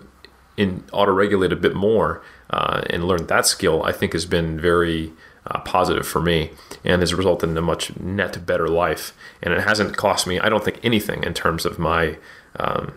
in 0.58 0.84
auto 0.92 1.12
regulate 1.12 1.52
a 1.52 1.56
bit 1.56 1.76
more 1.76 2.22
uh, 2.50 2.82
and 2.90 3.06
learn 3.06 3.28
that 3.28 3.46
skill, 3.46 3.84
I 3.84 3.92
think 3.92 4.14
has 4.14 4.26
been 4.26 4.60
very 4.60 5.14
uh, 5.50 5.60
positive 5.62 6.08
for 6.08 6.22
me 6.22 6.52
and 6.84 7.02
has 7.02 7.14
resulted 7.14 7.50
in 7.50 7.58
a 7.58 7.62
much 7.62 7.98
net 8.00 8.46
better 8.46 8.68
life. 8.68 9.14
And 9.42 9.54
it 9.54 9.62
hasn't 9.62 9.98
cost 9.98 10.28
me, 10.28 10.40
I 10.40 10.50
don't 10.50 10.64
think, 10.64 10.80
anything 10.84 11.24
in 11.24 11.34
terms 11.34 11.66
of 11.66 11.80
my 11.80 12.18
um, 12.58 12.94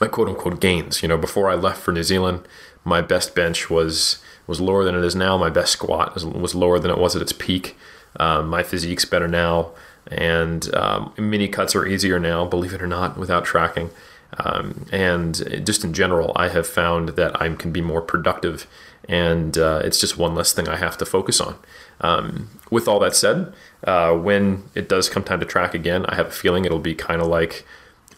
my 0.00 0.06
quote 0.06 0.28
unquote 0.28 0.60
gains. 0.60 1.02
You 1.02 1.08
know, 1.08 1.18
before 1.18 1.50
I 1.50 1.54
left 1.54 1.80
for 1.82 1.92
New 1.92 2.02
Zealand, 2.02 2.46
my 2.84 3.00
best 3.00 3.34
bench 3.34 3.70
was 3.70 4.22
was 4.46 4.60
lower 4.60 4.84
than 4.84 4.94
it 4.96 5.04
is 5.04 5.14
now. 5.14 5.36
My 5.36 5.50
best 5.50 5.72
squat 5.72 6.14
was, 6.14 6.54
lower 6.54 6.78
than 6.80 6.90
it 6.90 6.98
was 6.98 7.14
at 7.14 7.22
its 7.22 7.32
peak. 7.32 7.76
Um, 8.18 8.48
my 8.48 8.64
physique's 8.64 9.04
better 9.04 9.28
now, 9.28 9.70
and 10.08 10.74
um, 10.74 11.12
mini 11.16 11.46
cuts 11.46 11.76
are 11.76 11.86
easier 11.86 12.18
now, 12.18 12.44
believe 12.44 12.72
it 12.72 12.82
or 12.82 12.88
not, 12.88 13.16
without 13.16 13.44
tracking. 13.44 13.90
Um, 14.38 14.86
and 14.90 15.34
just 15.64 15.84
in 15.84 15.92
general, 15.92 16.32
I 16.34 16.48
have 16.48 16.66
found 16.66 17.10
that 17.10 17.40
I 17.40 17.48
can 17.54 17.70
be 17.70 17.80
more 17.80 18.02
productive, 18.02 18.66
and 19.10 19.58
uh, 19.58 19.82
it's 19.82 20.00
just 20.00 20.16
one 20.16 20.36
less 20.36 20.52
thing 20.52 20.68
I 20.68 20.76
have 20.76 20.96
to 20.98 21.04
focus 21.04 21.40
on. 21.40 21.56
Um, 22.00 22.48
with 22.70 22.86
all 22.86 23.00
that 23.00 23.16
said, 23.16 23.52
uh, 23.84 24.14
when 24.14 24.62
it 24.76 24.88
does 24.88 25.08
come 25.08 25.24
time 25.24 25.40
to 25.40 25.46
track 25.46 25.74
again, 25.74 26.06
I 26.06 26.14
have 26.14 26.28
a 26.28 26.30
feeling 26.30 26.64
it'll 26.64 26.78
be 26.78 26.94
kind 26.94 27.20
of 27.20 27.26
like 27.26 27.66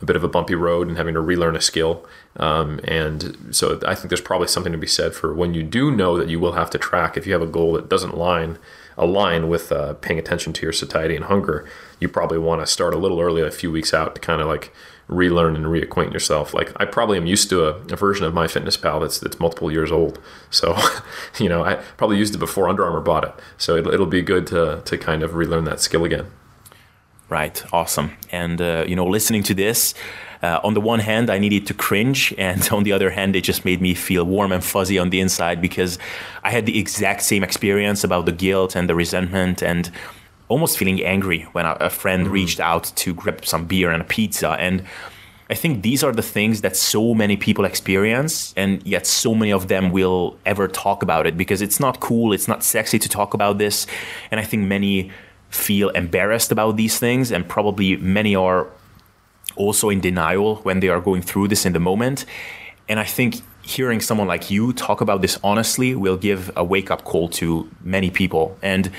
a 0.02 0.04
bit 0.04 0.16
of 0.16 0.22
a 0.22 0.28
bumpy 0.28 0.54
road 0.54 0.88
and 0.88 0.98
having 0.98 1.14
to 1.14 1.20
relearn 1.20 1.56
a 1.56 1.62
skill. 1.62 2.06
Um, 2.36 2.78
and 2.84 3.48
so 3.52 3.80
I 3.86 3.94
think 3.94 4.10
there's 4.10 4.20
probably 4.20 4.48
something 4.48 4.72
to 4.72 4.78
be 4.78 4.86
said 4.86 5.14
for 5.14 5.32
when 5.32 5.54
you 5.54 5.62
do 5.62 5.90
know 5.90 6.18
that 6.18 6.28
you 6.28 6.38
will 6.38 6.52
have 6.52 6.68
to 6.70 6.78
track. 6.78 7.16
If 7.16 7.26
you 7.26 7.32
have 7.32 7.42
a 7.42 7.46
goal 7.46 7.72
that 7.72 7.88
doesn't 7.88 8.16
line 8.16 8.58
align 8.98 9.48
with 9.48 9.72
uh, 9.72 9.94
paying 9.94 10.18
attention 10.18 10.52
to 10.52 10.62
your 10.62 10.72
satiety 10.72 11.16
and 11.16 11.24
hunger, 11.24 11.66
you 11.98 12.08
probably 12.10 12.36
want 12.36 12.60
to 12.60 12.66
start 12.66 12.92
a 12.92 12.98
little 12.98 13.20
early, 13.20 13.40
a 13.40 13.50
few 13.50 13.72
weeks 13.72 13.94
out, 13.94 14.14
to 14.14 14.20
kind 14.20 14.42
of 14.42 14.46
like 14.46 14.70
relearn 15.12 15.56
and 15.56 15.66
reacquaint 15.66 16.12
yourself. 16.12 16.54
Like 16.54 16.72
I 16.76 16.84
probably 16.84 17.16
am 17.16 17.26
used 17.26 17.48
to 17.50 17.64
a, 17.64 17.72
a, 17.92 17.96
version 17.96 18.24
of 18.24 18.34
my 18.34 18.46
MyFitnessPal 18.46 19.00
that's 19.00 19.18
that's 19.18 19.38
multiple 19.38 19.70
years 19.70 19.92
old. 19.92 20.18
So, 20.50 20.76
you 21.38 21.48
know, 21.48 21.64
I 21.64 21.76
probably 21.96 22.18
used 22.18 22.34
it 22.34 22.38
before 22.38 22.68
Under 22.68 22.84
Armour 22.84 23.00
bought 23.00 23.24
it. 23.24 23.34
So 23.58 23.76
it, 23.76 23.86
it'll 23.86 24.06
be 24.06 24.22
good 24.22 24.46
to 24.48 24.82
to 24.84 24.98
kind 24.98 25.22
of 25.22 25.34
relearn 25.34 25.64
that 25.64 25.80
skill 25.80 26.04
again. 26.04 26.26
Right. 27.28 27.62
Awesome. 27.72 28.16
And 28.30 28.60
uh, 28.60 28.84
you 28.86 28.96
know, 28.96 29.06
listening 29.06 29.42
to 29.44 29.54
this. 29.54 29.94
Uh, 30.42 30.58
on 30.64 30.74
the 30.74 30.80
one 30.80 30.98
hand, 30.98 31.30
I 31.30 31.38
needed 31.38 31.68
to 31.68 31.74
cringe, 31.74 32.34
and 32.38 32.68
on 32.72 32.82
the 32.82 32.90
other 32.90 33.10
hand, 33.10 33.36
it 33.36 33.42
just 33.42 33.64
made 33.64 33.80
me 33.80 33.94
feel 33.94 34.24
warm 34.24 34.50
and 34.50 34.62
fuzzy 34.62 34.98
on 34.98 35.10
the 35.10 35.20
inside 35.20 35.62
because 35.62 35.98
I 36.42 36.50
had 36.50 36.66
the 36.66 36.78
exact 36.78 37.22
same 37.22 37.44
experience 37.44 38.02
about 38.02 38.26
the 38.26 38.32
guilt 38.32 38.74
and 38.74 38.88
the 38.88 38.94
resentment 38.96 39.62
and 39.62 39.90
almost 40.52 40.76
feeling 40.76 41.02
angry 41.02 41.40
when 41.52 41.64
a, 41.64 41.72
a 41.80 41.90
friend 41.90 42.24
mm-hmm. 42.24 42.38
reached 42.38 42.60
out 42.60 42.84
to 43.02 43.14
grab 43.14 43.44
some 43.44 43.64
beer 43.64 43.90
and 43.90 44.02
a 44.02 44.04
pizza. 44.04 44.50
And 44.66 44.84
I 45.48 45.54
think 45.54 45.82
these 45.82 46.04
are 46.04 46.12
the 46.12 46.22
things 46.36 46.60
that 46.60 46.76
so 46.76 47.14
many 47.14 47.36
people 47.36 47.64
experience, 47.64 48.54
and 48.56 48.86
yet 48.86 49.06
so 49.06 49.34
many 49.34 49.52
of 49.52 49.68
them 49.68 49.90
will 49.90 50.36
ever 50.46 50.68
talk 50.68 51.02
about 51.02 51.26
it 51.26 51.36
because 51.36 51.60
it's 51.66 51.80
not 51.80 52.00
cool, 52.00 52.32
it's 52.32 52.48
not 52.48 52.62
sexy 52.62 52.98
to 52.98 53.08
talk 53.08 53.34
about 53.34 53.58
this. 53.58 53.86
And 54.30 54.38
I 54.40 54.44
think 54.44 54.66
many 54.66 55.10
feel 55.48 55.88
embarrassed 55.90 56.52
about 56.52 56.76
these 56.76 56.98
things, 56.98 57.32
and 57.32 57.48
probably 57.48 57.96
many 57.96 58.34
are 58.36 58.66
also 59.56 59.90
in 59.90 60.00
denial 60.00 60.56
when 60.66 60.80
they 60.80 60.88
are 60.88 61.00
going 61.00 61.22
through 61.22 61.48
this 61.48 61.66
in 61.66 61.72
the 61.72 61.80
moment. 61.80 62.24
And 62.88 62.98
I 63.00 63.04
think 63.04 63.36
hearing 63.62 64.00
someone 64.00 64.28
like 64.28 64.50
you 64.50 64.72
talk 64.72 65.00
about 65.00 65.22
this 65.22 65.38
honestly 65.42 65.94
will 65.94 66.16
give 66.16 66.50
a 66.56 66.64
wake 66.64 66.90
up 66.90 67.04
call 67.04 67.28
to 67.28 67.68
many 67.82 68.10
people. 68.10 68.56
And 68.62 68.90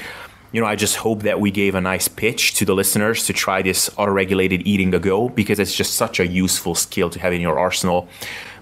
you 0.53 0.61
know, 0.61 0.67
I 0.67 0.75
just 0.75 0.97
hope 0.97 1.23
that 1.23 1.41
we 1.41 1.49
gave 1.49 1.73
a 1.73 1.81
nice 1.81 2.07
pitch 2.07 2.53
to 2.55 2.65
the 2.65 2.75
listeners 2.75 3.25
to 3.25 3.33
try 3.33 3.63
this 3.63 3.89
auto-regulated 3.97 4.65
eating 4.67 4.93
a 4.93 4.99
go 4.99 5.27
because 5.27 5.59
it's 5.59 5.75
just 5.75 5.95
such 5.95 6.19
a 6.19 6.27
useful 6.27 6.75
skill 6.75 7.09
to 7.09 7.19
have 7.19 7.33
in 7.33 7.41
your 7.41 7.57
arsenal. 7.57 8.07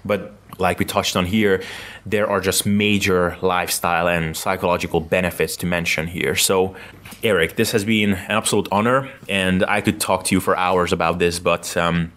But 0.02 0.32
like 0.58 0.78
we 0.78 0.86
touched 0.86 1.16
on 1.16 1.26
here, 1.26 1.62
there 2.06 2.28
are 2.28 2.40
just 2.40 2.64
major 2.64 3.36
lifestyle 3.42 4.08
and 4.08 4.34
psychological 4.34 5.00
benefits 5.00 5.54
to 5.56 5.66
mention 5.66 6.06
here. 6.06 6.34
So, 6.34 6.74
Eric, 7.22 7.56
this 7.56 7.72
has 7.72 7.84
been 7.84 8.14
an 8.14 8.18
absolute 8.28 8.68
honor, 8.72 9.10
and 9.28 9.62
I 9.66 9.82
could 9.82 10.00
talk 10.00 10.24
to 10.24 10.34
you 10.34 10.40
for 10.40 10.56
hours 10.56 10.94
about 10.94 11.18
this, 11.18 11.38
but 11.38 11.76
um, 11.76 12.12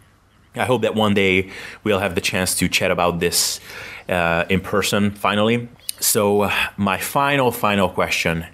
I 0.55 0.63
hope 0.63 0.83
that 0.83 0.95
one 0.95 1.13
day 1.13 1.51
we'll 1.83 1.99
have 1.99 2.15
the 2.15 2.21
chance 2.21 2.55
to 2.55 2.69
chat 2.69 2.91
about 2.91 3.19
this 3.19 3.59
uh, 4.07 4.45
in 4.49 4.61
person 4.61 5.11
finally. 5.11 5.67
So, 5.99 6.49
my 6.77 6.97
final, 6.97 7.51
final 7.51 7.89
question 7.89 8.45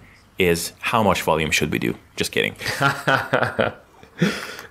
is 0.43 0.73
how 0.79 1.03
much 1.03 1.21
volume 1.21 1.51
should 1.51 1.71
we 1.71 1.79
do? 1.79 1.95
Just 2.15 2.31
kidding. 2.31 2.55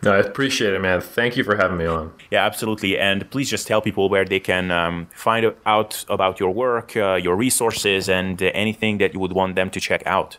no, 0.03 0.13
I 0.13 0.19
appreciate 0.19 0.75
it, 0.75 0.81
man. 0.81 1.01
Thank 1.01 1.37
you 1.37 1.45
for 1.45 1.57
having 1.57 1.79
me 1.79 1.87
on. 1.87 2.13
Yeah, 2.31 2.45
absolutely. 2.45 2.99
And 2.99 3.31
please 3.31 3.51
just 3.51 3.67
tell 3.67 3.81
people 3.81 4.09
where 4.09 4.25
they 4.25 4.41
can 4.41 4.71
um, 4.71 5.09
find 5.15 5.55
out 5.67 6.05
about 6.09 6.41
your 6.41 6.51
work, 6.51 6.97
uh, 6.97 7.15
your 7.15 7.37
resources, 7.37 8.09
and 8.09 8.43
uh, 8.43 8.51
anything 8.55 8.99
that 8.99 9.15
you 9.15 9.21
would 9.21 9.33
want 9.33 9.57
them 9.57 9.71
to 9.71 9.81
check 9.81 10.03
out. 10.07 10.39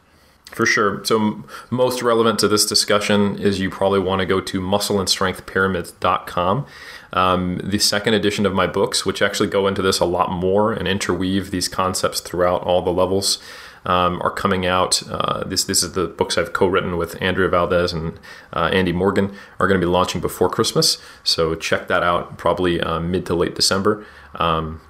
For 0.51 0.65
sure. 0.65 1.03
So, 1.05 1.43
most 1.69 2.01
relevant 2.01 2.39
to 2.39 2.47
this 2.47 2.65
discussion 2.65 3.37
is 3.37 3.59
you 3.61 3.69
probably 3.69 3.99
want 3.99 4.19
to 4.19 4.25
go 4.25 4.41
to 4.41 4.59
muscleandstrengthpyramids.com. 4.59 6.65
Um, 7.13 7.61
the 7.63 7.79
second 7.79 8.15
edition 8.15 8.45
of 8.45 8.53
my 8.53 8.67
books, 8.67 9.05
which 9.05 9.21
actually 9.21 9.47
go 9.49 9.67
into 9.67 9.81
this 9.81 9.99
a 9.99 10.05
lot 10.05 10.29
more 10.31 10.73
and 10.73 10.89
interweave 10.89 11.51
these 11.51 11.69
concepts 11.69 12.19
throughout 12.19 12.63
all 12.63 12.81
the 12.81 12.91
levels 12.91 13.39
um, 13.85 14.21
are 14.21 14.31
coming 14.31 14.65
out. 14.65 15.01
Uh, 15.09 15.43
this 15.43 15.63
this 15.63 15.83
is 15.83 15.93
the 15.93 16.07
books 16.07 16.37
I've 16.37 16.53
co-written 16.53 16.97
with 16.97 17.21
Andrea 17.21 17.49
Valdez 17.49 17.93
and 17.93 18.19
uh, 18.53 18.69
Andy 18.71 18.91
Morgan 18.91 19.35
are 19.59 19.67
going 19.67 19.79
to 19.79 19.85
be 19.85 19.91
launching 19.91 20.21
before 20.21 20.49
Christmas. 20.49 20.97
So 21.23 21.55
check 21.55 21.87
that 21.87 22.03
out, 22.03 22.37
probably 22.37 22.81
uh, 22.81 22.99
mid 22.99 23.25
to 23.27 23.35
late 23.35 23.55
December. 23.55 24.05
Um, 24.35 24.81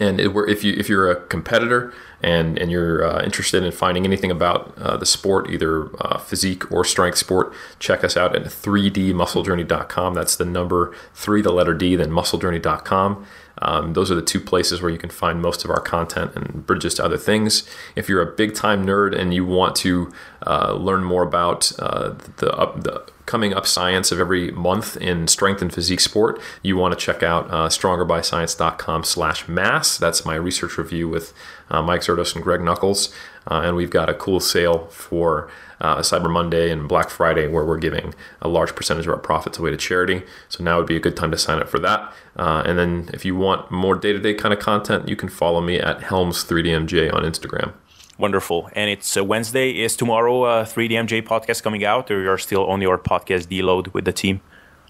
and 0.00 0.20
it, 0.20 0.30
if 0.48 0.64
you 0.64 0.74
if 0.74 0.88
you're 0.88 1.10
a 1.10 1.16
competitor 1.26 1.92
and 2.22 2.58
and 2.58 2.70
you're 2.70 3.04
uh, 3.04 3.22
interested 3.22 3.62
in 3.62 3.72
finding 3.72 4.04
anything 4.04 4.30
about 4.30 4.76
uh, 4.78 4.96
the 4.96 5.06
sport, 5.06 5.50
either 5.50 5.90
uh, 6.00 6.18
physique 6.18 6.70
or 6.72 6.84
strength 6.84 7.18
sport, 7.18 7.52
check 7.78 8.04
us 8.04 8.16
out 8.16 8.34
at 8.34 8.42
3dmusclejourney.com. 8.44 10.14
That's 10.14 10.36
the 10.36 10.44
number 10.44 10.94
three, 11.14 11.42
the 11.42 11.52
letter 11.52 11.74
D, 11.74 11.96
then 11.96 12.10
musclejourney.com. 12.10 13.26
Um, 13.60 13.92
those 13.94 14.10
are 14.10 14.14
the 14.14 14.22
two 14.22 14.40
places 14.40 14.80
where 14.80 14.90
you 14.90 14.98
can 14.98 15.10
find 15.10 15.42
most 15.42 15.64
of 15.64 15.70
our 15.70 15.80
content 15.80 16.32
and 16.36 16.64
bridges 16.64 16.94
to 16.94 17.04
other 17.04 17.16
things. 17.18 17.68
If 17.96 18.08
you're 18.08 18.22
a 18.22 18.36
big 18.36 18.54
time 18.54 18.86
nerd 18.86 19.18
and 19.18 19.34
you 19.34 19.44
want 19.44 19.74
to 19.76 20.12
uh, 20.46 20.74
learn 20.74 21.02
more 21.02 21.24
about 21.24 21.72
uh, 21.78 22.10
the, 22.36 22.72
the 22.76 23.04
coming 23.28 23.52
up 23.52 23.66
science 23.66 24.10
of 24.10 24.18
every 24.18 24.50
month 24.50 24.96
in 24.96 25.28
strength 25.28 25.60
and 25.60 25.72
physique 25.72 26.00
sport, 26.00 26.40
you 26.62 26.76
want 26.76 26.98
to 26.98 26.98
check 26.98 27.22
out 27.22 27.46
uh, 27.50 27.68
strongerbyscience.com 27.68 29.04
slash 29.04 29.46
mass. 29.46 29.98
That's 29.98 30.24
my 30.24 30.34
research 30.34 30.78
review 30.78 31.08
with 31.08 31.34
uh, 31.70 31.82
Mike 31.82 32.00
Zourdos 32.00 32.34
and 32.34 32.42
Greg 32.42 32.62
Nuckols. 32.62 33.14
Uh, 33.46 33.60
and 33.64 33.76
we've 33.76 33.90
got 33.90 34.08
a 34.08 34.14
cool 34.14 34.40
sale 34.40 34.86
for 34.86 35.50
uh, 35.80 35.98
Cyber 35.98 36.30
Monday 36.30 36.70
and 36.70 36.88
Black 36.88 37.10
Friday 37.10 37.46
where 37.46 37.64
we're 37.64 37.78
giving 37.78 38.14
a 38.40 38.48
large 38.48 38.74
percentage 38.74 39.06
of 39.06 39.12
our 39.12 39.18
profits 39.18 39.58
away 39.58 39.70
to 39.70 39.76
charity. 39.76 40.22
So 40.48 40.64
now 40.64 40.78
would 40.78 40.86
be 40.86 40.96
a 40.96 41.00
good 41.00 41.16
time 41.16 41.30
to 41.30 41.38
sign 41.38 41.60
up 41.60 41.68
for 41.68 41.78
that. 41.80 42.12
Uh, 42.34 42.62
and 42.64 42.78
then 42.78 43.10
if 43.12 43.26
you 43.26 43.36
want 43.36 43.70
more 43.70 43.94
day 43.94 44.14
to 44.14 44.18
day 44.18 44.32
kind 44.32 44.54
of 44.54 44.58
content, 44.58 45.06
you 45.06 45.16
can 45.16 45.28
follow 45.28 45.60
me 45.60 45.78
at 45.78 46.00
Helms3DMJ 46.00 47.12
on 47.12 47.24
Instagram. 47.24 47.74
Wonderful. 48.18 48.68
And 48.74 48.90
it's 48.90 49.16
uh, 49.16 49.24
Wednesday. 49.24 49.70
Is 49.70 49.96
tomorrow 49.96 50.42
uh, 50.42 50.64
3DMJ 50.64 51.22
podcast 51.22 51.62
coming 51.62 51.84
out, 51.84 52.10
or 52.10 52.20
you're 52.20 52.38
still 52.38 52.66
on 52.66 52.80
your 52.82 52.98
podcast 52.98 53.46
deload 53.46 53.94
with 53.94 54.04
the 54.04 54.12
team? 54.12 54.40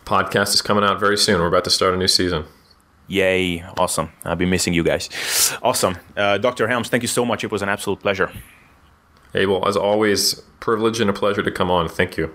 Podcast 0.07 0.55
is 0.55 0.63
coming 0.63 0.83
out 0.83 0.99
very 0.99 1.19
soon. 1.19 1.39
We're 1.39 1.49
about 1.49 1.65
to 1.65 1.71
start 1.71 1.93
a 1.93 1.99
new 1.99 2.09
season. 2.09 2.45
Yay. 3.07 3.63
Awesome. 3.77 4.11
I'll 4.25 4.37
be 4.37 4.47
missing 4.47 4.73
you 4.73 4.83
guys. 4.83 5.09
Awesome. 5.63 5.97
Uh, 6.17 6.39
Dr. 6.39 6.69
Helms, 6.69 6.89
thank 6.89 7.03
you 7.03 7.09
so 7.09 7.25
much. 7.25 7.45
It 7.45 7.51
was 7.51 7.63
an 7.63 7.69
absolute 7.69 8.01
pleasure. 8.01 8.31
Hey, 9.33 9.45
well, 9.45 9.67
as 9.69 9.77
always, 9.77 10.35
privilege 10.61 11.01
and 11.01 11.11
a 11.11 11.13
pleasure 11.13 11.43
to 11.43 11.51
come 11.51 11.71
on. 11.71 11.89
Thank 11.89 12.17
you. 12.17 12.33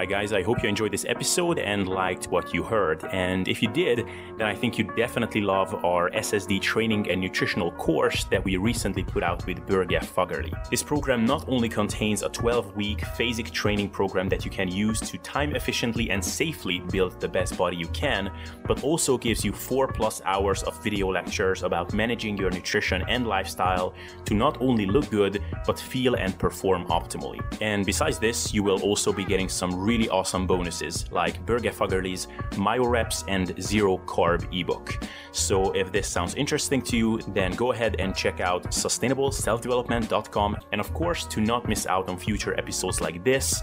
Alright, 0.00 0.08
guys, 0.08 0.32
I 0.32 0.42
hope 0.42 0.62
you 0.62 0.68
enjoyed 0.70 0.94
this 0.94 1.04
episode 1.04 1.58
and 1.58 1.86
liked 1.86 2.28
what 2.28 2.54
you 2.54 2.62
heard. 2.62 3.04
And 3.12 3.46
if 3.46 3.62
you 3.62 3.68
did, 3.68 4.08
then 4.38 4.46
I 4.46 4.54
think 4.54 4.78
you 4.78 4.84
definitely 4.96 5.42
love 5.42 5.84
our 5.84 6.08
SSD 6.12 6.62
training 6.62 7.10
and 7.10 7.20
nutritional 7.20 7.70
course 7.72 8.24
that 8.24 8.42
we 8.42 8.56
recently 8.56 9.04
put 9.04 9.22
out 9.22 9.44
with 9.44 9.58
Børge 9.66 10.02
Fagerli. 10.02 10.54
This 10.70 10.82
program 10.82 11.26
not 11.26 11.46
only 11.50 11.68
contains 11.68 12.22
a 12.22 12.30
12 12.30 12.74
week 12.76 13.00
phasic 13.00 13.50
training 13.50 13.90
program 13.90 14.30
that 14.30 14.42
you 14.42 14.50
can 14.50 14.68
use 14.68 15.00
to 15.00 15.18
time 15.18 15.54
efficiently 15.54 16.08
and 16.08 16.24
safely 16.24 16.78
build 16.90 17.20
the 17.20 17.28
best 17.28 17.58
body 17.58 17.76
you 17.76 17.88
can, 17.88 18.32
but 18.66 18.82
also 18.82 19.18
gives 19.18 19.44
you 19.44 19.52
4 19.52 19.88
plus 19.88 20.22
hours 20.24 20.62
of 20.62 20.82
video 20.82 21.12
lectures 21.12 21.62
about 21.62 21.92
managing 21.92 22.38
your 22.38 22.50
nutrition 22.50 23.04
and 23.06 23.26
lifestyle 23.26 23.92
to 24.24 24.32
not 24.32 24.62
only 24.62 24.86
look 24.86 25.10
good, 25.10 25.42
but 25.66 25.78
feel 25.78 26.14
and 26.14 26.38
perform 26.38 26.86
optimally. 26.86 27.38
And 27.60 27.84
besides 27.84 28.18
this, 28.18 28.54
you 28.54 28.62
will 28.62 28.80
also 28.80 29.12
be 29.12 29.26
getting 29.26 29.50
some 29.50 29.78
really 29.90 30.08
awesome 30.08 30.46
bonuses 30.46 30.94
like 31.10 31.34
Børge 31.46 31.72
Fagerli's 31.78 32.28
MyoReps 32.66 33.24
and 33.26 33.46
Zero 33.60 33.98
Carb 34.12 34.42
ebook. 34.52 34.86
So 35.32 35.72
if 35.72 35.90
this 35.90 36.06
sounds 36.06 36.34
interesting 36.36 36.80
to 36.82 36.96
you, 36.96 37.18
then 37.34 37.50
go 37.52 37.72
ahead 37.72 37.96
and 37.98 38.14
check 38.14 38.40
out 38.40 38.62
sustainableselfdevelopment.com. 38.70 40.56
And 40.72 40.80
of 40.80 40.88
course, 40.94 41.26
to 41.32 41.40
not 41.40 41.68
miss 41.68 41.86
out 41.86 42.08
on 42.08 42.16
future 42.18 42.54
episodes 42.62 43.00
like 43.00 43.24
this, 43.24 43.62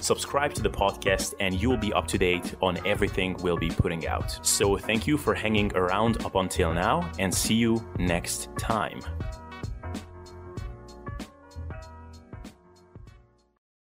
subscribe 0.00 0.54
to 0.54 0.62
the 0.62 0.70
podcast 0.70 1.34
and 1.40 1.60
you'll 1.60 1.84
be 1.88 1.92
up 1.92 2.06
to 2.12 2.18
date 2.18 2.54
on 2.62 2.74
everything 2.86 3.36
we'll 3.42 3.62
be 3.68 3.70
putting 3.82 4.06
out. 4.06 4.30
So 4.46 4.76
thank 4.76 5.06
you 5.08 5.16
for 5.18 5.34
hanging 5.34 5.70
around 5.74 6.24
up 6.24 6.34
until 6.34 6.72
now 6.72 7.10
and 7.18 7.34
see 7.34 7.54
you 7.54 7.72
next 7.98 8.48
time. 8.58 9.00